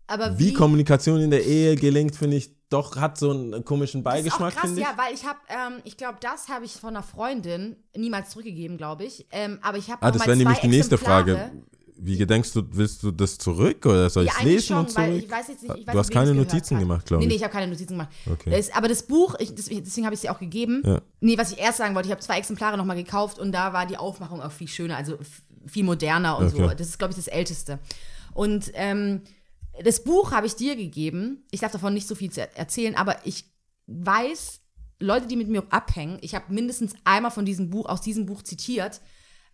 Aber 0.07 0.39
Wie 0.39 0.47
wie, 0.49 0.53
Kommunikation 0.53 1.19
in 1.19 1.29
der 1.31 1.45
Ehe 1.45 1.75
gelingt, 1.75 2.15
finde 2.15 2.37
ich, 2.37 2.51
doch 2.69 2.95
hat 2.97 3.17
so 3.17 3.31
einen 3.31 3.65
komischen 3.65 4.03
Das 4.03 4.13
ist 4.19 4.33
auch 4.33 4.39
Beigeschmack, 4.39 4.55
krass, 4.55 4.71
ich. 4.71 4.77
ja, 4.79 4.93
weil 4.95 5.13
ich 5.13 5.25
habe, 5.25 5.39
ähm, 5.49 5.81
ich 5.83 5.97
glaube, 5.97 6.19
das 6.21 6.47
habe 6.49 6.65
ich 6.65 6.73
von 6.73 6.89
einer 6.95 7.03
Freundin 7.03 7.75
niemals 7.97 8.29
zurückgegeben, 8.31 8.77
glaube 8.77 9.03
ich. 9.05 9.27
Ähm, 9.31 9.59
aber 9.61 9.77
ich 9.77 9.89
habe 9.91 10.01
Ah, 10.01 10.11
das 10.11 10.25
wäre 10.25 10.37
nämlich 10.37 10.59
die 10.59 10.67
nächste 10.67 10.97
Frage. 10.97 11.51
Wie 12.01 12.15
gedenkst 12.17 12.55
du, 12.55 12.63
willst 12.71 13.03
du 13.03 13.11
das 13.11 13.37
zurück 13.37 13.85
oder 13.85 14.09
soll 14.09 14.23
ich 14.23 14.29
Ja, 14.29 14.35
es 14.35 14.39
eigentlich 14.39 14.53
lesen 14.53 14.67
schon, 14.67 14.77
und 14.85 14.95
weil 14.95 15.09
zurück? 15.09 15.23
ich 15.25 15.31
weiß 15.31 15.47
jetzt 15.49 15.63
nicht, 15.63 15.75
ich 15.79 15.87
weiß 15.87 15.93
du 15.93 15.99
hast 15.99 16.11
keine 16.11 16.33
Notizen 16.33 16.75
hat. 16.77 16.81
gemacht, 16.83 17.05
glaube 17.07 17.19
Nee, 17.19 17.25
ich. 17.25 17.29
nee, 17.31 17.35
ich 17.35 17.43
habe 17.43 17.51
keine 17.51 17.67
Notizen 17.69 17.93
gemacht. 17.93 18.09
Okay. 18.31 18.51
Das, 18.51 18.71
aber 18.73 18.87
das 18.87 19.03
Buch, 19.03 19.35
ich, 19.39 19.53
deswegen 19.53 20.05
habe 20.05 20.13
ich 20.13 20.19
es 20.19 20.21
dir 20.21 20.31
auch 20.31 20.39
gegeben. 20.39 20.81
Ja. 20.85 21.01
Nee, 21.19 21.37
was 21.37 21.51
ich 21.51 21.57
erst 21.59 21.79
sagen 21.79 21.95
wollte, 21.95 22.07
ich 22.07 22.11
habe 22.13 22.21
zwei 22.21 22.37
Exemplare 22.37 22.77
nochmal 22.77 22.95
gekauft 22.95 23.37
und 23.37 23.51
da 23.51 23.73
war 23.73 23.85
die 23.85 23.97
Aufmachung 23.97 24.41
auch 24.41 24.51
viel 24.53 24.69
schöner, 24.69 24.95
also 24.95 25.17
viel 25.65 25.83
moderner 25.83 26.37
und 26.37 26.49
so. 26.49 26.63
Okay. 26.63 26.75
Das 26.77 26.87
ist, 26.87 26.97
glaube 26.99 27.11
ich, 27.11 27.17
das 27.17 27.27
Älteste. 27.27 27.79
Und 28.33 28.71
ähm, 28.75 29.21
das 29.83 30.03
Buch 30.03 30.31
habe 30.31 30.45
ich 30.47 30.55
dir 30.55 30.75
gegeben. 30.75 31.43
Ich 31.51 31.59
darf 31.61 31.71
davon 31.71 31.93
nicht 31.93 32.07
so 32.07 32.15
viel 32.15 32.31
zu 32.31 32.41
er- 32.41 32.57
erzählen, 32.57 32.95
aber 32.95 33.17
ich 33.25 33.45
weiß, 33.87 34.59
Leute, 34.99 35.27
die 35.27 35.35
mit 35.37 35.47
mir 35.47 35.63
abhängen, 35.69 36.17
ich 36.21 36.35
habe 36.35 36.53
mindestens 36.53 36.93
einmal 37.05 37.31
von 37.31 37.45
diesem 37.45 37.69
Buch, 37.69 37.87
aus 37.87 38.01
diesem 38.01 38.25
Buch 38.25 38.41
zitiert, 38.43 38.99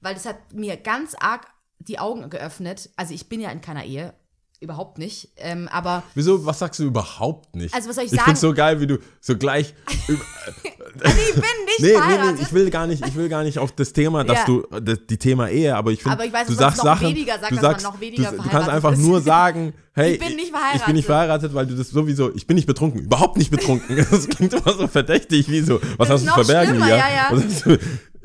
weil 0.02 0.14
das 0.16 0.26
hat 0.26 0.54
mir 0.54 0.78
ganz 0.78 1.16
arg 1.20 1.48
die 1.80 2.00
Augen 2.00 2.30
geöffnet. 2.30 2.90
Also 2.96 3.14
ich 3.14 3.30
bin 3.30 3.40
ja 3.42 3.50
in 3.52 3.62
keiner 3.62 3.86
Ehe, 3.86 4.14
überhaupt 4.60 4.98
nicht. 4.98 5.30
Ähm, 5.38 5.68
aber 5.68 6.02
Wieso, 6.16 6.46
was 6.46 6.60
sagst 6.60 6.80
du 6.80 6.84
überhaupt 6.86 7.56
nicht? 7.56 7.74
Also, 7.76 7.90
was 7.90 7.96
soll 7.96 8.06
ich 8.06 8.12
Ich 8.12 8.18
sagen? 8.18 8.26
finde 8.30 8.40
so 8.40 8.54
geil, 8.54 8.80
wie 8.80 8.88
du 8.88 8.98
so 9.22 9.38
gleich. 9.38 9.76
also 11.04 11.18
ich 11.18 11.34
bin 11.34 11.42
nicht 11.42 11.80
nee, 11.80 11.90
verheiratet. 11.94 12.36
nee, 12.36 12.42
ich 12.44 12.54
will 12.54 12.70
gar 12.70 12.88
nicht, 12.88 13.06
ich 13.08 13.16
will 13.16 13.30
gar 13.30 13.44
nicht 13.44 13.60
auf 13.60 13.72
das 13.72 13.94
Thema, 13.94 14.24
dass 14.24 14.40
Ja. 14.40 14.46
du, 14.46 14.64
das, 14.82 15.00
die 15.10 15.18
Thema 15.18 15.50
Ehe, 15.50 15.76
aber 15.76 15.92
ich 15.92 16.02
finde, 16.04 16.18
du 16.48 16.54
sagst 16.54 16.78
noch 16.78 16.84
Sachen, 16.86 17.08
weniger 17.10 17.40
sagt, 17.40 17.52
du 17.52 17.56
sagst, 17.60 17.86
noch 17.86 18.00
weniger 18.00 18.24
du, 18.24 18.30
du 18.32 18.38
kannst 18.38 18.50
verheiratet 18.52 18.74
einfach 18.76 18.92
ist. 18.94 19.00
nur 19.00 19.22
sagen, 19.22 19.74
hey, 19.94 20.14
Ich 20.14 20.20
bin 20.20 20.36
nicht 20.36 20.52
ich 20.76 20.86
bin 20.86 20.96
nicht 20.96 21.06
verheiratet. 21.06 21.52
verheiratet, 21.52 21.54
weil 21.54 21.66
du 21.68 21.76
das 21.76 21.90
sowieso, 21.90 22.34
ich 22.36 22.48
bin 22.48 22.56
nicht 22.56 22.68
betrunken, 22.68 23.02
überhaupt 23.02 23.38
nicht 23.38 23.52
betrunken. 23.52 24.06
Das 24.12 24.28
klingt 24.28 24.54
immer 24.54 24.74
so 24.74 24.88
verdächtig, 24.88 25.50
wie 25.50 25.62
so, 25.62 25.80
was 25.98 26.08
Das 26.10 26.22
hast 26.24 26.28
du 26.28 26.44
verbergen, 26.44 26.76
Lia? 26.78 26.88
ja, 26.98 27.06
ja. 27.32 27.78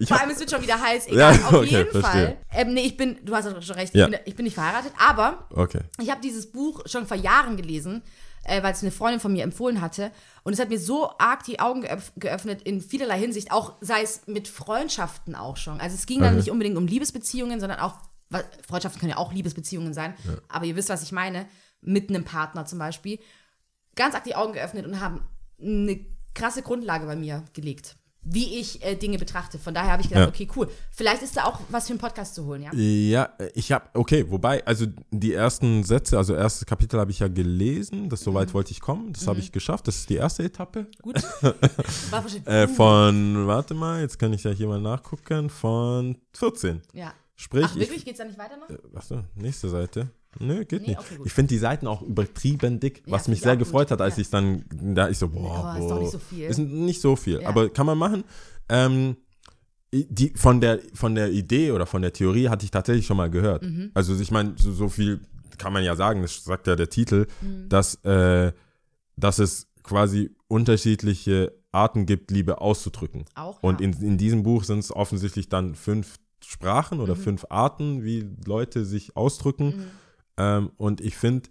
Ich 0.02 0.09
Vor 0.09 0.18
allem, 0.18 0.30
es 0.30 0.40
wird 0.40 0.50
schon 0.50 0.62
wieder 0.62 0.80
heiß. 0.80 1.09
Egal, 1.09 1.35
Ja, 1.37 1.46
auf 1.48 1.52
okay, 1.52 1.64
jeden 1.66 1.90
verstehe. 1.90 2.00
Fall. 2.00 2.37
Ähm, 2.54 2.72
nee, 2.72 2.80
ich 2.87 2.96
bin, 2.96 3.18
du 3.22 3.35
hast 3.35 3.44
schon 3.66 3.76
recht, 3.76 3.94
Ja. 3.94 4.06
ich, 4.06 4.11
bin, 4.11 4.20
ich 4.24 4.35
bin 4.35 4.44
nicht 4.44 4.54
verheiratet, 4.54 4.92
aber 4.98 5.46
okay. 5.50 5.80
ich 6.00 6.11
habe 6.11 6.22
dieses 6.22 6.50
Buch 6.50 6.80
schon 6.87 7.06
vor 7.06 7.18
Jahren 7.18 7.59
gelesen, 7.59 8.00
äh, 8.44 8.62
weil 8.62 8.72
es 8.72 8.83
eine 8.83 8.90
Freundin 8.90 9.20
von 9.20 9.33
mir 9.33 9.44
empfohlen 9.44 9.81
hatte. 9.81 10.11
Und 10.42 10.53
es 10.53 10.59
hat 10.59 10.68
mir 10.70 10.79
so 10.79 11.11
arg 11.18 11.44
die 11.44 11.61
Augen 11.61 11.83
geöff 11.83 12.12
geöffnet 12.16 12.62
in 12.62 12.81
vielerlei 12.81 13.18
Hinsicht, 13.18 13.53
auch 13.53 13.74
sei 13.81 14.03
es 14.03 14.26
mit 14.26 14.48
Freundschaften 14.48 15.35
auch 15.35 15.57
schon. 15.57 15.81
Also 15.81 15.94
es 15.94 16.07
ging 16.07 16.20
dann 16.20 16.29
Okay. 16.31 16.37
nicht 16.38 16.50
unbedingt 16.50 16.76
um 16.76 16.87
Liebesbeziehungen, 16.87 17.61
sondern 17.61 17.81
auch, 17.81 17.94
weil 18.31 18.44
Freundschaften 18.66 19.00
können 19.00 19.11
ja 19.11 19.18
auch 19.18 19.33
Liebesbeziehungen 19.33 19.92
sein, 19.94 20.14
aber 20.48 20.64
ihr 20.64 20.76
wisst, 20.76 20.88
was 20.88 21.03
ich 21.03 21.12
meine, 21.12 21.46
mit 21.81 22.09
einem 22.11 22.24
Partner 22.24 22.64
zum 22.66 22.79
Beispiel. 22.79 23.18
Ganz 23.96 24.14
arg 24.14 24.24
die 24.24 24.35
Augen 24.37 24.53
geöffnet 24.53 24.87
und 24.87 25.00
haben 25.00 25.24
eine 25.61 25.98
krasse 26.35 26.62
Grundlage 26.62 27.07
bei 27.07 27.16
mir 27.16 27.44
gelegt, 27.55 27.96
wie 28.22 28.59
ich 28.61 28.85
äh, 28.85 28.94
Dinge 28.96 29.18
betrachte. 29.18 29.59
Von 29.59 29.72
daher 29.74 29.92
habe 29.92 30.02
ich 30.02 30.09
gedacht, 30.09 30.24
Ja. 30.24 30.28
okay, 30.28 30.48
cool. 30.56 30.68
Vielleicht 30.90 31.22
ist 31.22 31.37
da 31.37 31.44
auch 31.44 31.59
was 31.70 31.87
für 31.87 31.92
einen 31.94 31.98
Podcast 32.00 32.35
zu 32.35 32.44
holen, 32.44 32.62
ja? 32.62 32.70
Ja, 32.74 33.30
ich 33.54 33.72
habe, 33.72 33.87
okay, 33.94 34.24
wobei, 34.30 34.64
also 34.66 34.87
die 35.11 35.33
ersten 35.33 35.83
Sätze, 35.85 36.18
also 36.18 36.35
erstes 36.35 36.66
Kapitel 36.66 37.00
habe 37.00 37.11
ich 37.11 37.20
ja 37.20 37.28
gelesen, 37.28 38.09
das 38.11 38.20
Mhm. 38.20 38.24
soweit 38.24 38.52
wollte 38.54 38.72
ich 38.72 38.80
kommen, 38.80 39.12
das 39.12 39.26
habe 39.26 39.38
ich 39.40 39.52
geschafft, 39.52 39.88
das 39.88 39.96
ist 39.96 40.11
die 40.11 40.16
erste 40.16 40.42
Etappe. 40.44 40.87
Gut. 41.02 41.16
War 42.11 42.24
Äh, 42.46 42.68
von, 42.68 43.46
warte 43.46 43.74
mal, 43.74 44.00
jetzt 44.02 44.18
kann 44.18 44.33
ich 44.33 44.44
ja 44.44 44.50
hier 44.50 44.68
mal 44.68 44.80
nachgucken, 44.80 45.48
von 45.50 46.16
14. 46.35 46.83
ja. 46.92 47.12
Sprich, 47.37 47.64
Ach, 47.64 47.74
wirklich? 47.74 47.96
ich, 48.00 48.04
Geht's 48.04 48.18
da 48.18 48.26
nicht 48.26 48.38
weiter 48.38 48.59
noch? 48.59 48.68
achso, 48.98 49.22
nächste 49.35 49.70
Seite. 49.70 50.11
Nö, 50.38 50.64
geht 50.64 50.83
Nee, 50.83 50.88
nicht. 50.88 50.99
okay, 51.01 51.19
ich 51.25 51.33
finde 51.33 51.49
die 51.49 51.59
Seiten 51.59 51.87
auch 51.87 52.03
übertrieben 52.03 52.79
dick, 52.79 53.03
Ja, 53.07 53.12
was 53.12 53.27
mich 53.29 53.38
ich 53.38 53.43
sehr 53.43 53.57
gut, 53.57 53.66
gefreut 53.66 53.90
hat, 53.90 54.01
als 54.01 54.16
ja. 54.16 54.23
ich 54.23 54.31
dann, 54.31 54.64
da 54.71 55.09
ich 55.09 55.19
so, 55.19 55.29
boah, 55.29 55.64
Aber 55.75 55.79
ist 55.81 55.88
doch 55.90 56.01
nicht 56.01 56.12
so 56.12 56.19
viel. 56.19 56.45
Ist 56.47 56.59
nicht 56.59 57.01
so 57.01 57.16
viel, 57.16 57.40
Ja. 57.43 57.49
aber 57.49 57.69
kann 57.69 57.87
man 57.87 57.99
machen. 57.99 58.25
Ähm, 58.69 59.16
die, 59.93 60.31
von, 60.37 60.61
der, 60.61 60.79
von 60.95 61.16
der 61.16 61.33
Idee 61.33 61.73
oder 61.73 61.85
von 61.85 62.01
der 62.03 62.12
Theorie 62.12 62.49
hatte 62.49 62.64
ich 62.64 62.71
tatsächlich 62.71 63.07
schon 63.07 63.16
mal 63.16 63.29
gehört. 63.29 63.64
Mhm. 63.64 63.90
Also 63.93 64.14
ich 64.21 64.31
meine, 64.31 64.55
so, 64.57 64.71
so 64.73 64.88
viel 64.88 65.21
kann 65.59 65.73
man 65.73 65.83
ja 65.83 65.97
sagen, 65.97 66.23
das 66.23 66.45
sagt 66.45 66.69
ja 66.69 66.77
der 66.77 66.88
Titel, 66.88 67.27
Mhm. 67.43 67.69
dass, 67.69 67.97
äh, 68.05 68.53
dass 69.16 69.40
es 69.40 69.66
quasi 69.83 70.31
unterschiedliche 70.47 71.53
Arten 71.73 72.07
gibt, 72.07 72.31
Liebe 72.31 72.61
auszudrücken. 72.61 73.25
Auch. 73.35 73.62
Und 73.62 73.81
ja. 73.81 73.87
in, 73.88 73.93
in 74.01 74.16
diesem 74.19 74.43
Buch 74.45 74.62
sind 74.64 74.79
es 74.79 74.95
offensichtlich 74.95 75.49
dann 75.49 75.75
fünf 75.75 76.16
Sprachen 76.45 76.99
Mhm. 76.99 77.05
oder 77.05 77.16
fünf 77.16 77.47
Arten, 77.51 78.05
wie 78.05 78.29
Leute 78.47 78.85
sich 78.85 79.16
ausdrücken. 79.16 79.87
Ähm, 80.40 80.70
und 80.76 81.00
ich 81.00 81.16
finde, 81.16 81.48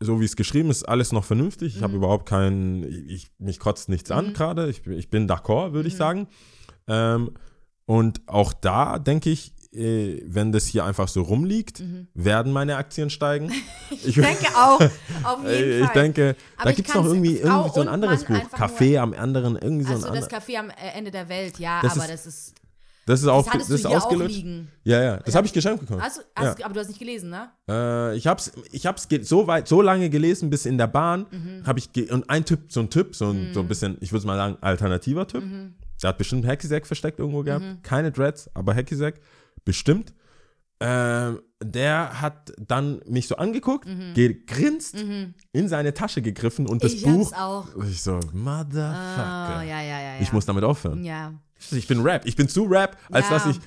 so 0.00 0.20
wie 0.20 0.24
es 0.24 0.36
geschrieben 0.36 0.70
ist, 0.70 0.84
alles 0.88 1.12
noch 1.12 1.24
vernünftig. 1.24 1.76
Ich 1.76 1.82
habe 1.82 1.92
Mhm. 1.94 1.98
überhaupt 1.98 2.26
keinen, 2.28 2.84
ich, 3.08 3.30
mich 3.38 3.58
kotzt 3.58 3.88
nichts 3.88 4.10
an 4.10 4.32
gerade. 4.32 4.68
Ich, 4.70 4.86
ich 4.86 5.10
bin 5.10 5.28
d'accord, 5.28 5.72
würde 5.72 5.88
ich 5.88 5.94
Mhm. 5.94 5.98
sagen. 5.98 6.28
Ähm, 6.86 7.32
und 7.84 8.20
auch 8.28 8.52
da 8.52 8.98
denke 8.98 9.30
ich, 9.30 9.52
äh, 9.72 10.22
wenn 10.24 10.50
das 10.52 10.66
hier 10.66 10.84
einfach 10.84 11.08
so 11.08 11.20
rumliegt, 11.22 11.82
werden 12.14 12.52
meine 12.52 12.76
Aktien 12.76 13.10
steigen. 13.10 13.50
Ich, 13.90 14.16
Mhm. 14.16 14.22
Ich 14.24 14.28
denke 14.28 14.46
auch, 14.56 14.80
auf 14.80 15.38
jeden 15.44 15.46
äh, 15.48 15.80
ich 15.80 15.84
Fall. 15.86 15.94
denke, 15.94 16.36
Aber 16.56 16.64
da 16.64 16.70
ich 16.70 16.76
gibt 16.76 16.88
es 16.88 16.94
noch 16.94 17.04
irgendwie, 17.06 17.36
irgendwie 17.38 17.70
so 17.74 17.80
ein 17.80 17.88
anderes 17.88 18.28
Mann 18.28 18.42
Buch. 18.42 18.58
Café 18.58 18.98
am 18.98 19.12
anderen, 19.14 19.56
irgendwie 19.56 19.84
so 19.84 19.90
ein 19.90 19.94
also 19.96 20.08
das 20.08 20.24
anderes. 20.24 20.28
Café 20.48 20.56
am 20.58 20.70
äh, 20.70 20.74
Ende 20.94 21.10
der 21.10 21.28
Welt, 21.28 21.58
ja, 21.58 21.80
Das 21.82 21.92
aber 21.94 22.02
ist- 22.04 22.10
das 22.12 22.26
ist. 22.26 22.54
Das 23.08 23.22
ist 23.22 23.26
auch, 23.28 23.44
Das 23.46 23.68
das 23.68 23.70
ist 23.70 23.86
ausgelutscht. 23.86 24.44
Ja, 24.84 25.02
ja, 25.02 25.16
das 25.16 25.34
habe 25.34 25.46
ich 25.46 25.52
geschenkt 25.54 25.80
bekommen. 25.80 26.02
Hast 26.02 26.18
du, 26.18 26.20
ja. 26.20 26.48
hast, 26.50 26.62
Aber 26.62 26.74
du 26.74 26.80
hast 26.80 26.88
nicht 26.88 26.98
gelesen, 26.98 27.30
ne? 27.30 27.48
Äh, 27.68 28.16
ich 28.16 28.26
hab's, 28.26 28.52
ich 28.70 28.84
hab's 28.86 29.08
so 29.22 29.46
weit, 29.46 29.66
so 29.66 29.80
lange 29.80 30.10
gelesen, 30.10 30.50
bis 30.50 30.66
in 30.66 30.76
der 30.76 30.88
Bahn 30.88 31.26
Mhm. 31.30 31.66
habe 31.66 31.78
ich 31.78 32.12
und 32.12 32.28
ein 32.28 32.44
Typ, 32.44 32.70
so 32.70 32.80
ein 32.80 32.90
Typ, 32.90 33.16
so 33.16 33.30
ein, 33.30 33.54
so 33.54 33.60
ein 33.60 33.68
bisschen, 33.68 33.96
ich 34.00 34.12
würde 34.12 34.26
mal 34.26 34.36
sagen, 34.36 34.58
alternativer 34.60 35.26
Typ. 35.26 35.42
Mhm. 35.42 35.74
Der 36.02 36.10
hat 36.10 36.18
bestimmt 36.18 36.46
Hackisack 36.46 36.86
versteckt 36.86 37.18
irgendwo 37.18 37.42
gehabt. 37.42 37.64
Keine 37.82 38.12
Dreads, 38.12 38.50
aber 38.54 38.74
Hackisack, 38.74 39.14
bestimmt. 39.64 40.12
Ähm, 40.80 41.40
der 41.60 42.20
hat 42.20 42.52
dann 42.58 43.00
mich 43.06 43.26
so 43.26 43.34
angeguckt, 43.36 43.88
gegrinst, 44.14 44.96
in 45.52 45.68
seine 45.68 45.92
Tasche 45.94 46.22
gegriffen 46.22 46.68
und 46.68 46.84
das 46.84 46.92
Mhm. 46.92 46.98
Ich 46.98 47.04
Buch. 47.04 47.32
hab's 47.32 47.40
auch. 47.40 47.84
Ich 47.84 48.02
so, 48.02 48.20
Motherfucker. 48.32 49.56
Oh, 49.58 49.62
ja, 49.62 49.62
ja, 49.64 49.80
ja, 49.82 50.00
ja. 50.00 50.20
Ich 50.20 50.32
muss 50.32 50.46
damit 50.46 50.62
aufhören. 50.62 51.02
Ja. 51.04 51.32
Ich 51.70 51.86
bin 51.86 52.00
Rap. 52.00 52.24
Ich 52.26 52.36
bin 52.36 52.48
zu 52.48 52.64
Rap, 52.64 52.96
als 53.10 53.28
Ja. 53.28 53.38
dass 53.38 53.46
ich 53.46 53.60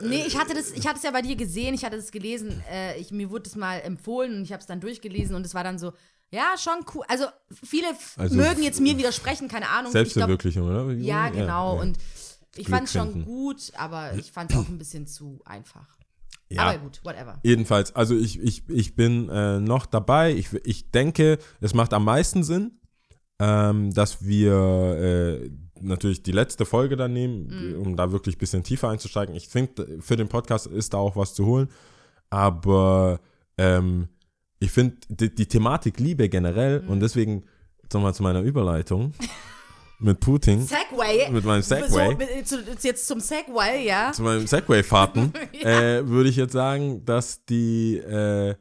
Nee, 0.00 0.24
ich 0.26 0.36
hatte 0.36 0.52
das, 0.52 0.72
ich 0.72 0.84
hatte 0.86 0.96
es 0.96 1.04
ja 1.04 1.12
bei 1.12 1.22
dir 1.22 1.36
gesehen, 1.36 1.72
ich 1.72 1.84
hatte 1.84 1.96
es 1.96 2.10
gelesen, 2.10 2.60
äh, 2.70 2.98
ich, 2.98 3.12
mir 3.12 3.30
wurde 3.30 3.44
das 3.44 3.54
mal 3.54 3.78
empfohlen 3.78 4.34
und 4.34 4.42
ich 4.42 4.52
habe 4.52 4.60
es 4.60 4.66
dann 4.66 4.80
durchgelesen 4.80 5.36
und 5.36 5.46
es 5.46 5.54
war 5.54 5.62
dann 5.62 5.78
so, 5.78 5.92
ja, 6.30 6.54
schon 6.58 6.84
cool. 6.94 7.04
Also 7.08 7.26
viele 7.64 7.86
Also 8.16 8.34
mögen 8.34 8.62
jetzt 8.62 8.80
mir 8.80 8.98
widersprechen, 8.98 9.46
keine 9.48 9.68
Ahnung. 9.68 9.92
Glaub, 9.92 10.04
Selbstverwirklichung, 10.04 10.68
oder? 10.68 10.92
ja, 10.94 11.28
genau. 11.28 11.76
ja. 11.76 11.82
Und 11.82 11.98
ich 12.56 12.68
fand 12.68 12.86
es 12.88 12.92
schon 12.92 13.24
gut, 13.24 13.72
aber 13.76 14.14
ich 14.14 14.32
fand 14.32 14.50
es 14.50 14.56
auch 14.56 14.68
ein 14.68 14.78
bisschen 14.78 15.06
zu 15.06 15.40
einfach. 15.44 15.86
Ja. 16.48 16.62
Aber 16.62 16.78
gut, 16.78 17.00
whatever. 17.04 17.38
Jedenfalls, 17.42 17.94
also 17.94 18.16
ich, 18.16 18.40
ich, 18.40 18.68
ich 18.68 18.96
bin 18.96 19.28
äh, 19.28 19.60
noch 19.60 19.86
dabei. 19.86 20.32
Ich, 20.32 20.52
ich 20.64 20.90
denke, 20.90 21.38
es 21.60 21.74
macht 21.74 21.92
am 21.92 22.04
meisten 22.04 22.42
Sinn, 22.42 22.80
ähm, 23.38 23.92
dass 23.92 24.24
wir 24.24 25.40
äh, 25.42 25.50
natürlich 25.80 26.22
die 26.22 26.32
letzte 26.32 26.64
Folge 26.66 26.96
dann 26.96 27.12
nehmen, 27.12 27.74
Mhm. 27.74 27.80
um 27.82 27.96
da 27.96 28.12
wirklich 28.12 28.36
ein 28.36 28.38
bisschen 28.38 28.62
tiefer 28.62 28.88
einzusteigen. 28.88 29.34
Ich 29.34 29.48
finde, 29.48 29.98
für 30.00 30.16
den 30.16 30.28
Podcast 30.28 30.66
ist 30.66 30.94
da 30.94 30.98
auch 30.98 31.16
was 31.16 31.34
zu 31.34 31.46
holen. 31.46 31.68
Aber 32.30 33.20
ähm, 33.58 34.08
ich 34.58 34.70
finde 34.70 34.96
die, 35.08 35.34
die 35.34 35.46
Thematik 35.46 36.00
Liebe 36.00 36.28
generell 36.28 36.82
Mhm. 36.82 36.88
und 36.88 37.00
deswegen, 37.00 37.42
sagen 37.90 38.02
wir 38.04 38.08
mal 38.08 38.14
zu 38.14 38.22
meiner 38.22 38.40
Überleitung 38.42 39.12
mit 39.98 40.20
Putin, 40.20 40.60
Segway. 40.66 41.30
mit 41.30 41.44
meinem 41.44 41.62
Segway. 41.62 42.16
So, 42.44 42.56
zu, 42.58 42.86
jetzt 42.86 43.06
zum 43.06 43.20
Segway, 43.20 43.86
ja. 43.86 44.12
zu 44.12 44.22
meinem 44.22 44.46
Segway-Fahrten, 44.46 45.32
äh, 45.62 46.06
würde 46.06 46.28
ich 46.28 46.36
jetzt 46.36 46.52
sagen, 46.52 47.04
dass 47.04 47.44
die, 47.46 47.96
äh, 47.98 48.54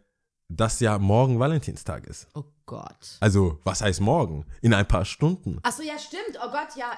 dass 0.48 0.80
ja 0.80 0.98
morgen 1.00 1.40
Valentinstag 1.40 2.08
ist. 2.08 2.28
Oh 2.36 2.44
Gott. 2.66 3.18
Also, 3.20 3.60
was 3.64 3.82
heißt 3.82 4.02
morgen? 4.02 4.46
In 4.62 4.74
ein 4.74 4.88
paar 4.88 5.06
Stunden. 5.06 5.60
Achso, 5.64 5.84
ja, 5.84 5.98
stimmt. 6.00 6.38
Oh 6.44 6.50
Gott, 6.52 6.76
ja. 6.78 6.92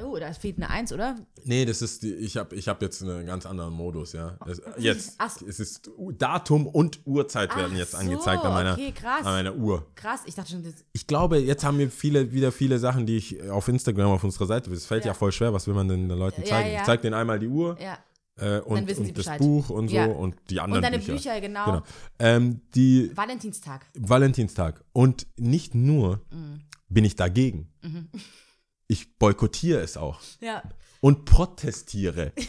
Oh, 0.00 0.16
da 0.16 0.32
fehlt 0.32 0.58
eine 0.58 0.70
Eins, 0.70 0.92
oder? 0.92 1.16
Nee, 1.42 1.64
das 1.64 1.82
ist 1.82 2.04
die, 2.04 2.14
ich 2.14 2.36
habe 2.36 2.54
ich 2.54 2.68
hab 2.68 2.80
jetzt 2.82 3.02
einen 3.02 3.26
ganz 3.26 3.44
anderen 3.46 3.72
Modus, 3.74 4.12
ja. 4.12 4.38
Es, 4.46 4.62
jetzt. 4.78 5.16
Ach. 5.18 5.42
Es 5.42 5.58
ist 5.58 5.90
Datum 6.18 6.68
und 6.68 7.00
Uhrzeit 7.04 7.56
werden 7.56 7.76
jetzt 7.76 7.90
so, 7.92 7.96
angezeigt 7.98 8.44
an 8.44 8.52
meiner, 8.52 8.74
okay, 8.74 8.92
krass. 8.92 9.26
an 9.26 9.32
meiner 9.32 9.56
Uhr. 9.56 9.84
Krass, 9.96 10.20
ich 10.26 10.36
dachte 10.36 10.52
schon, 10.52 10.62
das, 10.62 10.74
Ich 10.92 11.08
glaube, 11.08 11.38
jetzt 11.38 11.64
haben 11.64 11.78
wir 11.80 11.90
viele, 11.90 12.30
wieder 12.30 12.52
viele 12.52 12.78
Sachen, 12.78 13.06
die 13.06 13.16
ich 13.16 13.42
auf 13.50 13.66
Instagram 13.66 14.12
auf 14.12 14.22
unserer 14.22 14.46
Seite, 14.46 14.70
es 14.70 14.86
fällt 14.86 15.04
ja. 15.04 15.10
Ja. 15.10 15.14
voll 15.14 15.32
schwer, 15.32 15.52
was 15.52 15.66
will 15.66 15.74
man 15.74 15.88
denn 15.88 16.08
den 16.08 16.16
Leuten 16.16 16.42
Ja, 16.42 16.46
zeigen? 16.48 16.72
ja. 16.74 16.78
Ich 16.78 16.86
zeige 16.86 17.02
denen 17.02 17.14
einmal 17.14 17.40
die 17.40 17.48
Uhr 17.48 17.76
ja. 17.80 17.98
Äh, 18.38 18.60
und, 18.60 18.86
wissen 18.86 19.04
sie 19.04 19.10
und 19.10 19.18
das 19.18 19.24
Bescheid. 19.26 19.38
Buch 19.38 19.70
und 19.70 19.88
so 19.88 19.94
Ja. 19.96 20.06
und 20.06 20.36
die 20.50 20.60
anderen 20.60 20.84
Und 20.84 20.90
deine 20.92 20.98
Bücher. 20.98 21.12
Bücher, 21.14 21.40
genau. 21.40 21.64
Genau. 21.66 21.82
Ähm, 22.18 22.60
die 22.74 23.10
Valentinstag. 23.16 23.86
Valentinstag. 23.98 24.84
Und 24.92 25.26
nicht 25.36 25.74
nur 25.74 26.22
Mhm. 26.30 26.60
bin 26.88 27.04
ich 27.04 27.16
dagegen. 27.16 27.68
Ich 28.90 29.18
boykottiere 29.18 29.80
es 29.82 29.98
auch 29.98 30.18
Ja. 30.40 30.62
und 31.00 31.24
protestiere. 31.26 32.32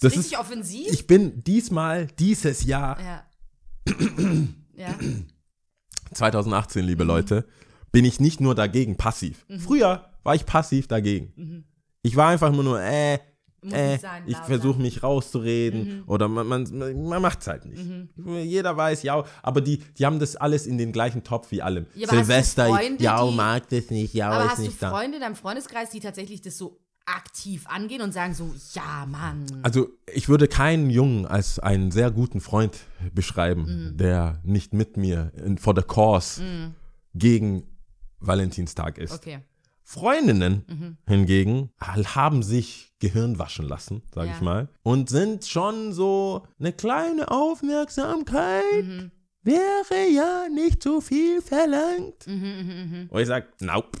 Das 0.00 0.12
Richtig 0.12 0.34
ist, 0.34 0.38
offensiv. 0.38 0.86
ich 0.92 1.06
bin 1.06 1.42
diesmal, 1.42 2.06
dieses 2.18 2.64
Jahr, 2.64 3.00
ja. 3.00 3.26
ja. 4.76 4.94
2018, 6.12 6.84
liebe 6.84 7.04
Mhm. 7.04 7.08
Leute, 7.08 7.46
bin 7.92 8.04
ich 8.04 8.20
nicht 8.20 8.40
nur 8.40 8.54
dagegen 8.54 8.96
passiv. 8.96 9.46
Früher 9.58 10.10
war 10.22 10.34
ich 10.34 10.44
passiv 10.44 10.86
dagegen. 10.86 11.64
Ich 12.02 12.14
war 12.16 12.28
einfach 12.28 12.52
nur, 12.52 12.80
äh, 12.80 13.14
Mhm. 13.16 13.20
Äh, 13.72 13.98
ich 14.26 14.36
versuche 14.38 14.80
mich 14.80 15.02
rauszureden 15.02 16.02
oder 16.06 16.28
man, 16.28 16.46
man, 16.46 17.02
man 17.08 17.22
macht 17.22 17.40
es 17.40 17.46
halt 17.46 17.64
nicht. 17.66 17.84
Mhm. 17.84 18.08
Jeder 18.38 18.76
weiß, 18.76 19.02
ja, 19.02 19.24
aber 19.42 19.60
die, 19.60 19.78
die 19.78 20.06
haben 20.06 20.18
das 20.18 20.36
alles 20.36 20.66
in 20.66 20.78
den 20.78 20.92
gleichen 20.92 21.22
Topf 21.24 21.50
wie 21.50 21.62
allem. 21.62 21.86
Ja, 21.94 22.06
du 22.08 22.14
Silvester, 22.16 22.66
Freunde, 22.68 23.02
ja, 23.02 23.24
die- 23.24 23.34
mag 23.34 23.68
das 23.68 23.90
nicht, 23.90 24.14
ja, 24.14 24.30
Aber 24.30 24.44
ist 24.44 24.50
hast 24.52 24.58
du 24.58 24.62
nicht 24.62 24.82
da. 24.82 24.90
Freunde 24.90 25.16
in 25.16 25.22
deinem 25.22 25.36
Freundeskreis, 25.36 25.90
die 25.90 26.00
tatsächlich 26.00 26.40
das 26.40 26.56
so 26.58 26.78
aktiv 27.08 27.66
angehen 27.68 28.02
und 28.02 28.12
sagen 28.12 28.34
so, 28.34 28.52
ja, 28.72 29.06
Mann. 29.06 29.46
Also 29.62 29.88
ich 30.12 30.28
würde 30.28 30.48
keinen 30.48 30.90
Jungen 30.90 31.24
als 31.24 31.60
einen 31.60 31.92
sehr 31.92 32.10
guten 32.10 32.40
Freund 32.40 32.78
beschreiben, 33.14 33.90
Mhm. 33.92 33.96
der 33.96 34.40
nicht 34.42 34.74
mit 34.74 34.96
mir 34.96 35.30
in, 35.36 35.56
for 35.56 35.74
the 35.76 35.82
cause 35.82 36.42
gegen 37.14 37.62
Valentinstag 38.18 38.98
ist. 38.98 39.12
Okay. 39.14 39.38
Freundinnen 39.88 40.98
hingegen 41.06 41.70
haben 41.80 42.42
sich 42.42 42.92
Gehirn 42.98 43.38
waschen 43.38 43.68
lassen, 43.68 44.02
sage 44.12 44.28
Ja. 44.30 44.34
ich 44.34 44.40
mal, 44.40 44.68
und 44.82 45.08
sind 45.08 45.44
schon 45.46 45.92
so 45.92 46.42
eine 46.58 46.72
kleine 46.72 47.30
Aufmerksamkeit. 47.30 48.62
Mhm. 48.82 49.10
Wäre 49.46 50.08
ja 50.12 50.48
nicht 50.52 50.82
so 50.82 51.00
viel 51.00 51.40
verlangt. 51.40 52.26
Mhm, 52.26 53.06
Und 53.10 53.20
ich 53.20 53.28
sage, 53.28 53.46
nope. 53.60 53.98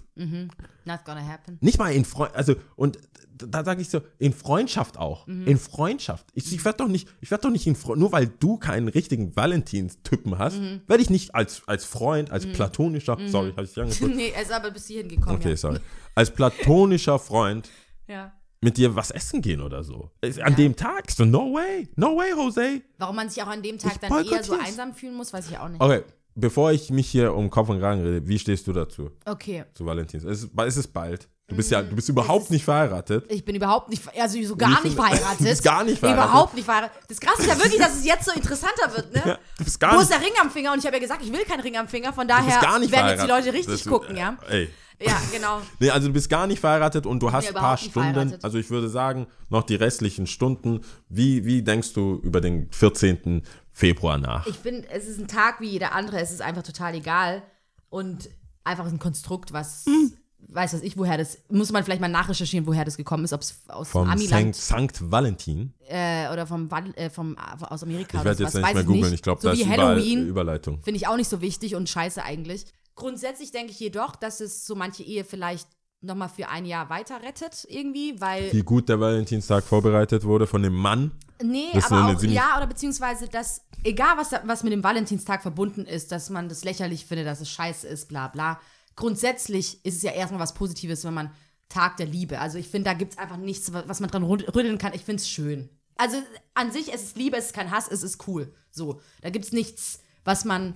Not 0.84 1.04
gonna 1.04 1.26
happen. 1.26 1.58
Nicht 1.60 1.78
mal 1.78 1.92
in 1.92 2.04
Freund, 2.04 2.34
also 2.34 2.54
und 2.76 2.98
da 3.38 3.62
sage 3.64 3.82
ich 3.82 3.90
so, 3.90 4.00
in 4.18 4.32
Freundschaft 4.32 4.96
auch. 4.96 5.26
Mhm. 5.26 5.46
In 5.46 5.58
Freundschaft. 5.58 6.26
Ich, 6.32 6.52
ich 6.54 6.64
werde 6.64 6.78
doch 6.78 6.88
nicht, 6.88 7.06
ich 7.20 7.30
werde 7.30 7.42
doch 7.42 7.50
nicht 7.50 7.66
in 7.66 7.74
Freund, 7.76 8.00
nur 8.00 8.10
weil 8.12 8.26
du 8.28 8.56
keinen 8.56 8.88
richtigen 8.88 9.36
Valentins-Typen 9.36 10.38
hast, 10.38 10.58
Mhm. 10.58 10.80
werde 10.86 11.02
ich 11.02 11.10
nicht 11.10 11.34
als, 11.34 11.62
als 11.66 11.84
Freund, 11.84 12.30
als 12.30 12.46
platonischer, 12.46 13.18
sorry, 13.26 13.50
habe 13.52 13.64
ich 13.64 13.74
dich 13.74 13.82
angeguckt. 13.82 14.14
nee, 14.16 14.32
er 14.34 14.42
ist 14.42 14.52
aber 14.52 14.70
bis 14.70 14.86
hierhin 14.86 15.08
gekommen. 15.08 15.36
Okay, 15.36 15.50
ja. 15.50 15.56
sorry. 15.56 15.80
Als 16.14 16.30
platonischer 16.30 17.18
Freund 17.18 17.68
ja. 18.08 18.32
Mit 18.60 18.76
dir 18.76 18.94
was 18.96 19.10
essen 19.10 19.42
gehen 19.42 19.60
oder 19.60 19.84
so. 19.84 20.10
Ist 20.22 20.40
An 20.40 20.56
dem 20.56 20.74
Tag, 20.76 21.10
so 21.10 21.24
no 21.24 21.52
way, 21.54 21.88
no 21.96 22.16
way, 22.16 22.30
Jose. 22.34 22.82
Warum 22.98 23.16
man 23.16 23.28
sich 23.28 23.42
auch 23.42 23.48
an 23.48 23.62
dem 23.62 23.78
Tag 23.78 23.92
Ich 23.92 23.98
dann 23.98 24.24
eher 24.24 24.42
so 24.42 24.54
einsam 24.58 24.94
fühlen 24.94 25.14
muss, 25.14 25.32
weiß 25.32 25.48
ich 25.50 25.58
auch 25.58 25.68
nicht. 25.68 25.80
Okay, 25.80 26.02
bevor 26.34 26.72
ich 26.72 26.90
mich 26.90 27.06
hier 27.08 27.34
um 27.34 27.50
Kopf 27.50 27.68
und 27.68 27.78
Kragen 27.80 28.02
rede, 28.02 28.26
wie 28.26 28.38
stehst 28.38 28.66
du 28.66 28.72
dazu, 28.72 29.10
Okay. 29.24 29.64
zu 29.74 29.84
Valentins? 29.86 30.24
Es 30.24 30.44
ist, 30.44 30.50
es 30.58 30.76
ist 30.76 30.88
bald. 30.92 31.28
Du 31.48 31.54
bist 31.54 31.70
ja, 31.70 31.80
du 31.80 31.94
bist 31.94 32.08
überhaupt 32.08 32.50
nicht 32.50 32.64
verheiratet. 32.64 33.24
Ich 33.30 33.44
bin 33.44 33.54
überhaupt 33.54 33.88
nicht, 33.88 34.02
also 34.20 34.42
so 34.42 34.56
gar 34.56 34.82
nicht 34.82 34.96
verheiratet. 34.96 35.62
Gar 35.62 35.84
nicht 35.84 35.98
verheiratet. 36.00 36.28
Überhaupt 36.30 36.54
nicht 36.54 36.64
verheiratet. 36.64 36.96
Das 37.08 37.20
Krasse 37.20 37.42
ist 37.42 37.48
ja 37.48 37.56
wirklich, 37.56 37.78
dass 37.80 37.94
es 37.96 38.04
jetzt 38.04 38.24
so 38.24 38.32
interessanter 38.32 38.96
wird, 38.96 39.14
ne? 39.14 39.22
Ja, 39.26 39.38
du 39.58 39.64
bist 39.64 39.78
gar 39.78 39.92
Wo 39.92 39.98
nicht 40.00 40.10
ist 40.10 40.12
der 40.12 40.20
Ring 40.26 40.32
am 40.40 40.50
Finger? 40.50 40.72
Und 40.72 40.80
ich 40.80 40.86
habe 40.86 40.96
ja 40.96 41.00
gesagt, 41.02 41.22
ich 41.24 41.32
will 41.32 41.44
keinen 41.44 41.60
Ring 41.60 41.76
am 41.76 41.86
Finger. 41.86 42.12
Von 42.12 42.26
daher 42.26 42.60
werden 42.60 42.82
jetzt 42.82 43.22
die. 43.22 43.28
Leute 43.28 43.52
richtig 43.52 43.80
Das- 43.80 43.86
gucken, 43.86 44.16
ja? 44.16 44.36
Ey. 44.48 44.68
Ja, 45.00 45.20
genau. 45.32 45.60
Nee, 45.78 45.90
also 45.90 46.08
du 46.08 46.12
bist 46.14 46.28
gar 46.30 46.46
nicht 46.46 46.58
verheiratet 46.60 47.04
und 47.06 47.20
du 47.22 47.30
hast 47.32 47.48
ein 47.48 47.54
paar 47.54 47.76
Stunden, 47.76 47.92
verheiratet. 48.14 48.44
also 48.44 48.58
ich 48.58 48.70
würde 48.70 48.88
sagen, 48.88 49.26
noch 49.50 49.62
die 49.64 49.74
restlichen 49.74 50.26
Stunden. 50.26 50.80
Wie, 51.08 51.44
wie 51.44 51.62
denkst 51.62 51.92
du 51.92 52.20
über 52.22 52.40
den 52.40 52.70
14. 52.72 53.42
Februar 53.72 54.16
nach? 54.18 54.46
Ich 54.46 54.56
finde, 54.56 54.88
es 54.90 55.06
ist 55.06 55.18
ein 55.18 55.28
Tag 55.28 55.60
wie 55.60 55.68
jeder 55.68 55.92
andere. 55.94 56.18
Es 56.20 56.30
ist 56.32 56.40
einfach 56.40 56.62
total 56.62 56.94
egal. 56.94 57.42
Und 57.90 58.28
einfach 58.64 58.86
ein 58.86 58.98
Konstrukt, 58.98 59.52
was, 59.52 59.84
Hm. 59.86 60.12
weiß 60.48 60.72
was 60.74 60.82
ich, 60.82 60.96
woher 60.96 61.16
das, 61.18 61.38
muss 61.50 61.70
man 61.72 61.84
vielleicht 61.84 62.00
mal 62.00 62.08
nachrecherchieren, 62.08 62.66
woher 62.66 62.84
das 62.84 62.96
gekommen 62.96 63.24
ist, 63.24 63.32
ob 63.32 63.42
es 63.42 63.60
aus 63.68 63.90
Vom 63.90 64.08
Amiland 64.08 64.56
Sankt, 64.56 65.10
Valentin. 65.10 65.72
äh, 65.88 66.28
oder 66.32 66.46
vom, 66.46 66.68
äh, 66.96 67.10
vom, 67.10 67.36
aus 67.38 67.82
Amerika 67.82 68.18
Ich 68.18 68.24
werde 68.24 68.42
jetzt 68.42 68.54
was, 68.54 68.54
nicht 68.54 68.64
weiß 68.64 68.72
mehr 68.74 68.80
ich 68.82 68.86
googeln, 68.86 69.04
nicht. 69.04 69.14
ich 69.14 69.22
glaube, 69.22 69.40
so 69.42 69.48
da 69.48 69.54
wie 69.54 69.60
ist 69.62 69.68
Halloween. 69.68 70.26
Überleitung. 70.26 70.80
Finde 70.82 70.96
ich 70.98 71.06
auch 71.06 71.16
nicht 71.16 71.28
so 71.28 71.40
wichtig 71.42 71.74
und 71.76 71.88
scheiße 71.88 72.22
eigentlich. 72.24 72.64
Grundsätzlich 72.96 73.52
denke 73.52 73.70
ich 73.72 73.78
jedoch, 73.78 74.16
dass 74.16 74.40
es 74.40 74.66
so 74.66 74.74
manche 74.74 75.02
Ehe 75.04 75.24
vielleicht 75.24 75.68
nochmal 76.00 76.28
für 76.28 76.48
ein 76.48 76.66
Jahr 76.66 76.90
weiter 76.90 77.22
rettet, 77.22 77.66
irgendwie, 77.68 78.20
weil. 78.20 78.52
Wie 78.52 78.62
gut 78.62 78.88
der 78.88 78.98
Valentinstag 79.00 79.64
vorbereitet 79.64 80.24
wurde 80.24 80.46
von 80.46 80.62
dem 80.62 80.74
Mann. 80.74 81.12
Nee, 81.42 81.68
Das 81.74 81.92
aber 81.92 82.16
auch, 82.16 82.22
ja, 82.22 82.56
oder 82.56 82.66
beziehungsweise, 82.66 83.28
dass, 83.28 83.60
egal 83.84 84.16
was, 84.16 84.30
was 84.44 84.62
mit 84.64 84.72
dem 84.72 84.82
Valentinstag 84.82 85.42
verbunden 85.42 85.84
ist, 85.84 86.10
dass 86.10 86.30
man 86.30 86.48
das 86.48 86.64
lächerlich 86.64 87.04
findet, 87.06 87.26
dass 87.26 87.40
es 87.40 87.50
scheiße 87.50 87.86
ist, 87.86 88.08
bla 88.08 88.28
bla. 88.28 88.58
Grundsätzlich 88.94 89.84
ist 89.84 89.96
es 89.96 90.02
ja 90.02 90.12
erstmal 90.12 90.40
was 90.40 90.54
Positives, 90.54 91.04
wenn 91.04 91.12
man 91.14 91.30
Tag 91.68 91.98
der 91.98 92.06
Liebe. 92.06 92.38
Also 92.40 92.56
ich 92.58 92.68
finde, 92.68 92.88
da 92.90 92.94
gibt 92.94 93.12
es 93.12 93.18
einfach 93.18 93.36
nichts, 93.36 93.72
wa- 93.72 93.84
was 93.86 94.00
man 94.00 94.10
dran 94.10 94.24
rü- 94.24 94.46
rütteln 94.54 94.78
kann. 94.78 94.94
Ich 94.94 95.04
finde 95.04 95.20
es 95.20 95.28
schön. 95.28 95.68
Also 95.96 96.16
an 96.54 96.70
sich, 96.72 96.92
es 96.94 97.02
ist 97.02 97.16
Liebe, 97.18 97.36
es 97.36 97.46
ist 97.46 97.54
kein 97.54 97.70
Hass, 97.70 97.88
es 97.88 98.02
ist 98.02 98.26
cool. 98.26 98.54
So. 98.70 99.00
Da 99.20 99.28
gibt 99.30 99.44
es 99.44 99.52
nichts, 99.52 99.98
was 100.24 100.44
man 100.46 100.74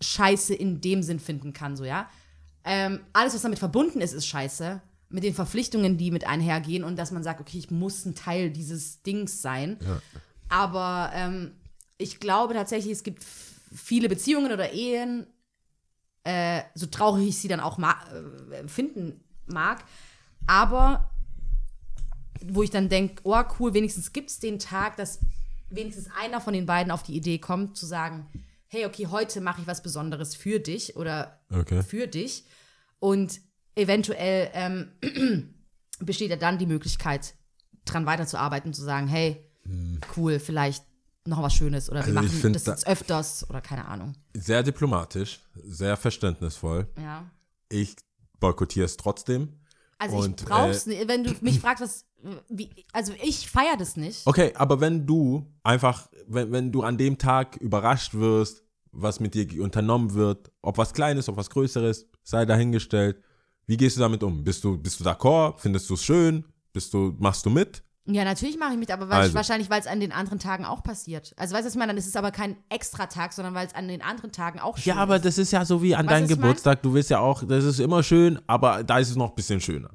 scheiße 0.00 0.54
in 0.54 0.80
dem 0.80 1.02
Sinn 1.02 1.20
finden 1.20 1.52
kann, 1.52 1.76
so, 1.76 1.84
ja. 1.84 2.08
Ähm, 2.64 3.00
alles, 3.12 3.34
was 3.34 3.42
damit 3.42 3.58
verbunden 3.58 4.00
ist, 4.00 4.12
ist 4.12 4.26
scheiße. 4.26 4.80
Mit 5.08 5.24
den 5.24 5.34
Verpflichtungen, 5.34 5.98
die 5.98 6.10
mit 6.10 6.26
einhergehen 6.26 6.84
und 6.84 6.96
dass 6.96 7.10
man 7.10 7.22
sagt, 7.22 7.40
okay, 7.40 7.58
ich 7.58 7.70
muss 7.70 8.04
ein 8.04 8.14
Teil 8.14 8.50
dieses 8.50 9.02
Dings 9.02 9.42
sein. 9.42 9.76
Aber 10.48 11.10
ähm, 11.14 11.52
ich 11.98 12.20
glaube 12.20 12.54
tatsächlich, 12.54 12.92
es 12.92 13.02
gibt 13.02 13.24
viele 13.74 14.08
Beziehungen 14.08 14.52
oder 14.52 14.72
Ehen, 14.72 15.26
äh, 16.24 16.62
so 16.74 16.86
traurig 16.86 17.28
ich 17.28 17.38
sie 17.38 17.48
dann 17.48 17.60
auch 17.60 17.78
ma 17.78 17.96
äh, 18.52 18.68
finden 18.68 19.24
mag, 19.46 19.84
aber 20.46 21.10
wo 22.42 22.62
ich 22.62 22.70
dann 22.70 22.88
denke, 22.88 23.20
oh 23.24 23.42
cool, 23.58 23.74
wenigstens 23.74 24.12
gibt 24.12 24.30
es 24.30 24.38
den 24.38 24.58
Tag, 24.58 24.96
dass 24.96 25.20
wenigstens 25.68 26.08
einer 26.18 26.40
von 26.40 26.54
den 26.54 26.66
beiden 26.66 26.90
auf 26.90 27.02
die 27.02 27.16
Idee 27.16 27.38
kommt, 27.38 27.76
zu 27.76 27.86
sagen, 27.86 28.26
hey, 28.70 28.86
okay, 28.86 29.06
heute 29.08 29.40
mache 29.40 29.60
ich 29.60 29.66
was 29.66 29.82
Besonderes 29.82 30.34
für 30.34 30.60
dich 30.60 30.96
oder 30.96 31.40
Okay. 31.52 31.82
für 31.82 32.06
dich. 32.06 32.44
Und 32.98 33.40
eventuell 33.74 34.50
ähm, 34.54 34.92
besteht 36.00 36.30
ja 36.30 36.36
dann 36.36 36.58
die 36.58 36.66
Möglichkeit, 36.66 37.34
dran 37.84 38.06
weiterzuarbeiten, 38.06 38.72
zu 38.72 38.82
sagen, 38.82 39.08
hey, 39.08 39.44
cool, 40.16 40.38
vielleicht 40.38 40.84
noch 41.26 41.42
was 41.42 41.54
Schönes 41.54 41.90
oder 41.90 42.00
wir 42.06 42.12
Hm. 42.12 42.18
Also 42.18 42.36
machen 42.36 42.52
das 42.52 42.64
da- 42.64 42.72
jetzt 42.72 42.86
öfters 42.86 43.48
oder 43.50 43.60
keine 43.60 43.86
Ahnung. 43.86 44.14
Sehr 44.34 44.62
diplomatisch, 44.62 45.40
sehr 45.62 45.96
verständnisvoll. 45.96 46.88
Ja. 47.00 47.30
Ich 47.68 47.96
boykottiere 48.38 48.86
es 48.86 48.96
trotzdem. 48.96 49.60
Also 49.98 50.16
Und, 50.16 50.40
ich 50.40 50.46
brauch's 50.46 50.86
nicht. 50.86 51.06
Wenn 51.08 51.24
du 51.24 51.34
mich 51.42 51.60
fragst, 51.60 51.82
was 51.82 52.04
wie, 52.48 52.70
also 52.92 53.12
ich 53.22 53.50
feiere 53.50 53.76
das 53.78 53.96
nicht. 53.96 54.26
Okay, 54.26 54.52
aber 54.54 54.80
wenn 54.80 55.06
du 55.06 55.46
einfach, 55.62 56.08
wenn, 56.26 56.52
wenn 56.52 56.72
du 56.72 56.82
an 56.82 56.98
dem 56.98 57.18
Tag 57.18 57.56
überrascht 57.56 58.14
wirst, 58.14 58.62
was 58.92 59.20
mit 59.20 59.34
dir 59.34 59.62
unternommen 59.62 60.14
wird, 60.14 60.50
ob 60.62 60.76
was 60.78 60.92
Kleines, 60.92 61.28
ob 61.28 61.36
was 61.36 61.48
Größeres, 61.50 62.08
sei 62.24 62.44
dahingestellt. 62.44 63.16
Wie 63.66 63.76
gehst 63.76 63.96
du 63.96 64.00
damit 64.00 64.22
um? 64.22 64.42
Bist 64.42 64.64
du, 64.64 64.76
bist 64.76 64.98
du 64.98 65.04
d'accord? 65.04 65.54
Findest 65.58 65.88
du 65.88 65.94
es 65.94 66.02
schön? 66.04 66.44
Bist 66.72 66.92
du, 66.92 67.14
machst 67.18 67.46
du 67.46 67.50
mit? 67.50 67.82
Ja, 68.06 68.24
natürlich 68.24 68.58
mache 68.58 68.72
ich 68.72 68.78
mit, 68.78 68.90
aber 68.90 69.08
Also. 69.10 69.34
wahrscheinlich, 69.34 69.70
weil 69.70 69.80
es 69.80 69.86
an 69.86 70.00
den 70.00 70.10
anderen 70.10 70.40
Tagen 70.40 70.64
auch 70.64 70.82
passiert. 70.82 71.32
Also 71.36 71.54
weißt 71.54 71.62
du, 71.62 71.66
was 71.66 71.74
ich 71.74 71.78
meine? 71.78 71.90
Dann 71.92 71.98
ist 71.98 72.08
es 72.08 72.16
aber 72.16 72.32
kein 72.32 72.56
Extra-Tag, 72.68 73.32
sondern 73.32 73.54
weil 73.54 73.66
es 73.68 73.74
an 73.74 73.86
den 73.86 74.02
anderen 74.02 74.32
Tagen 74.32 74.58
auch 74.58 74.76
schön 74.76 74.94
Ja, 74.94 74.96
aber 75.00 75.16
ist. 75.16 75.24
das 75.24 75.38
ist 75.38 75.52
ja 75.52 75.64
so 75.64 75.80
wie 75.82 75.94
an 75.94 76.06
Weißt 76.06 76.12
deinem 76.12 76.24
was 76.24 76.30
ich 76.30 76.36
mein? 76.38 76.42
Geburtstag. 76.48 76.82
Du 76.82 76.92
willst 76.94 77.10
ja 77.10 77.20
auch, 77.20 77.44
das 77.44 77.62
ist 77.64 77.78
immer 77.78 78.02
schön, 78.02 78.40
aber 78.48 78.82
da 78.82 78.98
ist 78.98 79.10
es 79.10 79.16
noch 79.16 79.28
ein 79.30 79.34
bisschen 79.36 79.60
schöner. 79.60 79.90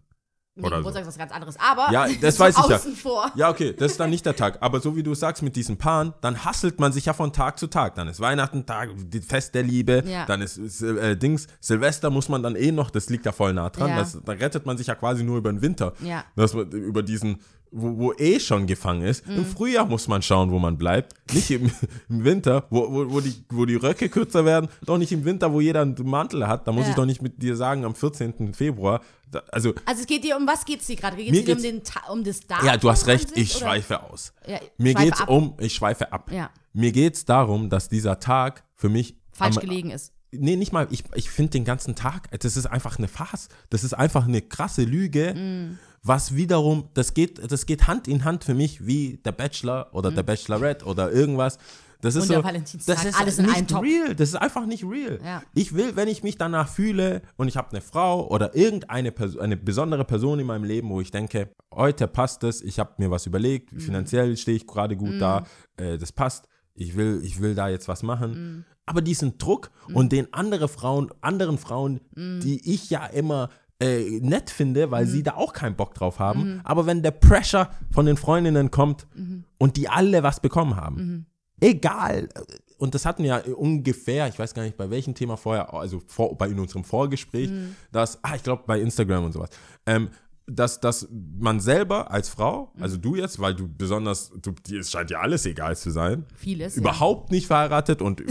Nee, 0.57 0.67
oder 0.67 0.77
so. 0.77 0.83
Geburtstag 0.83 1.01
ist 1.01 1.07
was 1.09 1.17
ganz 1.17 1.31
anderes. 1.33 1.55
Aber 1.59 1.91
Ja, 1.91 2.07
das 2.21 2.37
so 2.37 2.43
weiß 2.45 2.57
ich 2.57 2.65
ja. 2.69 2.75
außen 2.77 2.95
vor. 2.95 3.29
Ja, 3.35 3.49
okay, 3.49 3.73
das 3.77 3.91
ist 3.91 3.99
dann 3.99 4.09
nicht 4.09 4.25
der 4.25 4.35
Tag. 4.37 4.57
Aber 4.61 4.79
so 4.79 4.95
wie 4.95 5.03
du 5.03 5.13
sagst 5.13 5.43
mit 5.43 5.55
diesen 5.57 5.77
Paaren, 5.77 6.13
dann 6.21 6.45
hasselt 6.45 6.79
man 6.79 6.93
sich 6.93 7.05
ja 7.05 7.13
von 7.13 7.33
Tag 7.33 7.59
zu 7.59 7.67
Tag. 7.67 7.95
Dann 7.95 8.07
ist 8.07 8.21
Weihnachten 8.21 8.65
Tag, 8.65 8.89
Fest 9.27 9.53
der 9.53 9.63
Liebe, 9.63 10.03
Ja. 10.07 10.25
dann 10.25 10.41
ist 10.41 10.57
äh, 10.81 11.17
Dings, 11.17 11.47
Silvester 11.59 12.09
muss 12.09 12.29
man 12.29 12.41
dann 12.41 12.55
eh 12.55 12.71
noch, 12.71 12.89
das 12.89 13.09
liegt 13.09 13.25
ja 13.25 13.33
voll 13.33 13.51
nah 13.53 13.69
dran. 13.69 13.89
Ja. 13.89 13.97
Das, 13.97 14.17
da 14.23 14.31
rettet 14.31 14.65
man 14.65 14.77
sich 14.77 14.87
ja 14.87 14.95
quasi 14.95 15.23
nur 15.25 15.37
über 15.39 15.51
den 15.51 15.61
Winter. 15.61 15.91
Ja. 16.01 16.23
Man 16.35 16.47
über 16.71 17.03
diesen, 17.03 17.41
wo, 17.71 17.97
wo 17.97 18.13
eh 18.13 18.39
schon 18.39 18.67
gefangen 18.67 19.01
ist. 19.03 19.27
Mhm. 19.27 19.37
Im 19.37 19.45
Frühjahr 19.45 19.85
muss 19.85 20.07
man 20.07 20.21
schauen, 20.21 20.51
wo 20.51 20.59
man 20.59 20.77
bleibt. 20.77 21.13
Nicht 21.33 21.51
im, 21.51 21.71
im 22.09 22.23
Winter, 22.23 22.65
wo, 22.69 22.91
wo, 22.91 23.11
wo, 23.11 23.19
die, 23.21 23.33
wo 23.49 23.65
die 23.65 23.75
Röcke 23.75 24.09
kürzer 24.09 24.45
werden. 24.45 24.69
Doch 24.85 24.97
nicht 24.97 25.11
im 25.11 25.25
Winter, 25.25 25.51
wo 25.51 25.59
jeder 25.61 25.81
einen 25.81 25.95
Mantel 26.03 26.47
hat. 26.47 26.67
Da 26.67 26.71
muss 26.71 26.83
Ja. 26.85 26.89
ich 26.91 26.95
doch 26.95 27.05
nicht 27.05 27.21
mit 27.21 27.41
dir 27.41 27.55
sagen, 27.55 27.83
am 27.85 27.95
14. 27.95 28.53
Februar. 28.53 29.01
Da, 29.31 29.41
also, 29.51 29.73
Also 29.85 30.01
es 30.01 30.07
geht 30.07 30.23
dir 30.23 30.37
um 30.37 30.47
was 30.47 30.63
geht's 30.65 30.87
dir 30.87 30.95
gerade? 30.95 31.17
Geht 31.17 31.33
es 31.33 31.45
dir 31.45 31.55
um, 31.55 31.61
den 31.61 31.81
um 32.11 32.23
das 32.23 32.39
Datum? 32.41 32.65
ja, 32.67 32.77
du 32.77 32.89
hast 32.89 33.07
recht, 33.07 33.35
ich 33.35 33.55
oder? 33.55 33.65
schweife 33.65 34.03
aus. 34.03 34.33
Ja, 34.47 34.59
Mir 34.77 34.91
schweife 34.93 35.05
geht's 35.05 35.21
ab. 35.21 35.29
um, 35.29 35.53
ich 35.59 35.73
schweife 35.73 36.11
ab. 36.13 36.31
Ja. 36.31 36.49
Mir 36.73 36.91
geht's 36.91 37.25
darum, 37.25 37.69
dass 37.69 37.89
dieser 37.89 38.19
Tag 38.19 38.63
für 38.75 38.89
mich 38.89 39.17
Falsch 39.31 39.57
am- 39.57 39.61
gelegen 39.63 39.91
ist. 39.91 40.11
Nee, 40.37 40.57
nicht 40.57 40.73
mal, 40.73 40.87
ich, 40.91 41.03
ich 41.15 41.29
finde 41.29 41.51
den 41.51 41.63
ganzen 41.63 41.95
Tag, 41.95 42.29
das 42.39 42.57
ist 42.57 42.65
einfach 42.65 42.97
eine 42.97 43.07
Farce. 43.07 43.47
Das 43.69 43.85
ist 43.85 43.93
einfach 43.93 44.27
eine 44.27 44.41
krasse 44.41 44.83
Lüge, 44.83 45.33
Mm. 45.33 45.79
Was 46.07 46.35
wiederum, 46.35 46.89
das 46.93 47.13
geht, 47.13 47.51
das 47.51 47.65
geht 47.65 47.87
Hand 47.87 48.07
in 48.07 48.23
Hand 48.23 48.43
für 48.43 48.53
mich 48.53 48.85
wie 48.85 49.17
der 49.25 49.31
Bachelor 49.31 49.89
oder 49.91 50.11
der 50.11 50.23
Bachelorette 50.23 50.85
oder 50.85 51.11
irgendwas. 51.11 51.57
Das 52.01 52.15
ist 52.15 52.27
so, 52.27 52.39
das 52.85 53.05
ist 53.05 53.19
alles 53.19 53.39
nicht 53.39 53.73
real. 53.73 54.13
Das 54.15 54.29
ist 54.29 54.35
einfach 54.35 54.67
nicht 54.67 54.83
real. 54.83 55.19
Ja. 55.23 55.41
Ich 55.55 55.73
will, 55.73 55.95
wenn 55.95 56.07
ich 56.07 56.21
mich 56.21 56.37
danach 56.37 56.67
fühle 56.69 57.23
und 57.37 57.47
ich 57.47 57.57
habe 57.57 57.71
eine 57.71 57.81
Frau 57.81 58.27
oder 58.27 58.55
irgendeine 58.55 59.11
Person, 59.11 59.41
eine 59.41 59.57
besondere 59.57 60.05
Person 60.05 60.39
in 60.39 60.45
meinem 60.45 60.65
Leben, 60.65 60.89
wo 60.89 61.01
ich 61.01 61.09
denke, 61.09 61.49
heute 61.73 62.07
passt 62.07 62.43
es, 62.43 62.61
ich 62.61 62.77
habe 62.77 62.93
mir 62.97 63.09
was 63.09 63.25
überlegt, 63.25 63.73
Mm. 63.73 63.79
finanziell 63.79 64.37
stehe 64.37 64.57
ich 64.57 64.67
gerade 64.67 64.95
gut 64.95 65.19
da, 65.19 65.45
äh, 65.77 65.97
das 65.97 66.11
passt, 66.11 66.47
ich 66.75 66.95
will, 66.95 67.21
ich 67.23 67.41
will 67.41 67.55
da 67.55 67.69
jetzt 67.69 67.87
was 67.87 68.03
machen. 68.03 68.31
Mm. 68.59 68.65
Aber 68.85 69.01
diesen 69.01 69.39
Druck 69.39 69.71
und 69.91 70.11
den 70.11 70.31
andere 70.31 70.67
Frauen, 70.67 71.09
anderen 71.21 71.57
Frauen, 71.57 72.01
Mm. 72.13 72.39
die 72.41 72.71
ich 72.71 72.91
ja 72.91 73.05
immer 73.07 73.49
äh, 73.79 74.19
nett 74.21 74.49
finde, 74.49 74.89
weil 74.91 75.05
sie 75.05 75.21
da 75.23 75.33
auch 75.35 75.51
keinen 75.53 75.75
Bock 75.75 75.93
drauf 75.93 76.19
haben. 76.19 76.57
Mm. 76.57 76.61
Aber 76.63 76.85
wenn 76.85 77.03
der 77.03 77.11
Pressure 77.11 77.69
von 77.91 78.05
den 78.05 78.15
Freundinnen 78.17 78.71
kommt 78.71 79.05
Mm-hmm. 79.15 79.43
und 79.57 79.75
die 79.77 79.89
alle 79.89 80.23
was 80.23 80.39
bekommen 80.39 80.75
haben, 80.77 81.25
egal. 81.59 82.29
Und 82.77 82.93
das 82.95 83.05
hatten 83.05 83.23
wir 83.23 83.29
ja 83.29 83.53
ungefähr, 83.55 84.27
ich 84.27 84.37
weiß 84.37 84.53
gar 84.53 84.63
nicht 84.63 84.77
bei 84.77 84.89
welchem 84.89 85.13
Thema 85.15 85.37
vorher, 85.37 85.73
also 85.73 86.01
vor, 86.07 86.37
bei 86.37 86.47
in 86.49 86.59
unserem 86.59 86.83
Vorgespräch, 86.83 87.49
Mhm. 87.49 87.75
dass, 87.91 88.21
ah, 88.23 88.35
ich 88.35 88.43
glaube 88.43 88.63
bei 88.67 88.79
Instagram 88.81 89.25
und 89.25 89.31
sowas, 89.31 89.49
ähm, 89.85 90.09
dass, 90.47 90.79
dass 90.79 91.07
man 91.39 91.59
selber 91.59 92.11
als 92.11 92.29
Frau, 92.29 92.71
Mhm. 92.75 92.83
also 92.83 92.97
du 92.97 93.15
jetzt, 93.15 93.39
weil 93.39 93.55
du 93.55 93.67
besonders, 93.67 94.31
du, 94.41 94.51
dir 94.51 94.83
scheint 94.83 95.09
ja 95.09 95.19
alles 95.21 95.45
egal 95.45 95.75
zu 95.75 95.89
sein, 95.89 96.25
Vieles. 96.35 96.75
überhaupt 96.77 97.31
nicht 97.31 97.47
verheiratet 97.47 98.01
und 98.01 98.21
äh, 98.21 98.25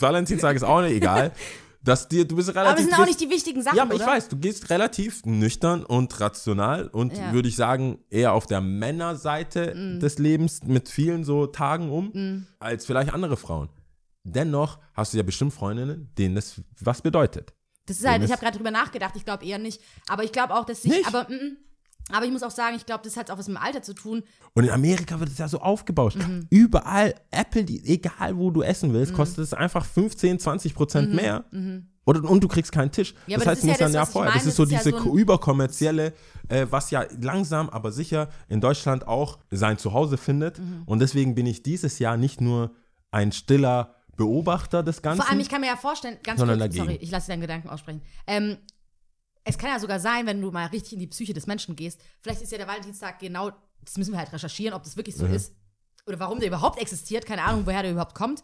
Valentinstag 0.00 0.56
ist 0.56 0.64
auch 0.64 0.82
nicht 0.82 0.92
egal, 0.94 1.30
dass 1.86 2.08
dir, 2.08 2.26
du 2.26 2.36
bist 2.36 2.50
relativ. 2.50 2.70
Aber 2.70 2.78
es 2.80 2.84
sind 2.86 2.98
auch 3.00 3.06
nicht 3.06 3.20
die 3.20 3.30
wichtigen 3.30 3.62
Sachen, 3.62 3.76
ja, 3.76 3.84
aber 3.84 3.94
ich 3.94 4.00
oder? 4.02 4.10
weiß, 4.12 4.28
du 4.28 4.36
gehst 4.36 4.68
relativ 4.70 5.24
nüchtern 5.24 5.84
und 5.84 6.20
rational 6.20 6.88
und 6.88 7.16
Ja. 7.16 7.32
würde 7.32 7.48
ich 7.48 7.56
sagen, 7.56 7.98
eher 8.10 8.34
auf 8.34 8.44
der 8.46 8.60
Männerseite 8.60 9.74
Mm. 9.74 10.00
des 10.00 10.18
Lebens 10.18 10.62
mit 10.64 10.88
vielen 10.88 11.24
so 11.24 11.46
Tagen 11.46 11.90
um, 11.90 12.46
als 12.58 12.84
vielleicht 12.86 13.12
andere 13.14 13.36
Frauen. 13.36 13.68
Dennoch 14.24 14.78
hast 14.94 15.12
du 15.12 15.16
ja 15.18 15.22
bestimmt 15.22 15.54
Freundinnen, 15.54 16.10
denen 16.18 16.34
das 16.34 16.60
was 16.80 17.00
bedeutet. 17.00 17.54
Das 17.86 17.98
ist 18.00 18.06
halt, 18.06 18.20
Dem 18.20 18.24
ich 18.26 18.32
habe 18.32 18.42
gerade 18.42 18.56
drüber 18.56 18.72
nachgedacht, 18.72 19.14
ich 19.16 19.24
glaube 19.24 19.44
eher 19.46 19.58
nicht. 19.58 19.80
Aber 20.08 20.24
ich 20.24 20.32
glaube 20.32 20.52
auch, 20.54 20.64
dass 20.64 20.82
sich, 20.82 20.90
Nicht? 20.90 21.06
aber, 21.06 21.28
mm, 21.30 21.34
mm. 21.34 21.56
Aber 22.12 22.24
ich 22.24 22.32
muss 22.32 22.42
auch 22.42 22.50
sagen, 22.50 22.76
ich 22.76 22.86
glaube, 22.86 23.02
das 23.04 23.16
hat 23.16 23.30
auch 23.30 23.38
was 23.38 23.48
mit 23.48 23.56
dem 23.56 23.62
Alter 23.62 23.82
zu 23.82 23.94
tun. 23.94 24.22
Und 24.54 24.64
in 24.64 24.70
Amerika 24.70 25.18
wird 25.18 25.30
es 25.30 25.38
ja 25.38 25.48
so 25.48 25.60
aufgebauscht. 25.60 26.18
Mhm. 26.18 26.46
Überall, 26.50 27.14
Apple, 27.30 27.64
die, 27.64 27.84
egal 27.84 28.36
wo 28.36 28.50
du 28.50 28.62
essen 28.62 28.92
willst, 28.92 29.12
kostet 29.12 29.38
es 29.44 29.54
einfach 29.54 29.84
15, 29.84 30.38
20 30.38 30.74
Prozent 30.74 31.14
mehr. 31.14 31.44
Oder, 32.04 32.22
und 32.30 32.44
du 32.44 32.48
kriegst 32.48 32.70
keinen 32.70 32.92
Tisch. 32.92 33.12
Mhm. 33.14 33.18
Ja, 33.32 33.38
das 33.38 33.46
heißt, 33.48 33.62
du 33.62 33.66
ist 33.66 33.70
musst 33.70 33.80
ja 33.80 33.86
dann 33.86 33.94
ja 33.94 34.06
vorher. 34.06 34.32
Das 34.32 34.46
ist 34.46 34.54
so 34.56 34.62
ist 34.62 34.70
ja 34.70 34.78
diese 34.78 34.90
so 34.90 34.96
ein- 35.10 35.18
überkommerzielle, 35.18 36.12
äh, 36.48 36.66
was 36.70 36.92
ja 36.92 37.04
langsam, 37.20 37.68
aber 37.68 37.90
sicher 37.90 38.28
in 38.48 38.60
Deutschland 38.60 39.08
auch 39.08 39.40
sein 39.50 39.76
Zuhause 39.78 40.16
findet. 40.16 40.60
Mhm. 40.60 40.82
Und 40.86 41.00
deswegen 41.00 41.34
bin 41.34 41.46
ich 41.46 41.64
dieses 41.64 41.98
Jahr 41.98 42.16
nicht 42.16 42.40
nur 42.40 42.70
ein 43.10 43.32
stiller 43.32 43.94
Beobachter 44.16 44.82
des 44.84 45.02
Ganzen. 45.02 45.22
Vor 45.22 45.30
allem, 45.30 45.40
ich 45.40 45.48
kann 45.48 45.60
mir 45.60 45.66
ja 45.66 45.76
vorstellen, 45.76 46.18
ganz 46.22 46.40
kurz, 46.40 46.58
dagegen. 46.58 46.84
sorry, 46.84 46.98
ich 47.00 47.10
lasse 47.10 47.28
deinen 47.28 47.40
Gedanken 47.40 47.68
aussprechen. 47.68 48.00
Ähm, 48.26 48.56
es 49.48 49.56
kann 49.56 49.70
ja 49.70 49.78
sogar 49.78 50.00
sein, 50.00 50.26
wenn 50.26 50.40
du 50.40 50.50
mal 50.50 50.66
richtig 50.66 50.94
in 50.94 50.98
die 50.98 51.06
Psyche 51.06 51.32
des 51.32 51.46
Menschen 51.46 51.76
gehst, 51.76 52.00
vielleicht 52.20 52.42
ist 52.42 52.50
ja 52.50 52.58
der 52.58 52.66
Valentinstag 52.66 53.20
genau, 53.20 53.52
das 53.80 53.96
müssen 53.96 54.12
wir 54.12 54.18
halt 54.18 54.32
recherchieren, 54.32 54.74
ob 54.74 54.82
das 54.82 54.96
wirklich 54.96 55.14
so 55.14 55.24
ist 55.24 55.54
oder 56.06 56.18
warum 56.18 56.40
der 56.40 56.48
überhaupt 56.48 56.80
existiert, 56.80 57.24
keine 57.26 57.42
Ahnung, 57.42 57.64
woher 57.64 57.82
der 57.82 57.92
überhaupt 57.92 58.14
kommt. 58.14 58.42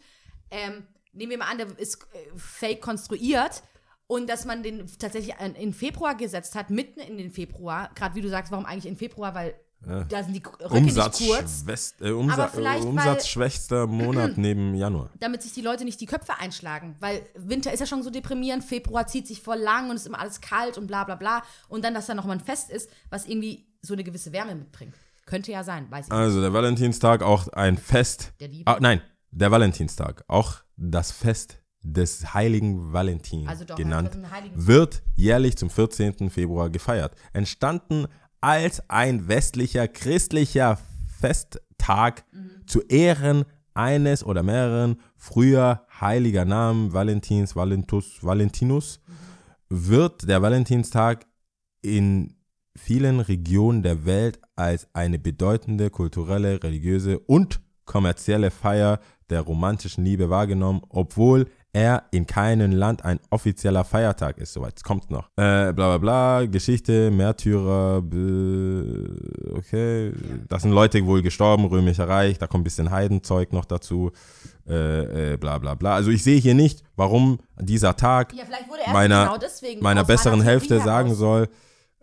Ähm, 0.49 0.87
nehmen 1.11 1.31
wir 1.31 1.37
mal 1.37 1.51
an, 1.51 1.57
der 1.57 1.77
ist 1.77 2.03
äh, 2.13 2.37
fake 2.37 2.81
konstruiert 2.81 3.63
und 4.07 4.29
dass 4.29 4.45
man 4.45 4.63
den 4.63 4.87
tatsächlich 4.97 5.35
in, 5.39 5.55
in 5.55 5.73
Februar 5.73 6.15
gesetzt 6.15 6.55
hat, 6.55 6.69
mitten 6.69 7.01
in 7.01 7.17
den 7.17 7.31
Februar, 7.31 7.91
gerade 7.95 8.15
wie 8.15 8.21
du 8.21 8.29
sagst, 8.29 8.51
warum 8.51 8.65
eigentlich 8.65 8.85
in 8.85 8.95
Februar, 8.95 9.35
weil 9.35 9.55
da 9.85 10.23
sind 10.23 10.33
die 10.33 10.41
Röcke 10.63 10.81
nicht 10.81 10.95
kurz. 10.95 11.63
Umsatzschwächst- 11.65 12.01
äh, 12.01 12.11
Umsa 12.11 12.45
umsatzschwächster 12.83 13.87
Monat 13.87 14.37
neben 14.37 14.75
Januar. 14.75 15.09
damit 15.19 15.41
sich 15.41 15.53
die 15.53 15.61
Leute 15.61 15.83
nicht 15.85 15.99
die 16.01 16.05
Köpfe 16.05 16.39
einschlagen. 16.39 16.95
Weil 16.99 17.21
Winter 17.35 17.73
ist 17.73 17.79
ja 17.79 17.85
schon 17.85 18.03
so 18.03 18.09
deprimierend, 18.09 18.63
Februar 18.63 19.07
zieht 19.07 19.27
sich 19.27 19.41
voll 19.41 19.57
lang 19.57 19.89
und 19.89 19.95
es 19.95 20.03
ist 20.03 20.07
immer 20.07 20.19
alles 20.19 20.41
kalt 20.41 20.77
und 20.77 20.87
bla 20.87 21.03
bla 21.03 21.15
bla. 21.15 21.43
Und 21.67 21.83
dann, 21.83 21.93
dass 21.93 22.05
da 22.05 22.13
nochmal 22.13 22.37
ein 22.37 22.43
Fest 22.43 22.69
ist, 22.69 22.89
was 23.09 23.25
irgendwie 23.25 23.65
so 23.81 23.93
eine 23.93 24.03
gewisse 24.03 24.31
Wärme 24.31 24.55
mitbringt. 24.55 24.93
Könnte 25.25 25.51
ja 25.51 25.63
sein, 25.63 25.89
weiß 25.89 26.05
ich 26.05 26.11
nicht. 26.11 26.19
Also 26.19 26.41
der 26.41 26.53
Valentinstag 26.53 27.21
auch 27.21 27.47
ein 27.49 27.77
Fest. 27.77 28.33
Der 28.39 28.47
Liebe. 28.49 28.69
Ah, 28.69 28.77
nein, 28.79 29.01
der 29.31 29.51
Valentinstag, 29.51 30.23
auch 30.27 30.55
das 30.75 31.11
Fest 31.11 31.59
des 31.85 32.33
heiligen 32.33 32.93
Valentin 32.93 33.45
Also 33.47 33.65
doch, 33.65 33.75
genannt, 33.75 34.11
also 34.15 34.67
wird 34.67 35.03
jährlich 35.17 35.57
zum 35.57 35.69
14. 35.69 36.29
Februar 36.29 36.69
gefeiert. 36.69 37.13
Entstanden 37.33 38.07
als 38.43 38.87
ein 38.89 39.29
westlicher 39.29 39.87
christlicher 39.87 40.77
Festtag 41.19 42.25
Mhm. 42.33 42.67
zu 42.67 42.81
Ehren 42.81 43.45
eines 43.73 44.23
oder 44.25 44.43
mehreren 44.43 44.97
früher 45.15 45.85
heiliger 46.01 46.43
Namen 46.43 46.91
Valentins, 46.93 47.55
Valentus, 47.55 48.21
Valentinus, 48.21 48.99
Mhm. 49.07 49.87
wird 49.89 50.27
der 50.27 50.41
Valentinstag 50.41 51.25
in 51.81 52.35
vielen 52.75 53.21
Regionen 53.21 53.81
der 53.81 54.05
Welt 54.05 54.39
als 54.57 54.87
eine 54.93 55.19
bedeutende 55.19 55.89
kulturelle, 55.89 56.61
religiöse 56.61 57.19
und 57.19 57.61
kommerzielle 57.85 58.51
Feier 58.51 58.99
der 59.29 59.41
romantischen 59.41 60.03
Liebe 60.03 60.29
wahrgenommen, 60.29 60.81
obwohl 60.89 61.47
er 61.73 62.03
in 62.11 62.27
keinem 62.27 62.71
Land 62.71 63.03
ein 63.03 63.19
offizieller 63.31 63.83
Feiertag 63.83 64.37
ist. 64.37 64.53
Soweit 64.53 64.73
es 64.77 64.83
kommt 64.83 65.09
noch. 65.09 65.25
Äh, 65.37 65.73
bla 65.73 65.73
bla 65.73 65.97
bla, 65.97 66.45
Geschichte, 66.45 67.09
Märtyrer, 67.11 67.97
bl- 67.97 69.57
okay. 69.57 70.13
Das 70.47 70.61
sind 70.61 70.71
Leute 70.71 71.03
wohl 71.05 71.21
gestorben, 71.21 71.65
römischer 71.65 72.07
Reich, 72.07 72.37
da 72.37 72.47
kommt 72.47 72.61
ein 72.61 72.65
bisschen 72.65 72.91
Heidenzeug 72.91 73.53
noch 73.53 73.65
dazu. 73.65 74.11
Äh, 74.67 75.33
äh, 75.33 75.37
bla 75.37 75.57
bla 75.57 75.75
bla. 75.75 75.95
Also 75.95 76.09
ich 76.11 76.23
sehe 76.23 76.39
hier 76.39 76.53
nicht, 76.53 76.83
warum 76.95 77.39
dieser 77.59 77.95
Tag 77.97 78.33
Ja, 78.33 78.43
er 78.85 78.93
meiner, 78.93 79.25
genau 79.25 79.37
deswegen 79.37 79.83
meiner 79.83 80.03
besseren 80.05 80.41
Hälfte 80.41 80.79
sagen 80.79 81.13
soll, 81.15 81.49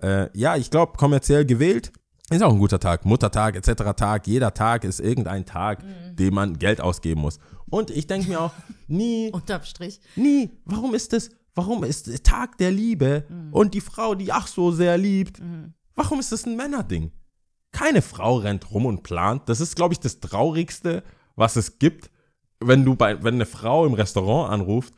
äh, 0.03 0.29
ja, 0.39 0.57
ich 0.57 0.71
glaube, 0.71 0.93
kommerziell 0.99 1.47
gewählt 1.47 1.91
ist 2.31 2.43
auch 2.43 2.53
ein 2.53 2.59
guter 2.59 2.79
Tag. 2.79 3.05
Muttertag 3.07 3.57
etc. 3.57 3.83
Tag, 3.97 4.27
jeder 4.27 4.53
Tag 4.55 4.85
ist 4.85 5.01
irgendein 5.01 5.47
Tag, 5.47 5.83
Mhm. 5.83 6.17
den 6.17 6.35
man 6.35 6.59
Geld 6.59 6.81
ausgeben 6.81 7.23
muss. 7.23 7.39
Und 7.71 7.91
ich 7.91 8.07
denke 8.07 8.29
mir 8.29 8.41
auch, 8.41 8.53
nie, 8.89 9.31
Unterm 9.33 9.63
Strich. 9.65 10.01
nie, 10.17 10.51
warum 10.65 10.95
ist 10.95 11.13
es, 11.13 11.31
warum 11.55 11.85
ist 11.85 12.09
der 12.09 12.23
Tag 12.23 12.59
der 12.59 12.71
Liebe 12.73 13.25
Mhm. 13.29 13.53
und 13.53 13.75
die 13.75 13.81
Frau, 13.81 14.15
die 14.15 14.33
ach 14.33 14.47
so 14.47 14.71
sehr 14.73 14.99
liebt, 14.99 15.41
warum 15.95 16.21
ist 16.21 16.33
das 16.33 16.47
ein 16.47 16.57
Männerding? 16.57 17.13
Keine 17.73 18.03
Frau 18.03 18.37
rennt 18.37 18.71
rum 18.73 18.87
und 18.87 19.03
plant. 19.05 19.49
Das 19.49 19.61
ist, 19.61 19.77
glaube 19.77 19.95
ich, 19.95 20.01
das 20.01 20.19
Traurigste, 20.21 21.05
was 21.37 21.55
es 21.57 21.79
gibt, 21.79 22.11
wenn 22.59 22.85
du 22.85 22.97
bei, 22.97 23.23
wenn 23.23 23.35
eine 23.35 23.47
Frau 23.47 23.87
im 23.87 23.95
Restaurant 23.95 24.53
anruft, 24.53 24.93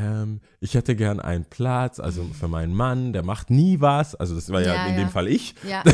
ähm, 0.00 0.40
ich 0.60 0.74
hätte 0.74 0.94
gern 0.96 1.18
einen 1.20 1.44
Platz, 1.44 1.98
also 1.98 2.24
für 2.38 2.46
meinen 2.48 2.72
Mann, 2.72 3.12
der 3.12 3.24
macht 3.24 3.50
nie 3.50 3.80
was. 3.80 4.14
Also 4.14 4.34
das 4.36 4.48
war 4.50 4.60
ja, 4.60 4.74
Ja, 4.74 4.86
in 4.86 4.92
ja. 4.94 5.00
dem 5.00 5.10
Fall 5.10 5.26
ich. 5.28 5.54
Ja, 5.68 5.82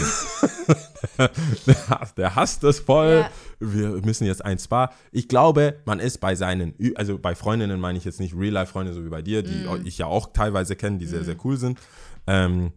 Der, 1.66 1.88
hasst- 1.88 2.18
der 2.18 2.34
hasst 2.34 2.62
das 2.64 2.80
voll. 2.80 3.24
Wir 3.60 3.90
müssen 4.04 4.26
jetzt 4.26 4.44
ein 4.44 4.58
Spa. 4.58 4.90
Ich 5.12 5.28
glaube, 5.28 5.80
man 5.84 6.00
ist 6.00 6.18
bei 6.18 6.34
seinen, 6.34 6.74
also 6.96 7.18
bei 7.18 7.34
Freundinnen 7.34 7.80
meine 7.80 7.98
ich 7.98 8.04
jetzt 8.04 8.20
nicht 8.20 8.34
Real-Life-Freunde, 8.36 8.92
so 8.92 9.04
wie 9.04 9.08
bei 9.08 9.22
dir, 9.22 9.42
die 9.42 9.66
Mhm. 9.66 9.86
ich 9.86 9.98
ja 9.98 10.06
auch 10.06 10.32
teilweise 10.32 10.76
kenne, 10.76 10.98
die 10.98 11.06
sehr, 11.06 11.24
sehr 11.24 11.36
cool 11.44 11.56
sind. 11.56 11.78
Ähm, 12.26 12.72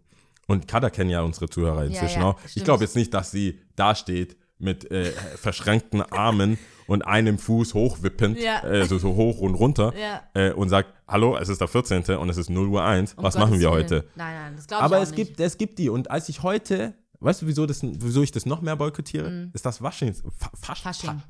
und 0.47 0.67
Kada 0.67 0.89
kennen 0.89 1.09
ja 1.09 1.21
unsere 1.21 1.49
Zuhörer 1.49 1.86
inzwischen 1.86 2.21
auch. 2.21 2.38
Ich 2.45 2.51
stimmt. 2.51 2.65
glaube 2.65 2.84
jetzt 2.84 2.95
nicht, 2.95 3.13
dass 3.13 3.32
sie 3.32 3.59
dasteht 3.75 4.38
mit 4.59 4.89
äh, 4.91 5.11
verschränkten 5.36 6.01
Armen 6.01 6.57
und 6.88 7.03
einem 7.05 7.38
Fuß 7.38 7.73
hochwippend, 7.73 8.39
Ja. 8.39 8.63
äh, 8.63 8.85
so, 8.85 8.97
so 8.97 9.15
hoch 9.15 9.39
und 9.39 9.55
runter 9.55 9.93
Ja. 9.97 10.21
äh, 10.33 10.51
und 10.51 10.69
sagt, 10.69 10.93
hallo, 11.07 11.38
es 11.38 11.49
ist 11.49 11.61
der 11.61 11.67
14. 11.67 12.17
und 12.17 12.29
es 12.29 12.38
ist 12.38 12.49
0 12.49 12.67
Uhr 12.67 12.83
1, 12.83 13.13
um 13.13 13.23
was 13.23 13.35
Gottes 13.35 13.49
machen 13.49 13.59
wir 13.59 13.69
Willen. 13.71 13.83
heute? 13.83 14.07
Nein, 14.15 14.35
nein, 14.35 14.53
das 14.55 14.67
glaube 14.67 14.81
ich 14.81 14.85
Aber 14.85 14.97
auch 14.97 15.03
es 15.03 15.11
nicht. 15.11 15.27
gibt, 15.27 15.39
es 15.39 15.57
gibt 15.57 15.79
die. 15.79 15.89
Und 15.89 16.09
als 16.09 16.29
ich 16.29 16.43
heute, 16.43 16.93
weißt 17.19 17.41
du, 17.41 17.47
wieso, 17.47 17.65
das, 17.65 17.81
wieso 17.83 18.21
ich 18.23 18.31
das 18.31 18.45
noch 18.45 18.61
mehr 18.61 18.75
boykottiere? 18.75 19.29
Mhm. 19.29 19.51
Ist 19.53 19.65
das 19.65 19.81
Waschings, 19.81 20.23
Fa, 20.38 20.49
Fasch, 20.59 20.81
Fasching. 20.81 21.21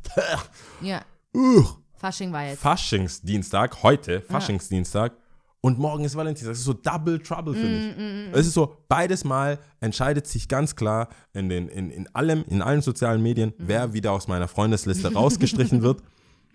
Ja, 0.82 1.02
Ugh. 1.36 1.66
Fasching 2.00 2.32
war 2.32 2.46
jetzt. 2.46 2.60
Faschingsdienstag, 2.62 3.82
heute, 3.84 4.22
Faschingsdienstag. 4.22 5.14
Und 5.62 5.80
morgen 5.80 6.04
ist 6.06 6.16
Valentinstag. 6.16 6.52
Das 6.52 6.60
ist 6.60 6.66
so 6.66 6.74
Double 6.74 7.20
Trouble 7.20 7.54
für 7.56 7.66
Mm, 7.66 8.28
mich. 8.30 8.34
Es 8.34 8.48
ist 8.48 8.54
so, 8.54 8.78
beides 8.88 9.24
Mal 9.24 9.60
entscheidet 9.80 10.28
sich 10.28 10.48
ganz 10.48 10.76
klar 10.76 11.10
in, 11.34 11.50
den, 11.50 11.68
in, 11.68 11.90
in 11.90 12.08
allem, 12.16 12.46
in 12.48 12.62
allen 12.62 12.82
sozialen 12.82 13.22
Medien, 13.24 13.50
Mm. 13.58 13.64
wer 13.68 13.94
wieder 13.94 14.12
aus 14.12 14.28
meiner 14.28 14.48
Freundesliste 14.48 15.14
rausgestrichen 15.14 15.82
wird. 15.82 16.02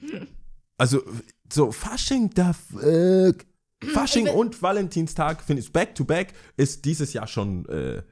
Also, 0.78 1.00
so 1.52 1.70
Fasching, 1.70 2.30
da, 2.34 2.54
äh, 2.82 3.32
Fasching 3.92 4.26
und 4.28 4.60
Valentinstag, 4.62 5.40
finde 5.42 5.62
ich, 5.62 5.72
back 5.72 5.94
to 5.94 6.04
back, 6.04 6.32
ist 6.56 6.84
dieses 6.84 7.12
Jahr 7.12 7.28
schon, 7.28 7.66
äh, 7.68 8.02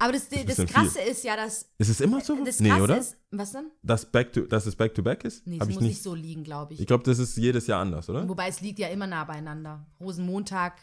Aber 0.00 0.12
das, 0.12 0.28
das, 0.28 0.44
bisschen 0.44 0.66
Krasse 0.66 1.00
ist 1.00 1.24
ja, 1.24 1.34
dass. 1.36 1.68
ist 1.78 1.88
es 1.88 2.00
immer 2.00 2.20
so? 2.20 2.36
Das 2.44 2.60
nee, 2.60 2.72
oder? 2.72 2.98
ist. 2.98 3.16
Was 3.32 3.52
denn? 3.52 3.70
dass, 3.82 4.06
back 4.10 4.32
to, 4.32 4.42
dass 4.42 4.66
es 4.66 4.76
back 4.76 4.94
to 4.94 5.02
back 5.02 5.24
ist? 5.24 5.46
Nee, 5.46 5.56
es 5.60 5.66
muss 5.66 5.68
ich 5.70 5.80
nicht. 5.80 5.88
nicht. 5.88 6.02
so 6.02 6.14
liegen, 6.14 6.44
glaube 6.44 6.74
ich. 6.74 6.80
Ich 6.80 6.86
glaube, 6.86 7.02
das 7.04 7.18
ist 7.18 7.36
jedes 7.36 7.66
Jahr 7.66 7.80
anders, 7.82 8.08
oder? 8.08 8.28
Wobei 8.28 8.48
es 8.48 8.60
liegt 8.60 8.78
ja 8.78 8.88
immer 8.88 9.06
nah 9.08 9.24
beieinander. 9.24 9.86
Rosenmontag, 10.00 10.74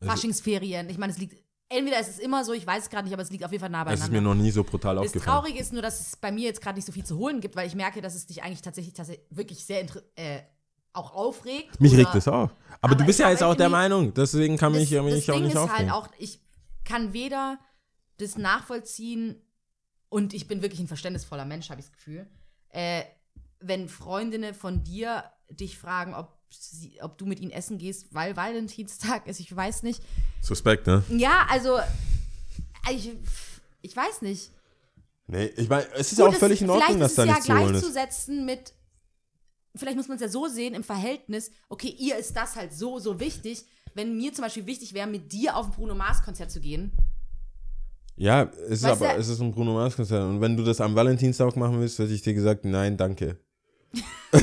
Also 0.00 0.12
Faschingsferien. 0.12 0.88
Ich 0.90 0.98
meine, 0.98 1.12
es 1.12 1.18
liegt. 1.18 1.42
Entweder 1.70 2.00
ist 2.00 2.08
es 2.08 2.18
immer 2.18 2.44
so, 2.46 2.54
ich 2.54 2.66
weiß 2.66 2.84
es 2.84 2.90
gerade 2.90 3.04
nicht, 3.04 3.12
aber 3.12 3.22
es 3.22 3.30
liegt 3.30 3.44
auf 3.44 3.52
jeden 3.52 3.60
Fall 3.60 3.68
nah 3.68 3.82
Es 3.86 3.94
ist 3.94 4.00
beieinander. 4.06 4.30
mir 4.30 4.34
noch 4.36 4.42
nie 4.42 4.50
so 4.50 4.64
brutal 4.64 4.96
Das 4.96 5.06
aufgefallen. 5.06 5.36
Traurige 5.38 5.58
ist 5.60 5.70
nur, 5.72 5.82
dass 5.82 6.00
es 6.00 6.16
bei 6.16 6.32
mir 6.32 6.44
jetzt 6.44 6.62
gerade 6.62 6.76
nicht 6.76 6.86
so 6.86 6.92
viel 6.92 7.04
zu 7.04 7.18
holen 7.18 7.40
gibt, 7.42 7.56
weil 7.56 7.66
ich 7.66 7.74
merke, 7.74 8.00
dass 8.00 8.14
es 8.14 8.26
dich 8.26 8.42
eigentlich 8.42 8.62
tatsächlich, 8.62 8.94
tatsächlich 8.94 9.26
wirklich 9.30 9.64
sehr 9.66 9.82
äh, 10.16 10.40
auch 10.94 11.14
aufregt. 11.14 11.78
Mich 11.78 11.92
oder- 11.92 12.00
regt 12.02 12.14
es 12.14 12.26
auf. 12.26 12.50
Aber, 12.52 12.78
Aber 12.80 12.94
du 12.94 13.04
bist 13.04 13.18
ja 13.18 13.28
jetzt 13.30 13.42
auch 13.42 13.54
der 13.54 13.68
Meinung, 13.68 14.14
deswegen 14.14 14.56
kann 14.56 14.72
mich, 14.72 14.88
das, 14.90 15.04
mich 15.04 15.26
das 15.26 15.28
auch 15.28 15.34
Ding 15.34 15.44
nicht 15.44 15.54
ist 15.54 15.58
aufregen. 15.60 15.92
halt 15.92 16.04
auch, 16.04 16.08
ich 16.18 16.40
kann 16.84 17.12
weder 17.12 17.58
das 18.18 18.36
nachvollziehen 18.36 19.40
und 20.08 20.34
ich 20.34 20.46
bin 20.48 20.62
wirklich 20.62 20.80
ein 20.80 20.88
verständnisvoller 20.88 21.44
Mensch, 21.44 21.70
habe 21.70 21.80
ich 21.80 21.86
das 21.86 21.94
Gefühl. 21.96 22.26
Äh, 22.70 23.02
wenn 23.60 23.88
Freundinnen 23.88 24.54
von 24.54 24.84
dir 24.84 25.24
dich 25.50 25.78
fragen, 25.78 26.14
ob, 26.14 26.36
sie, 26.50 27.00
ob 27.02 27.18
du 27.18 27.26
mit 27.26 27.40
ihnen 27.40 27.50
essen 27.50 27.78
gehst, 27.78 28.14
weil 28.14 28.36
Valentinstag 28.36 29.26
ist, 29.26 29.40
ich 29.40 29.54
weiß 29.54 29.82
nicht. 29.82 30.02
Suspekt, 30.42 30.86
ne? 30.86 31.02
Ja, 31.10 31.46
also 31.50 31.78
ich, 32.90 33.10
ich 33.82 33.96
weiß 33.96 34.22
nicht. 34.22 34.50
Nee, 35.26 35.46
ich 35.56 35.68
meine, 35.68 35.86
es 35.94 36.12
ist 36.12 36.18
Gut, 36.18 36.28
auch 36.28 36.34
völlig 36.34 36.58
es- 36.60 36.62
in 36.62 36.70
Ordnung, 36.70 36.86
vielleicht 36.96 37.02
dass 37.02 37.10
ist 37.12 37.18
da 37.18 37.22
es 37.22 37.28
ja 37.28 37.34
nichts 37.34 37.46
zu 37.46 37.52
holen 37.52 37.74
ist. 37.74 37.80
gleichzusetzen 37.82 38.44
mit, 38.46 38.72
vielleicht 39.76 39.96
muss 39.96 40.08
man 40.08 40.16
es 40.16 40.22
ja 40.22 40.28
so 40.28 40.46
sehen 40.48 40.74
im 40.74 40.84
Verhältnis, 40.84 41.50
okay, 41.68 41.94
ihr 41.98 42.16
ist 42.16 42.34
das 42.34 42.56
halt 42.56 42.72
so, 42.72 42.98
so 42.98 43.20
wichtig. 43.20 43.64
Wenn 43.94 44.16
mir 44.16 44.32
zum 44.32 44.42
Beispiel 44.42 44.64
wichtig 44.66 44.94
wäre, 44.94 45.06
mit 45.08 45.32
dir 45.32 45.56
auf 45.56 45.66
ein 45.66 45.72
Bruno 45.72 45.94
Mars 45.94 46.22
Konzert 46.22 46.50
zu 46.50 46.60
gehen, 46.60 46.92
Ja, 48.20 48.50
es 48.66 48.70
ist 48.80 48.82
Weißt 48.82 49.00
aber, 49.02 49.14
du- 49.14 49.20
es 49.20 49.28
ist 49.28 49.40
ein 49.40 49.52
Bruno 49.52 49.74
Mars 49.74 49.94
Konzert. 49.96 50.24
Und 50.24 50.40
wenn 50.40 50.56
du 50.56 50.64
das 50.64 50.80
am 50.80 50.94
Valentinstag 50.94 51.54
machen 51.56 51.80
willst, 51.80 51.98
hätte 52.00 52.12
ich 52.12 52.22
dir 52.22 52.34
gesagt, 52.34 52.64
nein, 52.64 52.96
danke. 52.96 53.36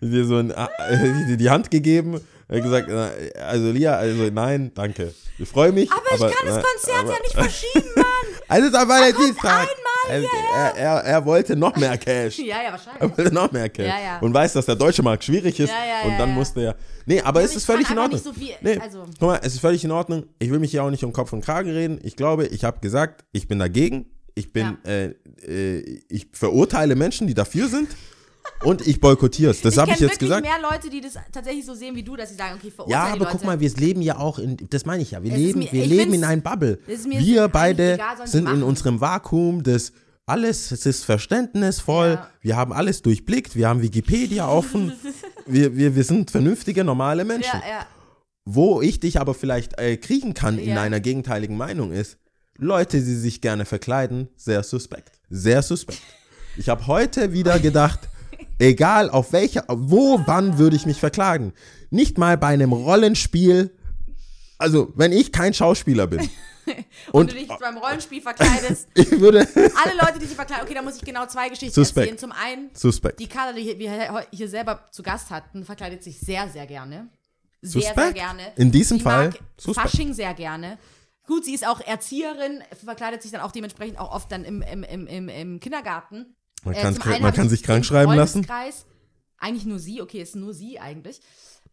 dir 0.00 0.24
so 0.26 0.36
ein, 0.36 0.50
äh, 0.50 1.26
dir 1.28 1.36
die 1.36 1.48
Hand 1.50 1.70
gegeben, 1.70 2.20
äh, 2.48 2.60
gesagt, 2.60 2.90
also 2.90 3.70
Lia, 3.70 3.96
also 3.96 4.24
nein, 4.32 4.72
danke. 4.74 5.14
Ich 5.38 5.48
freue 5.48 5.72
mich. 5.72 5.90
aber, 5.90 6.00
ich 6.12 6.20
kann 6.36 6.46
das 6.46 6.64
Konzert 6.64 6.98
aber- 7.00 7.12
ja 7.12 7.18
nicht 7.22 7.34
verschieben, 7.34 7.88
Mann. 7.96 8.04
Es 8.50 8.64
ist 8.64 8.74
am 8.74 8.88
Valentinstag. 8.88 9.68
Also, 10.10 10.26
er, 10.56 10.76
er, 10.76 10.92
er 11.04 11.24
wollte 11.24 11.56
noch 11.56 11.76
mehr 11.76 11.96
Cash. 11.98 12.38
ja, 12.38 12.44
ja, 12.46 12.62
Er 12.62 12.72
wahrscheinlich. 12.72 13.18
wollte 13.18 13.34
noch 13.34 13.52
mehr 13.52 13.68
Cash. 13.68 13.86
Ja, 13.86 14.00
ja. 14.00 14.18
Und 14.20 14.32
weiß, 14.34 14.52
dass 14.54 14.66
der 14.66 14.76
deutsche 14.76 15.02
Markt 15.02 15.24
schwierig 15.24 15.58
ist. 15.60 15.68
Ja, 15.70 16.08
und 16.08 16.18
dann 16.18 16.34
musste 16.34 16.60
er. 16.62 16.76
Nee, 17.06 17.20
aber 17.22 17.42
es 17.42 17.54
ist 17.56 17.64
völlig 17.64 17.90
in 17.90 17.98
Ordnung. 17.98 18.14
nicht 18.14 18.24
so 18.24 18.32
viel- 18.32 18.54
nee, 18.60 18.78
also- 18.78 19.04
guck 19.18 19.28
mal, 19.28 19.40
es 19.42 19.54
ist 19.54 19.60
völlig 19.60 19.84
in 19.84 19.90
Ordnung. 19.90 20.24
Ich 20.38 20.50
will 20.50 20.58
mich 20.58 20.70
hier 20.70 20.82
auch 20.84 20.90
nicht 20.90 21.04
um 21.04 21.12
Kopf 21.12 21.32
und 21.32 21.44
Kragen 21.44 21.70
reden. 21.70 21.98
Ich 22.02 22.16
glaube, 22.16 22.46
ich 22.46 22.64
habe 22.64 22.80
gesagt, 22.80 23.24
ich 23.32 23.48
bin 23.48 23.58
dagegen. 23.58 24.06
Ich 24.34 24.52
bin, 24.52 24.78
äh, 24.86 25.14
äh, 25.46 26.00
ich 26.08 26.28
verurteile 26.32 26.94
Menschen, 26.94 27.26
die 27.26 27.34
dafür 27.34 27.68
sind. 27.68 27.88
Und 28.64 28.86
ich 28.86 29.00
boykottiere 29.00 29.50
es. 29.52 29.60
Das 29.60 29.76
habe 29.78 29.92
ich 29.92 30.00
jetzt 30.00 30.18
gesagt. 30.18 30.42
mehr 30.44 30.58
Leute, 30.60 30.90
die 30.90 31.00
das 31.00 31.14
tatsächlich 31.32 31.64
so 31.64 31.74
sehen 31.74 31.94
wie 31.94 32.02
du, 32.02 32.16
dass 32.16 32.30
sie 32.30 32.34
sagen, 32.34 32.56
okay, 32.58 32.70
verurteile 32.70 33.06
Ja, 33.08 33.12
aber 33.12 33.26
guck 33.26 33.44
mal, 33.44 33.60
wir 33.60 33.70
leben 33.70 34.02
ja 34.02 34.18
auch 34.18 34.38
in, 34.38 34.56
das 34.70 34.84
meine 34.84 35.02
ich 35.02 35.12
ja, 35.12 35.22
wir 35.22 35.32
Es 35.32 35.38
leben, 35.38 35.58
mir- 35.60 35.72
wir 35.72 35.86
leben 35.86 36.12
in 36.14 36.24
einem 36.24 36.42
Bubble. 36.42 36.78
es 36.88 37.04
Wir 37.08 37.48
beide 37.48 37.94
egal, 37.94 38.16
sind 38.26 38.40
in 38.40 38.44
machen. 38.44 38.62
unserem 38.64 39.00
Vakuum 39.00 39.62
des 39.62 39.92
alles, 40.26 40.72
es 40.72 40.84
ist 40.84 41.04
verständnisvoll, 41.04 42.14
Ja. 42.14 42.30
wir 42.42 42.56
haben 42.56 42.72
alles 42.72 43.00
durchblickt, 43.02 43.54
wir 43.56 43.68
haben 43.68 43.80
Wikipedia 43.80 44.46
offen, 44.48 44.92
wir, 45.46 45.76
wir, 45.76 45.94
wir 45.96 46.04
sind 46.04 46.30
vernünftige, 46.30 46.84
normale 46.84 47.24
Menschen. 47.24 47.60
ja, 47.62 47.68
ja. 47.68 47.86
Wo 48.44 48.80
ich 48.82 48.98
dich 49.00 49.20
aber 49.20 49.34
vielleicht 49.34 49.78
äh, 49.78 49.96
kriegen 49.98 50.32
kann 50.34 50.58
in 50.58 50.76
einer 50.78 51.00
gegenteiligen 51.00 51.56
Meinung 51.56 51.92
ist, 51.92 52.16
Leute, 52.56 52.96
die 52.98 53.14
sich 53.14 53.40
gerne 53.40 53.64
verkleiden, 53.66 54.28
sehr 54.36 54.62
suspekt. 54.62 55.20
Sehr 55.30 55.62
suspekt. 55.62 56.00
Ich 56.56 56.68
habe 56.68 56.86
heute 56.86 57.32
wieder 57.32 57.58
gedacht, 57.60 58.00
egal 58.58 59.10
auf 59.10 59.32
welcher, 59.32 59.64
wo, 59.68 60.20
wann 60.26 60.58
würde 60.58 60.76
ich 60.76 60.86
mich 60.86 61.00
verklagen. 61.00 61.52
Nicht 61.90 62.18
mal 62.18 62.36
bei 62.36 62.48
einem 62.48 62.72
Rollenspiel, 62.72 63.76
also 64.58 64.92
wenn 64.96 65.12
ich 65.12 65.32
kein 65.32 65.54
Schauspieler 65.54 66.06
bin. 66.06 66.28
Und, 67.12 67.30
du 67.32 67.34
dich 67.34 67.48
beim 67.48 67.78
Rollenspiel 67.78 68.20
verkleidest. 68.20 68.88
ich 68.94 69.10
würde, 69.12 69.40
Alle 69.56 69.96
Leute, 69.98 70.18
die 70.20 70.26
sich 70.26 70.36
verkleiden, 70.36 70.64
okay, 70.64 70.74
da 70.74 70.82
muss 70.82 70.96
ich 70.96 71.02
genau 71.02 71.26
zwei 71.26 71.48
Geschichten 71.48 71.72
Suspekt. 71.72 72.10
erzählen. 72.10 72.18
Zum 72.18 72.32
einen, 72.32 72.70
suspekt. 72.74 73.20
die 73.20 73.26
Kader, 73.28 73.54
die 73.54 73.78
wir 73.78 74.26
hier 74.30 74.48
selber 74.48 74.86
zu 74.90 75.02
Gast 75.02 75.30
hatten, 75.30 75.64
verkleidet 75.64 76.02
sich 76.02 76.18
sehr, 76.20 76.48
sehr 76.48 76.66
gerne. 76.66 77.08
Sehr, 77.62 77.80
sehr 77.80 77.92
Suspekt? 77.94 78.14
gerne. 78.14 78.52
In 78.56 78.70
diesem 78.70 78.98
sie 78.98 79.04
Fall 79.04 79.28
mag 79.28 79.38
suspekt. 79.56 79.90
Fasching 79.90 80.12
sehr 80.12 80.34
gerne. 80.34 80.78
Gut, 81.26 81.44
sie 81.44 81.54
ist 81.54 81.66
auch 81.66 81.80
Erzieherin, 81.80 82.62
verkleidet 82.84 83.22
sich 83.22 83.30
dann 83.30 83.40
auch 83.42 83.52
dementsprechend 83.52 83.98
auch 83.98 84.12
oft 84.12 84.30
dann 84.32 84.44
im, 84.44 84.62
im, 84.62 84.82
im, 84.82 85.06
im, 85.06 85.28
im 85.28 85.60
Kindergarten. 85.60 86.34
Man, 86.68 86.76
Äh, 86.76 86.86
einen 86.86 87.22
man 87.22 87.32
kann 87.32 87.44
ich 87.46 87.50
sich 87.50 87.62
krank 87.62 87.84
schreiben 87.84 88.12
lassen. 88.14 88.46
Eigentlich 89.40 89.66
nur 89.66 89.78
sie, 89.78 90.02
okay, 90.02 90.20
ist 90.20 90.34
nur 90.34 90.52
sie 90.52 90.80
eigentlich. 90.80 91.20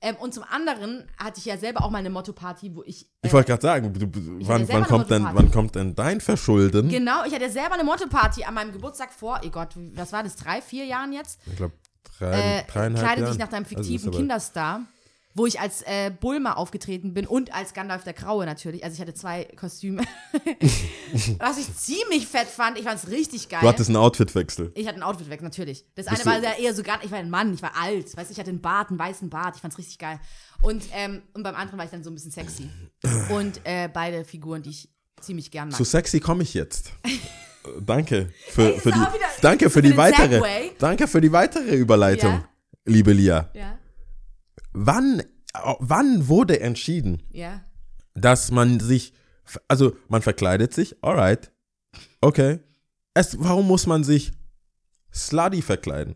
Ähm, 0.01 0.15
und 0.17 0.33
zum 0.33 0.43
anderen 0.43 1.05
hatte 1.17 1.39
ich 1.39 1.45
ja 1.45 1.57
selber 1.57 1.83
auch 1.83 1.89
mal 1.89 1.99
eine 1.99 2.09
Motto-Party, 2.09 2.75
wo 2.75 2.83
ich. 2.83 3.09
Ich 3.23 3.29
äh, 3.29 3.33
wollte 3.33 3.47
gerade 3.47 3.61
sagen, 3.61 3.93
du, 3.93 4.07
wann, 4.47 4.67
wann, 4.67 4.83
kommt 4.83 5.09
denn, 5.09 5.23
wann 5.31 5.51
kommt 5.51 5.75
denn 5.75 5.95
dein 5.95 6.21
Verschulden? 6.21 6.89
Genau, 6.89 7.23
ich 7.25 7.33
hatte 7.33 7.49
selber 7.49 7.73
eine 7.75 7.83
Motto-Party 7.83 8.43
an 8.43 8.53
meinem 8.53 8.71
Geburtstag 8.71 9.11
vor, 9.13 9.41
oh 9.43 9.49
Gott, 9.49 9.69
was 9.95 10.11
war 10.11 10.21
das, 10.23 10.35
drei, 10.35 10.61
vier 10.61 10.85
Jahren 10.85 11.13
jetzt? 11.13 11.39
Ich 11.47 11.55
glaube, 11.55 11.73
drei, 12.19 12.59
Äh, 12.59 12.63
dreieinhalb 12.67 13.05
kleide 13.05 13.29
dich 13.29 13.39
nach 13.39 13.47
deinem 13.47 13.63
Also 13.63 13.75
fiktiven 13.75 14.09
aber- 14.09 14.17
Kinderstar, 14.17 14.81
wo 15.37 15.45
ich 15.45 15.59
als 15.59 15.81
äh, 15.83 16.11
Bulma 16.11 16.53
aufgetreten 16.53 17.13
bin 17.13 17.27
und 17.27 17.53
als 17.53 17.73
Gandalf 17.73 18.03
der 18.05 18.13
Graue 18.13 18.45
natürlich. 18.45 18.83
Also 18.83 18.95
ich 18.95 19.01
hatte 19.01 19.13
zwei 19.13 19.43
Kostüme. 19.55 20.01
Was 21.39 21.57
ich 21.57 21.75
ziemlich 21.75 22.25
fett 22.27 22.47
fand, 22.47 22.77
ich 22.77 22.85
fand 22.85 23.03
es 23.03 23.09
richtig 23.11 23.49
geil. 23.49 23.59
Du 23.61 23.67
hattest 23.67 23.89
einen 23.89 23.97
Outfitwechsel. 23.97 24.71
ich 24.75 24.85
hatte 24.87 24.95
einen 24.95 25.03
Outfit 25.03 25.29
weg, 25.29 25.41
natürlich. 25.41 25.85
Das 25.95 26.05
Bist 26.07 26.25
eine 26.27 26.43
war 26.43 26.43
ja 26.43 26.57
eher 26.57 26.73
so 26.73 26.83
gar, 26.83 27.03
ich 27.03 27.11
war 27.11 27.19
ein 27.19 27.29
Mann, 27.29 27.53
ich 27.53 27.61
war 27.61 27.73
alt, 27.79 28.15
weißt 28.15 28.31
ich 28.31 28.39
hatte 28.39 28.49
einen 28.49 28.61
Bart, 28.61 28.89
einen 28.89 28.97
weißen 28.99 29.29
Bart, 29.29 29.55
ich 29.55 29.61
fand's 29.61 29.77
richtig 29.77 29.99
geil. 29.99 30.19
Und, 30.61 30.83
ähm, 30.93 31.21
und 31.33 31.43
beim 31.43 31.55
anderen 31.55 31.77
war 31.77 31.85
ich 31.85 31.91
dann 31.91 32.03
so 32.03 32.09
ein 32.09 32.15
bisschen 32.15 32.31
sexy. 32.31 32.69
Und 33.29 33.59
äh, 33.65 33.89
beide 33.93 34.23
Figuren, 34.23 34.63
die 34.63 34.69
ich 34.71 34.89
ziemlich 35.21 35.51
gern 35.51 35.67
mag. 35.69 35.77
Zu 35.77 35.83
sexy 35.83 36.19
komme 36.19 36.43
ich 36.43 36.53
jetzt. 36.53 36.91
Danke 37.81 38.29
für, 38.51 38.69
ist 38.69 38.83
für 38.83 38.91
die, 38.91 38.99
wieder- 38.99 39.11
danke 39.41 39.65
für 39.65 39.71
für 39.71 39.81
die 39.81 39.97
weitere, 39.97 40.35
Segway. 40.35 40.71
danke 40.77 41.07
für 41.07 41.19
die 41.19 41.31
weitere 41.31 41.75
Überleitung, 41.75 42.33
Ja. 42.33 42.49
liebe 42.85 43.11
Lia. 43.11 43.49
ja, 43.55 43.79
Wann, 44.77 45.23
wann 45.79 46.27
wurde 46.27 46.59
entschieden, 46.59 47.23
ja. 47.31 47.61
dass 48.13 48.51
man 48.51 48.79
sich, 48.81 49.13
also 49.69 49.95
man 50.09 50.21
verkleidet 50.21 50.73
sich, 50.73 50.95
alright, 51.01 51.51
okay. 52.21 52.59
Es, 53.13 53.37
warum 53.39 53.67
muss 53.67 53.87
man 53.87 54.03
sich 54.03 54.33
slutty 55.13 55.61
verkleiden? 55.61 56.15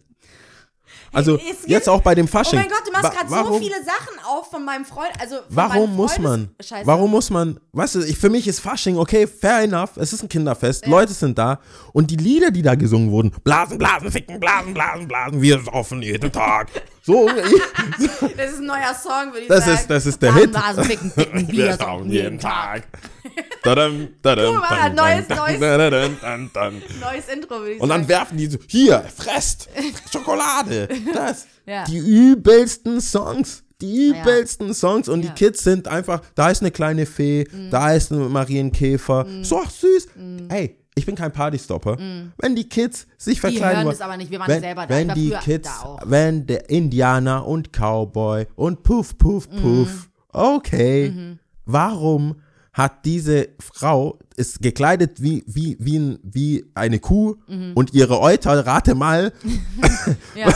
Also 1.12 1.38
gibt- 1.38 1.68
jetzt 1.68 1.88
auch 1.88 2.01
bei 2.01 2.14
dem 2.16 2.26
Oh 2.26 2.30
Fasching. 2.30 2.60
mein 2.60 2.68
Gott, 2.70 2.82
du 2.86 2.91
machst 2.91 3.12
gerade 3.18 3.30
so 3.47 3.57
viele 3.60 3.84
Sachen 3.84 4.20
auf 4.26 4.49
von 4.49 4.64
meinem 4.66 4.86
Freund. 4.86 5.12
Also 5.20 5.38
Warum 5.49 5.95
muss 5.95 6.20
man? 6.20 6.49
Scheiße. 6.60 6.86
Warum 6.86 7.12
muss 7.12 7.30
man? 7.30 7.60
Weißt 7.72 7.95
du, 7.95 8.01
ich, 8.03 8.18
für 8.18 8.30
mich 8.30 8.47
ist 8.47 8.60
Fasching 8.60 8.97
okay, 8.97 9.26
fair 9.26 9.62
enough. 9.62 9.91
Es 9.97 10.14
ist 10.14 10.22
ein 10.24 10.30
Kinderfest, 10.30 10.86
Leute 10.88 11.14
sind 11.14 11.38
da 11.38 11.60
und 11.93 12.12
die 12.12 12.18
Lieder, 12.18 12.51
die 12.51 12.62
da 12.62 12.76
gesungen 12.76 13.12
wurden, 13.12 13.32
blasen, 13.43 13.78
blasen, 13.78 14.12
ficken, 14.12 14.39
blasen, 14.39 14.74
blasen, 14.74 15.07
blasen, 15.07 15.41
wir 15.41 15.60
saufen 15.60 16.01
jeden 16.01 16.32
Tag. 16.32 16.70
So, 17.10 17.28
Das 18.38 18.51
ist 18.51 18.60
ein 18.60 18.66
neuer 18.68 18.93
Song, 18.93 19.28
würde 19.34 19.39
ich 19.41 19.47
das 19.47 19.66
sagen. 19.66 19.78
ist, 19.80 19.89
das 19.89 20.05
ist 20.05 20.22
der 20.22 20.34
Hit. 20.36 20.51
Blasen, 20.51 20.84
ficken, 20.84 21.12
wir 21.16 21.43
Bier 21.47 21.74
saufen 21.76 22.12
jeden 22.12 22.38
Tag. 22.39 22.84
Dadam, 23.64 24.10
dadam, 24.22 24.55
Guck 24.55 24.70
mal, 24.70 24.89
neues- 24.93 25.28
neues-. 25.30 25.60
Neues 25.60 27.28
Intro, 27.34 27.60
würde 27.60 27.72
ich 27.74 27.82
Und 27.82 27.89
dann 27.89 28.01
sagen. 28.01 28.07
werfen 28.10 28.38
die 28.38 28.47
so, 28.47 28.57
hier, 28.68 29.03
fresst, 29.18 29.70
Schokolade, 30.12 30.88
das. 31.14 31.47
Ja. 31.66 31.84
Die 31.86 31.97
übelsten 31.97 33.01
Songs. 33.01 33.64
Die 33.82 34.10
übelsten 34.10 34.74
Songs 34.74 35.07
und 35.07 35.24
Ja. 35.24 35.30
Mhm. 35.32 35.36
die 35.36 35.45
Kids 35.45 35.64
sind 35.64 35.88
einfach, 35.88 36.22
da 36.36 36.49
ist 36.49 36.62
eine 36.62 36.72
kleine 36.72 37.05
Fee, 37.05 37.45
da 37.72 37.93
ist 37.93 38.12
ein 38.12 38.30
Marienkäfer, 38.32 39.26
so 39.41 39.62
ach, 39.66 39.70
süß. 39.72 40.07
Ey, 40.49 40.76
ich 41.00 41.06
bin 41.06 41.16
kein 41.16 41.32
Partystopper. 41.32 41.97
Wenn 42.38 42.56
die 42.56 42.70
Kids 42.70 43.08
sich 43.18 43.41
verkleiden 43.41 43.78
hören 43.78 43.86
wollen, 43.88 43.97
das 43.97 44.02
aber 44.02 44.18
nicht, 44.18 44.30
wir 44.32 44.39
waren 44.39 44.50
wenn, 44.50 44.60
selber 44.62 44.86
da, 44.86 44.95
wenn 44.95 45.14
die 45.16 45.32
Kids, 45.43 45.70
wenn 46.06 46.45
der 46.45 46.70
Indianer 46.70 47.47
und 47.47 47.72
Cowboy 47.74 48.45
und 48.56 48.84
Puff, 48.84 49.18
Puff, 49.18 49.50
Mhm. 49.50 49.62
Puff, 49.62 50.10
okay, 50.30 51.38
warum 51.66 52.36
hat 52.74 53.06
diese 53.06 53.50
Frau 53.60 54.20
ist 54.36 54.62
gekleidet 54.62 55.22
wie, 55.22 55.43
wie, 55.47 55.76
wie, 55.80 55.97
ein, 56.00 56.20
wie 56.24 56.66
eine 56.76 57.00
Kuh 57.00 57.36
Mhm. 57.47 57.72
und 57.76 57.93
ihre 57.93 58.20
Euter, 58.22 58.66
rate 58.66 58.95
mal, 58.95 59.34
Ja, 60.36 60.54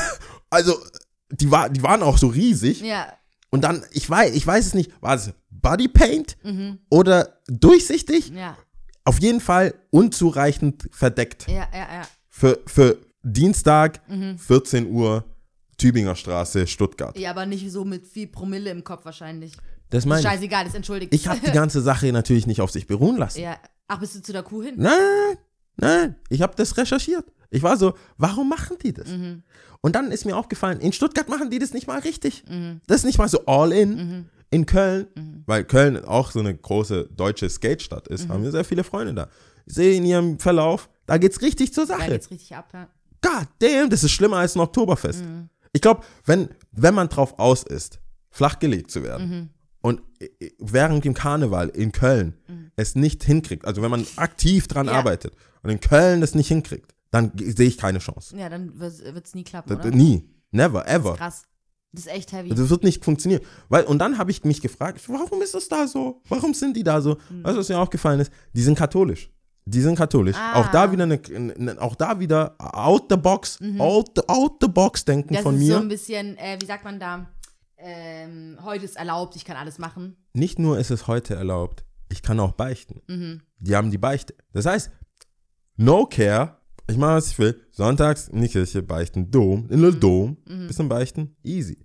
also 0.49 0.77
die, 1.31 1.49
war, 1.51 1.69
die 1.69 1.81
waren 1.83 2.03
auch 2.03 2.17
so 2.17 2.27
riesig. 2.27 2.81
ja. 2.81 3.07
Und 3.49 3.63
dann, 3.63 3.83
ich 3.91 4.09
weiß, 4.09 4.33
ich 4.33 4.47
weiß 4.47 4.65
es 4.65 4.73
nicht, 4.73 4.91
war 4.99 5.13
es 5.13 5.31
Bodypaint 5.51 6.37
oder 6.89 7.37
durchsichtig? 7.47 8.31
Mhm. 8.31 8.37
Ja, 8.37 8.57
Auf 9.05 9.19
jeden 9.21 9.41
Fall 9.41 9.73
unzureichend 9.89 10.87
verdeckt. 10.91 11.47
ja, 11.47 11.67
ja, 11.73 11.79
ja. 11.93 12.01
Für, 12.29 12.59
für 12.65 12.97
Dienstag, 13.21 14.01
Mhm. 14.09 14.37
14 14.37 14.89
Uhr, 14.91 15.23
Tübinger 15.77 16.15
Straße, 16.15 16.67
Stuttgart. 16.67 17.17
Ja, 17.17 17.31
aber 17.31 17.45
nicht 17.45 17.69
so 17.71 17.83
mit 17.85 18.05
viel 18.07 18.27
Promille 18.27 18.69
im 18.69 18.83
Kopf 18.83 19.05
wahrscheinlich. 19.05 19.53
Das 19.89 20.05
meine. 20.05 20.21
Scheißegal, 20.23 20.65
das 20.65 20.73
entschuldigt. 20.75 21.13
Ich 21.13 21.27
habe 21.27 21.39
die 21.39 21.51
ganze 21.61 21.81
Sache 21.81 22.11
natürlich 22.11 22.47
nicht 22.47 22.61
auf 22.61 22.71
sich 22.71 22.87
beruhen 22.87 23.17
lassen. 23.17 23.41
ja. 23.41 23.57
Ach, 23.87 23.99
bist 23.99 24.15
du 24.15 24.21
zu 24.21 24.31
der 24.31 24.43
Kuh 24.43 24.63
hin? 24.63 24.75
Nein, 24.77 25.37
nein, 25.75 26.15
ich 26.29 26.41
habe 26.41 26.53
das 26.55 26.77
recherchiert. 26.77 27.25
Ich 27.49 27.61
war 27.61 27.75
so, 27.77 27.93
warum 28.17 28.47
machen 28.49 28.77
die 28.81 28.93
das? 28.93 29.09
Mhm. 29.09 29.43
Und 29.81 29.95
dann 29.95 30.11
ist 30.11 30.25
mir 30.25 30.37
aufgefallen, 30.37 30.79
in 30.79 30.93
Stuttgart 30.93 31.27
machen 31.27 31.49
die 31.51 31.59
das 31.59 31.73
nicht 31.73 31.85
mal 31.85 31.99
richtig. 31.99 32.43
Das 32.87 32.97
ist 32.99 33.03
nicht 33.03 33.17
mal 33.17 33.27
so 33.27 33.45
all 33.45 33.71
in. 33.73 34.29
Mhm. 34.53 34.59
In 34.61 34.65
Köln, 34.65 35.43
weil 35.45 35.63
Köln 35.65 36.03
auch 36.05 36.31
so 36.31 36.39
eine 36.39 36.55
große 36.55 37.09
deutsche 37.15 37.49
Skate-Stadt 37.49 38.07
ist, 38.07 38.27
Mhm. 38.27 38.33
haben 38.33 38.43
wir 38.43 38.51
sehr 38.51 38.63
viele 38.65 38.83
Freunde 38.83 39.13
da. 39.13 39.27
Ich 39.65 39.73
sehe 39.75 39.95
in 39.97 40.05
ihrem 40.05 40.39
Verlauf, 40.39 40.89
da 41.05 41.17
geht's 41.17 41.41
richtig 41.41 41.73
zur 41.73 41.85
Da 41.85 41.97
Sache. 41.97 42.09
geht's 42.11 42.29
richtig 42.31 42.55
ab, 42.55 42.69
ja. 42.73 42.87
God 43.21 43.47
damn, 43.59 43.89
das 43.89 44.03
ist 44.03 44.11
schlimmer 44.11 44.37
als 44.37 44.55
ein 44.55 44.59
Oktoberfest. 44.59 45.23
Mhm. 45.23 45.49
Ich 45.71 45.81
glaube, 45.81 46.01
wenn, 46.25 46.49
wenn 46.71 46.93
man 46.93 47.09
drauf 47.09 47.39
aus 47.39 47.63
ist, 47.63 47.99
flachgelegt 48.29 48.91
zu 48.91 49.03
werden 49.03 49.29
Mhm. 49.29 49.49
und 49.81 50.01
äh, 50.19 50.49
während 50.59 51.03
dem 51.05 51.13
Karneval 51.13 51.69
in 51.69 51.91
Köln 51.91 52.35
es 52.75 52.95
nicht 52.95 53.23
hinkriegt, 53.23 53.65
also 53.65 53.81
wenn 53.81 53.91
man 53.91 54.05
aktiv 54.17 54.67
dran 54.67 54.85
Mhm. 54.87 54.91
Ja. 54.91 54.97
arbeitet 54.99 55.35
und 55.63 55.69
in 55.69 55.79
Köln 55.79 56.21
das 56.21 56.35
nicht 56.35 56.47
hinkriegt, 56.47 56.93
dann 57.11 57.31
sehe 57.37 57.67
ich 57.67 57.77
keine 57.77 57.99
Chance. 57.99 58.35
Ja, 58.37 58.49
dann 58.49 58.79
wird 58.79 59.25
es 59.25 59.35
nie 59.35 59.43
klappen, 59.43 59.69
D- 59.69 59.75
oder? 59.75 59.91
d- 59.91 59.95
Nie. 59.97 60.29
Never, 60.51 60.87
ever. 60.87 61.15
Krass. 61.15 61.43
Das 61.93 62.05
ist 62.07 62.11
echt 62.11 62.31
heavy. 62.33 62.49
Das 62.49 62.69
wird 62.69 62.83
nicht 62.83 63.05
funktionieren. 63.05 63.41
Weil, 63.69 63.83
und 63.85 63.99
dann 63.99 64.17
habe 64.17 64.31
ich 64.31 64.43
mich 64.43 64.61
gefragt, 64.61 64.99
warum 65.07 65.41
ist 65.41 65.53
das 65.53 65.67
da 65.69 65.87
so? 65.87 66.21
Warum 66.27 66.53
sind 66.53 66.75
die 66.75 66.83
da 66.83 66.99
so? 66.99 67.17
Hm. 67.29 67.43
Weißt 67.43 67.55
du, 67.55 67.59
was 67.59 67.69
mir 67.69 67.77
aufgefallen 67.79 68.19
ist? 68.19 68.31
Die 68.53 68.61
sind 68.63 68.77
katholisch. 68.77 69.29
Die 69.65 69.79
sind 69.79 69.95
katholisch. 69.95 70.35
Ah. 70.35 70.59
Auch 70.59 70.71
da 70.71 70.91
wieder 70.91 71.03
eine, 71.03 71.21
auch 71.79 71.95
da 71.95 72.19
wieder 72.19 72.55
out 72.59 73.05
the 73.09 73.15
box, 73.15 73.59
out, 73.77 74.09
the, 74.15 74.21
out 74.27 74.57
the 74.59 74.67
box 74.67 75.05
denken 75.05 75.29
Mhm. 75.29 75.35
das 75.35 75.43
von 75.43 75.55
ist 75.55 75.61
mir. 75.61 75.73
so 75.75 75.79
ein 75.81 75.87
bisschen, 75.87 76.37
äh, 76.37 76.57
wie 76.59 76.65
sagt 76.65 76.83
man 76.83 76.99
da, 76.99 77.29
ähm, 77.77 78.57
heute 78.63 78.85
ist 78.85 78.97
erlaubt, 78.97 79.35
ich 79.35 79.45
kann 79.45 79.55
alles 79.55 79.77
machen. 79.77 80.17
Nicht 80.33 80.59
nur 80.59 80.79
ist 80.79 80.89
es 80.91 81.07
heute 81.07 81.35
erlaubt, 81.35 81.85
ich 82.09 82.21
kann 82.21 82.39
auch 82.39 82.53
beichten. 82.53 83.01
Mhm. 83.07 83.41
Die 83.59 83.75
haben 83.75 83.91
die 83.91 83.97
Beichte. 83.97 84.33
Das 84.51 84.65
heißt, 84.65 84.91
no 85.77 86.05
care, 86.07 86.57
ich 86.89 86.97
mache, 86.97 87.15
was 87.15 87.27
ich 87.31 87.39
will. 87.39 87.59
Sonntags 87.71 88.27
in 88.27 88.41
die 88.41 88.49
Kirche 88.49 88.81
beichten, 88.83 89.31
Dom, 89.31 89.69
in 89.69 89.79
Mhm. 89.79 89.99
Dom, 89.99 90.37
bisschen 90.67 90.89
beichten, 90.89 91.35
easy. 91.43 91.82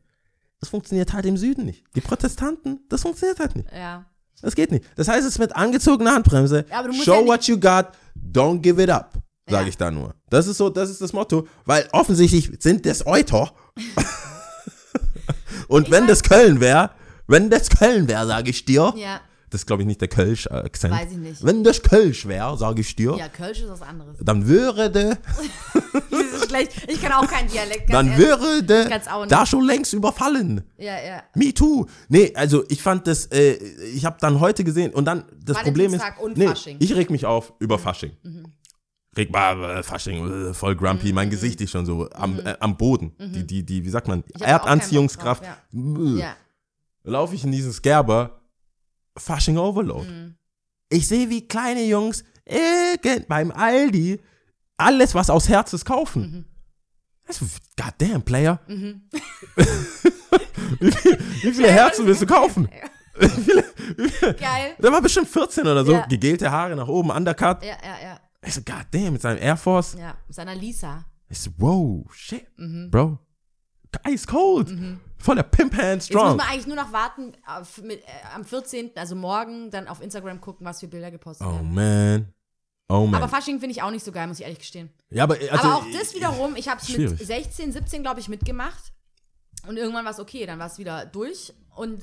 Das 0.61 0.69
funktioniert 0.71 1.13
halt 1.13 1.25
im 1.27 1.37
Süden 1.37 1.65
nicht. 1.65 1.85
Die 1.95 2.01
Protestanten, 2.01 2.81
das 2.89 3.03
funktioniert 3.03 3.39
halt 3.39 3.55
nicht. 3.57 3.69
Ja. 3.73 4.07
Das 4.43 4.55
geht 4.55 4.71
nicht. 4.71 4.85
Das 4.97 5.09
heißt, 5.09 5.21
es 5.27 5.35
ist 5.35 5.39
mit 5.39 5.55
angezogener 5.55 6.13
Handbremse. 6.15 6.65
Show 7.05 7.21
ja 7.23 7.27
what 7.27 7.45
you 7.45 7.59
got, 7.59 7.87
don't 8.33 8.61
give 8.61 8.81
it 8.83 8.91
up, 8.91 9.13
sage 9.49 9.63
Ja. 9.65 9.69
ich 9.69 9.77
da 9.77 9.91
nur. 9.91 10.15
Das 10.31 10.47
ist 10.47 10.59
so, 10.59 10.69
das 10.71 10.91
ist 10.91 11.01
das 11.01 11.13
Motto, 11.13 11.47
weil 11.65 11.89
offensichtlich 11.93 12.51
sind 12.61 12.87
das 12.87 13.07
Euter. 13.07 13.53
Und 15.69 15.91
wenn 15.91 16.07
das 16.07 16.23
Köln 16.23 16.61
wäre, 16.61 16.91
wenn 17.27 17.51
das 17.51 17.69
Köln 17.69 18.09
wäre, 18.09 18.27
sage 18.27 18.51
ich 18.51 18.65
dir, 18.65 18.93
Ja. 18.97 19.21
Das 19.51 19.62
ist 19.62 19.66
glaube 19.66 19.82
ich 19.82 19.86
nicht 19.86 20.01
der 20.01 20.09
Kölsch-Akzent. 20.09 20.92
Weiß 20.94 21.12
ich 21.12 21.18
nicht. 21.18 21.44
Wenn 21.44 21.64
das 21.64 21.82
Kölsch 21.82 22.26
wäre, 22.26 22.57
sage 22.59 22.80
ich 22.82 22.94
dir, 22.96 23.16
Ja, 23.16 23.28
Kölsch 23.28 23.61
ist 23.61 23.68
was 23.70 23.82
anderes. 23.82 24.16
dann 24.20 24.46
würde, 24.46 25.18
Das 26.11 26.20
ist 26.20 26.49
schlecht. 26.49 26.72
Ich 26.90 27.01
kann 27.03 27.12
auch 27.12 27.26
keinen 27.26 27.49
Dialekt. 27.51 27.92
dann 27.92 28.09
ehrlich. 28.09 28.26
würde 28.26 28.86
kann's 28.88 29.09
auch 29.09 29.20
nicht. 29.20 29.32
da 29.32 29.44
schon 29.46 29.64
längst 29.64 29.92
überfallen. 29.92 30.62
Ja, 30.76 30.99
ja. 31.03 31.22
Me 31.34 31.53
too. 31.55 31.86
Nee, 32.09 32.32
also 32.34 32.64
ich 32.68 32.82
fand 32.82 33.07
das, 33.07 33.26
äh, 33.26 33.55
ich 33.94 34.05
habe 34.05 34.16
dann 34.20 34.40
heute 34.40 34.64
gesehen 34.64 34.92
und 34.92 35.05
dann 35.05 35.24
das 35.44 35.59
Problem 35.62 35.94
ist, 35.94 36.03
und 36.20 36.36
nee, 36.36 36.46
Fasching. 36.46 36.76
ich 36.80 36.94
reg 36.94 37.11
mich 37.11 37.26
auf 37.26 37.53
über 37.59 37.78
Fasching. 37.78 38.12
Reg 39.16 39.32
mal 39.32 39.78
äh, 39.78 39.82
Fasching, 39.82 40.51
äh, 40.51 40.55
voll 40.55 40.76
grumpy, 40.76 41.12
mein 41.12 41.30
Gesicht 41.30 41.61
ist 41.61 41.70
schon 41.70 41.86
so 41.86 42.09
am, 42.11 42.38
äh, 42.40 42.55
am 42.61 42.76
Boden. 42.76 43.12
Die, 43.18 43.46
die, 43.46 43.64
die, 43.64 43.84
wie 43.84 43.90
sagt 43.90 44.07
man, 44.09 44.22
Erdanziehungskraft. 44.38 45.42
drauf, 45.42 45.57
Äh, 45.74 46.18
Ja. 46.20 46.36
Laufe 47.05 47.34
ich 47.34 47.42
in 47.44 47.53
diesen 47.53 47.72
Skerber, 47.72 48.38
Fasching 49.19 49.59
Overload. 49.59 50.09
Mhm. 50.09 50.35
Ich 50.89 51.09
sehe, 51.09 51.29
wie 51.29 51.47
kleine 51.47 51.85
Jungs 51.85 52.25
irgend 52.45 53.29
beim 53.29 53.51
Aldi 53.51 54.21
alles, 54.77 55.14
was 55.14 55.29
aus 55.29 55.49
Herz 55.49 55.73
ist, 55.73 55.85
kaufen. 55.85 56.23
Mhm. 56.23 56.45
Das 57.27 57.43
ist, 57.43 57.61
goddamn, 57.77 58.23
Player. 58.23 58.61
wie, 58.66 59.01
viel, 60.93 61.19
wie 61.43 61.53
viele 61.53 61.71
Herzen 61.71 62.07
willst 62.07 62.23
du 62.23 62.27
kaufen? 62.27 62.69
Geil. 63.19 64.77
Der 64.79 64.93
war 64.93 65.03
bestimmt 65.03 65.29
14 65.29 65.66
oder 65.66 65.85
so. 65.85 65.93
Ja. 65.93 66.07
Gegelte 66.07 66.51
Haare 66.51 66.77
nach 66.77 66.89
oben, 66.89 67.11
Undercut. 67.11 67.62
Ja, 67.62 67.77
ja, 67.83 67.97
ja. 68.03 68.21
Ich 68.47 68.55
so, 68.55 68.61
goddamn, 68.62 69.14
mit 69.14 69.23
seinem 69.23 69.43
Air 69.43 69.57
Force. 69.57 69.95
Ja, 69.99 70.14
mit 70.27 70.35
seiner 70.37 70.55
Lisa. 70.55 71.05
Ich 71.29 71.41
so, 71.41 71.51
wow, 71.59 72.07
shit, 72.14 72.47
Mhm. 72.57 72.91
Bro. 72.91 73.19
Ice 74.07 74.27
cold. 74.27 74.69
Voll 74.69 74.99
der 75.37 75.43
Pimp 75.43 75.75
Hand 75.75 76.03
Jetzt 76.05 76.12
muss 76.12 76.21
strong. 76.23 76.37
man 76.37 76.47
eigentlich 76.49 76.66
nur 76.66 76.77
noch 76.77 76.93
warten, 76.93 77.33
auf, 77.47 77.83
mit, 77.83 78.01
äh, 78.03 78.07
am 78.35 78.45
14., 78.45 78.93
also 78.97 79.14
morgen, 79.16 79.71
dann 79.71 79.89
auf 79.89 80.01
Instagram 80.03 80.41
gucken, 80.41 80.64
was 80.66 80.81
für 80.81 80.89
Bilder 80.89 81.11
gepostet 81.11 81.47
Oh 81.47 81.53
werden. 81.53 81.75
man. 81.75 82.33
Oh 82.89 83.07
man. 83.07 83.23
Aber 83.23 83.29
Fasching 83.29 83.61
finde 83.61 83.73
ich 83.73 83.83
auch 83.83 83.91
nicht 83.91 84.05
so 84.05 84.12
geil, 84.12 84.27
muss 84.29 84.39
ich 84.39 84.45
ehrlich 84.45 84.61
gestehen. 84.61 84.91
ja, 85.11 85.25
aber, 85.25 85.35
also, 85.51 85.53
aber 85.69 85.75
auch 85.77 85.85
das 85.93 86.14
wiederum, 86.14 86.57
ich 86.57 86.69
habe 86.69 86.81
es 86.81 86.89
mit 86.89 86.97
schwierig. 86.97 87.27
16, 87.27 87.73
17, 87.73 88.03
glaube 88.03 88.21
ich, 88.21 88.29
mitgemacht. 88.29 88.93
Und 89.66 89.77
irgendwann 89.77 90.05
war 90.05 90.12
es 90.12 90.21
okay, 90.21 90.47
dann 90.47 90.59
war 90.59 90.66
es 90.69 90.79
wieder 90.79 91.05
durch. 91.05 91.53
Und 91.75 92.01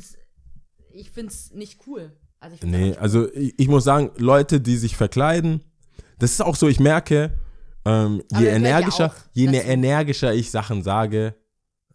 ich 0.91 1.09
finde 1.11 1.31
es 1.31 1.51
nicht 1.51 1.79
cool. 1.87 2.11
Also 2.39 2.55
ich 2.57 2.61
Nee, 2.63 2.89
einfach- 2.89 3.01
also 3.01 3.33
ich, 3.33 3.53
ich 3.57 3.67
muss 3.67 3.83
sagen, 3.85 4.11
Leute, 4.17 4.61
die 4.61 4.77
sich 4.77 4.95
verkleiden, 4.95 5.63
das 6.19 6.31
ist 6.31 6.41
auch 6.41 6.55
so, 6.55 6.67
ich 6.67 6.79
merke, 6.79 7.37
ähm, 7.85 8.21
je 8.37 8.47
energischer, 8.47 9.07
auch 9.07 9.15
je 9.33 9.45
energischer 9.47 10.33
ich 10.33 10.51
Sachen 10.51 10.83
sage, 10.83 11.35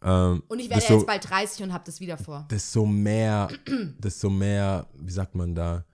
ähm, 0.03 0.42
und 0.48 0.59
ich 0.59 0.70
werde 0.70 0.82
ja 0.82 0.88
desto, 0.88 0.94
jetzt 0.94 1.07
bald 1.07 1.28
30 1.30 1.62
und 1.64 1.72
habe 1.72 1.84
das 1.86 2.01
wieder 2.01 2.16
vor. 2.16 2.46
desto 2.51 2.86
mehr, 2.86 3.48
desto 3.98 4.30
mehr, 4.30 4.86
wie 4.98 5.12
sagt 5.12 5.34
man 5.34 5.55
da, 5.55 5.84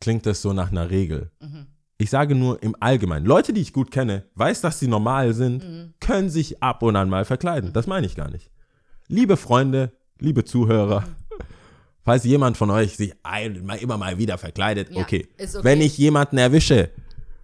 klingt 0.00 0.26
das 0.26 0.42
so 0.42 0.52
nach 0.52 0.70
einer 0.70 0.90
Regel. 0.90 1.30
Mhm. 1.40 1.66
Ich 1.96 2.10
sage 2.10 2.34
nur 2.34 2.62
im 2.62 2.74
Allgemeinen, 2.80 3.24
Leute, 3.24 3.52
die 3.52 3.60
ich 3.60 3.72
gut 3.72 3.90
kenne, 3.90 4.24
weiß, 4.34 4.60
dass 4.62 4.80
sie 4.80 4.88
normal 4.88 5.32
sind, 5.32 5.62
Mhm. 5.64 5.94
können 6.00 6.28
sich 6.28 6.62
ab 6.62 6.82
und 6.82 6.96
an 6.96 7.08
mal 7.08 7.24
verkleiden. 7.24 7.72
Das 7.72 7.86
meine 7.86 8.06
ich 8.06 8.16
gar 8.16 8.30
nicht. 8.30 8.50
Liebe 9.08 9.36
Freunde, 9.36 9.92
liebe 10.18 10.44
Zuhörer, 10.44 11.00
Mhm. 11.02 11.44
falls 12.02 12.24
jemand 12.24 12.56
von 12.56 12.70
euch 12.70 12.96
sich 12.96 13.14
ein, 13.22 13.56
immer 13.80 13.96
mal 13.96 14.18
wieder 14.18 14.38
verkleidet, 14.38 14.90
Ja, 14.90 15.02
okay. 15.02 15.28
okay. 15.38 15.48
Wenn 15.62 15.80
ich 15.80 15.96
jemanden 15.96 16.36
erwische 16.38 16.90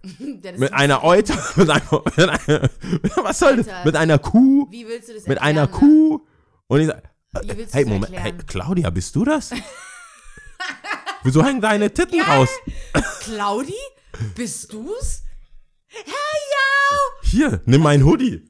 Das 0.41 0.57
mit 0.57 0.73
einer 0.73 1.03
Euter, 1.03 1.37
mit 1.55 1.69
einer, 1.69 2.03
mit 2.17 2.29
einer 2.47 2.69
was 3.17 3.39
soll 3.39 3.57
das? 3.57 3.67
Mit 3.85 3.95
einer 3.95 4.17
Kuh, 4.17 4.67
Wie 4.71 4.87
willst 4.87 5.09
du 5.09 5.13
das 5.13 5.27
mit 5.27 5.37
erklären, 5.37 5.57
einer 5.57 5.65
ne? 5.65 5.71
Kuh 5.71 6.21
und 6.67 6.81
ich 6.81 6.87
sage, 6.87 7.03
hey, 7.71 7.85
Moment, 7.85 8.11
hey, 8.11 8.31
erklären? 8.31 8.47
Claudia, 8.47 8.89
bist 8.89 9.15
du 9.15 9.25
das? 9.25 9.51
Wieso 11.23 11.43
hängen 11.45 11.61
deine 11.61 11.93
Titten 11.93 12.21
raus? 12.21 12.49
Claudi? 13.21 13.75
Bist 14.35 14.73
du's? 14.73 15.23
Hey, 15.87 16.03
yo! 16.05 16.97
Hier, 17.29 17.61
nimm 17.65 17.81
mein 17.81 18.03
Hoodie. 18.05 18.49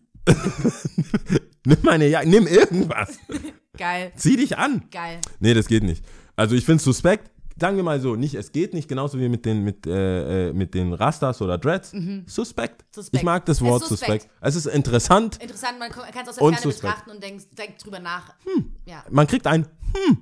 Nimm 1.66 1.78
meine 1.84 2.08
Jacke, 2.08 2.30
nimm 2.30 2.48
irgendwas. 2.48 3.20
Geil. 3.78 4.12
Zieh 4.16 4.38
dich 4.38 4.58
an. 4.58 4.88
Geil. 4.92 5.20
Nee, 5.40 5.54
das 5.54 5.68
geht 5.68 5.84
nicht. 5.84 6.04
Also 6.36 6.56
ich 6.56 6.66
finde 6.66 6.84
suspekt, 6.84 7.31
sagen 7.60 7.76
wir 7.78 7.84
mal 7.84 8.00
so, 8.00 8.16
nicht, 8.16 8.36
es 8.36 8.52
geht 8.52 8.74
nicht, 8.74 8.88
genauso 8.88 9.20
wie 9.20 9.30
mit 9.30 9.46
den, 9.46 9.64
mit, 9.64 9.86
äh, 9.88 10.50
äh, 10.50 10.54
mit 10.54 10.74
den 10.74 10.94
Rastas 10.94 11.42
oder 11.42 11.58
Dreads. 11.58 11.92
Suspekt. 12.26 12.86
Suspekt. 12.94 13.16
Ich 13.18 13.24
mag 13.24 13.46
das 13.46 13.60
Mhm. 13.62 13.68
Es 13.68 13.72
Wort 13.72 13.82
ist 13.84 13.90
suspekt. 13.90 14.22
suspekt. 14.24 14.38
Es 14.42 14.56
ist 14.56 14.66
interessant. 14.68 15.38
Interessant, 15.42 15.80
man 15.80 15.90
kann 15.92 16.04
es 16.24 16.30
aus 16.30 16.36
der 16.36 16.44
Und 16.44 16.54
Ferne 16.56 16.64
suspekt. 16.72 16.82
betrachten 16.94 17.12
und 17.12 17.24
denkt, 17.24 17.58
denkt 17.58 17.86
drüber 17.86 18.00
nach. 18.00 18.34
Ja, 18.86 19.04
Man 19.10 19.28
kriegt 19.28 19.48
ein 19.48 19.68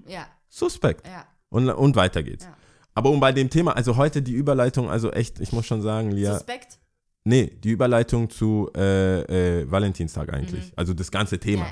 ja, 0.07 0.25
Suspekt. 0.49 1.05
ja. 1.07 1.25
Und, 1.49 1.69
und 1.69 1.95
weiter 1.95 2.21
geht's. 2.23 2.47
Aber 2.95 3.09
um 3.11 3.19
bei 3.19 3.32
dem 3.32 3.49
Thema, 3.49 3.75
also 3.75 3.95
heute 3.97 4.21
die 4.21 4.34
Überleitung, 4.34 4.89
also 4.89 5.11
echt, 5.11 5.39
ich 5.39 5.51
muss 5.51 5.65
schon 5.65 5.82
sagen, 5.82 6.11
Lia, 6.11 6.34
Suspekt? 6.34 6.80
nee, 7.23 7.45
die 7.63 7.69
Überleitung 7.71 8.30
zu 8.30 8.69
äh, 8.75 9.61
äh, 9.61 9.71
Valentinstag 9.71 10.34
eigentlich, 10.34 10.73
also 10.75 10.93
das 10.93 11.09
ganze 11.09 11.39
Thema 11.39 11.65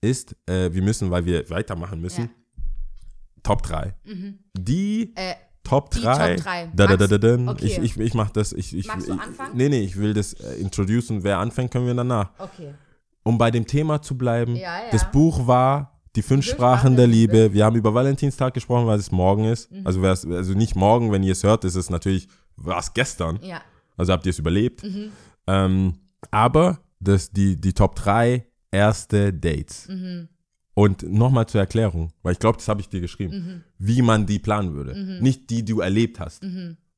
ist, 0.00 0.34
äh, 0.46 0.72
wir 0.72 0.82
müssen, 0.82 1.10
weil 1.10 1.24
wir 1.26 1.48
weitermachen 1.50 2.00
müssen. 2.00 2.30
Top 3.46 3.62
3. 3.62 3.94
Die 4.58 5.12
Äh, 5.14 5.34
Top 5.62 5.90
Die 5.90 6.00
3. 6.00 6.34
Top 6.36 6.44
drei. 6.44 6.70
Da, 6.74 6.96
da, 6.96 7.06
da, 7.06 7.50
okay. 7.50 7.66
Ich, 7.66 7.78
ich, 7.78 7.96
ich 7.98 8.14
mach 8.14 8.30
das. 8.30 8.52
Ich, 8.52 8.74
ich, 8.76 8.86
Magst 8.86 9.08
du 9.08 9.14
ich, 9.14 9.20
anfangen? 9.20 9.56
Nee, 9.56 9.68
nee, 9.68 9.80
ich 9.80 9.96
will 9.96 10.14
das 10.14 10.32
äh, 10.34 10.54
introducen. 10.60 11.24
Wer 11.24 11.38
anfängt, 11.38 11.70
können 11.70 11.86
wir 11.86 11.94
danach. 11.94 12.30
okay. 12.38 12.74
Um 13.24 13.38
bei 13.38 13.50
dem 13.50 13.66
Thema 13.66 14.00
zu 14.00 14.16
bleiben, 14.16 14.54
Ja, 14.54 14.78
ja. 14.78 14.90
das 14.92 15.10
Buch 15.10 15.46
war 15.48 16.00
Die 16.14 16.22
fünf 16.22 16.44
Sprachen 16.46 16.96
der 16.96 17.06
Liebe. 17.08 17.52
Wir 17.52 17.64
haben 17.64 17.74
über 17.76 17.92
Valentinstag 17.92 18.54
gesprochen, 18.54 18.86
weil 18.86 18.98
es 18.98 19.10
morgen 19.10 19.44
ist. 19.44 19.70
Mhm. 19.70 19.86
Also, 19.86 20.00
also 20.04 20.54
nicht 20.54 20.76
morgen, 20.76 21.10
wenn 21.12 21.22
ihr 21.24 21.32
es 21.32 21.42
hört, 21.42 21.64
ist 21.64 21.74
es 21.74 21.90
natürlich, 21.90 22.28
war 22.56 22.78
es 22.78 22.94
gestern. 22.94 23.38
Ja. 23.42 23.60
Also 23.96 24.12
habt 24.12 24.24
ihr 24.26 24.30
es 24.30 24.38
überlebt. 24.38 24.82
Mhm. 24.84 25.10
Ähm, 25.48 25.94
aber 26.30 26.78
das, 27.00 27.30
die, 27.30 27.60
die 27.60 27.72
Top 27.72 27.96
3 27.96 28.46
erste 28.70 29.32
Dates. 29.32 29.88
Mhm. 29.88 30.28
Und 30.78 31.02
nochmal 31.10 31.46
zur 31.46 31.60
Erklärung, 31.62 32.12
weil 32.22 32.32
ich 32.34 32.38
glaube, 32.38 32.58
das 32.58 32.68
habe 32.68 32.82
ich 32.82 32.88
dir 32.90 33.00
geschrieben, 33.00 33.34
Mhm. 33.34 33.64
wie 33.78 34.02
man 34.02 34.26
die 34.26 34.38
planen 34.38 34.74
würde. 34.74 34.94
Nicht 35.22 35.48
die, 35.48 35.64
die 35.64 35.72
du 35.72 35.80
erlebt 35.80 36.20
hast. 36.20 36.42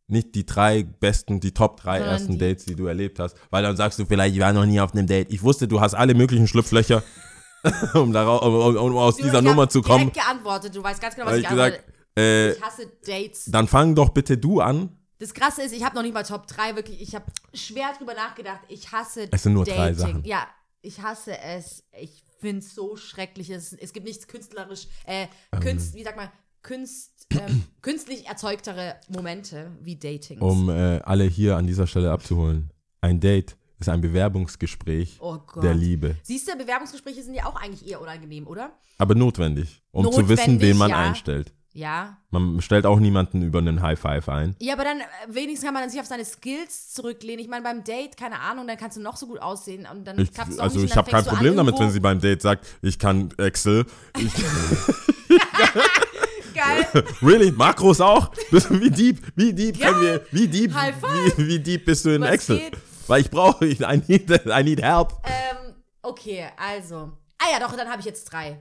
Nicht 0.09 0.35
die 0.35 0.45
drei 0.45 0.83
besten, 0.83 1.39
die 1.39 1.53
Top 1.53 1.79
3 1.81 1.99
Sondern 1.99 2.13
ersten 2.15 2.33
die- 2.33 2.39
Dates, 2.39 2.65
die 2.65 2.75
du 2.75 2.87
erlebt 2.87 3.21
hast. 3.21 3.37
Weil 3.51 3.63
dann 3.63 3.77
sagst 3.77 3.99
du 4.01 4.05
vielleicht, 4.05 4.35
ich 4.35 4.41
war 4.41 4.53
noch 4.53 4.67
nie 4.67 4.81
auf 4.81 4.95
einem 4.95 5.07
Date. 5.07 5.33
Ich 5.33 5.43
wusste, 5.45 5.69
du 5.69 5.81
hast 5.81 5.95
alle 5.95 6.15
möglichen 6.15 6.49
Schlupflöcher, 6.49 7.05
um, 7.95 8.13
darauf, 8.13 8.43
um, 8.43 8.77
um 8.77 8.97
aus 8.97 9.17
Du, 9.17 9.23
dieser 9.25 9.39
ich 9.39 9.45
Nummer 9.45 9.69
zu 9.69 9.81
kommen. 9.83 10.11
direkt 10.11 10.17
geantwortet. 10.17 10.75
Du 10.75 10.83
weißt 10.83 11.01
ganz 11.01 11.15
genau, 11.15 11.27
was 11.27 11.33
Habe 11.35 11.39
ich 11.41 11.45
ich 11.45 11.51
gesagt, 11.51 11.85
äh, 12.19 12.51
Ich 12.53 12.63
hasse 12.63 12.87
Dates. 13.07 13.45
dann 13.47 13.69
fang 13.69 13.95
doch 13.95 14.09
bitte 14.09 14.37
du 14.39 14.61
an. 14.61 14.89
Das 15.21 15.35
Krasse 15.35 15.63
ist, 15.63 15.73
ich 15.73 15.85
habe 15.85 15.95
noch 15.95 16.03
nicht 16.03 16.15
mal 16.15 16.23
Top 16.25 16.47
3 16.49 16.75
wirklich. 16.75 17.01
Ich 17.01 17.15
habe 17.15 17.27
schwer 17.55 17.93
drüber 17.97 18.15
nachgedacht. 18.15 18.61
Ich 18.69 18.91
hasse 18.91 19.29
Es 19.31 19.43
sind 19.45 19.53
nur 19.55 19.65
Dating. 19.65 19.81
drei 19.81 19.93
Sachen. 19.95 20.25
Ja, 20.25 20.47
ich 20.81 21.01
hasse 21.03 21.39
es. 21.39 21.85
Ich 22.01 22.25
finde 22.39 22.61
es 22.61 22.75
so 22.75 22.97
schrecklich. 22.97 23.51
Es, 23.51 23.73
es 23.73 23.93
gibt 23.93 24.07
nichts 24.07 24.27
künstlerisch, 24.27 24.89
äh, 25.07 25.27
Künst, 25.61 25.95
wie 25.95 26.05
sagt 26.05 26.17
man, 26.17 26.29
Künst, 26.63 27.27
ähm, 27.31 27.65
künstlich 27.83 28.27
erzeugtere 28.27 28.97
Momente 29.09 29.71
wie 29.81 29.97
Datings. 29.97 30.41
Um 30.41 30.69
äh, 30.69 30.99
alle 31.01 31.25
hier 31.25 31.57
an 31.57 31.67
dieser 31.67 31.87
Stelle 31.87 32.11
abzuholen. 32.11 32.71
Ein 33.01 33.21
Date 33.21 33.57
ist 33.79 33.89
ein 33.89 34.01
Bewerbungsgespräch 34.01 35.19
oh 35.21 35.39
Gott. 35.47 35.63
der 35.63 35.75
Liebe. 35.75 36.17
Siehst 36.23 36.49
du, 36.49 36.57
Bewerbungsgespräche 36.57 37.23
sind 37.23 37.35
ja 37.35 37.47
auch 37.47 37.57
eigentlich 37.57 37.89
eher 37.89 38.01
unangenehm, 38.01 38.47
oder? 38.47 38.73
Aber 38.99 39.15
notwendig, 39.15 39.83
um 39.93 40.05
zu 40.05 40.11
Notwendig, 40.11 40.39
wissen, 40.39 40.61
wen 40.61 40.77
man 40.77 40.91
ja. 40.91 40.99
einstellt. 40.99 41.53
Ja. 41.75 42.17
Man 42.31 42.61
stellt 42.61 42.87
auch 42.87 42.99
niemanden 42.99 43.43
über 43.43 43.59
einen 43.61 43.83
High 43.83 43.99
Five 44.01 44.29
ein. 44.29 44.57
Ja, 44.59 44.75
aber 44.75 44.85
dann 44.85 45.01
äh, 45.01 45.05
wenigstens 45.29 45.65
kann 45.67 45.75
man 45.75 45.89
sich 45.91 46.01
auf 46.01 46.07
seine 46.07 46.25
Skills 46.25 46.93
zurücklehnen. 46.93 47.39
Ich 47.41 47.49
meine, 47.49 47.63
beim 47.63 47.85
Date, 47.85 48.17
keine 48.17 48.41
Ahnung, 48.41 48.67
dann 48.67 48.77
kannst 48.77 48.97
du 48.97 49.01
noch 49.03 49.17
so 49.17 49.27
gut 49.27 49.41
aussehen 49.41 49.87
und 49.93 50.05
dann 50.05 50.19
Ich, 50.19 50.33
klappt's 50.33 50.59
auch 50.59 50.65
also 50.65 50.81
nicht. 50.81 50.91
ich 50.91 50.97
habe 50.97 51.11
kein 51.11 51.23
du 51.25 51.31
Problem 51.31 51.57
damit, 51.57 51.79
wenn 51.79 51.91
sie 51.91 52.01
beim 52.01 52.21
Date 52.21 52.43
sagt, 52.43 52.67
ich 52.83 52.99
kann 52.99 53.29
Excel. 53.39 53.85
Ich, 54.19 54.33
Geil. 56.55 57.05
really? 57.23 57.53
Makros 57.53 58.01
auch? 58.01 58.33
Du- 58.51 58.81
Wie 58.81 58.91
deep? 58.91 59.21
Wie 59.37 59.53
deep 59.53 59.77
Ja. 59.77 59.89
können 59.93 60.01
wir? 60.03 60.21
Wie 60.33 60.49
deep? 60.49 60.75
High 60.75 60.95
five. 60.99 61.39
Wie, 61.39 61.47
wie 61.49 61.59
deep 61.61 61.85
bist 61.85 62.05
du 62.05 62.11
in 62.15 62.23
Was 62.23 62.31
Excel? 62.31 62.59
geht? 62.59 62.77
Weil 63.07 63.21
ich 63.21 63.31
brauche, 63.31 63.65
ich, 63.67 63.81
I 63.81 64.03
need, 64.09 64.29
I 64.31 64.65
need 64.65 64.83
help. 64.83 65.13
Ähm, 65.25 65.75
okay, 66.03 66.47
also. 66.57 67.13
Ah 67.39 67.47
ja, 67.53 67.61
doch, 67.61 67.77
dann 67.77 67.89
habe 67.89 68.01
ich 68.01 68.07
jetzt 68.07 68.25
drei. 68.25 68.59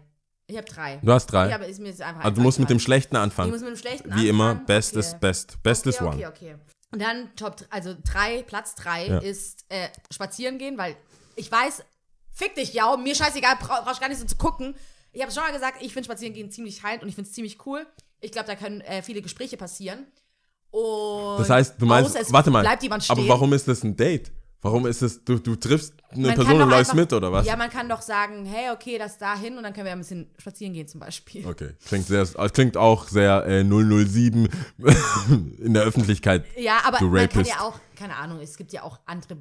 Ich 0.50 0.56
habe 0.56 0.66
drei. 0.68 1.00
Du 1.04 1.12
hast 1.12 1.28
drei. 1.28 1.50
Ja, 1.50 1.56
aber 1.56 1.68
ist 1.68 1.80
mir 1.80 1.90
jetzt 1.90 2.02
einfach 2.02 2.24
also 2.24 2.36
du 2.36 2.42
musst 2.42 2.60
mit 2.60 2.70
dem. 2.70 2.80
Schlechten 2.80 3.16
Ich 3.16 3.22
anfangen. 3.22 3.52
muss 3.52 3.60
mit 3.62 3.70
dem 3.70 3.76
schlechten 3.78 4.16
Wie 4.16 4.30
immer, 4.30 4.52
anfangen. 4.52 4.66
best 4.66 4.92
okay. 4.92 5.00
is 5.00 5.16
best. 5.20 5.62
Best 5.62 5.86
is 5.88 5.96
okay, 5.96 6.06
one. 6.06 6.16
Okay, 6.16 6.28
okay. 6.28 6.56
Und 6.92 7.02
dann 7.02 7.36
Top, 7.36 7.58
also 7.70 7.96
drei, 8.04 8.44
Platz 8.44 8.74
drei 8.76 9.08
Ja. 9.08 9.18
ist 9.20 9.66
äh, 9.68 9.90
spazieren 10.10 10.58
gehen, 10.58 10.78
weil 10.78 10.96
ich 11.36 11.52
weiß, 11.52 11.84
fick 12.32 12.56
dich, 12.56 12.74
ja, 12.74 12.96
mir 12.96 13.14
scheißegal, 13.14 13.58
brauch, 13.60 13.84
brauchst 13.84 14.00
gar 14.00 14.08
nicht 14.08 14.20
so 14.20 14.26
zu 14.26 14.38
gucken. 14.38 14.74
Ich 15.12 15.22
habe 15.22 15.32
schon 15.34 15.44
mal 15.44 15.52
gesagt, 15.52 15.82
ich 15.82 15.92
finde 15.92 16.06
spazieren 16.06 16.34
gehen 16.34 16.50
ziemlich 16.50 16.82
heil 16.84 17.00
und 17.02 17.10
ich 17.10 17.16
finde 17.16 17.28
es 17.30 17.34
ziemlich 17.36 17.66
cool. 17.66 17.86
Ich 18.22 18.32
glaube, 18.32 18.48
da 18.48 18.56
können 18.56 18.80
äh, 18.82 19.02
viele 19.02 19.22
Gespräche 19.22 19.58
passieren. 19.58 20.08
Und 20.72 21.40
Das 21.40 21.50
heißt, 21.50 21.76
du 21.82 21.86
meinst, 21.86 22.16
warte 22.32 22.52
mal, 22.52 22.66
aber 22.66 23.28
warum 23.28 23.52
ist 23.54 23.68
das 23.68 23.84
ein 23.84 23.96
Date? 23.98 24.32
Warum 24.62 24.88
ist 24.88 25.02
es, 25.04 25.24
du, 25.24 25.38
du 25.38 25.56
triffst 25.56 25.94
eine 26.10 26.28
Man 26.28 26.36
Person 26.36 26.62
und 26.62 26.70
läufst 26.70 26.92
einfach- 26.92 26.94
mit 26.96 27.14
oder 27.14 27.32
was? 27.32 27.46
Ja, 27.46 27.56
man 27.56 27.70
kann 27.70 27.88
doch 27.88 28.02
sagen, 28.02 28.46
hey, 28.46 28.72
okay, 28.72 28.98
das 28.98 29.18
dahin 29.18 29.56
und 29.58 29.64
dann 29.64 29.74
können 29.74 29.86
wir 29.86 29.92
ein 29.92 30.00
bisschen 30.00 30.30
spazieren 30.38 30.74
gehen 30.74 30.88
zum 30.88 31.00
Beispiel. 31.00 31.46
Okay, 31.46 31.76
klingt, 31.86 32.08
sehr, 32.08 32.26
klingt 32.54 32.76
auch 32.76 33.08
sehr 33.08 33.46
äh, 33.46 33.64
007 33.64 34.50
in 35.60 35.74
der 35.74 35.84
Öffentlichkeit. 35.84 36.46
Ja, 36.58 36.80
aber 36.86 36.98
Du 36.98 37.08
man 37.10 37.30
kann 37.30 37.46
ja 37.46 37.62
auch, 37.62 37.80
keine 37.96 38.16
Ahnung, 38.16 38.40
es 38.40 38.58
gibt 38.58 38.74
ja 38.74 38.82
auch 38.84 39.00
andere. 39.06 39.38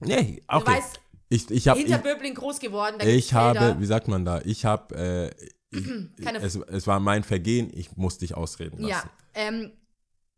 Nee, 0.00 0.42
okay. 0.48 0.72
weißt, 0.72 1.00
ich 1.28 1.50
ich 1.50 1.68
habe 1.68 1.78
Hinter 1.78 1.96
ich, 1.96 2.02
Böbling 2.02 2.34
groß 2.34 2.58
geworden, 2.60 2.96
ich 3.06 3.34
habe, 3.34 3.76
wie 3.78 3.86
sagt 3.86 4.08
man 4.08 4.24
da? 4.24 4.40
Ich 4.44 4.64
habe 4.64 5.30
äh, 5.72 5.76
es, 6.40 6.56
es 6.56 6.86
war 6.86 6.98
mein 6.98 7.22
Vergehen, 7.24 7.70
ich 7.74 7.96
musste 7.96 8.20
dich 8.20 8.34
ausreden 8.34 8.78
lassen. 8.78 8.88
Ja, 8.90 9.02
ähm, 9.34 9.70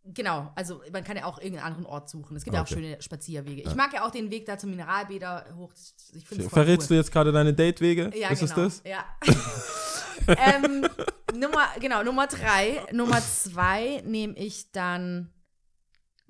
genau. 0.04 0.52
Also 0.54 0.82
man 0.92 1.04
kann 1.04 1.16
ja 1.16 1.24
auch 1.24 1.38
irgendeinen 1.38 1.66
anderen 1.66 1.86
Ort 1.86 2.08
suchen. 2.08 2.36
Es 2.36 2.44
gibt 2.44 2.54
ja 2.54 2.62
auch 2.62 2.66
Okay. 2.66 2.74
schöne 2.74 3.02
Spazierwege. 3.02 3.62
Ich 3.62 3.74
mag 3.74 3.92
ja 3.92 4.04
auch 4.06 4.10
den 4.10 4.30
Weg 4.30 4.46
da 4.46 4.58
zum 4.58 4.70
Mineralbäder 4.70 5.46
hoch. 5.56 5.72
Ich 6.14 6.24
Verrätst 6.48 6.90
du 6.90 6.94
jetzt 6.94 7.12
gerade 7.12 7.32
deine 7.32 7.52
Datewege? 7.54 8.10
Ja, 8.14 8.30
ist 8.30 8.40
genau. 8.40 8.54
das? 8.56 8.82
Ja. 8.84 9.04
ähm, 10.26 10.86
Nummer, 11.34 11.66
genau, 11.80 12.02
Nummer 12.02 12.26
drei. 12.26 12.82
Nummer 12.92 13.20
zwei 13.20 14.02
nehme 14.04 14.36
ich 14.36 14.70
dann 14.72 15.32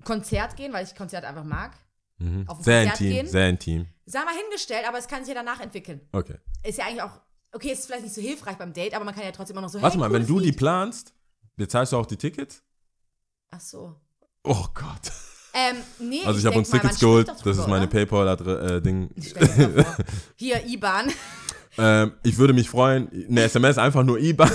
Konzert 0.03 0.55
gehen, 0.55 0.73
weil 0.73 0.85
ich 0.85 0.95
Konzert 0.95 1.25
einfach 1.25 1.43
mag. 1.43 1.71
Mhm. 2.17 2.47
Auf 2.47 2.59
ein 2.59 2.63
Sehr 2.63 2.83
Konzert 2.83 3.01
intim, 3.01 3.15
gehen? 3.15 3.27
sehr 3.27 3.49
intim. 3.49 3.87
Sag 4.05 4.25
mal 4.25 4.35
hingestellt, 4.35 4.87
aber 4.87 4.97
es 4.97 5.07
kann 5.07 5.23
sich 5.25 5.33
ja 5.33 5.41
danach 5.41 5.59
entwickeln. 5.59 6.01
Okay. 6.11 6.35
Ist 6.63 6.77
ja 6.77 6.85
eigentlich 6.85 7.01
auch, 7.01 7.21
okay, 7.51 7.71
ist 7.71 7.85
vielleicht 7.85 8.03
nicht 8.03 8.13
so 8.15 8.21
hilfreich 8.21 8.57
beim 8.57 8.73
Date, 8.73 8.93
aber 8.93 9.05
man 9.05 9.15
kann 9.15 9.23
ja 9.23 9.31
trotzdem 9.31 9.55
immer 9.55 9.61
noch 9.61 9.69
so, 9.69 9.81
Warte 9.81 9.93
hey, 9.95 9.99
mal, 9.99 10.11
wenn 10.11 10.25
du 10.27 10.39
die 10.39 10.47
Lied. 10.47 10.57
planst, 10.57 11.13
bezahlst 11.55 11.93
du 11.93 11.97
auch 11.97 12.05
die 12.05 12.17
Tickets? 12.17 12.63
Ach 13.55 13.59
so. 13.61 13.95
Oh 14.43 14.65
Gott. 14.73 15.11
Ähm, 15.53 15.77
nee, 15.99 16.21
Also 16.25 16.39
ich 16.39 16.45
habe 16.47 16.57
uns 16.57 16.71
mal, 16.71 16.79
Tickets 16.79 16.99
geholt, 16.99 17.27
das 17.45 17.57
ist 17.57 17.67
meine? 17.67 17.87
Paypal-Ding. 17.87 19.09
Vor. 19.75 19.85
Hier, 20.35 20.65
IBAN. 20.65 21.11
ähm, 21.77 22.13
ich 22.23 22.37
würde 22.39 22.53
mich 22.53 22.67
freuen, 22.69 23.07
eine 23.29 23.43
SMS 23.43 23.77
einfach 23.77 24.03
nur 24.03 24.17
IBAN 24.19 24.49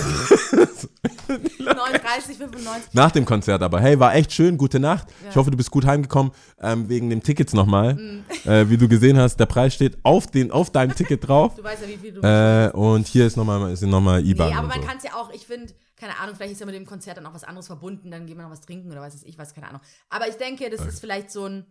39, 1.27 2.37
95. 2.37 2.93
nach 2.93 3.11
dem 3.11 3.23
Konzert. 3.25 3.61
Aber 3.61 3.79
hey, 3.79 3.97
war 3.99 4.13
echt 4.15 4.33
schön, 4.33 4.57
gute 4.57 4.79
Nacht. 4.79 5.07
Ich 5.21 5.27
Ja. 5.27 5.35
hoffe, 5.35 5.51
du 5.51 5.57
bist 5.57 5.71
gut 5.71 5.85
heimgekommen. 5.85 6.31
Ähm, 6.59 6.89
wegen 6.89 7.09
dem 7.09 7.23
Tickets 7.23 7.53
nochmal. 7.53 7.95
Mhm. 7.95 8.23
Äh, 8.45 8.69
wie 8.69 8.77
du 8.77 8.87
gesehen 8.89 9.17
hast, 9.17 9.37
der 9.39 9.45
Preis 9.45 9.73
steht 9.73 9.97
auf, 10.03 10.27
den, 10.27 10.51
auf 10.51 10.69
deinem 10.71 10.95
Ticket 10.95 11.25
drauf. 11.27 11.53
Du 11.59 11.63
weißt 11.63 11.81
ja, 11.83 11.87
wie 11.87 11.97
viel 11.97 12.11
du. 12.13 12.21
Äh, 12.21 12.71
und 12.75 13.07
hier 13.07 13.25
ist 13.27 13.37
nochmal, 13.37 13.75
sind 13.75 13.89
nochmal 13.89 14.25
IBAN. 14.25 14.49
nee, 14.49 14.55
aber 14.55 14.67
man 14.67 14.81
so. 14.81 14.87
kann 14.87 14.97
es 14.97 15.03
ja 15.03 15.13
auch, 15.15 15.31
ich 15.33 15.45
finde, 15.45 15.73
keine 15.99 16.17
Ahnung, 16.19 16.35
vielleicht 16.35 16.53
ist 16.53 16.59
ja 16.59 16.65
mit 16.65 16.75
dem 16.75 16.85
Konzert 16.85 17.17
dann 17.17 17.25
auch 17.25 17.33
was 17.33 17.43
anderes 17.43 17.67
verbunden, 17.67 18.09
dann 18.11 18.25
gehen 18.25 18.37
wir 18.37 18.43
noch 18.43 18.51
was 18.51 18.61
trinken 18.61 18.91
oder 18.91 19.01
was 19.01 19.13
weiß 19.13 19.23
ich, 19.23 19.37
weiß 19.37 19.53
keine 19.53 19.67
Ahnung. 19.67 19.81
Aber 20.09 20.27
ich 20.27 20.35
denke, 20.35 20.69
das 20.69 20.85
ist 20.85 20.99
vielleicht 20.99 21.29
so 21.31 21.45
ein, 21.45 21.65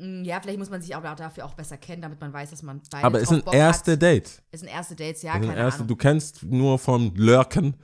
mm, 0.00 0.24
ja, 0.24 0.40
vielleicht 0.40 0.58
muss 0.58 0.70
man 0.70 0.82
sich 0.82 0.94
aber 0.96 1.14
dafür 1.14 1.44
auch 1.46 1.54
besser 1.54 1.76
kennen, 1.76 2.02
damit 2.02 2.20
man 2.20 2.32
weiß, 2.32 2.50
dass 2.50 2.62
man 2.62 2.80
beide 2.90 3.04
aber 3.04 3.20
es 3.22 3.28
sind 3.28 3.44
erste 3.52 3.92
hat. 3.92 4.02
Dates. 4.02 4.42
Es 4.50 4.60
sind 4.60 4.68
erste 4.68 4.94
Dates, 4.96 5.22
ja, 5.22 5.34
Es 5.34 5.40
keine 5.40 5.56
erste, 5.56 5.78
Ahnung. 5.80 5.88
du 5.88 5.96
kennst 5.96 6.42
nur 6.42 6.78
vom 6.78 7.12
Lurken. 7.16 7.76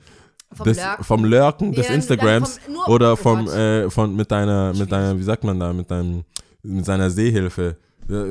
Vom 0.53 0.65
des, 0.65 0.77
Lurken. 0.77 1.03
vom 1.03 1.25
Lurken 1.25 1.71
des 1.73 1.87
dann- 1.87 1.95
Instagrams 1.95 2.57
vom- 2.59 2.73
nur- 2.73 2.87
oder 2.89 3.13
oh 3.13 3.15
vom 3.15 3.47
äh, 3.47 3.89
von 3.89 4.15
mit 4.15 4.29
deiner 4.31 4.73
mit 4.73 4.91
deiner 4.91 5.17
wie 5.17 5.23
sagt 5.23 5.43
man 5.43 5.59
da 5.59 5.73
mit 5.73 5.89
deinem 5.89 6.23
mit 6.61 6.85
seiner 6.85 7.09
Sehhilfe 7.09 7.77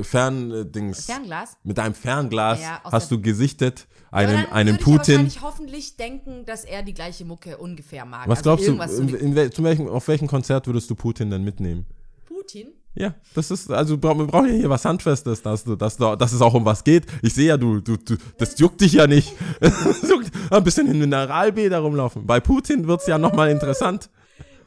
Ferndings 0.03 1.07
Fernglas? 1.07 1.57
mit 1.63 1.79
deinem 1.79 1.95
Fernglas 1.95 2.61
Ja, 2.61 2.81
hast 2.85 3.11
du 3.11 3.21
gesichtet 3.21 3.87
einen 4.11 4.43
dann 4.45 4.53
einen 4.53 4.69
würde 4.75 4.79
ich 4.79 4.85
Putin 4.85 4.99
wahrscheinlich 5.15 5.43
hoffentlich 5.43 5.97
denken, 5.97 6.45
dass 6.45 6.65
er 6.65 6.83
die 6.83 6.95
gleiche 6.95 7.25
Mucke 7.25 7.57
ungefähr 7.59 8.05
mag. 8.05 8.29
was 8.29 8.39
Also 8.39 8.43
glaubst 8.57 8.69
du 8.69 8.73
in, 9.03 9.09
in, 9.15 9.35
wel- 9.37 9.63
welchem, 9.63 9.89
auf 9.89 10.07
welchem 10.09 10.29
Konzert 10.29 10.67
würdest 10.67 10.89
du 10.91 10.95
Putin 10.95 11.31
denn 11.31 11.43
mitnehmen 11.43 11.87
Putin? 12.25 12.69
ja 12.97 13.13
das 13.35 13.51
ist 13.51 13.73
also 13.73 14.01
wir 14.01 14.27
brauchen 14.27 14.47
ja 14.49 14.55
hier 14.55 14.71
was 14.71 14.85
handfestes 14.85 15.43
dass 15.43 15.65
dass, 15.65 15.97
dass 15.97 16.33
es 16.33 16.41
auch 16.41 16.55
um 16.55 16.65
was 16.65 16.85
geht 16.85 17.07
ich 17.23 17.35
sehe 17.35 17.49
ja 17.49 17.57
du 17.57 17.81
du, 17.81 17.97
du 17.97 18.17
das 18.39 18.57
juckt 18.61 18.81
dich 18.81 18.93
ja 18.93 19.09
nicht 19.09 19.33
ein 20.51 20.63
bisschen 20.63 20.87
in 20.89 21.01
Mineralbäder 21.01 21.81
rumlaufen 21.81 22.25
bei 22.25 22.39
Putin 22.39 22.87
wird's 22.87 23.09
ja 23.09 23.19
noch 23.19 23.33
mal 23.33 23.51
interessant 23.51 24.11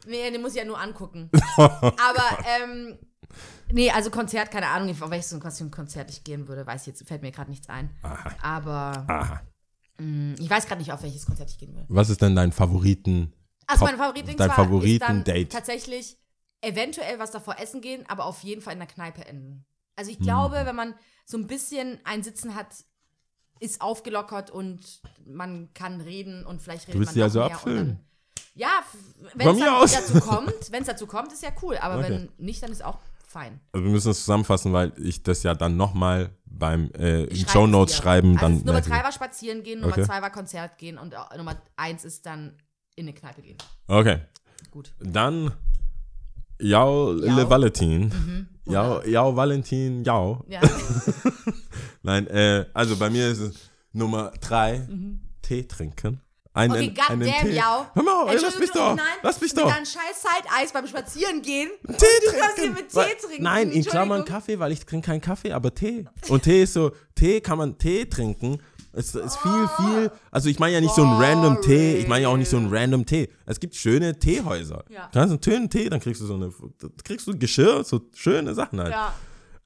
Nee, 0.10 0.32
den 0.32 0.42
muss 0.42 0.52
ich 0.54 0.60
ja 0.60 0.64
nur 0.64 0.80
angucken. 0.80 1.30
Aber, 1.58 1.92
ähm, 2.64 2.98
Nee, 3.72 3.92
also 3.92 4.10
Konzert, 4.10 4.52
keine 4.52 4.68
Ahnung, 4.68 4.90
auf 5.02 5.10
welches 5.10 5.30
so 5.30 5.70
Konzert 5.70 6.10
ich 6.10 6.24
gehen 6.24 6.48
würde, 6.48 6.66
weiß 6.66 6.82
ich 6.82 6.88
jetzt, 6.88 7.08
fällt 7.08 7.22
mir 7.22 7.32
gerade 7.32 7.50
nichts 7.50 7.68
ein. 7.70 7.90
Aha. 8.02 8.32
Aber 8.42 9.06
Aha. 9.08 9.42
mh, 10.00 10.36
ich 10.40 10.50
weiß 10.50 10.68
gerade 10.68 10.80
nicht, 10.82 10.92
auf 10.92 11.04
welches 11.04 11.26
Konzert 11.26 11.50
ich 11.50 11.58
gehen 11.58 11.74
würde. 11.74 11.86
Was 11.90 12.10
ist 12.10 12.22
denn 12.22 12.36
dein 12.36 12.52
Favoriten? 12.52 13.34
Also 13.66 13.86
Top- 13.86 13.90
mein 13.90 13.98
Favorit 13.98 14.40
dein 14.40 14.50
Favoriten-Date? 14.52 15.52
tatsächlich 15.52 16.18
eventuell 16.62 17.20
was 17.20 17.32
davor 17.32 17.60
essen 17.60 17.82
gehen, 17.82 18.06
aber 18.08 18.26
auf 18.26 18.42
jeden 18.44 18.62
Fall 18.62 18.74
in 18.74 18.80
der 18.80 18.88
Kneipe 18.88 19.26
enden. 19.26 19.66
Also 19.96 20.10
Hm. 20.12 20.18
ich 20.18 20.24
glaube, 20.24 20.62
wenn 20.66 20.76
man 20.76 20.94
so 21.26 21.38
ein 21.38 21.48
bisschen 21.48 22.00
ein 22.06 22.24
Sitzen 22.24 22.56
hat, 22.56 22.68
ist 23.60 23.82
aufgelockert 23.82 24.50
und 24.52 25.02
man 25.26 25.74
kann 25.74 26.00
reden 26.00 26.46
und 26.46 26.62
vielleicht 26.62 26.88
redet 26.88 27.00
willst 27.02 27.16
man 27.16 27.24
also 27.24 27.40
mehr 27.40 27.48
abfüllen? 27.56 28.00
Ja, 28.56 28.70
wenn 29.36 29.50
es 29.50 29.94
dazu 29.94 30.20
kommt, 30.22 30.72
wenn 30.72 30.82
es 30.82 30.88
dazu 30.88 31.06
kommt, 31.08 31.34
ist 31.34 31.44
ja 31.44 31.50
cool. 31.62 31.78
Aber 31.78 32.00
Okay. 32.00 32.10
wenn 32.10 32.30
nicht, 32.38 32.62
dann 32.64 32.72
ist 32.72 32.84
auch 32.84 32.98
fein. 33.38 33.60
Also 33.72 33.86
wir 33.86 33.92
müssen 33.92 34.12
es 34.12 34.20
zusammenfassen, 34.20 34.74
weil 34.74 34.94
ich 34.98 35.22
das 35.22 35.44
ja 35.44 35.54
dann 35.54 35.78
nochmal 35.78 36.32
beim 36.46 36.90
äh, 36.94 37.34
Show 37.36 37.66
es 37.66 37.72
Notes 37.72 37.96
schreiben. 37.96 38.38
Also 38.38 38.42
dann 38.42 38.66
Nummer 38.66 38.82
drei 38.82 39.04
war 39.04 39.12
spazieren 39.12 39.62
gehen, 39.64 39.82
Nummer 39.82 39.94
Okay. 39.94 40.06
zwei 40.06 40.22
war 40.22 40.32
Konzert 40.32 40.78
gehen 40.80 40.98
und 40.98 41.14
äh, 41.14 41.38
Nummer 41.38 41.56
eins 41.76 42.04
ist 42.04 42.26
dann 42.26 42.54
in 42.96 43.06
eine 43.06 43.14
Kneipe 43.14 43.42
gehen. 43.44 43.58
Okay, 43.88 44.22
Gut. 44.72 44.92
dann 45.00 45.52
Jao 46.60 47.12
Le. 47.12 47.48
Valentin. 47.48 48.48
Jao, 48.66 49.06
Jao 49.06 49.36
Valentin, 49.36 50.04
Jao. 50.04 50.44
Ja. 50.50 50.60
Nein, 52.02 52.26
äh, 52.28 52.66
also 52.74 52.98
bei 52.98 53.12
mir 53.12 53.28
ist 53.30 53.40
es 53.40 53.70
Nummer 53.94 54.32
drei, 54.42 54.88
Tee 55.44 55.64
trinken. 55.68 56.22
Mhm. 56.66 56.72
Okay, 56.72 56.94
goddamn, 56.96 57.22
Tee. 57.22 57.52
Yao. 57.56 57.86
Hör 57.94 58.04
mal, 58.04 58.28
ey, 58.34 58.40
lass 58.42 58.60
mich 58.60 58.72
doch. 58.72 58.96
Nein, 58.96 59.06
lass 59.22 59.40
mich 59.42 59.54
mit 59.56 59.64
doch. 59.64 59.72
deinem 59.72 59.86
scheiß 59.86 60.22
Side-Eis 60.22 60.72
beim 60.74 60.88
Spazierengehen. 60.88 61.70
Tee 61.86 61.94
du 61.94 61.96
trinken. 61.98 62.40
kannst 62.40 62.60
hier 62.60 62.70
mit 62.72 62.90
Tee 62.90 62.96
Weil- 62.96 63.16
trinken. 63.16 63.44
Nein, 63.44 63.72
in 63.72 63.84
Klammern. 63.86 64.26
Kaffee, 64.26 64.60
weil 64.60 64.72
ich 64.72 64.86
trinke 64.86 65.06
keinen 65.08 65.22
Kaffee, 65.22 65.52
aber 65.54 65.74
Tee. 65.74 66.06
Und 66.30 66.44
Tee 66.44 66.64
ist 66.64 66.74
so, 66.74 66.92
Tee 67.16 67.42
kann 67.42 67.58
man 67.58 67.78
Tee 67.78 68.06
trinken. 68.06 68.60
Es 68.94 69.14
ist 69.14 69.38
viel, 69.38 69.70
viel. 69.78 70.12
Also 70.32 70.50
ich 70.50 70.58
meine 70.58 70.74
ja 70.74 70.82
nicht 70.82 70.96
so 70.96 71.04
einen 71.04 71.22
random 71.22 71.62
Tee, 71.62 71.98
ich 71.98 72.08
meine 72.08 72.24
ja 72.24 72.30
auch 72.30 72.38
nicht 72.38 72.50
so 72.50 72.58
einen 72.58 72.74
random 72.74 73.06
Tee. 73.06 73.30
Es 73.46 73.60
gibt 73.60 73.76
schöne 73.76 74.18
Teehäuser. 74.18 74.84
Ja. 74.90 75.08
Du 75.12 75.20
kannst 75.20 75.32
einen 75.34 75.44
schönen 75.44 75.70
Tee, 75.70 75.88
dann 75.88 76.00
kriegst 76.00 76.20
du 76.22 76.26
so 76.26 76.34
eine, 76.34 76.52
kriegst 77.04 77.28
du 77.28 77.38
Geschirr, 77.38 77.84
so 77.84 78.02
schöne 78.16 78.56
Sachen 78.56 78.80
halt. 78.80 78.92
Ja. 78.94 79.14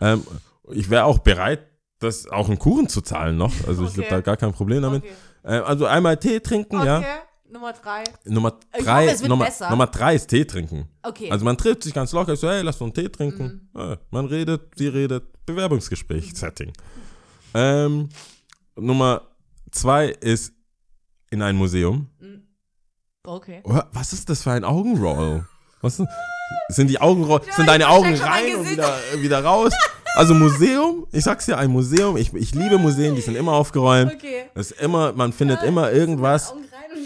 Ähm, 0.01 0.25
ich 0.73 0.89
wäre 0.89 1.05
auch 1.05 1.19
bereit, 1.19 1.65
das 1.99 2.27
auch 2.27 2.49
einen 2.49 2.59
Kuchen 2.59 2.89
zu 2.89 2.99
zahlen 3.01 3.37
noch. 3.37 3.53
Also 3.67 3.83
ich 3.85 3.91
Okay. 3.91 4.01
habe 4.01 4.09
da 4.15 4.21
gar 4.21 4.35
kein 4.35 4.51
Problem 4.51 4.81
damit. 4.81 5.03
Okay. 5.03 5.13
Äh, 5.43 5.53
also 5.59 5.85
einmal 5.85 6.17
Tee 6.17 6.39
trinken, 6.39 6.77
Okay, 6.77 6.85
ja. 6.85 7.03
Nummer 7.49 7.73
drei. 7.73 8.03
Nummer 8.25 8.57
Ich 8.77 8.85
drei, 8.85 9.09
hoffe, 9.11 9.27
Nummer, 9.27 9.45
besser. 9.45 9.69
Nummer 9.69 9.87
drei 9.87 10.15
ist 10.15 10.27
Tee 10.27 10.45
trinken. 10.45 10.87
Okay. 11.03 11.29
Also 11.31 11.43
man 11.43 11.57
trifft 11.57 11.83
sich 11.83 11.93
ganz 11.93 12.11
locker, 12.13 12.35
so, 12.37 12.49
hey, 12.49 12.61
lass 12.61 12.79
uns 12.79 12.97
einen 12.97 13.05
Tee 13.05 13.11
trinken. 13.11 13.69
Mhm. 13.73 13.79
Ja, 13.79 13.97
man 14.09 14.25
redet, 14.27 14.71
sie 14.77 14.87
redet, 14.87 15.23
Bewerbungsgespräch, 15.45 16.33
Setting. 16.33 16.71
Ähm, 17.53 18.07
Nummer 18.75 19.23
zwei 19.71 20.07
ist 20.07 20.53
in 21.29 21.41
ein 21.41 21.55
Museum. 21.57 22.07
okay. 23.25 23.61
Oh, 23.65 23.79
Was 23.91 24.13
ist 24.13 24.29
das 24.29 24.43
für 24.43 24.51
ein 24.51 24.63
Augenroll? 24.63 25.45
Was 25.81 25.97
sind, 25.97 26.07
sind 26.69 26.87
die 26.89 27.01
Augenroll, 27.01 27.41
Ja, 27.47 27.53
sind 27.53 27.67
deine 27.67 27.83
ich 27.85 27.89
Augen 27.89 28.15
rein 28.15 28.55
und 28.55 28.69
wieder, 28.69 28.97
wieder 29.17 29.43
raus? 29.43 29.73
Also 30.15 30.33
Museum, 30.33 31.07
ich 31.11 31.23
sag's 31.23 31.45
dir, 31.45 31.57
ein 31.57 31.71
Museum, 31.71 32.17
ich, 32.17 32.33
ich 32.33 32.53
liebe 32.53 32.77
Museen, 32.77 33.15
die 33.15 33.21
sind 33.21 33.35
immer 33.35 33.53
aufgeräumt. 33.53 34.13
Okay. 34.13 34.43
Das 34.53 34.71
ist 34.71 34.81
immer, 34.81 35.13
man 35.13 35.31
findet 35.33 35.63
immer 35.63 35.91
irgendwas. 35.91 36.53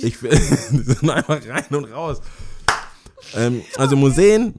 Ich 0.01 0.18
die 0.20 0.84
sind 0.84 1.10
einfach 1.10 1.39
rein 1.47 1.66
und 1.70 1.86
raus. 1.86 2.22
Ähm, 3.36 3.62
also 3.78 3.95
Museen 3.95 4.56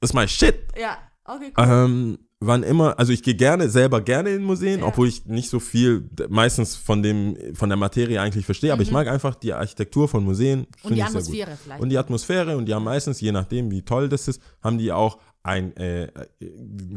ist 0.00 0.14
mein 0.14 0.28
Shit. 0.28 0.56
Ja, 0.78 0.98
okay, 1.24 1.52
cool. 1.56 1.64
Ähm, 1.68 2.18
wann 2.40 2.62
immer, 2.62 2.98
also 2.98 3.12
ich 3.12 3.22
gehe 3.22 3.34
gerne, 3.34 3.68
selber 3.68 4.00
gerne 4.00 4.30
in 4.30 4.42
Museen, 4.42 4.80
Ja. 4.80 4.86
obwohl 4.86 5.08
ich 5.08 5.26
nicht 5.26 5.50
so 5.50 5.60
viel 5.60 6.08
meistens 6.28 6.76
von 6.76 7.02
dem, 7.02 7.36
von 7.54 7.68
der 7.68 7.76
Materie 7.76 8.20
eigentlich 8.20 8.46
verstehe, 8.46 8.72
aber 8.72 8.82
ich 8.82 8.90
mag 8.90 9.08
einfach 9.08 9.34
die 9.34 9.52
Architektur 9.52 10.08
von 10.08 10.24
Museen. 10.24 10.60
Mhm. 10.60 10.66
Und 10.82 10.94
die. 10.94 11.02
Atmosphäre 11.02 11.58
vielleicht. 11.62 11.82
Und 11.82 11.88
die 11.90 11.98
Atmosphäre 11.98 12.56
und 12.56 12.64
die 12.66 12.74
haben 12.74 12.84
meistens, 12.84 13.20
je 13.20 13.32
nachdem 13.32 13.70
wie 13.70 13.82
toll 13.82 14.08
das 14.08 14.26
ist, 14.26 14.40
haben 14.62 14.78
die 14.78 14.90
auch 14.90 15.18
ein 15.42 15.76
äh, 15.76 16.08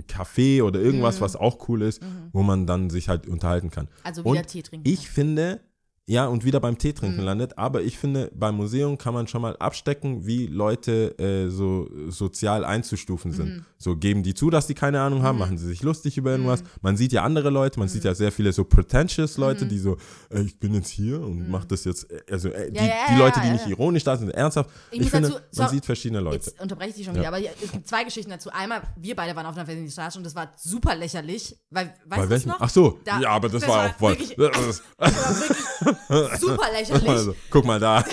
Café 0.08 0.64
oder 0.64 0.80
irgendwas, 0.80 1.22
was 1.22 1.36
auch 1.36 1.70
cool 1.70 1.82
ist, 1.82 2.02
wo 2.32 2.44
man 2.44 2.68
dann 2.68 2.90
sich 2.90 3.10
halt 3.10 3.28
unterhalten 3.28 3.70
kann. 3.70 3.86
Mhm. 3.86 3.92
Also 4.04 4.26
wieder 4.26 4.40
und 4.40 4.48
Tee 4.48 4.62
trinken. 4.62 4.90
Ich 4.90 5.10
finde, 5.10 5.62
ja, 6.06 6.26
und 6.28 6.44
wieder 6.44 6.60
beim 6.60 6.78
Tee 6.78 6.92
trinken 6.92 7.20
Mhm. 7.20 7.24
landet, 7.24 7.58
aber 7.58 7.82
ich 7.82 7.98
finde, 7.98 8.30
beim 8.36 8.56
Museum 8.58 8.98
kann 8.98 9.14
man 9.14 9.26
schon 9.28 9.42
mal 9.42 9.56
abstecken, 9.58 10.26
wie 10.26 10.48
Leute 10.48 11.18
äh, 11.18 11.50
so 11.50 11.90
sozial 12.10 12.66
einzustufen 12.66 13.32
sind. 13.32 13.50
Mhm. 13.50 13.66
So 13.78 13.96
geben 13.96 14.22
die 14.22 14.34
zu, 14.34 14.50
dass 14.50 14.68
die 14.68 14.74
keine 14.74 15.00
Ahnung 15.02 15.24
haben, 15.24 15.38
machen 15.40 15.58
sie 15.58 15.66
sich 15.68 15.82
lustig 15.82 16.18
über 16.18 16.32
irgendwas. 16.32 16.62
Mhm. 16.62 16.68
Man 16.82 16.98
sieht 16.98 17.14
ja 17.14 17.24
andere 17.24 17.50
Leute, 17.50 17.80
man 17.80 17.88
sieht 17.88 18.04
ja 18.04 18.14
sehr 18.16 18.32
viele 18.34 18.52
so 18.52 18.66
pretentious 18.66 19.38
Leute, 19.38 19.66
die 19.66 19.78
so, 19.80 19.98
äh, 20.30 20.42
ich 20.42 20.60
bin 20.60 20.74
jetzt 20.74 20.90
hier 20.90 21.22
und 21.22 21.50
mach 21.50 21.64
das 21.66 21.86
jetzt, 21.86 22.12
äh, 22.12 22.22
also 22.30 22.50
äh, 22.50 22.70
die, 22.72 22.80
Mhm. 22.82 22.86
Ja, 22.86 22.86
ja, 22.86 22.96
die 23.14 23.18
Leute, 23.20 23.40
die 23.42 23.50
nicht 23.52 23.68
ironisch 23.68 24.04
da 24.04 24.18
sind, 24.18 24.30
ernsthaft. 24.32 24.70
Ich 24.92 25.00
Ich, 25.02 25.10
finde, 25.10 25.30
dazu- 25.30 25.42
man 25.58 25.68
so- 25.70 25.74
sieht 25.74 25.86
verschiedene 25.86 26.20
Leute. 26.20 26.36
Jetzt 26.48 26.60
unterbreche 26.62 26.90
ich 26.90 26.96
dich 26.98 27.06
schon 27.06 27.16
wieder, 27.16 27.30
aber 27.30 27.40
es 27.40 27.72
gibt 27.72 27.88
zwei 27.88 28.04
Geschichten 28.04 28.30
dazu. 28.32 28.50
Einmal, 28.52 28.82
wir 28.98 29.16
beide 29.16 29.36
waren 29.38 29.46
auf 29.46 29.58
einer 29.58 29.90
Straße 29.90 30.18
und 30.18 30.26
das 30.26 30.36
war 30.36 30.52
super 30.58 30.96
lächerlich, 30.96 31.56
weil, 31.70 31.94
weißt 32.08 32.46
du 32.46 32.50
noch? 32.50 32.58
Ach 32.60 32.70
so, 32.70 33.00
Da- 33.06 33.20
ja, 33.22 33.30
aber 33.30 33.48
das, 33.48 33.62
das 33.62 33.70
war 33.70 33.90
auch 33.90 33.96
voll. 33.96 34.20
wirklich- 34.20 34.36
Das 34.36 34.82
war 34.98 35.40
wirklich 35.40 35.93
super 36.40 36.72
lächerlich. 36.72 37.10
also, 37.10 37.36
guck 37.50 37.66
mal 37.66 37.80
da. 37.80 38.00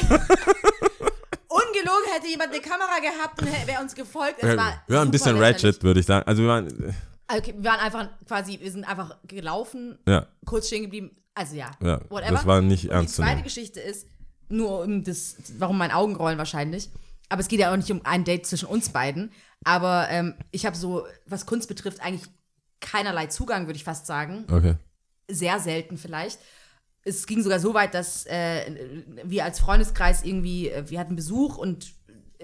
Ungelogen 1.48 2.12
hätte 2.14 2.28
jemand 2.28 2.52
eine 2.52 2.60
Kamera 2.60 2.98
gehabt 3.00 3.40
und 3.42 3.66
wäre 3.66 3.82
uns 3.82 3.94
gefolgt. 3.94 4.36
Es 4.42 4.56
war 4.56 4.82
wir 4.86 4.96
waren 4.98 5.08
ein 5.08 5.10
bisschen 5.10 5.36
lächerlich. 5.36 5.64
ratchet, 5.64 5.82
würde 5.82 6.00
ich 6.00 6.06
sagen. 6.06 6.26
Also 6.26 6.42
wir 6.42 6.48
waren, 6.48 6.94
Okay, 7.32 7.54
wir 7.56 7.70
waren 7.70 7.80
einfach 7.80 8.08
quasi, 8.26 8.58
wir 8.60 8.70
sind 8.70 8.84
einfach 8.84 9.16
gelaufen, 9.26 9.98
ja, 10.06 10.26
kurz 10.44 10.66
stehen 10.66 10.82
geblieben. 10.82 11.10
Also 11.34 11.54
ja, 11.54 11.70
ja, 11.80 12.00
whatever. 12.08 12.32
das 12.32 12.46
war 12.46 12.60
nicht 12.60 12.86
Und 12.86 12.90
ernst 12.90 13.12
Die 13.12 13.16
zu 13.16 13.22
zweite. 13.22 13.42
Geschichte 13.42 13.80
ist, 13.80 14.06
nur 14.48 14.80
um 14.80 15.04
das, 15.04 15.36
warum 15.58 15.78
mein 15.78 15.92
Augenrollen 15.92 16.38
wahrscheinlich. 16.38 16.90
Aber 17.28 17.40
es 17.40 17.46
geht 17.48 17.60
ja 17.60 17.72
auch 17.72 17.76
nicht 17.76 17.90
um 17.92 18.00
ein 18.04 18.24
Date 18.24 18.46
zwischen 18.46 18.66
uns 18.66 18.88
beiden. 18.88 19.30
Aber 19.64 20.08
ähm, 20.10 20.34
ich 20.50 20.66
habe 20.66 20.76
so, 20.76 21.06
was 21.26 21.46
Kunst 21.46 21.68
betrifft, 21.68 22.00
eigentlich 22.00 22.28
keinerlei 22.80 23.26
Zugang, 23.26 23.66
würde 23.66 23.76
ich 23.76 23.84
fast 23.84 24.06
sagen. 24.06 24.44
Okay. 24.50 24.74
Sehr 25.28 25.60
selten 25.60 25.98
vielleicht. 25.98 26.40
Es 27.04 27.26
ging 27.26 27.42
sogar 27.42 27.60
so 27.60 27.72
weit, 27.74 27.94
dass 27.94 28.26
äh, 28.26 29.02
wir 29.24 29.44
als 29.44 29.58
Freundeskreis 29.60 30.22
irgendwie, 30.22 30.68
äh, 30.68 30.88
wir 30.90 30.98
hatten 31.00 31.16
Besuch 31.16 31.56
und 31.56 31.92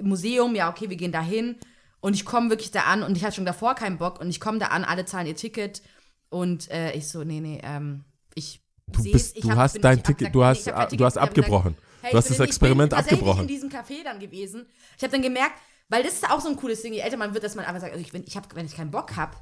Museum, 0.01 0.55
ja, 0.55 0.71
okay, 0.71 0.89
wir 0.91 0.97
gehen 0.97 1.13
da 1.13 1.23
hin. 1.23 1.57
Und 2.01 2.15
ich 2.15 2.25
komme 2.25 2.51
wirklich 2.51 2.71
da 2.71 2.83
an 2.83 3.03
und 3.03 3.17
ich 3.17 3.25
hatte 3.25 3.37
schon 3.37 3.47
davor 3.47 3.75
keinen 3.75 3.99
Bock. 3.99 4.21
Und 4.21 4.29
ich 4.31 4.41
komme 4.41 4.59
da 4.59 4.67
an, 4.67 4.85
alle 4.85 5.05
zahlen 5.05 5.27
ihr 5.27 5.37
Ticket. 5.37 5.83
Und 6.29 6.71
äh, 6.71 6.93
ich 6.93 7.09
so, 7.09 7.25
nee, 7.25 7.41
nee, 7.41 7.61
ähm, 7.63 8.05
ich 8.35 8.63
Du, 8.89 9.03
bist, 9.03 9.43
du 9.43 9.51
hab- 9.51 9.57
hast 9.59 9.73
bin- 9.75 9.83
dein 9.83 10.03
Ticket, 10.03 10.33
du 10.33 10.39
nee, 10.39 10.45
hast, 10.45 10.65
kein 10.67 10.75
du 10.85 10.87
Ticket. 10.91 11.05
hast 11.07 11.19
abgebrochen. 11.19 11.75
gesagt, 11.75 11.87
hey, 12.03 12.11
du 12.13 12.17
hast 12.19 12.31
das 12.31 12.37
bin- 12.39 12.47
Experiment 12.47 12.93
ich 12.93 12.99
bin 12.99 13.05
abgebrochen. 13.05 13.41
in 13.43 13.49
diesem 13.49 13.69
Café 13.69 14.05
dann 14.05 14.21
gewesen. 14.21 14.67
Ich 14.97 15.03
habe 15.03 15.11
dann 15.11 15.23
gemerkt, 15.23 15.55
weil 15.89 16.05
das 16.05 16.13
ist 16.15 16.31
auch 16.31 16.41
so 16.41 16.49
ein 16.49 16.55
cooles 16.57 16.83
Ding, 16.83 16.93
je 16.93 17.01
älter 17.01 17.17
man 17.17 17.35
wird, 17.35 17.43
dass 17.43 17.57
man 17.57 17.65
einfach 17.65 17.81
sagt, 17.81 17.93
also 17.95 18.05
ich, 18.05 18.13
wenn, 18.13 18.23
ich 18.25 18.37
hab, 18.37 18.55
wenn 18.55 18.65
ich 18.65 18.77
keinen 18.77 18.93
Bock 18.93 19.17
habe, 19.17 19.37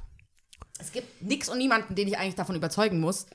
es 0.79 0.91
gibt 0.91 1.21
nichts 1.21 1.47
und 1.47 1.59
niemanden, 1.59 1.93
den 1.93 2.07
ich 2.07 2.17
eigentlich 2.17 2.33
davon 2.33 2.55
überzeugen 2.55 2.99
muss. 2.99 3.27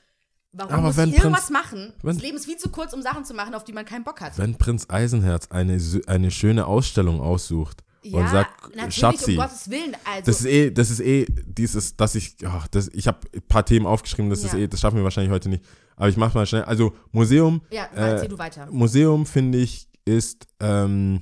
Warum 0.53 0.73
Aber 0.73 0.81
muss 0.87 0.97
wenn 0.97 1.09
ich 1.09 1.15
irgendwas 1.17 1.45
Prinz- 1.45 1.49
machen? 1.51 1.93
wenn- 2.03 2.15
das 2.15 2.23
Leben 2.23 2.35
ist 2.37 2.45
viel 2.45 2.57
zu 2.57 2.69
kurz, 2.69 2.91
um 2.93 3.01
Sachen 3.01 3.23
zu 3.23 3.33
machen, 3.33 3.53
auf 3.55 3.63
die 3.63 3.71
man 3.73 3.85
keinen 3.85 4.03
Bock 4.03 4.19
hat. 4.21 4.37
Wenn 4.37 4.55
Prinz 4.57 4.85
Eisenherz 4.89 5.47
eine, 5.49 5.79
eine 6.07 6.29
schöne 6.31 6.65
Ausstellung 6.65 7.21
aussucht 7.21 7.83
und 8.03 8.27
sagt, 8.29 8.51
Schatzi, 8.93 9.31
um 9.31 9.37
Gottes 9.43 9.69
Willen. 9.69 9.95
Also, 10.03 10.25
das 10.25 10.39
ist 10.41 10.45
eh, 10.47 10.71
das 10.71 10.89
ist 10.89 10.99
eh 10.99 11.25
dieses, 11.45 11.95
dass 11.95 12.15
ich, 12.15 12.35
ach, 12.45 12.67
das, 12.67 12.89
ich 12.89 13.07
habe 13.07 13.19
ein 13.33 13.41
paar 13.47 13.65
Themen 13.65 13.85
aufgeschrieben, 13.85 14.29
das 14.29 14.43
ist 14.43 14.53
Ja. 14.53 14.59
eh, 14.59 14.67
das 14.67 14.79
schaffen 14.81 14.97
wir 14.97 15.03
wahrscheinlich 15.05 15.31
heute 15.31 15.47
nicht. 15.49 15.63
Aber 15.95 16.09
ich 16.09 16.17
mach 16.17 16.33
mal 16.33 16.45
schnell. 16.45 16.63
Also 16.63 16.93
Museum, 17.11 17.61
ja, 17.71 17.85
äh, 17.95 18.27
du 18.27 18.37
weiter. 18.37 18.67
Museum 18.71 19.25
finde 19.25 19.59
ich 19.59 19.87
ist 20.03 20.47
ähm, 20.59 21.21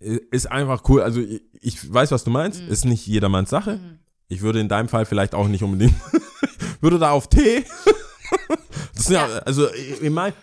ist 0.00 0.50
einfach 0.50 0.82
cool. 0.88 1.02
Also 1.02 1.20
ich, 1.20 1.42
ich 1.60 1.92
weiß, 1.92 2.10
was 2.10 2.24
du 2.24 2.30
meinst. 2.30 2.62
Mhm. 2.62 2.68
Ist 2.68 2.84
nicht 2.86 3.06
jedermanns 3.06 3.50
Sache. 3.50 3.78
Ich 4.28 4.40
würde 4.42 4.60
in 4.60 4.68
deinem 4.68 4.88
Fall 4.88 5.04
vielleicht 5.06 5.34
auch 5.34 5.46
nicht 5.48 5.62
unbedingt. 5.62 5.94
würde 6.80 6.98
da 6.98 7.10
auf 7.10 7.28
Tee. 7.28 7.64
ja, 9.08 9.26
also 9.44 9.68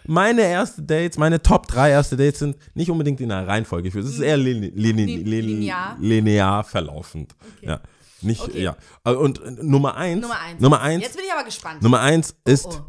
meine 0.08 0.42
erste 0.42 0.82
Dates, 0.82 1.18
meine 1.18 1.42
Top 1.42 1.68
3 1.68 1.90
erste 1.92 2.18
Dates 2.18 2.40
sind 2.40 2.58
nicht 2.74 2.90
unbedingt 2.90 3.20
in 3.22 3.32
einer 3.32 3.48
Reihenfolge. 3.48 3.90
Es 3.90 3.96
ist 4.06 4.20
eher 4.20 4.38
lin, 4.38 4.62
lin, 4.62 4.98
Lin- 4.98 5.26
lin, 5.26 5.26
linear. 5.46 5.98
linear 6.00 6.64
verlaufend. 6.64 7.36
Okay. 7.58 7.68
Ja. 7.68 7.82
Nicht, 8.22 8.42
Okay. 8.42 8.64
ja. 8.64 8.76
Und 9.04 9.42
äh, 9.44 9.52
Nummer 9.62 9.96
eins. 9.98 10.22
Nummer 10.22 10.40
eins. 10.40 10.62
Nummer 10.62 10.82
eins. 10.82 11.04
Jetzt 11.04 11.16
bin 11.16 11.26
ich 11.26 11.32
aber 11.34 11.44
gespannt. 11.44 11.82
Nummer 11.84 12.00
eins 12.02 12.36
ist 12.46 12.66
oh. 12.68 12.86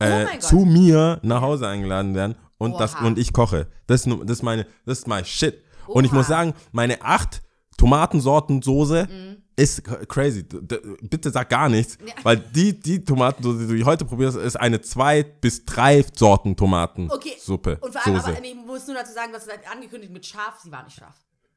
äh, 0.00 0.24
mein 0.24 0.26
Gott. 0.40 0.42
zu 0.42 0.56
mir 0.60 1.20
nach 1.22 1.40
Hause 1.40 1.68
eingeladen 1.68 2.14
werden 2.14 2.34
und, 2.58 2.78
das, 2.80 2.94
Oha. 2.96 3.06
und 3.06 3.18
ich 3.18 3.32
koche. 3.32 3.68
Das, 3.86 4.02
das, 4.04 4.30
ist 4.38 4.42
meine, 4.42 4.66
das 4.86 4.98
ist 5.00 5.06
mein 5.08 5.24
Shit. 5.24 5.62
Und 5.86 6.04
ich 6.04 6.10
Oha. 6.10 6.18
muss 6.18 6.26
sagen, 6.28 6.54
meine 6.72 7.02
acht 7.02 7.42
Tomatensorten 7.76 8.60
Soße 8.62 9.06
Mhm. 9.10 9.29
Ist 9.60 9.82
crazy. 10.08 10.42
Bitte 10.42 11.30
sag 11.30 11.48
gar 11.48 11.68
nichts, 11.68 11.98
Ja. 12.06 12.14
weil 12.22 12.36
die, 12.38 12.78
die 12.78 13.04
Tomatensoße, 13.04 13.66
die 13.66 13.78
du 13.78 13.84
heute 13.84 14.04
probierst, 14.04 14.36
ist 14.36 14.56
eine 14.56 14.80
zwei 14.80 15.22
bis 15.22 15.64
drei 15.64 16.04
Sorten 16.14 16.56
Tomatensuppe. 16.56 17.72
Okay. 17.72 17.84
Und 17.86 17.92
vor 17.92 18.06
allem, 18.06 18.16
Soße. 18.16 18.28
aber 18.30 18.40
nee, 18.40 18.48
ich 18.58 18.66
muss 18.66 18.86
nur 18.86 18.96
dazu 18.96 19.12
sagen, 19.12 19.32
was 19.32 19.44
du 19.46 19.52
angekündigt 19.70 20.12
mit 20.12 20.24
scharf, 20.26 20.58
sie 20.62 20.70
war 20.72 20.82
nicht 20.84 20.96
scharf. 20.96 21.14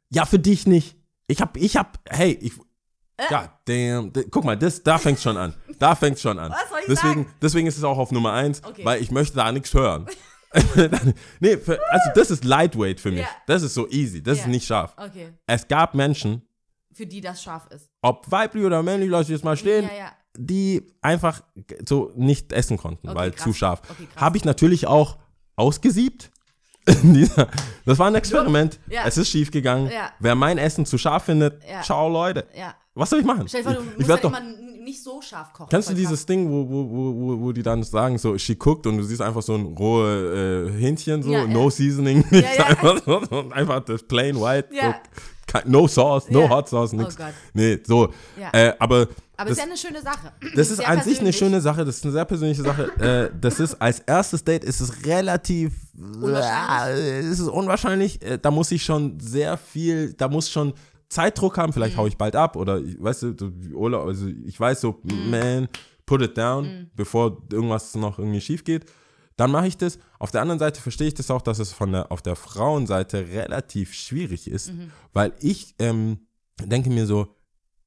Ja, 0.10 0.26
für 0.26 0.40
dich 0.40 0.68
nicht. 0.68 0.96
Ich 1.28 1.42
hab, 1.42 1.56
ich 1.58 1.78
hab, 1.78 2.00
hey, 2.10 2.38
ich, 2.42 2.54
God 3.30 3.50
damn. 3.66 4.12
Guck 4.30 4.44
mal, 4.44 4.58
das, 4.58 4.84
da 4.84 4.98
fängt's 4.98 5.24
schon 5.24 5.38
an. 5.38 5.54
Da 5.80 5.96
fängt's 5.96 6.22
schon 6.22 6.38
an. 6.38 6.52
Was 6.52 6.70
soll 6.70 6.80
ich 6.82 6.86
deswegen, 6.88 7.24
sagen? 7.24 7.34
deswegen 7.42 7.68
ist 7.68 7.78
es 7.78 7.84
auch 7.84 7.98
auf 7.98 8.12
Nummer 8.12 8.34
eins, 8.34 8.62
Okay. 8.64 8.84
weil 8.86 9.02
ich 9.02 9.10
möchte 9.12 9.36
da 9.36 9.52
nichts 9.52 9.74
hören. 9.74 10.08
nee, 11.40 11.58
für, 11.58 11.80
also 11.92 12.10
das 12.16 12.30
ist 12.32 12.44
lightweight 12.44 13.00
für 13.00 13.12
mich. 13.12 13.22
Ja. 13.22 13.28
Das 13.48 13.64
ist 13.64 13.74
so 13.74 13.88
easy. 13.90 14.22
Das 14.22 14.38
Ja. 14.40 14.44
ist 14.44 14.50
nicht 14.50 14.68
scharf. 14.68 14.94
Okay. 14.98 15.30
Es 15.48 15.68
gab 15.68 15.96
Menschen, 15.96 16.44
Für 16.94 17.06
die 17.08 17.22
das 17.22 17.42
scharf 17.44 17.68
ist. 17.74 17.90
ob 18.02 18.30
weiblich 18.32 18.64
oder 18.66 18.84
männlich, 18.84 19.10
lass 19.10 19.24
ich 19.24 19.30
jetzt 19.30 19.44
mal 19.44 19.58
stehen, 19.58 19.86
Ja, 19.86 19.98
ja. 20.06 20.12
die 20.38 20.94
einfach 21.02 21.42
so 21.88 22.12
nicht 22.16 22.52
essen 22.54 22.78
konnten, 22.78 23.10
Okay, 23.10 23.18
weil 23.18 23.32
krass. 23.32 23.44
zu 23.44 23.54
scharf. 23.54 23.82
Okay. 23.90 24.08
Habe 24.16 24.38
ich 24.38 24.46
natürlich 24.46 24.88
auch 24.88 25.18
ausgesiebt. 25.56 26.32
Das 27.86 28.00
war 28.00 28.08
ein 28.08 28.16
Experiment. 28.16 28.80
Ja. 28.90 29.04
Es 29.06 29.18
ist 29.18 29.30
schief 29.30 29.52
gegangen. 29.52 29.90
Wer 30.20 30.36
mein 30.36 30.58
Essen 30.58 30.86
zu 30.86 30.98
scharf 30.98 31.24
findet, 31.24 31.62
ciao 31.84 32.10
Leute. 32.10 32.46
Was 32.96 33.10
soll 33.10 33.20
ich 33.20 33.26
machen? 33.26 33.48
Stell 33.48 33.64
dir 33.64 33.72
vor, 33.72 33.74
du 33.76 33.82
ich 33.82 33.88
ich 33.92 33.96
musst 33.98 34.08
werd 34.10 34.24
halt 34.24 34.34
doch, 34.34 34.40
immer 34.40 34.84
nicht 34.84 35.02
so 35.04 35.20
scharf 35.22 35.52
kochen. 35.54 35.70
Kennst 35.70 35.90
du 35.90 35.94
dieses 35.96 36.26
Ding, 36.28 36.48
wo, 36.52 36.70
wo, 36.70 36.90
wo, 36.92 37.42
wo, 37.42 37.52
die 37.52 37.64
dann 37.64 37.82
sagen, 37.84 38.18
so, 38.20 38.38
she 38.38 38.56
cooked 38.56 38.86
und 38.86 38.98
du 38.98 39.04
siehst 39.04 39.22
einfach 39.22 39.42
so 39.42 39.56
ein 39.56 39.66
rohe 39.78 40.68
äh, 40.70 40.80
Hähnchen, 40.80 41.24
so, 41.24 41.32
Ja, 41.32 41.48
no 41.48 41.70
seasoning, 41.72 42.24
Ja, 42.32 42.38
nichts, 42.38 42.58
ja. 42.58 42.66
einfach, 42.66 43.52
einfach 43.52 43.80
das 43.86 44.04
plain 44.04 44.40
white, 44.40 44.70
Ja. 44.76 44.92
kein- 44.94 45.02
no 45.66 45.88
sauce, 45.88 46.30
no 46.30 46.42
Ja. 46.42 46.50
hot 46.50 46.70
sauce, 46.70 46.94
Oh 46.94 46.98
nix. 46.98 47.16
Gott. 47.16 47.34
Nee, 47.54 47.80
so. 47.86 48.14
Ja. 48.40 48.50
Äh, 48.54 48.74
aber 48.80 49.08
Aber 49.38 49.50
das, 49.50 49.52
ist 49.52 49.58
ja 49.60 49.64
eine 49.66 49.78
schöne 49.78 50.02
Sache. 50.02 50.32
das 50.56 50.70
ist 50.70 50.78
Sehr 50.78 50.88
an 50.90 51.02
sich 51.02 51.20
eine 51.20 51.34
schöne 51.34 51.60
Sache, 51.62 51.84
das 51.86 51.98
ist 51.98 52.04
eine 52.04 52.14
sehr 52.14 52.26
persönliche 52.26 52.62
Sache. 52.64 52.92
äh, 53.00 53.30
das 53.40 53.60
ist 53.60 53.76
als 53.82 54.00
erstes 54.00 54.44
Date 54.44 54.64
ist 54.64 54.80
es 54.82 55.06
relativ 55.06 55.74
Unwahrscheinlich. 56.22 57.06
Äh, 57.06 57.20
es 57.20 57.40
ist 57.40 57.48
unwahrscheinlich. 57.48 58.22
Äh, 58.24 58.38
da 58.40 58.52
muss 58.52 58.72
ich 58.72 58.84
schon 58.84 59.20
sehr 59.20 59.58
viel, 59.58 60.14
da 60.14 60.28
muss 60.28 60.50
schon 60.50 60.74
Zeitdruck 61.10 61.58
haben. 61.58 61.70
Mhm. 61.70 61.74
Vielleicht 61.74 61.98
hau 61.98 62.08
ich 62.08 62.18
bald 62.18 62.36
ab 62.36 62.56
oder 62.56 62.80
ich- 62.80 63.02
weißt 63.02 63.24
du, 63.24 63.52
Urlaub, 63.74 64.08
also 64.08 64.28
ich 64.46 64.60
weiß 64.60 64.82
so, 64.82 65.00
Mhm. 65.04 65.30
man, 65.32 65.68
put 66.06 66.22
it 66.22 66.38
down, 66.38 66.90
bevor 66.96 67.38
irgendwas 67.52 67.94
noch 67.96 68.18
irgendwie 68.20 68.42
schief 68.42 68.64
geht. 68.64 68.86
Dann 69.36 69.52
mache 69.52 69.68
ich 69.68 69.78
das. 69.78 69.98
Auf 70.20 70.32
der 70.32 70.42
anderen 70.42 70.60
Seite 70.60 70.80
verstehe 70.82 71.08
ich 71.08 71.14
das 71.16 71.32
auch, 71.32 71.42
dass 71.42 71.60
es 71.60 71.72
von 71.74 71.92
der, 71.92 72.12
auf 72.12 72.22
der 72.22 72.36
Frauenseite 72.36 73.28
relativ 73.30 73.94
schwierig 73.94 74.48
ist, 74.50 74.72
Mhm. 74.74 74.92
weil 75.14 75.34
ich 75.42 75.76
ähm, 75.80 76.20
denke 76.62 76.90
mir 76.90 77.06
so, 77.06 77.36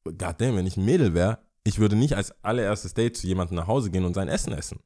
goddamn, 0.04 0.56
wenn 0.56 0.66
ich 0.66 0.76
ein 0.76 0.84
Mädel 0.84 1.14
wäre, 1.14 1.38
ich 1.64 1.78
würde 1.78 1.96
nicht 1.96 2.14
als 2.14 2.32
allererstes 2.44 2.94
Date 2.94 3.16
zu 3.16 3.26
jemandem 3.26 3.56
nach 3.56 3.66
Hause 3.66 3.90
gehen 3.90 4.04
und 4.04 4.14
sein 4.14 4.28
Essen 4.28 4.52
essen. 4.52 4.78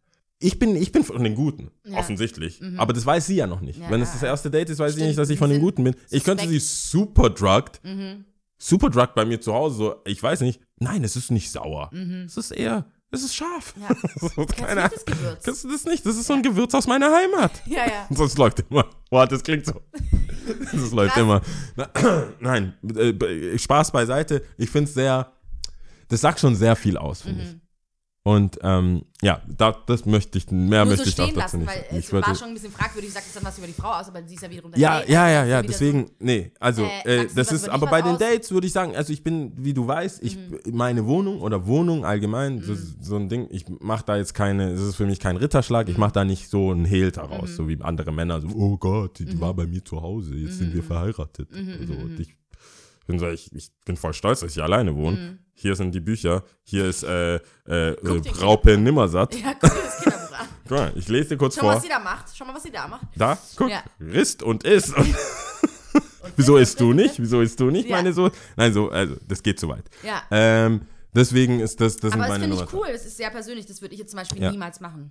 Ich 0.43 0.59
bin, 0.59 0.75
ich 0.77 0.91
bin 0.93 1.05
von 1.05 1.23
den 1.23 1.35
Guten, 1.35 1.71
Ja. 1.85 1.99
offensichtlich. 1.99 2.63
Aber 2.79 2.95
das 2.95 3.05
weiß 3.05 3.27
sie 3.27 3.37
ja 3.37 3.47
noch 3.47 3.61
nicht. 3.61 3.79
Ja, 3.79 3.91
Wenn 3.91 4.01
es 4.01 4.13
das 4.13 4.23
erste 4.23 4.51
Date 4.51 4.71
ist, 4.71 4.79
weiß 4.79 4.93
Stimmt, 4.93 5.03
ich 5.03 5.09
nicht, 5.09 5.19
dass 5.19 5.29
ich 5.29 5.35
sie 5.35 5.39
von 5.39 5.51
den 5.51 5.61
Guten 5.61 5.85
bin. 5.85 5.95
Ich 6.11 6.25
könnte 6.25 6.49
sie 6.49 6.59
suspekt. 6.59 6.91
super 6.91 7.29
drugged, 7.31 7.81
Mhm. 7.85 8.25
super 8.57 8.89
drugged 8.89 9.15
bei 9.15 9.27
mir 9.27 9.39
zu 9.43 9.53
Hause, 9.53 9.77
so, 9.77 9.95
ich 10.07 10.23
weiß 10.23 10.41
nicht. 10.41 10.63
Nein, 10.79 11.05
es 11.05 11.15
ist 11.17 11.31
nicht 11.31 11.51
sauer. 11.51 11.91
Es 12.25 12.39
ist 12.39 12.53
eher, 12.53 12.87
es 13.13 13.23
ist 13.23 13.35
scharf. 13.35 13.75
Mhm. 13.77 13.83
Ja. 13.83 13.89
so, 14.21 14.29
Kennst 14.47 14.57
keine 14.57 14.75
du 14.75 14.81
Ahnung. 14.83 14.91
das 14.95 15.05
Gewürz? 15.05 15.45
Kennst 15.45 15.65
du 15.65 15.69
das 15.71 15.85
nicht? 15.85 16.07
Das 16.07 16.17
ist 16.17 16.27
so 16.27 16.35
ein 16.35 16.43
Gewürz 16.43 16.75
aus 16.75 16.87
meiner 16.87 17.13
Heimat. 17.15 17.51
Ja, 17.67 17.87
ja. 17.87 18.07
Sonst 18.11 18.39
läuft 18.39 18.61
immer. 18.71 18.87
Boah, 19.11 19.27
das 19.27 19.43
klingt 19.43 19.67
so. 19.67 19.75
Das 20.73 20.91
läuft 20.91 21.15
Krass. 21.15 21.23
immer. 21.23 21.43
Nein, 22.41 22.75
äh, 22.97 23.59
Spaß 23.59 23.93
beiseite. 23.93 24.43
Ich 24.57 24.71
finde 24.71 24.89
es 24.89 24.95
sehr, 24.95 25.33
das 26.09 26.21
sagt 26.23 26.41
schon 26.41 26.55
sehr 26.57 26.75
viel 26.77 26.97
aus, 26.97 27.23
finde 27.23 27.43
ich. 27.45 27.57
Und 28.23 28.59
ähm, 28.63 29.03
ja, 29.23 29.41
da, 29.49 29.75
das 29.87 30.05
möchte 30.05 30.37
ich, 30.37 30.51
mehr 30.51 30.85
Nur 30.85 30.93
möchte 30.95 31.09
so 31.09 31.11
ich 31.11 31.21
auch 31.21 31.27
dazu 31.29 31.39
lassen, 31.39 31.59
nicht. 31.61 31.69
weil 31.71 31.99
ich 31.99 32.05
es 32.05 32.13
würde, 32.13 32.27
war 32.27 32.35
schon 32.35 32.49
ein 32.49 32.55
bisschen 32.55 32.71
fragwürdig, 32.71 33.11
sagt 33.15 33.27
es 33.27 33.33
dann 33.33 33.45
was 33.45 33.57
über 33.57 33.67
die 33.67 33.73
Frau 33.73 33.93
aus, 33.93 34.09
aber 34.09 34.23
sie 34.27 34.35
ist 34.35 34.43
ja 34.43 34.51
wiederum 34.51 34.71
der 34.73 34.79
ja, 34.79 35.01
Date, 35.01 35.09
ja, 35.09 35.23
also 35.25 35.35
ja, 35.35 35.45
ja, 35.47 35.63
deswegen, 35.63 36.11
nee, 36.19 36.53
also, 36.61 36.83
Äh, 36.83 37.01
äh, 37.05 37.17
sagst 37.23 37.31
du 37.31 37.35
das 37.37 37.53
ist, 37.53 37.69
aber 37.71 37.87
dich 37.87 37.91
bei 37.91 38.03
den 38.03 38.13
aus? 38.13 38.19
Dates 38.19 38.51
würde 38.53 38.67
ich 38.67 38.75
sagen, 38.75 38.95
also 38.95 39.11
ich 39.15 39.25
bin, 39.25 39.53
wie 39.57 39.73
du 39.73 39.87
weißt, 39.87 40.23
ich, 40.23 40.37
Mhm. 40.37 40.59
meine 40.73 41.07
Wohnung 41.07 41.41
oder 41.41 41.67
Wohnung 41.67 42.05
allgemein, 42.05 42.61
so, 42.63 42.75
so 43.01 43.17
ein 43.17 43.31
Ding, 43.31 43.49
ich 43.51 43.65
mache 43.81 44.05
da 44.05 44.19
jetzt 44.19 44.35
keine, 44.35 44.71
das 44.73 44.81
ist 44.83 44.97
für 44.97 45.07
mich 45.07 45.19
kein 45.19 45.39
Ritterschlag, 45.39 45.87
Mhm. 45.87 45.93
ich 45.93 45.99
mache 45.99 46.13
da 46.13 46.25
nicht 46.27 46.51
so 46.51 46.73
einen 46.73 46.85
Hehl 46.85 47.13
daraus, 47.13 47.57
so 47.57 47.69
wie 47.69 47.81
andere 47.81 48.13
Männer, 48.13 48.43
so, 48.43 48.49
oh 48.49 48.77
Gott, 48.77 49.19
die, 49.19 49.25
die 49.25 49.41
war 49.41 49.55
bei 49.55 49.67
mir 49.67 49.83
zu 49.83 50.03
Hause, 50.03 50.35
jetzt 50.35 50.59
sind 50.59 50.69
Mhm. 50.71 50.75
wir 50.75 50.83
verheiratet. 50.83 51.49
so, 51.87 51.95
und 51.95 52.21
ich 52.21 52.37
bin 53.07 53.19
so, 53.19 53.29
ich, 53.29 53.51
ich 53.55 53.71
bin 53.87 53.97
voll 53.97 54.13
stolz, 54.13 54.41
dass 54.41 54.55
ich 54.55 54.63
alleine 54.63 54.95
wohne. 54.95 55.39
Hier 55.61 55.77
sind 55.77 55.95
die 55.95 56.01
Bücher, 56.01 56.43
hier 56.63 56.87
ist 56.87 57.03
äh, 57.03 57.35
äh, 57.37 57.41
äh, 57.69 58.31
Raupe 58.41 58.79
Nimmersatt. 58.79 59.35
Ja, 59.35 59.53
guck 59.61 59.71
dir 59.71 59.83
das 59.83 59.99
Kinderbuch 60.03 60.39
an. 60.39 60.47
Guck 60.71 60.79
mal, 60.79 60.93
ich 60.95 61.09
lese 61.09 61.29
dir 61.31 61.37
kurz 61.37 61.57
Schau 61.57 61.63
mal, 61.67 61.73
vor. 61.73 61.77
was 61.77 61.83
sie 61.83 61.89
da 61.91 61.99
macht. 61.99 62.27
Schau 62.35 62.45
mal, 62.47 62.55
was 62.55 62.63
sie 62.63 62.71
da 62.71 62.89
macht. 62.89 63.03
Da, 63.15 63.37
guck, 63.57 63.69
Ja. 63.69 63.83
Rist 64.01 64.43
und 64.43 64.65
isst. 64.65 64.95
Wieso 66.37 66.57
isst 66.57 66.81
du 66.81 66.95
nicht? 66.95 67.21
Wieso 67.21 67.43
isst 67.43 67.61
du 67.61 67.71
nicht, 67.71 67.91
Ja. 67.91 67.97
meine 67.97 68.15
so? 68.15 68.31
Nein, 68.57 68.73
so, 68.73 68.89
also, 68.89 69.17
das 69.29 69.43
geht 69.43 69.61
zu 69.61 69.69
weit. 69.69 69.85
Ja. 70.03 70.23
Ähm, 70.31 70.81
deswegen 71.15 71.61
ist 71.61 71.79
das, 71.81 71.97
das 71.97 72.13
sind 72.13 72.15
Aber 72.15 72.23
das 72.23 72.29
meine 72.31 72.45
finde 72.45 72.57
Nummer. 72.57 72.67
ich 72.69 72.73
cool. 72.75 72.89
Das 72.93 73.05
ist 73.05 73.19
sehr 73.19 73.29
persönlich. 73.31 73.67
Das 73.67 73.83
würde 73.83 73.93
ich 73.93 74.01
jetzt 74.01 74.13
zum 74.13 74.19
Beispiel 74.21 74.41
Ja. 74.43 74.51
niemals 74.51 74.81
machen. 74.81 75.11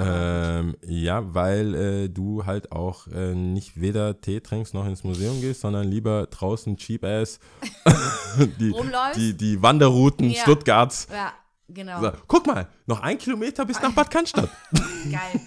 Ähm, 0.00 0.76
ja, 0.86 1.34
weil 1.34 1.74
äh, 1.74 2.08
du 2.08 2.46
halt 2.46 2.70
auch 2.70 3.08
äh, 3.08 3.34
nicht 3.34 3.80
weder 3.80 4.20
Tee 4.20 4.38
trinkst 4.38 4.72
noch 4.72 4.86
ins 4.86 5.02
Museum 5.02 5.40
gehst, 5.40 5.62
sondern 5.62 5.88
lieber 5.88 6.26
draußen 6.26 6.76
cheap 6.76 7.04
ass 7.04 7.40
die, 8.60 8.72
die, 9.16 9.36
die 9.36 9.60
Wanderrouten 9.60 10.30
Ja. 10.30 10.42
Stuttgarts. 10.42 11.08
Ja, 11.12 11.32
genau. 11.66 12.00
So, 12.00 12.12
guck 12.28 12.46
mal, 12.46 12.68
noch 12.86 13.00
ein 13.00 13.18
Kilometer 13.18 13.64
bis 13.64 13.82
nach 13.82 13.92
Bad 13.92 14.08
Cannstatt. 14.08 14.48
Geil. 15.10 15.40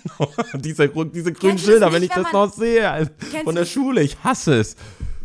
diese, 0.56 0.90
diese 0.90 1.32
grünen 1.32 1.52
Kennst 1.52 1.66
Schilder, 1.66 1.86
nicht, 1.86 1.96
wenn 1.96 2.04
ich 2.04 2.16
wenn 2.16 2.24
das 2.24 2.34
noch 2.34 2.52
sehe, 2.52 3.10
von 3.46 3.56
der 3.56 3.66
Schule, 3.66 4.04
ich 4.04 4.22
hasse 4.22 4.56
es. 4.60 4.76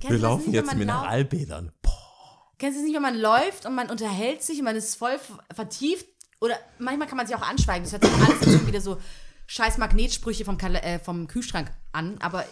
Wir 0.07 0.19
laufen 0.19 0.53
nicht, 0.53 0.55
jetzt 0.55 0.77
Mineralbädern. 0.77 1.73
Boah. 1.83 1.93
Kennst 2.59 2.77
du 2.77 2.81
es 2.81 2.87
nicht, 2.87 2.95
wenn 2.95 3.03
man 3.03 3.19
läuft 3.19 3.67
und 3.67 3.75
man 3.75 3.91
unterhält 3.91 4.43
sich 4.43 4.61
und 4.61 4.65
man 4.65 4.77
ist 4.77 4.95
voll 4.95 5.19
vertieft? 5.53 6.07
Oder 6.41 6.57
manchmal 6.79 7.09
kann 7.09 7.17
man 7.17 7.27
sich 7.27 7.35
auch 7.37 7.43
anschweigen. 7.43 7.85
Das 7.85 7.93
hört 7.93 8.05
sich 8.05 8.13
alles 8.13 8.59
schon 8.59 8.67
wieder 8.67 8.81
so 8.81 8.99
scheiß 9.47 9.79
Magnetsprüche 9.79 10.45
vom, 10.45 10.59
Kal 10.59 10.75
äh, 10.77 10.99
vom 10.99 11.27
Kühlschrank 11.29 11.71
an. 11.93 12.17
Aber 12.21 12.45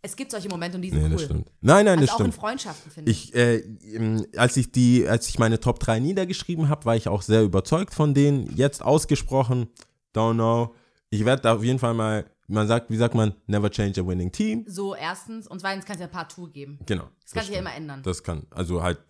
es 0.00 0.16
gibt 0.16 0.30
solche 0.30 0.48
Momente 0.48 0.76
und 0.76 0.82
die 0.82 0.90
sind 0.90 0.98
Nee, 1.00 1.04
cool. 1.06 1.12
das 1.12 1.22
stimmt. 1.24 1.50
Nein, 1.60 1.84
nein, 1.84 1.98
Also 1.98 2.06
das 2.06 2.14
auch 2.14 2.20
in 2.20 2.24
stimmt. 2.26 2.34
Freundschaften, 2.36 2.90
finde 2.92 3.10
ich. 3.10 3.34
Ich, 3.34 3.34
äh, 3.34 3.56
ähm, 3.94 4.24
als 4.36 4.56
ich 4.56 4.72
die, 4.72 5.06
als 5.06 5.28
ich 5.28 5.38
meine 5.38 5.60
Top 5.60 5.80
3 5.80 5.98
niedergeschrieben 6.00 6.68
habe, 6.68 6.84
war 6.84 6.96
ich 6.96 7.08
auch 7.08 7.22
sehr 7.22 7.42
überzeugt 7.42 7.94
von 7.94 8.14
denen. 8.14 8.54
Jetzt 8.56 8.82
ausgesprochen, 8.82 9.68
don't 10.14 10.34
know. 10.34 10.74
Ich 11.10 11.24
werde 11.24 11.42
da 11.42 11.54
auf 11.56 11.64
jeden 11.64 11.78
Fall 11.78 11.94
mal, 11.94 12.30
man 12.46 12.66
sagt, 12.68 12.90
wie 12.90 12.96
sagt 12.96 13.14
man, 13.14 13.34
never 13.46 13.70
change 13.70 14.00
a 14.00 14.06
winning 14.06 14.30
team. 14.32 14.64
So, 14.68 14.94
erstens. 14.94 15.46
Und 15.48 15.60
zweitens 15.60 15.84
kann 15.84 15.94
es 15.96 16.00
ja 16.00 16.06
ein 16.06 16.12
paar 16.12 16.28
Tour 16.28 16.50
geben. 16.50 16.78
Genau. 16.86 17.08
Das 17.22 17.32
kann 17.32 17.44
sich 17.44 17.54
ja 17.54 17.60
immer 17.60 17.74
ändern. 17.74 18.02
Das 18.02 18.22
kann, 18.22 18.46
also 18.50 18.82
halt 18.82 19.00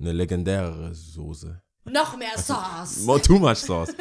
eine 0.00 0.12
legendärere 0.12 0.94
Soße. 0.94 1.62
Noch 1.90 2.16
mehr 2.16 2.36
Sauce. 2.38 2.98
More 3.04 3.20
too 3.22 3.38
much 3.38 3.56
sauce. 3.58 3.94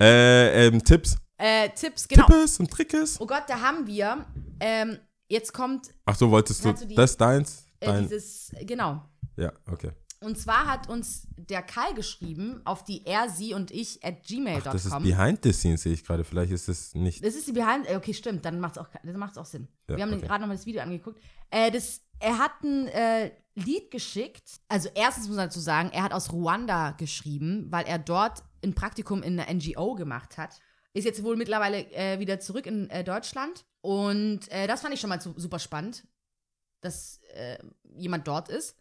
äh, 0.00 0.66
ähm, 0.68 0.82
Tipps. 0.82 1.16
Äh, 1.38 1.68
Tipps, 1.70 2.08
genau. 2.08 2.26
Tippes 2.26 2.58
und 2.60 2.70
Trickes. 2.70 3.20
Oh 3.20 3.26
Gott, 3.26 3.44
da 3.48 3.60
haben 3.60 3.86
wir. 3.86 4.24
Ähm, 4.60 4.98
jetzt 5.28 5.52
kommt 5.52 5.90
Ach 6.06 6.16
so, 6.16 6.30
wolltest 6.30 6.64
du, 6.64 6.72
du 6.72 6.86
die- 6.86 6.94
das 6.94 7.16
deins? 7.16 7.66
äh, 7.80 7.86
Dein, 7.86 8.02
dieses, 8.08 8.50
genau. 8.62 9.02
ja, 9.36 9.52
okay. 9.70 9.90
Und 10.22 10.38
zwar 10.38 10.64
hat 10.66 10.88
uns 10.88 11.28
der 11.36 11.60
Kai 11.62 11.92
geschrieben 11.92 12.62
auf 12.64 12.84
die 12.84 13.04
er, 13.04 13.28
sie 13.28 13.52
und 13.52 13.70
ich 13.70 14.02
at 14.02 14.22
gmail.com. 14.26 14.72
Das 14.72 14.86
ist 14.86 14.98
behind 15.02 15.40
the 15.44 15.52
scenes, 15.52 15.82
sehe 15.82 15.92
ich 15.92 16.04
gerade. 16.06 16.24
Vielleicht 16.24 16.52
ist 16.52 16.70
es 16.70 16.94
nicht. 16.94 17.22
Das 17.22 17.34
ist 17.34 17.46
die 17.46 17.52
Behind. 17.52 17.86
äh, 17.86 17.96
Okay, 17.96 18.14
stimmt. 18.14 18.46
Dann 18.46 18.58
macht 18.58 18.76
es 18.76 18.78
auch, 18.78 18.88
dann 19.04 19.16
macht's 19.18 19.36
auch 19.36 19.44
Sinn. 19.44 19.68
Ja, 19.90 19.96
Wir 19.98 20.04
haben 20.04 20.14
okay. 20.14 20.26
gerade 20.26 20.40
nochmal 20.40 20.56
das 20.56 20.64
Video 20.64 20.80
angeguckt. 20.80 21.20
Äh, 21.50 21.70
das, 21.70 22.00
er 22.18 22.38
hat 22.38 22.52
ein 22.64 22.88
äh, 22.88 23.30
Lied 23.56 23.90
geschickt. 23.90 24.60
Also 24.68 24.88
erstens 24.94 25.26
muss 25.28 25.36
man 25.36 25.46
dazu 25.46 25.60
sagen, 25.60 25.90
er 25.92 26.02
hat 26.02 26.12
aus 26.12 26.32
Ruanda 26.32 26.92
geschrieben, 26.92 27.66
weil 27.70 27.86
er 27.86 27.98
dort 27.98 28.44
ein 28.62 28.74
Praktikum 28.74 29.22
in 29.22 29.40
einer 29.40 29.52
NGO 29.52 29.94
gemacht 29.94 30.36
hat. 30.38 30.60
Ist 30.92 31.04
jetzt 31.04 31.22
wohl 31.24 31.36
mittlerweile 31.36 31.90
äh, 31.92 32.18
wieder 32.20 32.38
zurück 32.38 32.66
in 32.66 32.88
äh, 32.90 33.02
Deutschland. 33.02 33.64
Und 33.80 34.50
äh, 34.50 34.66
das 34.66 34.82
fand 34.82 34.94
ich 34.94 35.00
schon 35.00 35.10
mal 35.10 35.20
su- 35.20 35.34
super 35.38 35.58
spannend, 35.58 36.06
dass 36.80 37.20
äh, 37.34 37.58
jemand 37.96 38.26
dort 38.28 38.48
ist. 38.48 38.76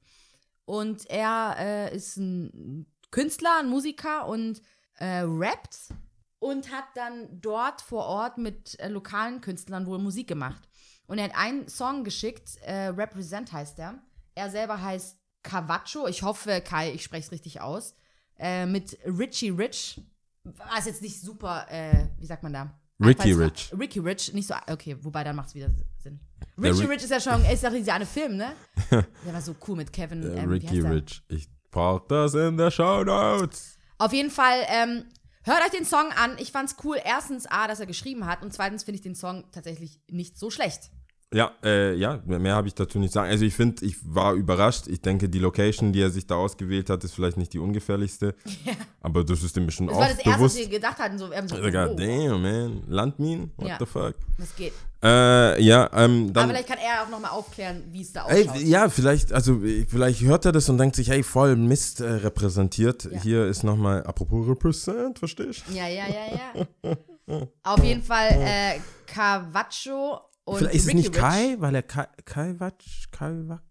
Und 0.66 1.10
er 1.10 1.56
äh, 1.58 1.96
ist 1.96 2.18
ein 2.18 2.86
Künstler, 3.12 3.60
ein 3.60 3.70
Musiker 3.70 4.28
und 4.28 4.62
äh, 4.96 5.22
rappt 5.26 5.94
und 6.40 6.72
hat 6.72 6.86
dann 6.96 7.40
dort 7.42 7.82
vor 7.82 8.06
Ort 8.06 8.38
mit 8.38 8.78
lokalen 8.90 9.42
Künstlern 9.42 9.86
wohl 9.86 10.00
Musik 10.00 10.28
gemacht. 10.28 10.68
Und 11.08 11.18
er 11.18 11.26
hat 11.26 11.36
einen 11.36 11.68
Song 11.68 12.04
geschickt, 12.04 12.58
Represent 12.66 13.52
heißt 13.52 13.78
er. 13.80 14.00
Er 14.36 14.50
selber 14.50 14.82
heißt 14.82 15.18
Cavacho. 15.44 16.08
Ich 16.08 16.24
hoffe, 16.24 16.62
Kai, 16.62 16.92
ich 16.92 17.04
spreche 17.04 17.26
es 17.28 17.32
richtig 17.32 17.62
aus. 17.62 17.96
Äh, 18.38 18.66
mit 18.66 18.98
Richie 19.06 19.50
Rich. 19.50 20.02
War 20.44 20.78
es 20.78 20.86
jetzt 20.86 21.02
nicht 21.02 21.20
super, 21.22 21.66
äh, 21.70 22.08
wie 22.20 22.26
sagt 22.26 22.44
man 22.44 22.54
da? 22.54 22.78
Ricky 23.00 23.34
Falls- 23.34 23.40
Rich. 23.40 23.74
Ricky 23.80 24.00
Rich, 24.00 24.34
nicht 24.34 24.48
so, 24.48 24.54
okay, 24.68 24.96
wobei 25.02 25.24
dann 25.24 25.36
macht 25.36 25.50
es 25.50 25.56
wieder 25.56 25.70
Sinn. 25.98 26.20
Richie 26.58 26.84
Ri- 26.84 26.90
Rich 26.92 27.04
ist 27.04 27.10
ja 27.10 27.20
schon, 27.20 27.44
ist 27.46 27.64
ja 27.64 27.70
dieser 27.70 27.94
eine 27.96 28.06
Film, 28.06 28.38
ne? 28.38 28.54
Der 28.92 29.34
war 29.34 29.42
so 29.42 29.56
cool 29.68 29.76
mit 29.78 29.92
Kevin. 29.92 30.24
Äh, 30.24 30.42
ähm, 30.44 30.50
Ricky? 30.50 30.80
Rich. 30.82 31.24
Ich 31.30 31.48
pack 31.72 32.08
das 32.10 32.34
in 32.36 32.58
der 32.58 32.72
Show 32.72 33.04
Notes. 33.04 33.78
Auf 33.98 34.14
jeden 34.14 34.30
Fall, 34.32 34.60
ähm, 34.68 35.06
hört 35.44 35.64
euch 35.66 35.72
den 35.72 35.86
Song 35.86 36.12
an. 36.18 36.38
Ich 36.40 36.52
fand's 36.52 36.76
cool. 36.84 36.98
Erstens, 37.04 37.46
A, 37.48 37.68
dass 37.68 37.80
er 37.80 37.86
geschrieben 37.86 38.26
hat 38.26 38.42
und 38.44 38.54
zweitens 38.54 38.84
finde 38.84 38.98
ich 38.98 39.02
den 39.02 39.16
Song 39.16 39.46
tatsächlich 39.52 40.00
nicht 40.10 40.38
so 40.38 40.50
schlecht. 40.50 40.92
Ja, 41.36 41.52
äh, 41.66 41.94
ja, 41.96 42.22
mehr 42.26 42.56
habe 42.56 42.70
ich 42.70 42.76
dazu 42.76 42.98
nicht 42.98 43.12
sagen. 43.12 43.30
Also 43.30 43.44
ich 43.44 43.54
finde, 43.54 43.84
ich 43.86 43.98
war 44.06 44.34
überrascht. 44.36 44.88
Ich 44.88 45.02
denke, 45.02 45.28
die 45.28 45.40
Location, 45.40 45.92
die 45.92 46.00
er 46.02 46.10
sich 46.10 46.26
da 46.26 46.36
ausgewählt 46.36 46.90
hat, 46.90 47.04
ist 47.04 47.14
vielleicht 47.14 47.36
nicht 47.36 47.52
die 47.52 47.60
ungefährlichste. 47.60 48.36
Aber 49.02 49.22
das 49.26 49.44
ist 49.44 49.54
dem 49.58 49.68
Das 49.68 49.78
auch 49.82 49.88
war 50.00 50.08
das 50.08 50.12
Erste, 50.20 50.30
was 50.30 50.38
bewusst. 50.38 50.58
wir 50.58 50.70
gedacht 50.70 50.98
hatten. 50.98 51.18
So, 51.20 51.28
so, 51.28 51.34
Also, 51.34 51.56
God 51.58 51.90
oh, 51.92 51.96
damn, 51.96 52.42
man. 52.42 52.84
Landminen? 52.88 53.52
What 53.58 53.68
Ja. 53.68 53.76
the 53.80 53.86
fuck? 53.86 54.16
das 54.38 54.56
geht. 54.56 54.72
Äh, 55.04 55.62
ja, 55.62 55.90
ähm, 55.94 56.32
dann. 56.32 56.46
Aber 56.46 56.54
vielleicht 56.54 56.70
kann 56.70 56.78
er 56.80 57.04
auch 57.04 57.10
nochmal 57.10 57.32
aufklären, 57.32 57.84
wie 57.92 58.02
es 58.02 58.14
da 58.14 58.24
ausschaut. 58.24 58.62
ja, 58.62 58.88
vielleicht, 58.88 59.34
also 59.34 59.60
vielleicht 59.90 60.22
hört 60.22 60.46
er 60.46 60.54
das 60.54 60.70
und 60.70 60.78
denkt 60.78 60.96
sich, 60.96 61.10
hey, 61.10 61.22
voll 61.22 61.58
Mist 61.58 62.00
äh, 62.00 62.06
repräsentiert. 62.10 63.10
Ja. 63.12 63.22
Hier 63.22 63.46
ist 63.48 63.64
nochmal, 63.64 64.04
apropos 64.06 64.48
Represent, 64.48 65.20
verstehst 65.20 65.64
du? 65.68 65.74
Ja, 65.74 65.88
ja, 65.90 66.06
ja, 66.08 66.66
ja. 66.86 66.96
Auf 67.64 67.84
jeden 67.84 68.04
Fall 68.04 68.30
äh, 68.32 68.80
Carvaccio 69.06 70.22
und 70.46 70.58
Vielleicht 70.58 70.76
ist 70.76 70.88
es 70.88 70.94
nicht 70.94 71.10
Rich. 71.10 71.18
Kai, 71.22 71.56
weil 71.60 71.76
er 71.76 71.84
Kai, 71.84 72.08
Kai 72.24 72.56
Watch, 72.60 73.06
Kai 73.12 73.34
Watch, 73.48 73.62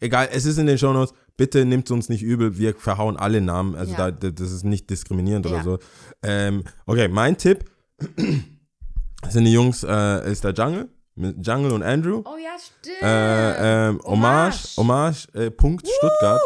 Egal, 0.00 0.28
es 0.32 0.44
ist 0.46 0.58
in 0.58 0.66
den 0.66 0.76
Shownotes. 0.78 1.14
Bitte 1.36 1.64
nimmt 1.64 1.90
uns 1.90 2.08
nicht 2.08 2.22
übel, 2.22 2.58
wir 2.58 2.74
verhauen 2.74 3.16
alle 3.16 3.40
Namen. 3.40 3.74
Also 3.76 3.92
Ja. 3.94 4.10
da, 4.10 4.30
das 4.30 4.50
ist 4.50 4.64
nicht 4.64 4.90
diskriminierend 4.90 5.46
Ja. 5.46 5.52
oder 5.52 5.62
so. 5.62 5.78
Ähm, 6.22 6.64
okay, 6.86 7.08
mein 7.08 7.36
Tipp 7.36 7.64
sind 9.28 9.44
die 9.44 9.52
Jungs, 9.52 9.84
äh, 9.84 10.30
ist 10.30 10.44
der 10.44 10.52
Jungle, 10.52 10.88
Jungle 11.16 11.72
und 11.72 11.82
Andrew. 11.82 12.22
Oh 12.24 12.36
ja, 12.36 12.56
stimmt. 12.58 13.02
Äh, 13.02 13.88
ähm, 13.88 14.00
Hommage, 14.04 14.76
Hommage, 14.76 15.28
äh, 15.34 15.50
Punkt 15.50 15.86
Stuttgart. 15.86 16.40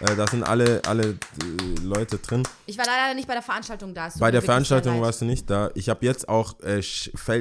Äh, 0.00 0.14
da 0.16 0.26
sind 0.28 0.44
alle, 0.44 0.80
alle 0.86 1.10
äh, 1.10 1.82
Leute 1.82 2.18
drin. 2.18 2.42
Ich 2.66 2.78
war 2.78 2.84
leider 2.86 3.14
nicht 3.14 3.26
bei 3.26 3.34
der 3.34 3.42
Veranstaltung 3.42 3.94
da. 3.94 4.08
Bei 4.20 4.30
der 4.30 4.42
Veranstaltung 4.42 5.00
warst 5.00 5.20
du 5.20 5.24
nicht 5.24 5.48
da. 5.50 5.70
Ich 5.74 5.88
habe 5.88 6.04
jetzt 6.06 6.28
auch, 6.28 6.54
äh, 6.60 6.80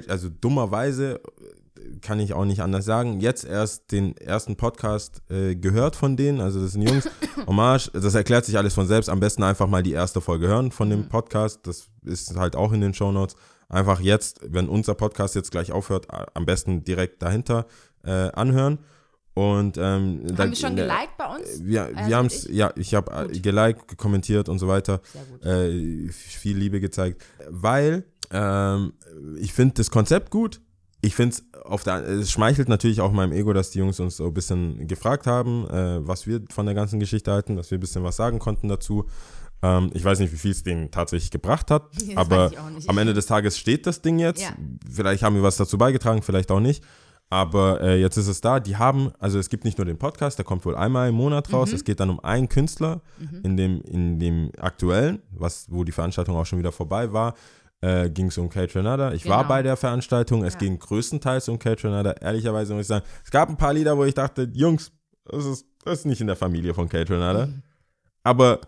also 0.08 0.30
dummerweise, 0.30 1.16
äh, 1.16 2.00
kann 2.02 2.20
ich 2.20 2.34
auch 2.34 2.46
nicht 2.46 2.62
anders 2.62 2.86
sagen, 2.86 3.20
jetzt 3.20 3.46
erst 3.46 3.92
den 3.92 4.18
ersten 4.18 4.56
Podcast 4.56 5.22
äh, 5.30 5.56
gehört 5.56 5.96
von 5.96 6.18
denen. 6.18 6.42
Also 6.42 6.62
das 6.62 6.72
sind 6.74 6.82
Jungs. 6.82 7.08
Hommage, 7.48 7.92
das 7.94 8.16
erklärt 8.16 8.46
sich 8.46 8.58
alles 8.58 8.74
von 8.74 8.88
selbst. 8.88 9.10
Am 9.10 9.20
besten 9.20 9.44
einfach 9.44 9.68
mal 9.68 9.84
die 9.84 9.94
erste 9.94 10.20
Folge 10.20 10.48
hören 10.48 10.72
von 10.72 10.88
Mhm. 10.88 10.92
dem 10.94 11.10
Podcast. 11.10 11.60
Das 11.64 11.88
ist 12.04 12.36
halt 12.36 12.56
auch 12.56 12.72
in 12.74 12.82
den 12.82 12.94
Shownotes. 12.94 13.36
Einfach 13.70 14.00
jetzt, 14.00 14.40
wenn 14.44 14.68
unser 14.70 14.96
Podcast 14.96 15.36
jetzt 15.36 15.52
gleich 15.52 15.72
aufhört, 15.72 16.08
am 16.34 16.46
besten 16.46 16.84
direkt 16.84 17.22
dahinter 17.22 17.66
äh, 18.04 18.32
anhören. 18.32 18.80
Und 19.38 19.78
ähm, 19.78 20.22
da- 20.36 20.44
Haben 20.44 20.50
wir 20.52 20.56
schon 20.58 20.76
der- 20.76 20.88
geliked 20.88 21.18
bei 21.18 21.36
uns? 21.36 21.64
wir, 21.64 21.84
Also 21.96 22.10
wir 22.10 22.18
haben 22.18 22.26
es, 22.26 22.48
ja, 22.50 22.72
ich 22.76 22.96
habe 22.96 23.28
Gut. 23.28 23.44
geliked, 23.44 23.98
kommentiert 23.98 24.50
und 24.50 24.58
so 24.58 24.68
weiter. 24.68 25.00
Sehr 25.14 25.22
gut. 25.26 25.46
Äh, 25.46 26.10
viel 26.12 26.58
Liebe 26.58 26.80
gezeigt. 26.80 27.24
Weil 27.50 28.04
ähm, 28.32 28.94
ich 29.40 29.54
finde 29.54 29.76
das 29.76 29.92
Konzept 29.92 30.32
gut. 30.32 30.60
Ich 31.02 31.14
finde 31.14 31.36
es 31.36 31.44
auf 31.64 31.84
der, 31.84 32.04
es 32.08 32.32
schmeichelt 32.32 32.68
natürlich 32.70 33.00
auch 33.02 33.12
meinem 33.12 33.32
Ego, 33.32 33.54
dass 33.54 33.70
die 33.70 33.78
Jungs 33.80 34.00
uns 34.00 34.18
so 34.18 34.26
ein 34.26 34.34
bisschen 34.34 34.88
gefragt 34.88 35.28
haben, 35.28 35.68
äh, 35.70 36.06
was 36.08 36.26
wir 36.26 36.42
von 36.52 36.66
der 36.66 36.74
ganzen 36.74 37.00
Geschichte 37.00 37.32
halten, 37.32 37.56
dass 37.56 37.70
wir 37.70 37.78
ein 37.78 37.82
bisschen 37.82 38.04
was 38.04 38.16
sagen 38.16 38.40
konnten 38.40 38.68
dazu. 38.68 39.06
Ähm, 39.62 39.92
ich 39.94 40.04
weiß 40.04 40.20
nicht, 40.20 40.34
wie 40.34 40.38
viel 40.38 40.52
es 40.52 40.64
denen 40.64 40.90
tatsächlich 40.90 41.30
gebracht 41.30 41.70
hat, 41.70 41.84
Das 41.94 42.18
aber 42.18 42.52
am 42.88 42.98
Ende 42.98 43.14
des 43.14 43.28
Tages 43.28 43.58
steht 43.60 43.86
das 43.86 44.02
Ding 44.02 44.18
jetzt. 44.18 44.42
Ja. 44.42 44.50
Vielleicht 44.92 45.22
haben 45.22 45.36
wir 45.36 45.44
was 45.44 45.58
dazu 45.58 45.78
beigetragen, 45.78 46.24
vielleicht 46.24 46.50
auch 46.52 46.60
nicht. 46.60 46.84
Aber 47.30 47.82
äh, 47.82 48.00
jetzt 48.00 48.16
ist 48.18 48.28
es 48.28 48.40
da. 48.40 48.60
Die 48.62 48.78
haben, 48.78 49.12
also 49.20 49.38
es 49.38 49.50
gibt 49.50 49.66
nicht 49.66 49.78
nur 49.78 49.86
den 49.86 49.98
Podcast, 49.98 50.38
der 50.38 50.46
kommt 50.46 50.64
wohl 50.66 50.76
einmal 50.76 51.10
im 51.10 51.16
Monat 51.16 51.52
raus. 51.52 51.74
Es 51.74 51.84
geht 51.84 52.00
dann 52.00 52.10
um 52.10 52.20
einen 52.22 52.48
Künstler 52.48 53.02
in, 53.44 53.58
dem, 53.58 53.82
in 53.82 54.18
dem 54.20 54.52
aktuellen, 54.58 55.22
was, 55.32 55.66
wo 55.70 55.84
die 55.84 55.92
Veranstaltung 55.92 56.36
auch 56.38 56.46
schon 56.46 56.60
wieder 56.60 56.72
vorbei 56.72 57.12
war. 57.12 57.34
Äh, 57.82 58.10
ging 58.10 58.28
es 58.28 58.38
um 58.38 58.50
Kate 58.50 58.74
Renata. 58.76 59.12
Ich 59.14 59.28
war 59.28 59.40
Genau. 59.40 59.50
bei 59.50 59.62
der 59.62 59.76
Veranstaltung. 59.76 60.44
Es 60.46 60.54
Ja. 60.54 60.60
ging 60.60 60.80
größtenteils 60.80 61.50
um 61.50 61.60
Kate 61.60 61.84
Renata. 61.84 62.12
Ehrlicherweise 62.22 62.74
muss 62.74 62.82
ich 62.84 62.88
sagen, 62.88 63.06
es 63.24 63.30
gab 63.30 63.50
ein 63.50 63.58
paar 63.58 63.74
Lieder, 63.74 63.98
wo 63.98 64.06
ich 64.06 64.14
dachte, 64.14 64.50
Jungs, 64.54 64.92
das 65.26 65.46
ist, 65.46 65.66
das 65.84 66.00
ist 66.00 66.06
nicht 66.06 66.22
in 66.22 66.28
der 66.28 66.38
Familie 66.38 66.74
von 66.74 66.88
Kate 66.90 67.14
Renata. 67.14 67.50
Aber 68.24 68.62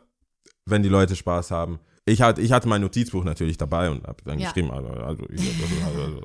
wenn 0.65 0.83
die 0.83 0.89
Leute 0.89 1.15
Spaß 1.15 1.49
haben. 1.51 1.79
Ich 2.05 2.21
hatte, 2.21 2.41
ich 2.41 2.51
hatte 2.51 2.67
mein 2.67 2.81
Notizbuch 2.81 3.23
natürlich 3.23 3.57
dabei 3.57 3.89
und 3.89 4.05
habe 4.05 4.21
dann 4.25 4.37
Ja. 4.39 4.47
geschrieben, 4.47 4.71
also, 4.71 4.87
also, 4.89 5.23
ich, 5.29 5.41
also, 5.85 6.01
also, 6.01 6.21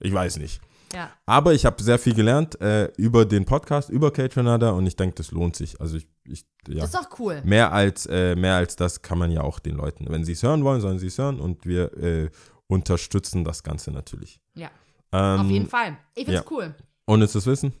ich 0.00 0.12
weiß 0.12 0.38
nicht. 0.38 0.60
Ja. 0.94 1.10
Aber 1.26 1.52
ich 1.52 1.64
habe 1.66 1.82
sehr 1.82 1.98
viel 1.98 2.14
gelernt 2.14 2.60
äh, 2.60 2.86
über 2.96 3.24
den 3.24 3.44
Podcast, 3.44 3.90
über 3.90 4.12
Kate 4.12 4.36
Renata 4.36 4.70
und 4.70 4.86
ich 4.86 4.96
denke, 4.96 5.16
das 5.16 5.30
lohnt 5.32 5.56
sich. 5.56 5.80
Also 5.80 5.96
ich, 5.96 6.06
ich 6.24 6.46
ja. 6.68 6.80
Das 6.80 6.94
ist 6.94 6.94
doch 6.94 7.18
cool. 7.18 7.42
Mehr 7.44 7.72
als, 7.72 8.06
äh, 8.06 8.34
mehr 8.36 8.54
als 8.54 8.76
das 8.76 9.02
kann 9.02 9.18
man 9.18 9.30
ja 9.30 9.42
auch 9.42 9.58
den 9.58 9.76
Leuten. 9.76 10.06
Wenn 10.08 10.24
sie 10.24 10.32
es 10.32 10.42
hören 10.42 10.64
wollen, 10.64 10.80
sollen 10.80 10.98
sie 10.98 11.08
es 11.08 11.18
hören 11.18 11.40
und 11.40 11.66
wir 11.66 11.92
äh, 11.98 12.30
unterstützen 12.66 13.44
das 13.44 13.62
Ganze 13.62 13.90
natürlich. 13.90 14.40
Ja, 14.54 14.70
Ähm, 15.12 15.40
auf 15.40 15.46
jeden 15.46 15.68
Fall. 15.68 15.96
Ich 16.14 16.24
find's 16.24 16.42
ja. 16.42 16.50
cool. 16.50 16.74
Ohne 17.06 17.28
zu 17.28 17.44
wissen. 17.44 17.74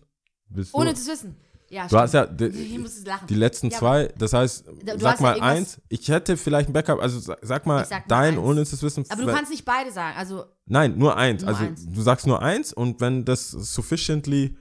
Ohne 0.72 0.94
zu 0.94 1.10
wissen. 1.10 1.36
Ja, 1.74 1.88
du 1.88 1.98
hast 1.98 2.14
ja 2.14 2.24
stimmt. 2.24 2.40
die, 2.40 2.46
Ich 2.76 3.26
die 3.28 3.34
letzten 3.34 3.68
Ja, 3.70 3.78
zwei, 3.78 4.06
das 4.16 4.32
heißt, 4.32 4.66
Du 4.68 4.72
sag 5.00 5.16
ja 5.16 5.22
mal 5.22 5.34
irgendwas- 5.34 5.40
eins. 5.42 5.80
Ich 5.88 6.08
hätte 6.08 6.36
vielleicht 6.36 6.68
ein 6.68 6.72
Backup, 6.72 7.00
also 7.00 7.18
sag, 7.18 7.38
sag 7.42 7.66
mal 7.66 7.82
Ich 7.82 7.88
sag 7.88 8.06
dein, 8.06 8.34
zu 8.34 8.80
wissen. 8.82 9.04
Aber 9.08 9.22
du 9.22 9.32
kannst 9.32 9.50
nicht 9.50 9.64
beide 9.64 9.90
sagen. 9.90 10.16
Also, 10.16 10.44
Nein, 10.66 10.96
nur 10.96 11.16
eins. 11.16 11.42
Nur 11.42 11.48
also 11.50 11.64
eins. 11.64 11.84
du 11.86 12.00
sagst 12.00 12.26
nur 12.28 12.40
eins 12.40 12.72
und 12.72 13.00
wenn 13.00 13.24
das 13.24 13.50
sufficiently 13.50 14.56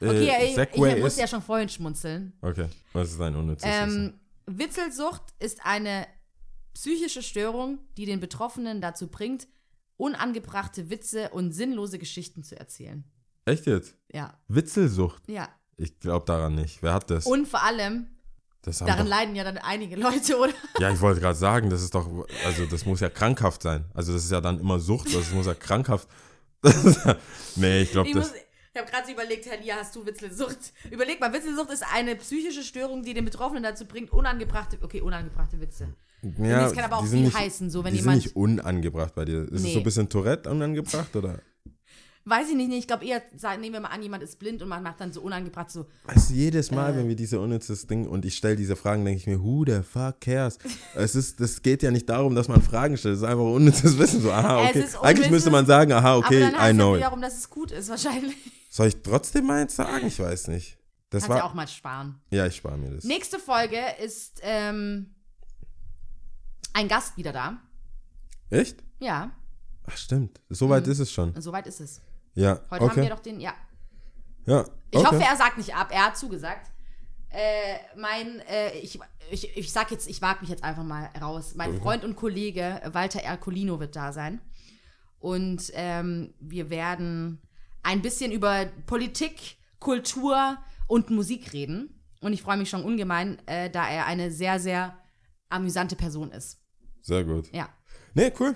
äh, 0.00 0.06
okay, 0.06 0.44
ich, 0.44 0.56
ich 0.92 0.96
ist. 0.98 1.02
musste 1.02 1.20
ja 1.22 1.26
schon 1.26 1.42
vorhin 1.42 1.68
schmunzeln. 1.68 2.32
Okay, 2.40 2.66
was 2.92 3.10
ist 3.10 3.18
dein 3.20 3.34
unnützes 3.34 3.68
Wissen? 3.68 4.14
Ähm, 4.46 4.58
Witzelsucht 4.58 5.22
ist 5.40 5.66
eine 5.66 6.06
psychische 6.72 7.22
Störung, 7.22 7.78
die 7.96 8.06
den 8.06 8.20
Betroffenen 8.20 8.80
dazu 8.80 9.08
bringt, 9.08 9.48
unangebrachte 9.96 10.88
Witze 10.90 11.30
und 11.30 11.50
sinnlose 11.52 11.98
Geschichten 11.98 12.44
zu 12.44 12.56
erzählen. 12.58 13.02
Echt 13.44 13.66
jetzt? 13.66 13.96
Ja, 14.12 14.38
Witzelsucht? 14.46 15.28
ja. 15.28 15.48
Ich 15.78 15.98
glaube 16.00 16.26
daran 16.26 16.54
nicht. 16.56 16.82
Wer 16.82 16.92
hat 16.92 17.08
das? 17.10 17.24
Und 17.24 17.48
vor 17.48 17.62
allem, 17.62 18.08
das 18.62 18.78
daran 18.78 18.98
doch, 18.98 19.06
leiden 19.06 19.34
ja 19.36 19.44
dann 19.44 19.58
einige 19.58 19.96
Leute, 19.96 20.36
oder? 20.38 20.52
ja, 20.80 20.90
ich 20.90 21.00
wollte 21.00 21.20
gerade 21.20 21.38
sagen, 21.38 21.70
das 21.70 21.80
ist 21.82 21.94
doch, 21.94 22.06
also 22.44 22.66
das 22.66 22.84
muss 22.84 23.00
ja 23.00 23.08
krankhaft 23.08 23.62
sein. 23.62 23.84
Also 23.94 24.12
das 24.12 24.24
ist 24.24 24.32
ja 24.32 24.40
dann 24.40 24.58
immer 24.60 24.78
Sucht, 24.80 25.14
das 25.14 25.30
muss 25.32 25.46
ja 25.46 25.54
krankhaft. 25.54 26.08
Nee, 27.56 27.82
ich 27.82 27.92
glaube 27.92 28.10
das. 28.12 28.28
muss- 28.30 28.34
ich 28.74 28.80
habe 28.80 28.90
gerade 28.92 29.06
so 29.06 29.12
überlegt, 29.12 29.44
Herr 29.46 29.58
Lia, 29.60 29.76
hast 29.76 29.96
du 29.96 30.06
Witzelsucht? 30.06 30.58
Überleg 30.90 31.18
mal, 31.20 31.32
Witzelsucht 31.32 31.70
ist 31.72 31.82
eine 31.92 32.14
psychische 32.16 32.62
Störung, 32.62 33.02
die 33.02 33.12
den 33.12 33.24
Betroffenen 33.24 33.62
dazu 33.62 33.86
bringt, 33.86 34.12
unangebrachte, 34.12 34.78
okay, 34.82 35.00
unangebrachte 35.00 35.60
Witze. 35.60 35.94
Ja, 36.38 36.62
das 36.62 36.74
kann 36.74 36.84
aber 36.84 36.98
auch 36.98 37.06
viel 37.06 37.22
nicht, 37.22 37.36
heißen, 37.36 37.70
so 37.70 37.82
wenn 37.82 37.92
die 37.92 38.00
jemand- 38.00 38.22
sind 38.22 38.26
nicht 38.26 38.36
unangebracht 38.36 39.14
bei 39.16 39.24
dir. 39.24 39.42
Ist 39.44 39.52
es 39.52 39.62
Nee. 39.62 39.72
so 39.72 39.78
ein 39.80 39.84
bisschen 39.84 40.08
Tourette 40.08 40.50
unangebracht 40.50 41.14
oder? 41.16 41.40
Weiß 42.28 42.48
ich 42.50 42.56
nicht, 42.56 42.68
nee, 42.68 42.78
ich 42.78 42.86
glaube 42.86 43.04
eher, 43.06 43.22
nehmen 43.58 43.72
wir 43.74 43.80
mal 43.80 43.88
an, 43.88 44.02
jemand 44.02 44.22
ist 44.22 44.38
blind 44.38 44.60
und 44.62 44.68
man 44.68 44.82
macht 44.82 45.00
dann 45.00 45.12
so 45.12 45.22
unangebracht 45.22 45.70
so, 45.70 45.86
Weißt 46.04 46.30
du, 46.30 46.34
jedes 46.34 46.70
Mal, 46.70 46.92
Äh. 46.92 46.96
wenn 46.98 47.08
wir 47.08 47.16
diese 47.16 47.40
unnützes 47.40 47.86
Ding 47.86 48.06
und 48.06 48.24
ich 48.24 48.36
stelle 48.36 48.56
diese 48.56 48.76
Fragen, 48.76 49.04
denke 49.04 49.18
ich 49.20 49.26
mir, 49.26 49.40
who 49.42 49.64
the 49.66 49.82
fuck 49.82 50.20
cares? 50.20 50.58
es 50.94 51.14
ist, 51.14 51.40
das 51.40 51.62
geht 51.62 51.82
ja 51.82 51.90
nicht 51.90 52.08
darum, 52.08 52.34
dass 52.34 52.48
man 52.48 52.60
Fragen 52.60 52.96
stellt, 52.96 53.14
es 53.14 53.20
ist 53.22 53.26
einfach 53.26 53.44
unnützes 53.44 53.96
Wissen. 53.98 54.20
So, 54.20 54.30
aha, 54.32 54.68
okay. 54.68 54.84
Eigentlich 55.02 55.30
müsste 55.30 55.50
man 55.50 55.64
sagen, 55.64 55.92
aha, 55.92 56.16
okay, 56.16 56.44
aber 56.44 56.56
dann 56.56 56.70
I 56.70 56.74
know 56.74 56.92
es 56.92 56.98
it. 56.98 57.04
wiederum, 57.04 57.22
dass 57.22 57.38
es 57.38 57.48
gut 57.48 57.70
ist, 57.70 57.88
wahrscheinlich. 57.88 58.36
Soll 58.70 58.88
ich 58.88 59.02
trotzdem 59.02 59.46
meins 59.46 59.76
sagen? 59.76 60.06
Ich 60.06 60.18
weiß 60.18 60.48
nicht. 60.48 60.76
Das 61.10 61.22
Kannst 61.22 61.30
war, 61.30 61.36
ja 61.38 61.44
auch 61.44 61.54
mal 61.54 61.66
sparen. 61.66 62.20
ja, 62.30 62.46
ich 62.46 62.56
spare 62.56 62.76
mir 62.76 62.90
das. 62.90 63.04
Nächste 63.04 63.38
Folge 63.38 63.78
ist 64.04 64.40
ähm, 64.42 65.14
ein 66.74 66.88
Gast 66.88 67.16
wieder 67.16 67.32
da. 67.32 67.58
Echt? 68.50 68.82
Ja, 69.00 69.30
Ach, 69.90 69.96
stimmt. 69.96 70.38
Soweit 70.50 70.86
ist 70.86 70.98
es 70.98 71.10
schon. 71.10 71.32
soweit 71.40 71.66
ist 71.66 71.80
es. 71.80 72.02
Ja, 72.38 72.60
Heute 72.70 72.84
haben 72.88 72.96
wir 72.96 73.02
okay. 73.02 73.08
doch 73.08 73.18
den, 73.20 73.40
ja. 73.40 73.52
Ja, 74.46 74.64
Ich 74.92 74.98
okay. 74.98 75.06
hoffe, 75.08 75.24
er 75.24 75.36
sagt 75.36 75.58
nicht 75.58 75.74
ab. 75.74 75.88
Er 75.90 76.06
hat 76.06 76.16
zugesagt. 76.16 76.70
Äh, 77.30 77.78
mein, 77.96 78.38
äh, 78.48 78.70
ich, 78.78 78.98
ich, 79.30 79.56
ich 79.56 79.72
sag 79.72 79.90
jetzt, 79.90 80.08
ich 80.08 80.22
wage 80.22 80.40
mich 80.40 80.48
jetzt 80.48 80.62
einfach 80.62 80.84
mal 80.84 81.10
raus. 81.20 81.54
Mein 81.56 81.78
Freund 81.80 82.04
und 82.04 82.14
Kollege 82.16 82.80
Walter 82.92 83.20
Ercolino 83.20 83.80
wird 83.80 83.96
da 83.96 84.12
sein. 84.12 84.40
Und 85.18 85.70
ähm, 85.74 86.32
wir 86.38 86.70
werden 86.70 87.42
ein 87.82 88.02
bisschen 88.02 88.30
über 88.30 88.66
Politik, 88.86 89.56
Kultur 89.80 90.58
und 90.86 91.10
Musik 91.10 91.52
reden. 91.52 92.00
Und 92.20 92.32
ich 92.32 92.42
freue 92.42 92.56
mich 92.56 92.70
schon 92.70 92.84
ungemein, 92.84 93.38
äh, 93.46 93.68
da 93.68 93.88
er 93.88 94.06
eine 94.06 94.30
sehr, 94.30 94.60
sehr 94.60 94.96
amüsante 95.48 95.96
Person 95.96 96.30
ist. 96.30 96.60
Sehr 97.02 97.24
gut. 97.24 97.52
Ja, 97.52 97.68
Nee, 98.14 98.32
cool. 98.38 98.54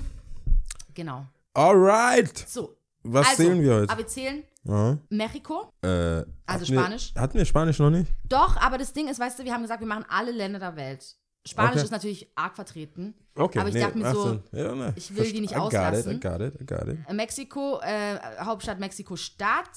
genau. 0.94 1.26
Alright. 1.52 2.38
So. 2.48 2.76
Was 3.05 3.27
also, 3.29 3.43
zählen 3.43 3.61
wir 3.62 3.74
heute? 3.74 3.91
Aber 3.91 3.99
wir 3.99 4.07
zählen 4.07 4.45
Aha. 4.69 4.99
Mexiko. 5.09 5.73
Äh, 5.83 6.24
Also 6.47 6.65
Spanisch? 6.66 7.15
Wir, 7.15 7.23
hatten 7.23 7.39
wir 7.39 7.45
Spanisch 7.45 7.79
noch 7.79 7.91
nicht? 7.91 8.11
Doch, 8.24 8.57
aber 8.59 8.79
das 8.79 8.93
Ding 8.93 9.09
ist, 9.09 9.19
weißt 9.19 9.39
du, 9.39 9.45
wir 9.45 9.53
haben 9.53 9.62
gesagt, 9.62 9.81
wir 9.81 9.89
machen 9.89 10.05
alle 10.09 10.31
Länder 10.31 10.59
der 10.59 10.77
Welt. 10.77 11.16
Spanisch 11.45 11.73
Okay. 11.73 11.83
ist 11.85 11.91
natürlich 11.91 12.31
arg 12.37 12.55
vertreten. 12.55 13.15
Okay. 13.35 13.59
Aber 13.59 13.69
ich 13.69 13.74
dachte 13.74 13.99
mir 13.99 14.12
so, 14.15 14.41
ja, 14.53 14.74
ne, 14.77 14.93
ich 14.95 15.11
will 15.16 15.24
die 15.24 15.31
verste- 15.31 15.41
nicht 15.41 15.53
I 15.55 15.57
auslassen. 15.57 16.12
It, 16.12 16.24
I 16.24 16.29
got 16.29 16.41
it, 16.41 16.61
I 16.61 16.65
got 16.66 16.87
it. 16.87 16.99
Äh, 17.09 17.12
Mexiko, 17.15 17.81
äh, 17.83 18.19
Hauptstadt 18.45 18.79
Mexiko-Stadt. 18.79 19.70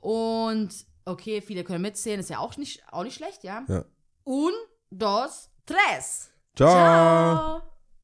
Und 0.00 0.70
okay, 1.04 1.40
viele 1.42 1.62
können 1.62 1.82
mitzählen, 1.82 2.18
ist 2.18 2.30
ja 2.30 2.38
auch 2.38 2.56
nicht, 2.56 2.82
auch 2.90 3.04
nicht 3.04 3.14
schlecht, 3.14 3.44
ja. 3.44 3.64
Ja. 3.68 3.84
Un, 4.24 4.52
dos, 4.90 5.50
tres. 5.66 6.30
Ciao. 6.56 6.68
Ciao. 6.70 7.62